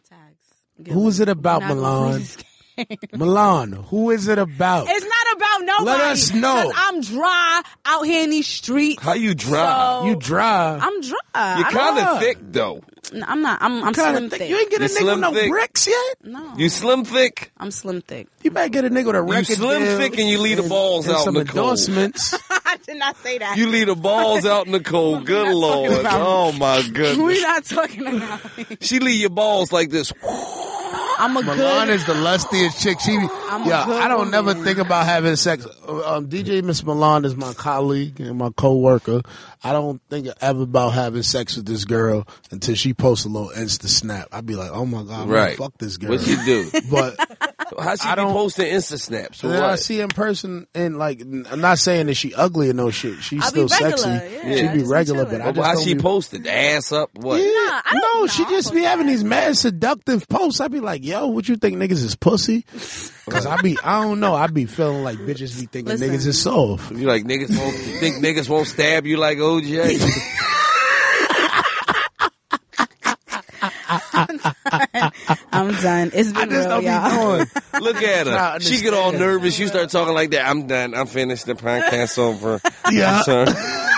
Tags. 0.09 0.93
Who 0.93 1.07
is 1.07 1.19
it 1.19 1.29
about, 1.29 1.61
We're 1.61 1.67
Milan? 1.75 2.09
play 2.11 2.19
this 2.19 2.35
game. 2.35 2.45
Milan, 3.19 3.73
who 3.73 4.09
is 4.11 4.27
it 4.29 4.37
about? 4.37 4.87
It's 4.87 5.05
not 5.65 5.81
about 5.81 5.91
nobody. 5.97 6.11
us 6.11 6.33
know. 6.33 6.63
'Cause 6.63 6.73
I'm 6.75 7.01
dry 7.01 7.61
out 7.85 8.03
here 8.03 8.23
in 8.23 8.29
these 8.29 8.47
streets. 8.47 9.01
How 9.01 9.13
you 9.13 9.33
dry? 9.35 9.99
So- 10.01 10.05
you 10.07 10.15
dry. 10.15 10.77
I'm 10.81 11.01
dry. 11.01 11.57
You're 11.59 11.69
kind 11.69 11.97
of 11.99 12.19
thick 12.19 12.37
though. 12.41 12.81
No, 13.11 13.25
I'm 13.27 13.41
not. 13.41 13.59
I'm, 13.61 13.83
I'm 13.83 13.93
kind 13.93 14.13
slim 14.15 14.25
of 14.25 14.29
thick. 14.31 14.39
thick. 14.41 14.49
You 14.49 14.57
ain't 14.57 14.69
get 14.69 14.81
a 14.81 14.83
You 14.83 14.89
nigga 14.89 15.05
with 15.13 15.19
no 15.19 15.33
thick? 15.33 15.49
bricks 15.49 15.87
yet. 15.87 16.17
no, 16.25 16.53
You 16.57 16.69
slim 16.69 17.05
thick. 17.05 17.51
I'm 17.57 17.71
slim 17.71 18.01
thick. 18.01 18.27
You 18.43 18.51
better 18.51 18.69
get 18.69 18.85
a 18.85 18.89
nigga 18.89 19.05
with 19.07 19.15
a 19.15 19.37
You 19.39 19.55
slim 19.55 19.81
deal 19.83 19.97
thick 19.97 20.19
and 20.19 20.29
you 20.29 20.37
leave 20.39 20.57
the 20.57 20.63
balls 20.69 21.07
and 21.07 21.15
out 21.15 21.19
in 21.19 21.23
some 21.25 21.33
the 21.35 21.45
cold. 21.45 21.55
endorsements. 21.57 22.35
I 22.65 22.77
did 22.85 22.97
not 22.97 23.17
say 23.23 23.39
that. 23.39 23.57
You 23.57 23.67
leave 23.67 23.87
the 23.87 23.95
balls 23.95 24.45
out 24.45 24.67
in 24.67 24.73
the 24.73 24.79
cold. 24.79 25.25
Good 25.25 25.45
not 25.47 25.55
lord. 25.55 26.05
Oh 26.05 26.51
my 26.51 26.81
goodness. 26.93 27.17
We're 27.17 27.41
not 27.41 27.65
talking 27.65 28.05
about 28.05 28.57
me. 28.57 28.65
She 28.81 28.99
leave 28.99 29.21
your 29.21 29.29
balls 29.31 29.71
like 29.71 29.89
this. 29.89 30.13
I'm 31.19 31.35
a 31.37 31.41
Milan 31.43 31.87
good. 31.87 31.95
is 31.95 32.05
the 32.05 32.13
lustiest 32.15 32.81
chick. 32.81 32.99
She, 33.01 33.15
a 33.15 33.19
yeah, 33.65 33.83
I 33.87 34.07
don't 34.07 34.31
never 34.31 34.53
think 34.53 34.77
about 34.77 35.05
having 35.05 35.35
sex. 35.35 35.65
Um, 35.87 36.27
DJ 36.29 36.63
Miss 36.63 36.83
Milan 36.83 37.25
is 37.25 37.35
my 37.35 37.53
colleague 37.53 38.19
and 38.21 38.37
my 38.37 38.49
coworker. 38.55 39.21
I 39.63 39.71
don't 39.73 40.01
think 40.09 40.27
ever 40.41 40.63
about 40.63 40.91
having 40.91 41.23
sex 41.23 41.57
with 41.57 41.65
this 41.65 41.83
girl 41.85 42.25
until 42.51 42.75
she 42.75 42.93
posts 42.93 43.25
a 43.25 43.29
little 43.29 43.49
Insta 43.49 43.87
snap. 43.87 44.29
I'd 44.31 44.45
be 44.45 44.55
like, 44.55 44.71
oh 44.71 44.85
my 44.85 45.03
god, 45.03 45.21
I'm 45.23 45.27
gonna 45.27 45.31
Right. 45.33 45.57
fuck 45.57 45.77
this 45.77 45.97
girl. 45.97 46.11
What 46.11 46.25
you 46.25 46.37
do? 46.45 46.71
but 46.89 47.48
How 47.77 47.95
she 47.95 48.07
I 48.07 48.15
be 48.15 48.21
don't- 48.21 48.33
posting 48.33 48.65
Insta 48.73 48.99
snaps? 48.99 49.43
Or 49.43 49.49
then 49.49 49.63
I 49.63 49.75
see 49.75 49.99
in 49.99 50.07
person, 50.09 50.65
and 50.73 50.97
like, 50.97 51.21
I'm 51.21 51.61
not 51.61 51.77
saying 51.79 52.07
that 52.07 52.15
she 52.15 52.33
ugly 52.33 52.69
or 52.69 52.73
no 52.73 52.89
shit. 52.89 53.21
She's 53.21 53.43
I'll 53.43 53.51
be 53.51 53.67
still 53.67 53.85
regular, 53.87 54.19
sexy. 54.19 54.35
yeah, 54.35 54.41
she 54.41 54.47
I 54.67 54.73
be 54.73 54.79
just 54.79 54.85
be 54.89 54.91
regular, 54.91 55.25
but 55.25 55.29
chilling. 55.31 55.41
I 55.41 55.45
But 55.45 55.55
just 55.55 55.67
how 55.67 55.73
don't 55.75 55.83
she 55.83 55.93
be- 55.93 56.01
posted? 56.01 56.47
Ass 56.47 56.91
up? 56.91 57.09
What? 57.15 57.37
Yeah. 57.39 57.45
Nah, 57.45 57.51
I 57.51 57.81
don't 57.91 58.01
no, 58.01 58.19
know. 58.21 58.27
she 58.27 58.43
I 58.45 58.49
just 58.49 58.67
don't 58.69 58.75
be 58.75 58.81
post 58.81 58.89
having 58.89 59.05
that. 59.07 59.11
these 59.11 59.23
mad 59.23 59.57
seductive 59.57 60.27
posts. 60.29 60.59
I 60.61 60.67
be 60.67 60.79
like, 60.79 61.03
yo, 61.05 61.27
what 61.27 61.47
you 61.47 61.55
think 61.57 61.77
niggas 61.77 62.03
is 62.03 62.15
pussy? 62.15 62.65
Cause 63.29 63.45
I 63.45 63.61
be, 63.61 63.77
I 63.83 64.01
don't 64.01 64.19
know. 64.19 64.33
I 64.33 64.47
be 64.47 64.65
feeling 64.65 65.03
like 65.03 65.17
bitches 65.19 65.59
be 65.59 65.67
thinking 65.67 65.85
Listen. 65.85 66.09
niggas 66.09 66.25
is 66.25 66.41
soft. 66.41 66.91
You 66.91 67.05
like 67.05 67.25
niggas 67.25 67.55
won't 67.55 67.77
you 67.77 67.99
think 67.99 68.15
niggas 68.25 68.49
won't 68.49 68.65
stab 68.67 69.05
you 69.05 69.17
like 69.17 69.37
OJ? 69.37 69.99
I'm 75.51 75.71
done. 75.81 76.11
It's 76.13 76.33
I 76.33 76.45
been 76.45 76.49
just 76.49 76.67
real, 76.67 76.69
don't 76.69 76.79
be 76.81 76.85
y'all. 76.85 77.09
knowing. 77.09 77.47
Look 77.81 78.01
at 78.03 78.27
her. 78.27 78.59
She 78.59 78.81
get 78.81 78.93
all 78.93 79.11
nervous. 79.11 79.57
You 79.59 79.67
start 79.67 79.89
talking 79.89 80.13
like 80.13 80.31
that. 80.31 80.47
I'm 80.47 80.67
done. 80.67 80.93
I'm 80.95 81.07
finished. 81.07 81.45
The 81.45 81.53
podcast 81.55 82.17
over. 82.17 82.61
Yeah. 82.91 83.23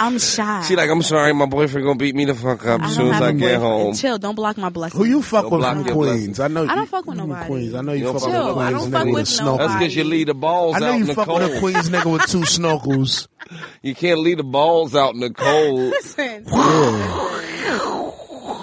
I'm 0.00 0.18
shy. 0.18 0.62
She 0.62 0.76
like, 0.76 0.90
I'm 0.90 1.02
sorry. 1.02 1.32
My 1.32 1.46
boyfriend 1.46 1.84
gonna 1.86 1.98
beat 1.98 2.14
me 2.14 2.24
the 2.24 2.34
fuck 2.34 2.64
up 2.66 2.82
as 2.82 2.94
soon 2.94 3.08
as 3.08 3.14
have 3.14 3.22
I 3.22 3.28
a 3.28 3.32
get 3.32 3.40
boyfriend. 3.40 3.62
home. 3.62 3.94
Chill. 3.94 4.18
Don't 4.18 4.34
block 4.34 4.56
my 4.56 4.68
blessings. 4.68 4.98
Who 5.02 5.08
you 5.08 5.22
fuck 5.22 5.50
Don't 5.50 5.52
with 5.60 5.62
from 5.64 5.84
Queens? 5.84 6.40
I 6.40 6.48
know 6.48 6.66
I 6.66 6.74
don't 6.74 6.86
fuck 6.88 7.06
with 7.06 7.16
nobody. 7.16 7.46
Queens. 7.46 7.74
I 7.74 7.80
know 7.82 7.92
You 7.92 7.98
you 7.98 8.04
don't 8.04 8.12
fuck 8.14 8.22
fuck 8.22 8.30
with 8.32 8.36
with 8.38 8.44
a 8.44 8.48
nobody. 8.50 8.74
Queens 8.74 8.86
I 8.86 8.90
don't 8.90 8.92
fuck 8.92 9.04
with 9.06 9.14
a 9.14 9.18
with 9.20 9.28
snorkel. 9.28 9.58
That's 9.68 9.78
because 9.80 9.96
you 9.96 10.04
leave 10.04 10.26
the 10.26 10.34
balls 10.34 10.76
I 10.76 10.78
know 10.80 10.92
out 10.92 10.98
you 10.98 11.04
the 11.04 11.14
fuck 11.14 11.26
cold. 11.26 11.42
with 11.42 11.56
a 11.56 11.60
Queens 11.60 11.88
nigga 11.90 12.12
with 12.12 12.26
two 12.26 12.38
snorkels. 12.40 13.28
You 13.82 13.94
can't 13.94 14.20
leave 14.20 14.38
the 14.38 14.42
balls 14.44 14.94
out 14.96 15.14
in 15.14 15.20
the 15.20 15.30
cold. 15.30 15.78
Listen, 15.90 16.44
Yeah. 16.46 17.50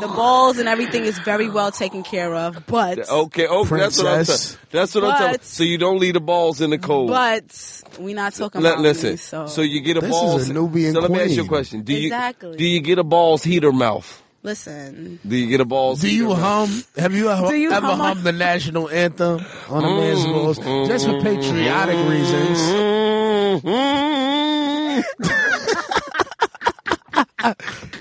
the 0.01 0.07
balls 0.07 0.57
and 0.57 0.67
everything 0.67 1.05
is 1.05 1.17
very 1.19 1.49
well 1.49 1.71
taken 1.71 2.03
care 2.03 2.33
of, 2.35 2.65
but 2.67 2.99
Okay, 3.09 3.47
okay, 3.47 3.77
that's 3.77 3.97
what 3.97 4.07
I'm 4.07 4.15
Princess. 4.15 4.41
saying. 4.41 4.57
That's 4.71 4.95
what 4.95 5.03
I'm 5.05 5.11
talking. 5.11 5.31
But- 5.33 5.45
So 5.45 5.63
you 5.63 5.77
don't 5.77 5.99
leave 5.99 6.13
the 6.15 6.19
balls 6.19 6.59
in 6.61 6.71
the 6.71 6.77
cold. 6.77 7.09
but 7.09 7.81
we're 7.99 8.15
not 8.15 8.33
talking 8.33 8.61
Li- 8.61 8.69
about 8.69 8.81
listen, 8.81 9.11
me, 9.11 9.17
so, 9.17 9.47
so 9.47 9.61
you 9.61 9.81
get 9.81 9.97
a 9.97 10.01
This 10.01 10.09
balls. 10.11 10.41
is 10.43 10.49
a 10.49 10.53
Nubian 10.53 10.93
so 10.93 10.99
let 11.01 11.11
me 11.11 11.21
ask 11.21 11.31
you 11.31 11.43
a 11.43 11.47
question. 11.47 11.83
Do 11.83 11.93
you 11.93 12.11
do 12.57 12.65
you 12.65 12.81
get 12.81 12.99
a 12.99 13.03
balls 13.03 13.43
heater 13.43 13.71
mouth? 13.71 14.21
listen. 14.43 15.19
Do 15.27 15.35
you 15.35 15.47
get 15.47 15.61
a 15.61 15.65
balls? 15.65 16.01
Do 16.01 16.07
you 16.09 16.29
heater 16.29 16.41
mouth? 16.41 16.69
hum? 16.69 16.83
Have 16.97 17.13
you 17.13 17.29
ever, 17.29 17.55
you 17.55 17.71
ever 17.71 17.85
hum 17.85 17.99
hummed 17.99 18.17
on- 18.19 18.23
the 18.23 18.31
national 18.31 18.89
anthem 18.89 19.45
on 19.69 19.83
a 19.83 19.87
man's 19.87 20.19
mm-hmm. 20.21 20.31
balls 20.33 20.57
just 20.87 21.05
for 21.05 21.21
patriotic 21.21 21.95
mm-hmm. 21.95 22.09
reasons? 22.09 22.61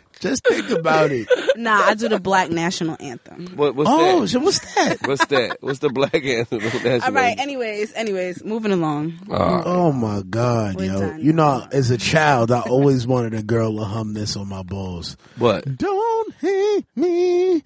Just 0.21 0.47
think 0.47 0.69
about 0.71 1.11
it. 1.13 1.29
Nah, 1.57 1.81
I 1.83 1.95
do 1.95 2.09
the 2.09 2.21
black 2.21 2.51
national 2.51 2.97
anthem. 3.01 3.49
What, 3.57 3.75
what's 3.75 3.89
Oh, 3.91 4.21
that? 4.21 4.29
so 4.29 4.39
what's 4.41 4.75
that? 4.75 4.99
What's 5.07 5.25
that? 5.27 5.57
What's 5.61 5.79
the 5.81 5.89
black 5.89 6.15
anthem? 6.25 6.61
That's 6.61 7.05
All 7.07 7.13
right. 7.13 7.31
what- 7.37 7.41
Anyways, 7.41 7.93
anyways, 7.95 8.45
moving 8.45 8.73
along. 8.73 9.15
Uh, 9.31 9.63
Oh 9.65 9.93
my 9.93 10.23
God, 10.29 10.77
We're 10.77 10.93
yo! 10.93 11.01
done. 11.01 11.21
You 11.21 11.33
know, 11.33 11.67
as 11.73 11.91
a 11.91 11.97
child, 11.99 12.51
I 12.53 12.61
always 12.61 13.07
wanted 13.07 13.35
a 13.35 13.43
girl 13.43 13.77
to 13.79 13.85
hum 13.85 14.13
this 14.15 14.37
on 14.37 14.49
my 14.49 14.63
balls. 14.63 15.17
what? 15.39 15.65
Don't 15.79 16.35
hate 16.37 16.85
me, 16.97 17.63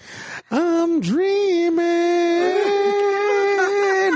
I'm 0.50 1.00
dreaming. 1.00 1.82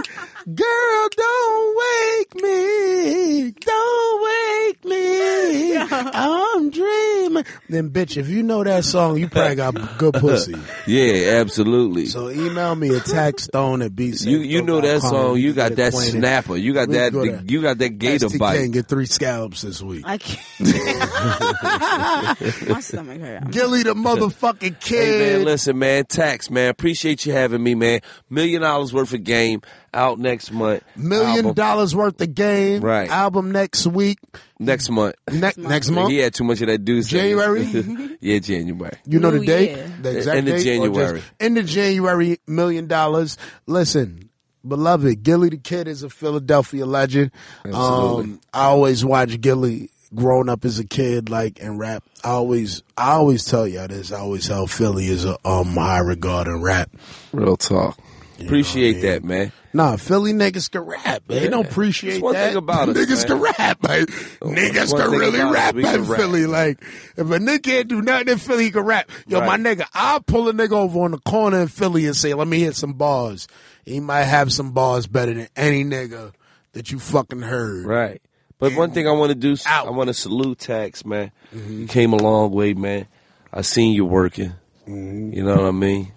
Girl, 0.55 1.09
don't 1.15 1.77
wake 1.77 2.35
me, 2.43 3.51
don't 3.51 4.23
wake 4.25 4.83
me. 4.85 5.77
I'm 5.77 6.71
dreaming. 6.71 7.45
Then, 7.69 7.91
bitch, 7.91 8.17
if 8.17 8.29
you 8.31 8.43
know 8.43 8.65
that 8.65 8.87
song, 8.87 9.19
you 9.19 9.29
probably 9.29 9.57
got 9.57 9.99
good 9.99 10.15
pussy. 10.15 10.55
Yeah, 10.87 11.35
absolutely. 11.41 12.07
So 12.07 12.31
email 12.31 12.75
me 12.75 12.89
a 12.97 13.01
text 13.01 13.45
stone 13.47 13.83
at 13.83 13.91
BC. 13.93 14.27
you 14.27 14.39
you 14.39 14.63
know 14.63 14.81
that 14.81 15.03
song. 15.03 15.37
You 15.37 15.53
got 15.53 15.77
that 15.77 15.93
snapper. 15.93 16.57
You 16.57 16.73
got 16.73 16.89
that. 16.89 17.13
go 17.13 17.27
to 17.27 17.43
You 17.47 17.61
got 17.61 17.77
that 17.79 17.99
gator 17.99 18.29
STK 18.29 18.39
bite. 18.39 18.61
and 18.61 18.73
get 18.73 18.89
three 18.89 19.05
scallops 19.05 19.61
this 19.61 19.83
week. 19.83 20.05
I 20.07 20.17
can't. 20.17 20.41
My 22.71 22.81
stomach 22.81 23.21
hurt. 23.21 23.43
I'm- 23.43 23.51
Gillie 23.51 23.83
the 23.83 23.93
motherfucking 23.95 24.81
kid. 24.81 24.99
Hey 24.99 25.19
kid. 25.19 25.37
man, 25.37 25.45
listen, 25.45 25.79
man, 25.79 26.07
tax 26.07 26.49
man, 26.51 26.71
appreciate 26.71 27.27
you 27.27 27.35
having 27.35 27.63
me, 27.63 27.75
man. 27.75 28.01
Million 28.31 28.63
dollars 28.63 28.95
worth 28.95 29.13
of 29.13 29.23
game 29.25 29.61
out 29.93 30.19
next 30.19 30.53
month. 30.53 30.83
Million 30.97 31.39
Album 31.39 31.55
dollars 31.55 31.95
worth 31.95 32.21
of 32.21 32.35
game. 32.35 32.81
Right. 32.83 33.09
Album 33.09 33.53
next 33.53 33.87
week. 33.87 34.19
next 34.59 34.91
month. 34.91 35.15
Ne- 35.31 35.53
next 35.57 35.91
month. 35.91 36.11
He 36.11 36.19
had 36.19 36.35
too 36.35 36.45
much 36.45 36.61
of 36.61 36.69
that 36.69 36.85
dude. 36.85 37.07
January? 37.07 37.63
yeah, 38.21 38.39
January. 38.39 38.97
You 39.07 39.21
know 39.21 39.31
the 39.31 39.45
date? 39.45 39.77
yeah. 39.77 39.87
The 40.01 40.17
exact 40.17 40.37
End 40.37 40.49
of 40.49 40.55
date? 40.57 40.79
Or 40.79 40.87
January. 40.87 41.23
End 41.41 41.59
of 41.59 41.67
January, 41.67 42.39
million 42.47 42.87
dollars. 42.87 43.39
Listen, 43.67 44.31
beloved, 44.67 45.23
Gillie 45.23 45.51
the 45.51 45.59
Kid 45.59 45.89
is 45.89 46.03
a 46.03 46.11
Philadelphia 46.11 46.87
legend. 46.87 47.31
Absolutely. 47.65 48.25
Um, 48.25 48.41
I 48.53 48.65
always 48.65 49.05
watch 49.05 49.41
Gillie 49.41 49.91
growing 50.15 50.49
up 50.49 50.65
as 50.65 50.79
a 50.79 50.87
kid, 50.87 51.29
like, 51.29 51.61
and 51.61 51.79
rap. 51.79 52.03
I 52.25 52.31
always, 52.31 52.83
I 52.97 53.13
always 53.13 53.45
tell 53.45 53.67
y'all 53.67 53.89
this. 53.89 54.13
I 54.13 54.21
always 54.21 54.47
held 54.47 54.71
Philly 54.71 55.07
is 55.07 55.25
a 55.25 55.37
um, 55.47 55.75
high 55.75 56.01
regard 56.01 56.47
in 56.49 56.63
rap. 56.63 56.91
Real 57.33 57.57
talk. 57.57 57.99
Appreciate 58.41 58.97
yeah. 58.97 59.13
that, 59.13 59.25
man. 59.25 59.53
Nah, 59.73 59.97
Philly 59.97 60.33
niggas 60.33 60.71
can 60.71 60.83
rap. 60.83 61.23
They 61.27 61.45
Yeah. 61.45 61.51
don't 61.51 61.67
appreciate 61.67 62.13
That's 62.13 62.23
one 62.23 62.35
that. 62.35 62.49
thing 62.49 62.57
about 62.57 62.89
us, 62.89 62.97
niggas 62.97 63.19
man. 63.19 63.27
can 63.27 63.39
rap. 63.41 63.79
Like, 63.83 64.07
niggas 64.41 64.97
can 64.97 65.11
really 65.11 65.41
about 65.41 65.49
us, 65.49 65.55
rap 65.55 65.75
in 65.77 65.83
can 65.83 66.05
rap. 66.05 66.21
Philly. 66.21 66.47
Like, 66.47 66.83
if 67.17 67.31
a 67.31 67.39
nigga 67.39 67.63
can't 67.63 67.89
do 67.89 68.01
nothing 68.03 68.29
in 68.29 68.39
Philly, 68.39 68.65
he 68.65 68.71
can 68.71 68.83
rap. 68.85 69.11
Yo, 69.27 69.41
Right. 69.41 69.47
my 69.63 69.71
nigga, 69.75 69.87
I'll 69.95 70.21
pull 70.21 70.49
a 70.49 70.53
nigga 70.53 70.73
over 70.73 71.01
on 71.01 71.11
the 71.11 71.19
corner 71.19 71.61
in 71.61 71.69
Philly 71.69 72.07
and 72.07 72.17
say, 72.17 72.33
let 72.35 72.49
me 72.49 72.61
hit 72.61 72.77
some 72.77 72.95
bars. 72.95 73.47
He 73.85 74.01
might 74.01 74.25
have 74.25 74.53
some 74.53 74.73
bars 74.73 75.07
better 75.07 75.35
than 75.35 75.49
any 75.57 75.85
nigga 75.85 76.33
that 76.73 76.91
you 76.91 76.99
fucking 76.99 77.43
heard. 77.43 77.87
Right. 77.87 78.23
But 78.59 78.75
one 78.75 78.91
thing 78.91 79.07
I 79.07 79.13
want 79.13 79.31
to 79.31 79.35
do, 79.37 79.57
Out. 79.67 79.87
I 79.87 79.91
want 79.91 80.09
to 80.09 80.15
salute 80.15 80.59
Tax, 80.59 81.05
man. 81.05 81.31
You 81.53 81.61
mm-hmm. 81.61 81.87
came 81.87 82.13
a 82.13 82.17
long 82.17 82.51
way, 82.51 82.75
man. 82.75 83.07
I 83.53 83.63
seen 83.63 83.95
you 83.95 84.05
working. 84.05 84.53
Mm-hmm. 84.89 85.33
You 85.33 85.45
know 85.45 85.55
what 85.57 85.65
I 85.67 85.71
mean? 85.71 86.13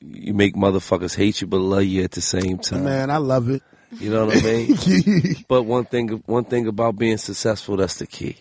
You 0.00 0.34
make 0.34 0.54
motherfuckers 0.54 1.14
hate 1.16 1.40
you 1.40 1.46
but 1.46 1.58
love 1.60 1.84
you 1.84 2.02
at 2.04 2.12
the 2.12 2.20
same 2.20 2.58
time. 2.58 2.84
Man, 2.84 3.10
I 3.10 3.18
love 3.18 3.48
it. 3.48 3.62
You 3.92 4.10
know 4.10 4.26
what 4.26 4.36
I 4.36 4.40
mean? 4.42 5.36
but 5.48 5.62
one 5.62 5.84
thing, 5.86 6.08
one 6.26 6.44
thing 6.44 6.66
about 6.66 6.96
being 6.98 7.16
successful, 7.16 7.76
that's 7.76 7.96
the 7.96 8.06
key. 8.06 8.36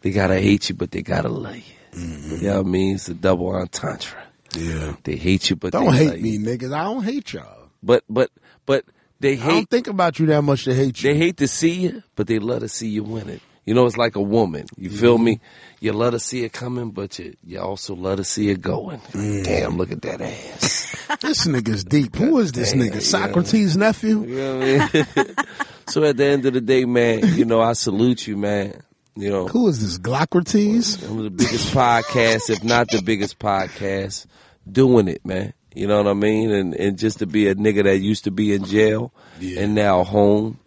They 0.00 0.10
gotta 0.10 0.40
hate 0.40 0.68
you, 0.68 0.74
but 0.74 0.90
they 0.90 1.02
gotta 1.02 1.28
love 1.28 1.56
you. 1.56 1.62
Mm-hmm. 1.92 2.36
You 2.36 2.42
know 2.48 2.56
what 2.58 2.66
I 2.66 2.68
mean? 2.68 2.94
It's 2.96 3.08
a 3.08 3.14
double 3.14 3.54
entendre. 3.54 4.22
yeah. 4.54 4.94
They 5.04 5.16
hate 5.16 5.50
you, 5.50 5.56
but 5.56 5.72
they 5.72 5.78
Don't 5.78 5.94
hate 5.94 6.20
me, 6.20 6.38
niggas. 6.38 6.72
I 6.72 6.84
don't 6.84 7.02
hate 7.02 7.32
y'all. 7.32 7.70
But 7.82 8.04
but 8.08 8.30
but 8.66 8.84
they 9.20 9.36
hate. 9.36 9.48
I 9.48 9.54
don't 9.54 9.70
think 9.70 9.86
about 9.86 10.18
you 10.18 10.26
that 10.26 10.42
much 10.42 10.64
to 10.64 10.74
hate 10.74 11.02
you. 11.02 11.12
they 11.12 11.18
hate 11.18 11.36
to 11.38 11.48
see 11.48 11.74
you, 11.74 12.02
but 12.16 12.26
they 12.26 12.38
love 12.38 12.60
to 12.60 12.68
see 12.68 12.88
you 12.88 13.02
win 13.04 13.28
it. 13.28 13.42
You 13.68 13.74
know, 13.74 13.84
it's 13.84 13.98
like 13.98 14.16
a 14.16 14.22
woman. 14.22 14.64
You 14.78 14.88
feel 14.88 15.16
mm-hmm. 15.16 15.24
me? 15.24 15.40
You 15.78 15.92
love 15.92 16.12
to 16.12 16.18
see 16.18 16.42
it 16.42 16.54
coming, 16.54 16.90
but 16.90 17.18
you 17.18 17.34
you 17.44 17.60
also 17.60 17.94
love 17.94 18.16
to 18.16 18.24
see 18.24 18.48
it 18.48 18.62
going. 18.62 19.02
Damn, 19.12 19.76
look 19.76 19.92
at 19.92 20.00
that 20.00 20.22
ass. 20.22 20.96
this 21.20 21.46
nigga's 21.46 21.84
deep. 21.84 22.16
Who 22.16 22.38
is 22.38 22.52
this 22.52 22.72
damn, 22.72 22.80
nigga? 22.80 23.02
Socrates' 23.02 23.76
nephew? 23.76 24.24
You 24.24 24.36
know 24.36 24.58
what 24.58 25.06
I 25.06 25.22
mean? 25.22 25.34
so 25.86 26.02
at 26.02 26.16
the 26.16 26.24
end 26.24 26.46
of 26.46 26.54
the 26.54 26.62
day, 26.62 26.86
man, 26.86 27.36
you 27.36 27.44
know, 27.44 27.60
I 27.60 27.74
salute 27.74 28.26
you, 28.26 28.38
man. 28.38 28.82
You 29.14 29.28
know, 29.28 29.48
Who 29.48 29.68
is 29.68 29.82
this? 29.82 29.98
Glockrates? 29.98 31.06
I'm 31.06 31.22
the 31.22 31.28
biggest 31.28 31.74
podcast, 31.74 32.48
if 32.48 32.64
not 32.64 32.88
the 32.88 33.02
biggest 33.02 33.38
podcast, 33.38 34.24
doing 34.66 35.08
it, 35.08 35.26
man. 35.26 35.52
You 35.74 35.88
know 35.88 35.98
what 36.02 36.10
I 36.10 36.14
mean? 36.14 36.50
And 36.50 36.74
and 36.74 36.98
just 36.98 37.18
to 37.18 37.26
be 37.26 37.48
a 37.48 37.54
nigga 37.54 37.84
that 37.84 37.98
used 37.98 38.24
to 38.24 38.30
be 38.30 38.54
in 38.54 38.64
jail 38.64 39.12
Yeah. 39.38 39.60
and 39.60 39.74
now 39.74 40.04
home, 40.04 40.58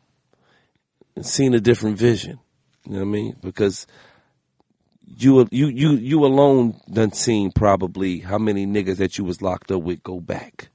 and 1.16 1.26
seeing 1.26 1.56
a 1.56 1.60
different 1.60 1.98
vision. 1.98 2.38
You 2.86 2.94
know 2.94 3.00
what 3.00 3.06
I 3.06 3.10
mean? 3.10 3.36
Because 3.42 3.88
you 5.06 5.48
you 5.52 5.68
you 5.68 5.92
you 5.92 6.26
alone 6.26 6.80
done 6.92 7.12
seen 7.12 7.52
probably 7.52 8.20
how 8.20 8.38
many 8.38 8.66
niggas 8.66 8.98
that 8.98 9.18
you 9.18 9.24
was 9.24 9.42
locked 9.42 9.72
up 9.72 9.82
with 9.82 10.04
go 10.04 10.20
back. 10.20 10.70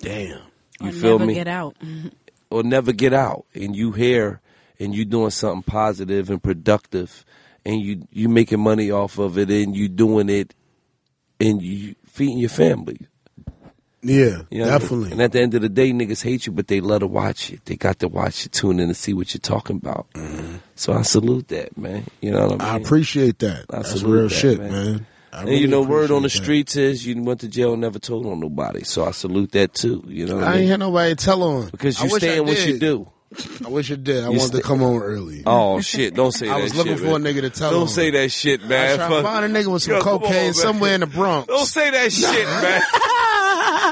Damn. 0.00 0.40
You 0.80 0.88
Or 0.88 0.92
feel 0.92 1.18
never 1.18 1.26
me? 1.26 1.34
Get 1.34 1.48
out. 1.48 1.76
Mm-hmm. 1.80 2.08
or 2.50 2.62
never 2.62 2.92
get 2.92 3.12
out 3.12 3.46
and 3.54 3.76
you 3.76 3.92
here 3.92 4.40
and 4.80 4.94
you 4.94 5.04
doing 5.04 5.30
something 5.30 5.62
positive 5.62 6.28
and 6.30 6.42
productive 6.42 7.24
and 7.64 7.80
you 7.80 8.06
you 8.10 8.28
making 8.28 8.60
money 8.60 8.90
off 8.90 9.18
of 9.18 9.38
it 9.38 9.50
and 9.50 9.76
you 9.76 9.88
doing 9.88 10.28
it 10.28 10.54
and 11.38 11.62
you 11.62 11.94
feeding 12.06 12.38
your 12.38 12.48
family. 12.50 13.06
Yeah, 14.04 14.14
You 14.14 14.24
know 14.30 14.38
what 14.38 14.50
I 14.50 14.58
mean? 14.60 14.68
definitely. 14.80 15.12
And 15.12 15.22
at 15.22 15.32
the 15.32 15.40
end 15.40 15.54
of 15.54 15.62
the 15.62 15.68
day, 15.68 15.92
niggas 15.92 16.22
hate 16.24 16.46
you, 16.46 16.52
but 16.52 16.66
they 16.66 16.80
love 16.80 17.00
to 17.00 17.06
watch 17.06 17.52
it. 17.52 17.64
They 17.66 17.76
got 17.76 18.00
to 18.00 18.08
watch 18.08 18.46
it, 18.46 18.52
tune 18.52 18.80
in 18.80 18.88
to 18.88 18.94
see 18.94 19.12
what 19.14 19.32
you're 19.32 19.40
talking 19.40 19.76
about. 19.76 20.10
Mm-hmm. 20.14 20.56
So 20.74 20.92
I 20.92 21.02
salute 21.02 21.48
that, 21.48 21.78
man. 21.78 22.04
You 22.20 22.32
know 22.32 22.48
what 22.48 22.62
I 22.62 22.64
mean? 22.74 22.74
I 22.74 22.76
appreciate 22.84 23.38
that. 23.40 23.66
I 23.70 23.76
That's 23.76 24.02
real 24.02 24.24
that, 24.24 24.30
shit, 24.30 24.58
man. 24.58 24.70
man. 24.72 25.06
I 25.32 25.42
and 25.42 25.50
you 25.52 25.66
know, 25.68 25.82
word 25.82 26.10
on 26.10 26.22
the 26.22 26.28
that. 26.28 26.34
streets 26.34 26.76
is 26.76 27.06
you 27.06 27.22
went 27.22 27.40
to 27.40 27.48
jail 27.48 27.72
and 27.72 27.80
never 27.80 27.98
told 27.98 28.26
on 28.26 28.40
nobody. 28.40 28.82
So 28.84 29.04
I 29.04 29.12
salute 29.12 29.52
that 29.52 29.72
too. 29.72 30.04
You 30.06 30.26
know 30.26 30.40
I, 30.40 30.42
I 30.42 30.46
ain't 30.52 30.60
mean? 30.62 30.68
had 30.70 30.80
nobody 30.80 31.14
tell 31.14 31.42
on. 31.44 31.70
Because 31.70 31.98
you 32.02 32.06
wish 32.12 32.22
I 32.24 32.26
stand 32.26 32.46
what 32.46 32.66
you 32.66 32.78
do. 32.78 33.08
I 33.64 33.68
wish 33.70 33.90
I 33.90 33.94
did. 33.94 34.24
I 34.24 34.26
You 34.26 34.32
wanted 34.32 34.42
sta- 34.48 34.56
to 34.58 34.62
come 34.62 34.82
on 34.82 35.00
early. 35.00 35.42
Oh 35.46 35.80
shit! 35.80 36.12
Don't 36.14 36.32
say 36.32 36.48
I 36.50 36.54
that. 36.54 36.58
I 36.58 36.62
was 36.64 36.74
looking 36.74 36.98
shit, 36.98 37.04
for 37.06 37.16
a 37.16 37.18
nigga 37.18 37.40
to 37.40 37.48
tell 37.48 37.70
Don't 37.70 37.82
on. 37.84 37.88
say 37.88 38.10
that 38.10 38.30
shit, 38.30 38.60
I 38.62 38.66
man. 38.66 38.88
was 38.88 38.96
trying 38.98 39.10
to 39.10 39.22
find 39.22 39.56
a 39.56 39.58
nigga 39.62 39.72
with 39.72 39.82
some 39.84 39.94
Yo, 39.94 40.00
come 40.02 40.12
on, 40.16 40.20
cocaine 40.20 40.52
somewhere 40.52 40.94
in 40.96 41.00
the 41.00 41.06
Bronx. 41.06 41.46
Don't 41.48 41.64
say 41.64 41.90
that 41.92 42.12
shit, 42.12 42.46
man. 42.46 42.82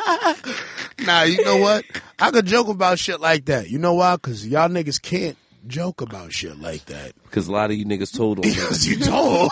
Nah, 1.07 1.23
you 1.23 1.43
know 1.45 1.57
what? 1.57 1.85
I 2.19 2.31
could 2.31 2.45
joke 2.45 2.69
about 2.69 2.99
shit 2.99 3.21
like 3.21 3.47
that. 3.47 3.71
You 3.71 3.79
know 3.79 3.95
why? 3.95 4.17
Because 4.17 4.47
y'all 4.47 4.69
niggas 4.69 5.01
can't 5.01 5.37
joke 5.67 6.03
about 6.03 6.33
shit 6.33 6.59
like 6.59 6.85
that. 6.87 7.13
Because 7.23 7.49
a 7.49 7.53
lot 7.53 7.71
of 7.71 7.77
you 7.77 7.87
niggas 7.87 8.15
told 8.15 8.39
on 8.39 8.45
niggas. 8.51 8.55
Because 8.55 8.87
you 8.87 8.99
told. 8.99 9.51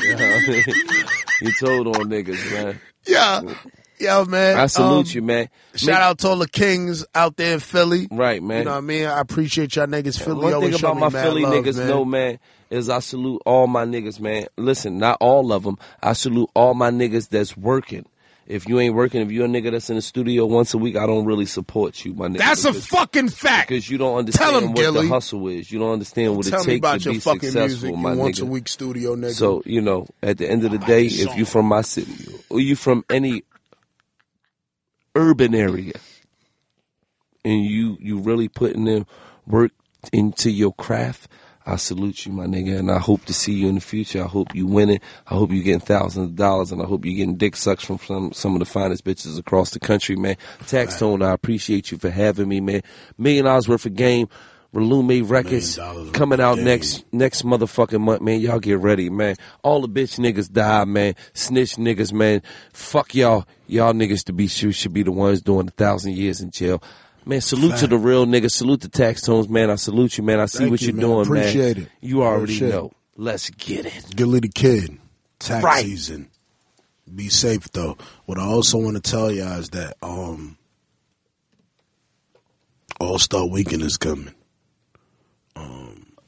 You, 0.00 0.16
know 0.16 0.30
what 0.30 0.42
I 0.42 0.46
mean? 0.48 0.64
you 1.40 1.52
told 1.58 1.86
on 1.88 2.10
niggas, 2.10 2.52
man. 2.52 2.80
yeah. 3.06 3.40
Yo, 3.98 4.24
man. 4.24 4.58
I 4.58 4.66
salute 4.66 5.06
um, 5.06 5.14
you, 5.14 5.22
man. 5.22 5.48
Shout 5.76 6.02
out 6.02 6.18
to 6.18 6.28
all 6.28 6.36
the 6.36 6.48
kings 6.48 7.06
out 7.14 7.36
there 7.36 7.54
in 7.54 7.60
Philly. 7.60 8.08
Right, 8.10 8.42
man. 8.42 8.58
You 8.58 8.64
know 8.64 8.70
what 8.72 8.78
I 8.78 8.80
mean? 8.80 9.06
I 9.06 9.20
appreciate 9.20 9.76
y'all 9.76 9.86
niggas. 9.86 10.20
Philly 10.20 10.52
One 10.52 10.60
thing 10.60 10.74
about 10.74 10.98
my 10.98 11.08
Philly 11.08 11.42
love, 11.42 11.54
niggas, 11.54 11.78
man. 11.78 11.86
know, 11.86 12.04
man, 12.04 12.38
is 12.68 12.88
I 12.88 12.98
salute 12.98 13.40
all 13.46 13.68
my 13.68 13.84
niggas, 13.84 14.18
man. 14.18 14.48
Listen, 14.56 14.98
not 14.98 15.18
all 15.20 15.52
of 15.52 15.62
them. 15.62 15.78
I 16.02 16.14
salute 16.14 16.50
all 16.54 16.74
my 16.74 16.90
niggas 16.90 17.28
that's 17.28 17.56
working. 17.56 18.04
If 18.46 18.68
you 18.68 18.80
ain't 18.80 18.94
working, 18.94 19.20
if 19.22 19.30
you're 19.30 19.46
a 19.46 19.48
nigga 19.48 19.70
that's 19.70 19.88
in 19.88 19.96
the 19.96 20.02
studio 20.02 20.46
once 20.46 20.74
a 20.74 20.78
week, 20.78 20.96
I 20.96 21.06
don't 21.06 21.24
really 21.24 21.46
support 21.46 22.04
you, 22.04 22.12
my 22.14 22.26
nigga. 22.28 22.38
That's 22.38 22.64
a 22.64 22.72
fucking 22.72 23.28
fact. 23.28 23.68
because 23.68 23.88
you 23.88 23.98
don't 23.98 24.18
understand 24.18 24.56
'em, 24.56 24.66
what 24.72 24.76
Gillie. 24.76 25.06
the 25.06 25.08
hustle 25.14 25.46
is. 25.48 25.70
You 25.70 25.78
don't 25.78 25.92
understand 25.92 26.36
what 26.36 26.46
Tell 26.46 26.60
it 26.60 26.66
me 26.66 26.72
takes 26.74 26.78
about 26.80 27.00
to 27.00 27.04
your 27.04 27.14
be 27.14 27.20
fucking 27.20 27.50
successful, 27.52 27.96
my 27.96 28.14
once 28.14 28.40
nigga. 28.40 28.42
a 28.42 28.46
week 28.46 28.68
studio 28.68 29.14
nigga. 29.16 29.34
So 29.34 29.62
you 29.64 29.80
know, 29.80 30.08
at 30.22 30.38
the 30.38 30.50
end 30.50 30.64
of 30.64 30.72
the 30.72 30.78
day, 30.78 31.06
if 31.06 31.36
you 31.36 31.44
from 31.44 31.66
my 31.66 31.82
city 31.82 32.12
or 32.50 32.58
you 32.60 32.74
from 32.76 33.04
any 33.08 33.42
urban 35.14 35.54
area, 35.54 35.92
and 37.44 37.64
you 37.64 37.96
you 38.00 38.18
really 38.18 38.48
putting 38.48 38.86
in 38.86 39.06
work 39.46 39.72
into 40.12 40.50
your 40.50 40.72
craft, 40.72 41.28
I 41.64 41.76
salute 41.76 42.26
you, 42.26 42.32
my 42.32 42.46
nigga, 42.46 42.78
and 42.78 42.90
I 42.90 42.98
hope 42.98 43.24
to 43.26 43.34
see 43.34 43.52
you 43.52 43.68
in 43.68 43.76
the 43.76 43.80
future. 43.80 44.22
I 44.22 44.26
hope 44.26 44.54
you 44.54 44.66
winning. 44.66 45.00
I 45.26 45.34
hope 45.34 45.50
you 45.52 45.62
getting 45.62 45.80
thousands 45.80 46.26
of 46.30 46.36
dollars, 46.36 46.72
and 46.72 46.82
I 46.82 46.86
hope 46.86 47.04
you 47.04 47.14
getting 47.14 47.36
dick 47.36 47.56
sucks 47.56 47.84
from 47.84 47.98
some 47.98 48.32
some 48.32 48.54
of 48.54 48.58
the 48.58 48.64
finest 48.64 49.04
bitches 49.04 49.38
across 49.38 49.70
the 49.70 49.80
country, 49.80 50.16
man. 50.16 50.36
Taxstone, 50.62 51.24
I 51.24 51.32
appreciate 51.32 51.90
you 51.92 51.98
for 51.98 52.10
having 52.10 52.48
me, 52.48 52.60
man. 52.60 52.82
Million 53.16 53.44
dollars 53.44 53.68
worth 53.68 53.86
of 53.86 53.94
game. 53.94 54.28
Relume 54.72 55.28
Records 55.28 55.76
Million 55.76 55.94
dollars 55.94 56.06
worth 56.08 56.14
coming 56.14 56.40
out 56.40 56.56
game. 56.56 56.64
next 56.64 57.04
next 57.12 57.42
motherfucking 57.42 58.00
month, 58.00 58.22
man. 58.22 58.40
Y'all 58.40 58.58
get 58.58 58.78
ready, 58.78 59.10
man. 59.10 59.36
All 59.62 59.82
the 59.82 59.88
bitch 59.88 60.18
niggas 60.18 60.50
die, 60.50 60.84
man. 60.84 61.14
Snitch 61.34 61.76
niggas, 61.76 62.12
man. 62.12 62.42
Fuck 62.72 63.14
y'all. 63.14 63.46
Y'all 63.66 63.92
niggas 63.92 64.24
to 64.24 64.32
be 64.32 64.48
sure 64.48 64.72
should 64.72 64.92
be 64.92 65.02
the 65.02 65.12
ones 65.12 65.42
doing 65.42 65.68
a 65.68 65.70
thousand 65.72 66.14
years 66.16 66.40
in 66.40 66.50
jail. 66.50 66.82
Man, 67.24 67.40
salute 67.40 67.76
to 67.78 67.86
the 67.86 67.96
real 67.98 68.26
niggas. 68.26 68.50
Salute 68.52 68.80
the 68.80 68.88
Taxstones, 68.88 69.48
man. 69.48 69.70
I 69.70 69.76
salute 69.76 70.18
you, 70.18 70.24
man. 70.24 70.40
I 70.40 70.46
see 70.46 70.58
Thank 70.58 70.70
what 70.72 70.80
you, 70.80 70.88
you're 70.88 70.96
man. 70.96 71.04
doing, 71.06 71.26
Appreciate 71.26 71.76
man. 71.76 71.86
it. 71.86 71.92
You 72.00 72.22
already 72.22 72.54
shit. 72.54 72.70
know. 72.70 72.90
Let's 73.16 73.48
get 73.50 73.86
it. 73.86 74.06
Gillie 74.16 74.40
the 74.40 74.48
Kid, 74.48 74.98
tax 75.38 75.62
Right. 75.64 75.84
season. 75.84 76.28
Be 77.14 77.28
safe 77.28 77.70
though. 77.72 77.96
What 78.24 78.38
I 78.38 78.44
also 78.44 78.78
want 78.78 78.96
to 78.96 79.02
tell 79.10 79.30
y'all 79.30 79.58
is 79.58 79.68
that 79.70 79.96
um 80.02 80.56
All 82.98 83.18
Star 83.18 83.46
Weekend 83.46 83.82
is 83.82 83.96
coming. 83.96 84.34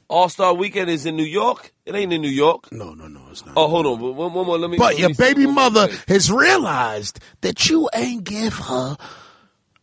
All 0.07 0.29
Star 0.29 0.53
Weekend 0.53 0.89
is 0.91 1.07
in 1.07 1.15
New 1.17 1.23
York. 1.23 1.73
It 1.85 1.95
ain't 1.95 2.13
in 2.13 2.21
New 2.21 2.29
York. 2.29 2.71
No, 2.71 2.93
no, 2.93 3.07
no, 3.07 3.21
it's 3.31 3.43
not. 3.43 3.55
Oh, 3.57 3.67
hold 3.67 3.87
on. 3.87 3.99
One, 3.99 4.31
one 4.33 4.45
more. 4.45 4.57
Let 4.59 4.69
me. 4.69 4.77
But 4.77 4.93
let 4.93 4.99
your 4.99 5.09
me 5.09 5.15
baby 5.17 5.47
mother 5.47 5.87
has 6.07 6.31
realized 6.31 7.19
that 7.41 7.67
you 7.67 7.89
ain't 7.95 8.23
give 8.23 8.53
her 8.53 8.97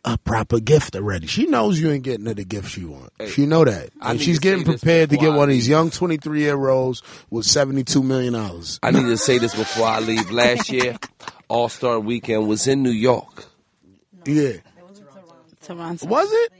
a 0.05 0.19
proper 0.19 0.59
gift 0.59 0.97
already. 0.97 1.27
She 1.29 1.47
knows 1.47 1.79
you 1.79 1.91
ain't 1.91 2.03
getting 2.03 2.27
her 2.27 2.35
the 2.35 2.45
gift 2.45 2.71
she 2.71 2.85
want. 2.85 3.13
she 3.29 3.47
know 3.47 3.65
that. 3.65 3.91
I 4.01 4.13
And 4.13 4.21
she's 4.21 4.41
getting 4.41 4.65
prepared 4.65 5.11
to 5.11 5.17
get 5.17 5.31
I 5.31 5.37
one 5.37 5.49
of 5.49 5.55
these 5.55 5.69
young 5.69 5.91
23 5.91 6.41
year 6.41 6.69
olds 6.69 7.03
with 7.31 7.47
72 7.47 8.03
million 8.03 8.33
dollars. 8.33 8.81
I 8.83 8.91
need 8.91 9.05
to 9.05 9.17
say 9.17 9.39
this 9.39 9.55
before 9.55 9.87
I 9.87 10.01
leave. 10.01 10.31
Last 10.31 10.71
year, 10.71 10.97
All 11.49 11.69
Star 11.69 12.01
Weekend 12.01 12.49
was 12.49 12.67
in 12.67 12.83
New 12.83 12.91
York. 12.91 13.45
Yeah. 14.27 14.53
Toronto. 15.61 16.07
Was 16.07 16.29
it? 16.33 16.53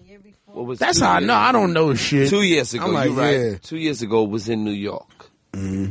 What 0.47 0.67
was 0.67 0.79
That's 0.79 1.01
how 1.01 1.15
I 1.15 1.21
know. 1.21 1.33
ago? 1.33 1.35
I 1.35 1.53
don't 1.53 1.73
know 1.73 1.95
shit. 1.95 2.29
Two 2.29 2.43
years 2.43 2.75
ago, 2.75 2.85
I'm 2.85 2.93
like, 2.93 3.09
you 3.11 3.15
right. 3.19 3.41
yeah. 3.41 3.55
Two 3.63 3.79
years 3.79 4.03
ago 4.03 4.23
was 4.23 4.49
in 4.49 4.65
New 4.65 4.71
York. 4.71 5.31
Mm-hmm. 5.55 5.91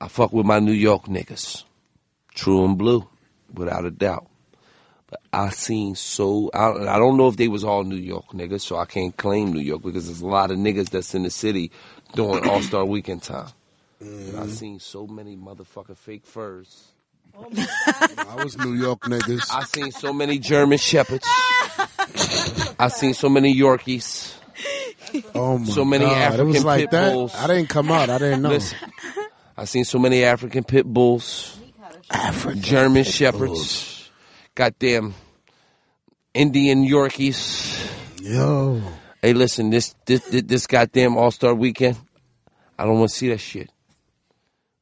I 0.00 0.08
fuck 0.08 0.32
with 0.32 0.46
my 0.46 0.60
New 0.60 0.72
York 0.72 1.06
niggas, 1.06 1.64
true 2.34 2.64
and 2.64 2.78
blue, 2.78 3.08
without 3.52 3.84
a 3.84 3.90
doubt. 3.90 4.28
But 5.10 5.20
I 5.32 5.50
seen 5.50 5.94
so 5.94 6.50
I, 6.52 6.94
I 6.94 6.98
don't 6.98 7.16
know 7.16 7.28
if 7.28 7.36
they 7.36 7.48
was 7.48 7.64
all 7.64 7.84
New 7.84 7.96
York 7.96 8.28
niggas, 8.32 8.60
so 8.60 8.76
I 8.76 8.84
can't 8.84 9.16
claim 9.16 9.52
New 9.52 9.60
York 9.60 9.82
because 9.82 10.06
there's 10.06 10.20
a 10.20 10.26
lot 10.26 10.50
of 10.50 10.58
niggas 10.58 10.90
that's 10.90 11.14
in 11.14 11.22
the 11.22 11.30
city 11.30 11.70
during 12.14 12.48
All 12.48 12.62
Star 12.62 12.84
Weekend 12.84 13.22
time. 13.22 13.48
And 14.00 14.36
I 14.36 14.42
mm-hmm. 14.42 14.50
seen 14.50 14.80
so 14.80 15.06
many 15.06 15.36
motherfucking 15.36 15.96
fake 15.96 16.24
furs. 16.24 16.88
I 17.36 18.42
was 18.42 18.56
New 18.58 18.74
York 18.74 19.00
niggas. 19.02 19.48
I 19.52 19.64
seen 19.64 19.90
so 19.92 20.12
many 20.12 20.38
German 20.38 20.78
shepherds. 20.78 21.26
I 22.78 22.88
seen 22.88 23.14
so 23.14 23.28
many 23.28 23.54
Yorkies. 23.54 24.34
Oh 25.34 25.58
my 25.58 25.64
So 25.66 25.84
many 25.84 26.04
God. 26.04 26.38
It 26.38 26.44
was 26.44 26.64
like 26.64 26.80
pit 26.80 26.90
that. 26.90 27.12
bulls. 27.12 27.34
I 27.34 27.46
didn't 27.46 27.68
come 27.68 27.90
out. 27.90 28.10
I 28.10 28.18
didn't 28.18 28.42
know. 28.42 28.50
Listen, 28.50 28.78
I 29.56 29.64
seen 29.64 29.84
so 29.84 29.98
many 29.98 30.24
African 30.24 30.64
pit 30.64 30.84
bulls, 30.86 31.58
African 32.10 32.60
German 32.60 33.04
pit 33.04 33.12
shepherds, 33.12 33.52
bulls. 33.52 33.97
Goddamn 34.58 35.14
Indian 36.34 36.84
Yorkies. 36.84 37.78
Yo. 38.20 38.82
Hey, 39.22 39.32
listen, 39.32 39.70
this 39.70 39.94
this 40.04 40.24
this, 40.24 40.42
this 40.42 40.66
goddamn 40.66 41.16
All 41.16 41.30
Star 41.30 41.54
Weekend, 41.54 41.96
I 42.76 42.84
don't 42.84 42.98
want 42.98 43.10
to 43.10 43.16
see 43.16 43.28
that 43.28 43.38
shit. 43.38 43.70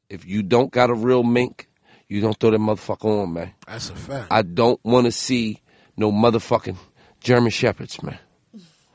If 0.08 0.24
you 0.24 0.42
don't 0.42 0.70
got 0.72 0.88
a 0.88 0.94
real 0.94 1.22
mink, 1.22 1.68
you 2.08 2.22
don't 2.22 2.38
throw 2.40 2.52
that 2.52 2.58
motherfucker 2.60 3.22
on, 3.22 3.34
man. 3.34 3.52
That's 3.66 3.90
a 3.90 3.94
fact. 3.96 4.28
I 4.30 4.40
don't 4.40 4.80
want 4.82 5.04
to 5.04 5.12
see 5.12 5.60
no 5.94 6.10
motherfucking 6.10 6.78
German 7.20 7.50
shepherds, 7.50 8.02
man. 8.02 8.18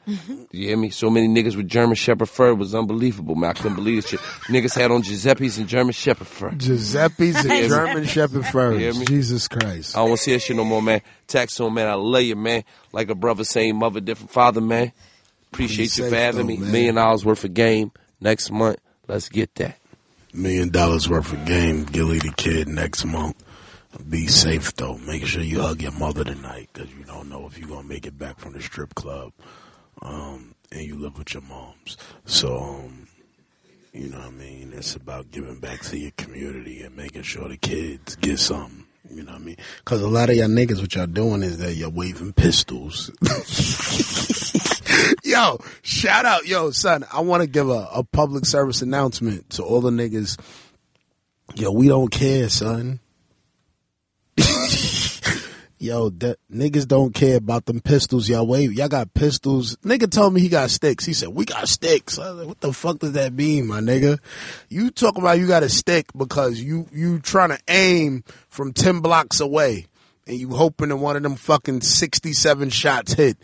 You 0.07 0.17
hear 0.51 0.77
me? 0.77 0.89
So 0.89 1.09
many 1.09 1.27
niggas 1.27 1.55
with 1.55 1.67
German 1.67 1.95
Shepherd 1.95 2.27
fur 2.29 2.53
was 2.53 2.73
unbelievable, 2.73 3.35
man. 3.35 3.51
I 3.51 3.53
couldn't 3.53 3.75
believe 3.75 4.01
this 4.01 4.11
shit. 4.11 4.19
Niggas 4.49 4.75
had 4.75 4.91
on 4.91 5.03
Giuseppe's 5.03 5.57
and 5.57 5.67
German 5.67 5.93
Shepherd 5.93 6.27
fur. 6.27 6.51
Giuseppe's 6.51 7.45
and 7.45 7.69
German 7.69 8.05
Shepherd 8.05 8.45
furs. 8.47 8.99
Jesus 9.07 9.47
Christ. 9.47 9.95
I 9.95 9.99
don't 9.99 10.09
want 10.09 10.19
to 10.19 10.23
see 10.23 10.33
that 10.33 10.39
shit 10.39 10.55
no 10.55 10.65
more, 10.65 10.81
man. 10.81 11.01
Taxstone, 11.27 11.73
man. 11.73 11.87
I 11.87 11.93
love 11.93 12.23
you, 12.23 12.35
man. 12.35 12.63
Like 12.91 13.09
a 13.09 13.15
brother, 13.15 13.43
same 13.43 13.77
mother, 13.77 13.99
different 13.99 14.31
father, 14.31 14.61
man. 14.61 14.91
Appreciate 15.53 15.97
you 15.97 16.09
for 16.09 16.15
having 16.15 16.41
though, 16.41 16.47
me. 16.47 16.57
man. 16.57 16.71
Million 16.71 16.95
dollars 16.95 17.23
worth 17.25 17.43
of 17.43 17.53
game 17.53 17.91
next 18.19 18.51
month. 18.51 18.77
Let's 19.07 19.29
get 19.29 19.53
that. 19.55 19.77
Million 20.33 20.69
dollars 20.69 21.09
worth 21.09 21.31
of 21.33 21.45
game. 21.45 21.83
Gillie 21.83 22.19
the 22.19 22.33
Kid 22.37 22.67
next 22.67 23.05
month. 23.05 23.35
Be 24.09 24.27
safe 24.27 24.73
though. 24.75 24.97
Make 24.99 25.25
sure 25.25 25.41
you 25.43 25.61
hug 25.61 25.81
your 25.81 25.91
mother 25.91 26.23
tonight 26.23 26.69
because 26.73 26.89
you 26.93 27.03
don't 27.03 27.29
know 27.29 27.45
if 27.45 27.57
you're 27.57 27.67
gonna 27.67 27.87
make 27.87 28.05
it 28.05 28.17
back 28.17 28.39
from 28.39 28.53
the 28.53 28.61
strip 28.61 28.95
club. 28.95 29.33
Um, 30.01 30.55
and 30.71 30.81
you 30.81 30.97
live 30.97 31.17
with 31.17 31.33
your 31.33 31.43
moms. 31.43 31.97
So, 32.25 32.57
um, 32.57 33.07
you 33.93 34.09
know 34.09 34.19
what 34.19 34.27
I 34.27 34.31
mean? 34.31 34.73
It's 34.75 34.95
about 34.95 35.31
giving 35.31 35.59
back 35.59 35.81
to 35.81 35.97
your 35.97 36.11
community 36.11 36.81
and 36.81 36.95
making 36.95 37.23
sure 37.23 37.49
the 37.49 37.57
kids 37.57 38.15
get 38.15 38.39
something. 38.39 38.85
You 39.09 39.23
know 39.23 39.33
what 39.33 39.41
I 39.41 39.43
mean? 39.43 39.57
Because 39.79 40.01
a 40.01 40.07
lot 40.07 40.29
of 40.29 40.37
y'all 40.37 40.47
niggas, 40.47 40.79
what 40.79 40.95
y'all 40.95 41.07
doing 41.07 41.43
is 41.43 41.57
that 41.57 41.73
you're 41.73 41.89
waving 41.89 42.33
pistols. 42.33 43.11
yo, 45.23 45.59
shout 45.81 46.25
out, 46.25 46.47
yo, 46.47 46.71
son. 46.71 47.03
I 47.11 47.19
want 47.19 47.41
to 47.41 47.47
give 47.47 47.69
a, 47.69 47.89
a 47.93 48.03
public 48.03 48.45
service 48.45 48.81
announcement 48.81 49.49
to 49.51 49.63
all 49.63 49.81
the 49.81 49.89
niggas. 49.89 50.39
Yo, 51.55 51.71
we 51.71 51.89
don't 51.89 52.09
care, 52.09 52.47
son. 52.47 53.00
Yo, 55.81 56.11
niggas 56.11 56.87
don't 56.87 57.11
care 57.11 57.37
about 57.37 57.65
them 57.65 57.79
pistols 57.79 58.29
y'all 58.29 58.45
wave. 58.45 58.71
Y'all 58.71 58.87
got 58.87 59.15
pistols. 59.15 59.77
Nigga 59.77 60.07
told 60.07 60.31
me 60.31 60.39
he 60.39 60.47
got 60.47 60.69
sticks. 60.69 61.05
He 61.05 61.13
said, 61.13 61.29
we 61.29 61.43
got 61.43 61.67
sticks. 61.67 62.19
Like, 62.19 62.47
what 62.47 62.61
the 62.61 62.71
fuck 62.71 62.99
does 62.99 63.13
that 63.13 63.33
mean, 63.33 63.65
my 63.65 63.79
nigga? 63.79 64.19
You 64.69 64.91
talk 64.91 65.17
about 65.17 65.39
you 65.39 65.47
got 65.47 65.63
a 65.63 65.69
stick 65.69 66.05
because 66.15 66.61
you, 66.61 66.87
you 66.93 67.17
trying 67.17 67.49
to 67.49 67.57
aim 67.67 68.23
from 68.47 68.73
10 68.73 68.99
blocks 68.99 69.39
away 69.39 69.87
and 70.27 70.37
you 70.37 70.51
hoping 70.51 70.89
that 70.89 70.97
one 70.97 71.15
of 71.15 71.23
them 71.23 71.35
fucking 71.35 71.81
67 71.81 72.69
shots 72.69 73.13
hit. 73.13 73.37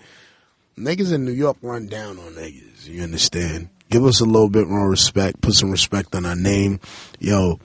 Niggas 0.77 1.11
in 1.11 1.25
New 1.25 1.31
York 1.31 1.57
run 1.63 1.87
down 1.87 2.19
on 2.19 2.33
niggas. 2.33 2.87
You 2.87 3.01
understand? 3.01 3.69
Give 3.89 4.05
us 4.05 4.19
a 4.19 4.25
little 4.25 4.49
bit 4.49 4.67
more 4.67 4.87
respect. 4.87 5.41
Put 5.41 5.55
some 5.55 5.71
respect 5.71 6.13
on 6.13 6.23
our 6.23 6.35
name. 6.35 6.81
Yo, 7.17 7.59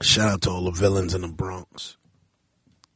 shout 0.00 0.28
out 0.30 0.42
to 0.42 0.50
all 0.50 0.64
the 0.64 0.72
villains 0.72 1.14
in 1.14 1.20
the 1.20 1.28
Bronx. 1.28 1.96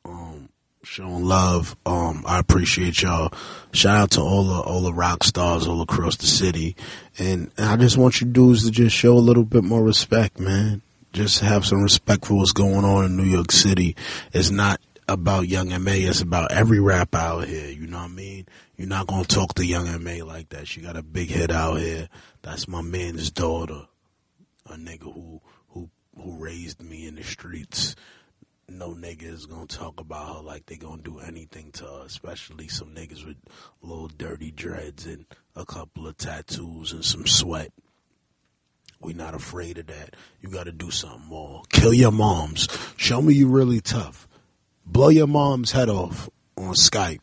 Um, 0.04 0.48
showing 0.82 1.24
love. 1.24 1.76
Um, 1.86 2.24
I 2.26 2.38
appreciate 2.38 3.02
y'all. 3.02 3.32
Shout 3.72 3.96
out 3.96 4.10
to 4.12 4.20
all 4.20 4.44
the 4.44 4.60
all 4.60 4.80
the 4.82 4.94
rock 4.94 5.24
stars 5.24 5.66
all 5.66 5.82
across 5.82 6.16
the 6.16 6.26
city. 6.26 6.76
And, 7.18 7.50
and 7.56 7.66
I 7.68 7.76
just 7.76 7.96
want 7.96 8.20
you 8.20 8.26
dudes 8.26 8.64
to 8.64 8.70
just 8.70 8.96
show 8.96 9.14
a 9.14 9.18
little 9.18 9.44
bit 9.44 9.64
more 9.64 9.82
respect, 9.82 10.40
man. 10.40 10.82
Just 11.12 11.40
have 11.40 11.66
some 11.66 11.82
respect 11.82 12.26
for 12.26 12.34
what's 12.34 12.52
going 12.52 12.84
on 12.84 13.04
in 13.04 13.16
New 13.16 13.24
York 13.24 13.50
City. 13.50 13.96
It's 14.32 14.50
not 14.50 14.80
about 15.08 15.48
Young 15.48 15.72
M.A. 15.72 16.02
It's 16.02 16.20
about 16.20 16.52
every 16.52 16.78
rap 16.78 17.14
out 17.14 17.48
here. 17.48 17.68
You 17.68 17.88
know 17.88 17.98
what 17.98 18.04
I 18.04 18.08
mean? 18.08 18.46
You're 18.76 18.88
not 18.88 19.08
gonna 19.08 19.24
talk 19.24 19.54
to 19.54 19.66
Young 19.66 19.88
M.A 19.88 20.22
like 20.22 20.50
that. 20.50 20.68
She 20.68 20.80
got 20.80 20.96
a 20.96 21.02
big 21.02 21.28
hit 21.28 21.50
out 21.50 21.80
here. 21.80 22.08
That's 22.42 22.68
my 22.68 22.80
man's 22.80 23.30
daughter. 23.30 23.86
A 24.66 24.74
nigga 24.74 25.12
who 25.12 25.40
who 25.68 25.90
who 26.16 26.36
raised 26.38 26.80
me 26.80 27.06
in 27.06 27.16
the 27.16 27.24
streets. 27.24 27.96
No 28.70 28.90
nigga 28.90 29.24
is 29.24 29.46
gonna 29.46 29.66
talk 29.66 30.00
about 30.00 30.36
her 30.36 30.42
like 30.42 30.66
they 30.66 30.76
gonna 30.76 31.02
do 31.02 31.18
anything 31.18 31.72
to 31.72 31.84
her, 31.84 32.02
especially 32.06 32.68
some 32.68 32.94
niggas 32.94 33.26
with 33.26 33.36
little 33.82 34.08
dirty 34.08 34.50
dreads 34.50 35.06
and 35.06 35.26
a 35.56 35.64
couple 35.64 36.06
of 36.06 36.16
tattoos 36.16 36.92
and 36.92 37.04
some 37.04 37.26
sweat. 37.26 37.72
We 39.00 39.14
not 39.14 39.34
afraid 39.34 39.78
of 39.78 39.86
that. 39.86 40.14
You 40.40 40.50
gotta 40.50 40.72
do 40.72 40.90
something 40.90 41.26
more. 41.28 41.62
Kill 41.70 41.94
your 41.94 42.12
moms. 42.12 42.68
Show 42.96 43.22
me 43.22 43.34
you 43.34 43.48
really 43.48 43.80
tough. 43.80 44.28
Blow 44.84 45.08
your 45.08 45.26
mom's 45.26 45.72
head 45.72 45.88
off 45.88 46.28
on 46.56 46.74
Skype. 46.74 47.20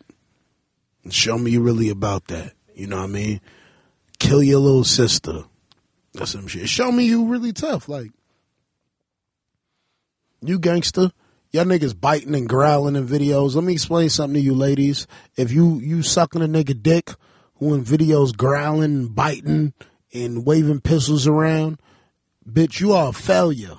And 1.03 1.13
show 1.13 1.37
me 1.37 1.51
you 1.51 1.61
really 1.61 1.89
about 1.89 2.27
that. 2.27 2.53
You 2.73 2.87
know 2.87 2.97
what 2.97 3.03
I 3.03 3.07
mean? 3.07 3.41
Kill 4.19 4.41
your 4.41 4.59
little 4.59 4.83
sister. 4.83 5.43
That's 6.13 6.31
some 6.31 6.47
shit. 6.47 6.67
Show 6.67 6.91
me 6.91 7.05
you 7.05 7.25
really 7.25 7.53
tough. 7.53 7.87
Like, 7.87 8.11
you 10.41 10.59
gangster. 10.59 11.11
Y'all 11.51 11.63
niggas 11.63 11.99
biting 11.99 12.35
and 12.35 12.49
growling 12.49 12.95
in 12.95 13.07
videos. 13.07 13.55
Let 13.55 13.63
me 13.63 13.73
explain 13.73 14.09
something 14.09 14.33
to 14.33 14.39
you 14.39 14.53
ladies. 14.53 15.07
If 15.37 15.51
you 15.51 15.79
you 15.79 16.03
sucking 16.03 16.41
a 16.41 16.47
nigga 16.47 16.81
dick 16.81 17.11
who 17.55 17.73
in 17.73 17.83
videos 17.83 18.35
growling, 18.35 18.83
and 18.83 19.15
biting, 19.15 19.73
and 20.13 20.45
waving 20.45 20.81
pistols 20.81 21.25
around, 21.25 21.79
bitch, 22.47 22.79
you 22.79 22.93
are 22.93 23.09
a 23.09 23.13
failure. 23.13 23.77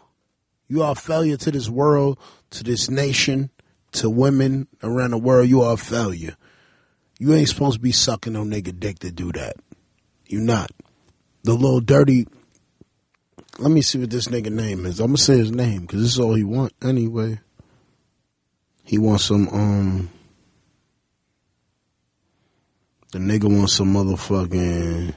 You 0.67 0.83
are 0.83 0.93
a 0.93 0.97
failure 0.97 1.37
to 1.37 1.51
this 1.51 1.69
world, 1.69 2.19
to 2.51 2.65
this 2.65 2.91
nation, 2.91 3.51
to 3.93 4.09
women 4.11 4.67
around 4.83 5.11
the 5.11 5.19
world. 5.19 5.49
You 5.49 5.63
are 5.63 5.75
a 5.75 5.79
failure. 5.79 6.37
You 7.19 7.35
ain't 7.35 7.49
supposed 7.49 7.75
to 7.75 7.81
be 7.81 7.93
sucking 7.93 8.33
no 8.33 8.45
nigga 8.45 8.79
dick 8.79 9.01
to 9.01 9.11
do 9.11 9.33
that. 9.33 9.57
You 10.27 10.41
not. 10.41 10.71
The 11.45 11.53
little 11.53 11.81
dirty. 11.81 12.27
Let 13.59 13.73
me 13.73 13.83
see 13.83 13.99
what 13.99 14.11
this 14.11 14.29
nigga 14.29 14.51
name 14.51 14.87
is. 14.87 15.01
I'm 15.01 15.09
gonna 15.09 15.19
say 15.19 15.39
his 15.39 15.51
name 15.51 15.83
because 15.83 16.01
this 16.01 16.13
is 16.13 16.21
all 16.21 16.35
he 16.35 16.45
want 16.45 16.73
anyway. 16.83 17.41
He 18.89 18.97
wants 18.97 19.25
some 19.25 19.49
um. 19.51 20.11
The 23.13 23.19
nigga 23.19 23.45
wants 23.45 23.75
some 23.75 23.93
motherfucking. 23.93 25.13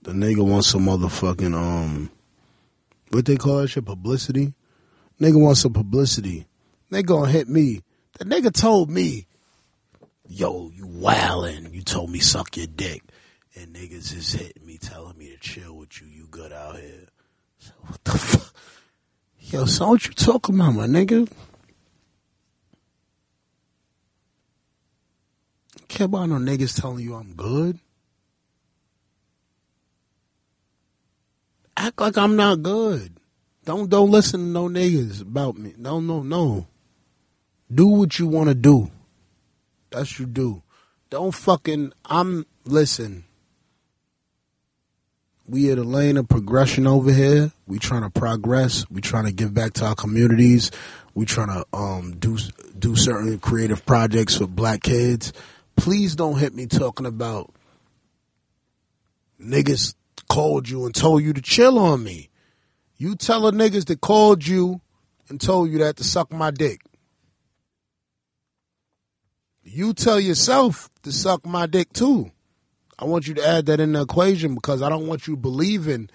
The 0.00 0.12
nigga 0.12 0.42
wants 0.42 0.68
some 0.68 0.86
motherfucking 0.86 1.54
um. 1.54 2.10
What 3.10 3.26
they 3.26 3.36
call 3.36 3.58
that 3.58 3.68
shit? 3.68 3.84
Publicity. 3.84 4.54
Nigga 5.20 5.38
wants 5.38 5.60
some 5.60 5.74
publicity. 5.74 6.46
They 6.90 7.02
gonna 7.02 7.30
hit 7.30 7.46
me. 7.46 7.82
The 8.18 8.24
nigga 8.24 8.54
told 8.54 8.90
me, 8.90 9.26
"Yo, 10.26 10.70
you 10.74 10.86
wildin'. 10.86 11.74
You 11.74 11.82
told 11.82 12.08
me 12.08 12.20
suck 12.20 12.56
your 12.56 12.66
dick." 12.66 13.02
And 13.54 13.74
niggas 13.74 14.16
is 14.16 14.32
hitting 14.32 14.64
me, 14.64 14.78
telling 14.78 15.18
me 15.18 15.28
to 15.28 15.36
chill 15.36 15.76
with 15.76 16.00
you. 16.00 16.06
You 16.06 16.28
good 16.30 16.50
out 16.50 16.76
here? 16.76 17.08
So 17.58 17.72
what 17.82 18.02
the 18.04 18.10
fuck? 18.18 18.54
Yo, 19.40 19.64
so 19.64 19.88
what 19.88 20.06
you 20.06 20.12
talking 20.12 20.54
about, 20.54 20.74
my 20.74 20.86
nigga? 20.86 21.28
Care 25.88 26.04
about 26.04 26.28
no 26.28 26.36
niggas 26.36 26.80
telling 26.80 27.04
you 27.04 27.14
I'm 27.14 27.32
good? 27.34 27.80
Act 31.76 32.00
like 32.00 32.16
I'm 32.16 32.36
not 32.36 32.62
good. 32.62 33.16
Don't 33.64 33.90
don't 33.90 34.10
listen 34.10 34.40
to 34.40 34.46
no 34.46 34.68
niggas 34.68 35.22
about 35.22 35.56
me. 35.56 35.74
No, 35.76 35.98
no, 36.00 36.22
no. 36.22 36.66
Do 37.72 37.86
what 37.88 38.18
you 38.18 38.26
want 38.26 38.48
to 38.48 38.54
do. 38.54 38.90
That's 39.90 40.18
you 40.18 40.26
do. 40.26 40.62
Don't 41.08 41.34
fucking. 41.34 41.92
I'm 42.04 42.46
listen. 42.64 43.24
We 45.50 45.72
at 45.72 45.78
a 45.78 45.82
lane 45.82 46.16
of 46.16 46.28
progression 46.28 46.86
over 46.86 47.12
here. 47.12 47.50
We 47.66 47.80
trying 47.80 48.02
to 48.02 48.10
progress. 48.10 48.88
We 48.88 49.00
trying 49.00 49.24
to 49.24 49.32
give 49.32 49.52
back 49.52 49.72
to 49.74 49.86
our 49.86 49.96
communities. 49.96 50.70
We 51.12 51.26
trying 51.26 51.48
to 51.48 51.66
um 51.76 52.12
do 52.20 52.38
do 52.78 52.94
certain 52.94 53.36
creative 53.40 53.84
projects 53.84 54.36
for 54.36 54.46
black 54.46 54.84
kids. 54.84 55.32
Please 55.74 56.14
don't 56.14 56.38
hit 56.38 56.54
me 56.54 56.66
talking 56.66 57.04
about 57.04 57.52
niggas 59.42 59.94
called 60.28 60.68
you 60.68 60.86
and 60.86 60.94
told 60.94 61.24
you 61.24 61.32
to 61.32 61.42
chill 61.42 61.80
on 61.80 62.04
me. 62.04 62.28
You 62.96 63.16
tell 63.16 63.48
a 63.48 63.50
niggas 63.50 63.86
that 63.86 64.00
called 64.00 64.46
you 64.46 64.80
and 65.28 65.40
told 65.40 65.70
you 65.70 65.78
that 65.78 65.96
to 65.96 66.04
suck 66.04 66.32
my 66.32 66.52
dick. 66.52 66.80
You 69.64 69.94
tell 69.94 70.20
yourself 70.20 70.88
to 71.02 71.10
suck 71.10 71.44
my 71.44 71.66
dick 71.66 71.92
too. 71.92 72.30
I 73.00 73.06
want 73.06 73.26
you 73.26 73.34
to 73.34 73.46
add 73.46 73.66
that 73.66 73.80
in 73.80 73.92
the 73.92 74.02
equation 74.02 74.54
because 74.54 74.82
I 74.82 74.88
don't 74.88 75.06
want 75.06 75.26
you 75.26 75.36
believing 75.36 76.10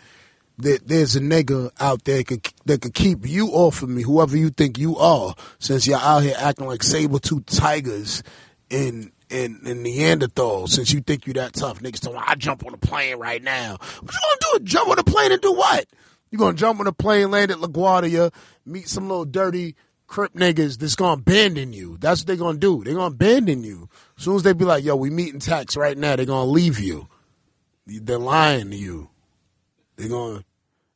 that 0.60 0.88
there's 0.88 1.16
a 1.16 1.20
nigga 1.20 1.72
out 1.80 2.04
there 2.04 2.18
that 2.18 2.28
could, 2.28 2.48
that 2.66 2.82
could 2.82 2.94
keep 2.94 3.28
you 3.28 3.48
off 3.48 3.82
of 3.82 3.90
me, 3.90 4.04
whoever 4.04 4.38
you 4.38 4.50
think 4.52 4.78
you 4.78 4.98
are, 4.98 5.34
since 5.60 5.88
you're 5.88 6.00
out 6.00 6.24
here 6.24 6.36
acting 6.38 6.68
like 6.68 6.84
saber-tooth 6.84 7.46
tigers 7.48 8.24
in 8.70 9.12
in, 9.28 9.60
in 9.66 9.84
Neanderthals, 9.84 10.70
since 10.70 10.94
you 10.94 11.02
think 11.02 11.26
you're 11.26 11.34
that 11.34 11.54
tough. 11.54 11.80
Niggas 11.80 12.00
tell 12.00 12.14
me, 12.14 12.20
I 12.24 12.36
jump 12.36 12.64
on 12.64 12.76
a 12.76 12.78
plane 12.78 13.18
right 13.18 13.42
now. 13.42 13.78
What 13.80 14.14
you 14.14 14.20
gonna 14.22 14.60
do? 14.60 14.66
Jump 14.66 14.90
on 14.90 15.00
a 15.00 15.04
plane 15.04 15.32
and 15.32 15.42
do 15.42 15.52
what? 15.52 15.88
You 16.30 16.38
gonna 16.38 16.56
jump 16.56 16.80
on 16.80 16.86
a 16.86 16.94
plane, 16.94 17.32
land 17.32 17.50
at 17.50 17.58
LaGuardia, 17.58 18.32
meet 18.66 18.88
some 18.88 19.08
little 19.08 19.26
dirty 19.26 19.76
crip 20.08 20.34
niggas 20.34 20.78
that's 20.78 20.96
gonna 20.96 21.14
abandon 21.14 21.74
you. 21.74 21.98
That's 22.00 22.22
what 22.22 22.28
they 22.28 22.38
gonna 22.38 22.60
do. 22.60 22.84
they 22.84 22.94
gonna 22.94 23.08
abandon 23.08 23.64
you. 23.64 23.90
As 24.18 24.24
soon 24.24 24.36
as 24.36 24.44
they 24.44 24.54
be 24.54 24.66
like, 24.66 24.84
yo, 24.84 24.96
we 24.96 25.10
meeting 25.10 25.40
tax 25.40 25.76
right 25.76 25.98
now, 25.98 26.16
they 26.16 26.26
gonna 26.26 26.50
leave 26.50 26.80
you. 26.80 27.08
They're 27.86 28.18
lying 28.18 28.72
to 28.72 28.78
you. 28.78 29.10
they 29.98 30.08
gonna 30.08 30.44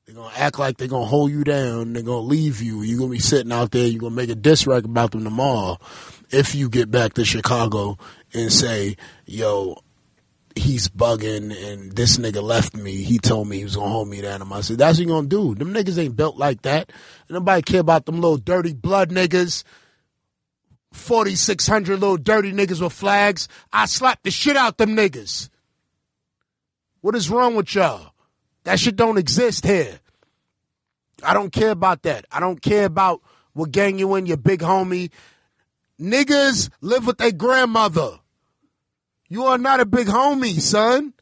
they're 0.06 0.16
gonna 0.16 0.34
act 0.36 0.58
like 0.58 0.78
they're 0.78 0.88
gonna 0.88 1.06
hold 1.06 1.32
you 1.32 1.44
down, 1.44 1.94
they're 1.94 2.02
gonna 2.02 2.22
leave 2.22 2.62
you. 2.62 2.82
You're 2.82 2.98
gonna 2.98 3.12
be 3.12 3.20
sitting 3.20 3.52
out 3.52 3.72
there, 3.72 3.86
you're 3.86 4.00
gonna 4.00 4.16
make 4.16 4.30
a 4.30 4.36
diss 4.36 4.66
record 4.66 4.86
about 4.86 5.12
them 5.12 5.24
tomorrow 5.24 5.78
if 6.32 6.56
you 6.56 6.70
get 6.70 6.90
back 6.90 7.14
to 7.14 7.26
Chicago 7.26 7.98
and 8.34 8.52
say, 8.52 8.98
yo, 9.26 9.78
he's 10.56 10.90
bugging 10.90 11.54
and 11.72 11.91
this 11.91 12.18
nigga 12.18 12.41
left 12.41 12.76
me. 12.76 13.04
He 13.04 13.20
told 13.20 13.48
me 13.48 13.58
he 13.58 13.64
was 13.64 13.76
gonna 13.76 13.90
hold 13.90 14.08
me 14.08 14.22
down. 14.22 14.52
I 14.52 14.62
said, 14.62 14.78
that's 14.78 14.98
what 14.98 15.04
you 15.04 15.14
gonna 15.14 15.28
do. 15.28 15.56
Them 15.56 15.74
niggas 15.74 15.98
ain't 15.98 16.16
built 16.16 16.38
like 16.38 16.64
that. 16.64 16.91
Nobody 17.30 17.62
care 17.62 17.82
about 17.82 18.06
them 18.06 18.16
little 18.16 18.38
dirty 18.38 18.74
blood 18.74 19.12
niggas. 19.12 19.64
4,600 20.91 21.99
little 21.99 22.18
dirty 22.18 22.52
niggas 22.52 22.82
with 22.82 22.94
flags. 22.94 23.48
I 23.72 23.86
slap 23.86 24.24
the 24.24 24.32
shit 24.32 24.57
out 24.57 24.78
them 24.78 24.95
niggas. 24.95 25.49
What 27.02 27.16
is 27.16 27.30
wrong 27.30 27.56
with 27.56 27.74
y'all? 27.76 28.14
That 28.64 28.80
shit 28.80 28.95
don't 28.95 29.18
exist 29.18 29.66
here. 29.66 29.99
I 31.24 31.34
don't 31.34 31.52
care 31.52 31.72
about 31.72 32.03
that. 32.03 32.26
I 32.32 32.40
don't 32.40 32.61
care 32.61 32.86
about 32.86 33.22
what 33.53 33.72
gang 33.72 33.99
you 33.99 34.16
in, 34.16 34.26
your 34.26 34.38
big 34.38 34.61
homie. 34.61 35.11
Niggas 35.99 36.70
live 36.82 37.07
with 37.07 37.18
their 37.18 37.32
grandmother. 37.32 38.20
You 39.28 39.45
are 39.45 39.57
not 39.57 39.80
a 39.80 39.86
big 39.86 40.07
homie, 40.07 40.60
son. 40.60 41.14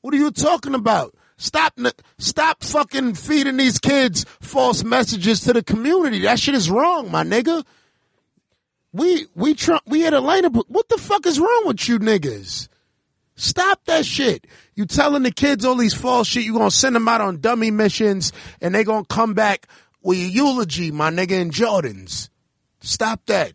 What 0.00 0.14
are 0.14 0.18
you 0.18 0.30
talking 0.30 0.74
about? 0.74 1.14
Stop, 1.36 1.78
stop 2.18 2.62
fucking 2.62 3.14
feeding 3.14 3.56
these 3.56 3.78
kids 3.78 4.24
false 4.40 4.84
messages 4.84 5.40
to 5.40 5.52
the 5.52 5.62
community. 5.62 6.20
That 6.20 6.38
shit 6.38 6.54
is 6.54 6.70
wrong, 6.70 7.10
my 7.10 7.24
nigga. 7.24 7.64
We, 8.92 9.26
we, 9.34 9.54
Trump, 9.54 9.82
we 9.86 10.06
at 10.06 10.14
Atlanta, 10.14 10.50
but 10.50 10.70
what 10.70 10.88
the 10.88 10.98
fuck 10.98 11.26
is 11.26 11.40
wrong 11.40 11.62
with 11.64 11.88
you 11.88 11.98
niggas? 11.98 12.68
Stop 13.36 13.84
that 13.86 14.04
shit. 14.04 14.46
You 14.74 14.84
telling 14.84 15.22
the 15.22 15.30
kids 15.30 15.64
all 15.64 15.76
these 15.76 15.94
false 15.94 16.28
shit. 16.28 16.44
You 16.44 16.52
gonna 16.52 16.70
send 16.70 16.94
them 16.94 17.08
out 17.08 17.20
on 17.20 17.40
dummy 17.40 17.70
missions 17.70 18.32
and 18.60 18.74
they 18.74 18.84
gonna 18.84 19.06
come 19.06 19.34
back 19.34 19.66
with 20.02 20.18
a 20.18 20.22
eulogy, 20.22 20.90
my 20.90 21.10
nigga, 21.10 21.32
in 21.32 21.50
Jordans. 21.50 22.28
Stop 22.80 23.24
that. 23.26 23.54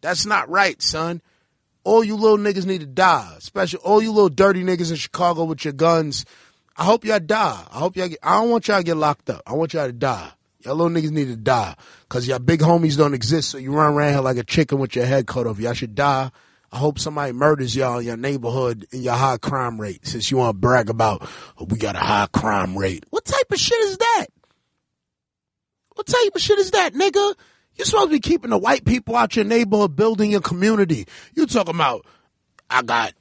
That's 0.00 0.24
not 0.24 0.48
right, 0.48 0.80
son. 0.80 1.20
All 1.84 2.02
you 2.02 2.16
little 2.16 2.38
niggas 2.38 2.66
need 2.66 2.80
to 2.80 2.86
die. 2.86 3.34
Especially 3.36 3.80
all 3.80 4.02
you 4.02 4.12
little 4.12 4.28
dirty 4.28 4.62
niggas 4.64 4.90
in 4.90 4.96
Chicago 4.96 5.44
with 5.44 5.64
your 5.64 5.74
guns. 5.74 6.24
I 6.76 6.84
hope 6.84 7.04
y'all 7.04 7.18
die. 7.18 7.64
I 7.70 7.78
hope 7.78 7.96
y'all 7.96 8.08
get, 8.08 8.18
I 8.22 8.40
don't 8.40 8.50
want 8.50 8.68
y'all 8.68 8.78
to 8.78 8.84
get 8.84 8.96
locked 8.96 9.28
up. 9.30 9.42
I 9.46 9.54
want 9.54 9.74
y'all 9.74 9.86
to 9.86 9.92
die. 9.92 10.30
Y'all 10.64 10.74
little 10.74 10.90
niggas 10.90 11.10
need 11.10 11.28
to 11.28 11.36
die. 11.36 11.74
Cause 12.08 12.26
y'all 12.26 12.38
big 12.38 12.60
homies 12.60 12.96
don't 12.96 13.14
exist. 13.14 13.50
So 13.50 13.58
you 13.58 13.72
run 13.72 13.94
around 13.94 14.12
here 14.12 14.22
like 14.22 14.38
a 14.38 14.44
chicken 14.44 14.78
with 14.78 14.96
your 14.96 15.06
head 15.06 15.26
cut 15.26 15.46
off. 15.46 15.60
Y'all 15.60 15.72
should 15.72 15.94
die. 15.94 16.30
I 16.70 16.76
hope 16.76 16.98
somebody 16.98 17.32
murders 17.32 17.74
y'all 17.74 17.98
in 17.98 18.06
your 18.06 18.16
neighborhood 18.16 18.86
in 18.90 19.02
your 19.02 19.14
high 19.14 19.38
crime 19.38 19.80
rate 19.80 20.06
since 20.06 20.30
you 20.30 20.36
want 20.36 20.54
to 20.54 20.58
brag 20.58 20.90
about 20.90 21.26
oh, 21.58 21.64
we 21.64 21.78
got 21.78 21.96
a 21.96 22.00
high 22.00 22.26
crime 22.32 22.76
rate. 22.76 23.04
What 23.10 23.24
type 23.24 23.50
of 23.50 23.58
shit 23.58 23.78
is 23.80 23.96
that? 23.98 24.26
What 25.94 26.06
type 26.06 26.34
of 26.34 26.40
shit 26.40 26.58
is 26.58 26.72
that, 26.72 26.92
nigga? 26.92 27.34
You're 27.74 27.86
supposed 27.86 28.08
to 28.08 28.12
be 28.12 28.20
keeping 28.20 28.50
the 28.50 28.58
white 28.58 28.84
people 28.84 29.16
out 29.16 29.36
your 29.36 29.44
neighborhood, 29.44 29.96
building 29.96 30.30
your 30.30 30.40
community. 30.40 31.06
You 31.34 31.46
talking 31.46 31.74
about, 31.74 32.04
I 32.68 32.82
got 32.82 33.14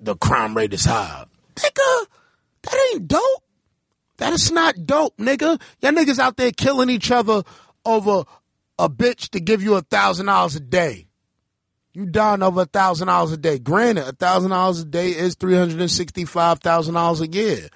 the 0.00 0.16
crime 0.16 0.56
rate 0.56 0.72
is 0.72 0.84
high. 0.84 1.24
Nigga, 1.56 2.06
that 2.62 2.90
ain't 2.92 3.08
dope. 3.08 3.43
That 4.18 4.32
is 4.32 4.52
not 4.52 4.86
dope, 4.86 5.16
nigga. 5.18 5.60
Y'all 5.80 5.92
niggas 5.92 6.18
out 6.18 6.36
there 6.36 6.52
killing 6.52 6.90
each 6.90 7.10
other 7.10 7.42
over 7.84 8.24
a 8.78 8.88
bitch 8.88 9.30
to 9.30 9.40
give 9.40 9.62
you 9.62 9.74
a 9.74 9.82
thousand 9.82 10.26
dollars 10.26 10.56
a 10.56 10.60
day. 10.60 11.06
You 11.92 12.06
die 12.06 12.36
over 12.40 12.62
a 12.62 12.66
thousand 12.66 13.06
dollars 13.06 13.32
a 13.32 13.36
day. 13.36 13.58
Granted, 13.58 14.08
a 14.08 14.12
thousand 14.12 14.50
dollars 14.50 14.80
a 14.80 14.84
day 14.84 15.10
is 15.10 15.34
three 15.36 15.56
hundred 15.56 15.80
and 15.80 15.90
sixty-five 15.90 16.60
thousand 16.60 16.94
dollars 16.94 17.20
a 17.20 17.28
year. 17.28 17.68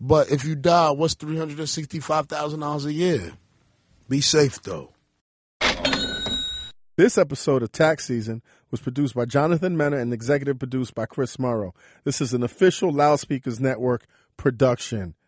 But 0.00 0.30
if 0.30 0.44
you 0.44 0.56
die, 0.56 0.90
what's 0.90 1.14
three 1.14 1.38
hundred 1.38 1.58
and 1.58 1.68
sixty-five 1.68 2.26
thousand 2.26 2.60
dollars 2.60 2.84
a 2.84 2.92
year? 2.92 3.32
Be 4.08 4.20
safe 4.20 4.62
though. 4.62 4.92
This 6.96 7.18
episode 7.18 7.62
of 7.62 7.72
Tax 7.72 8.06
Season 8.06 8.42
was 8.70 8.80
produced 8.80 9.14
by 9.14 9.26
Jonathan 9.26 9.76
Mena 9.76 9.98
and 9.98 10.14
executive 10.14 10.58
produced 10.58 10.94
by 10.94 11.04
Chris 11.04 11.38
Morrow. 11.38 11.74
This 12.04 12.22
is 12.22 12.32
an 12.32 12.42
official 12.42 12.90
Loudspeakers 12.90 13.60
Network 13.60 14.06
production. 14.36 15.14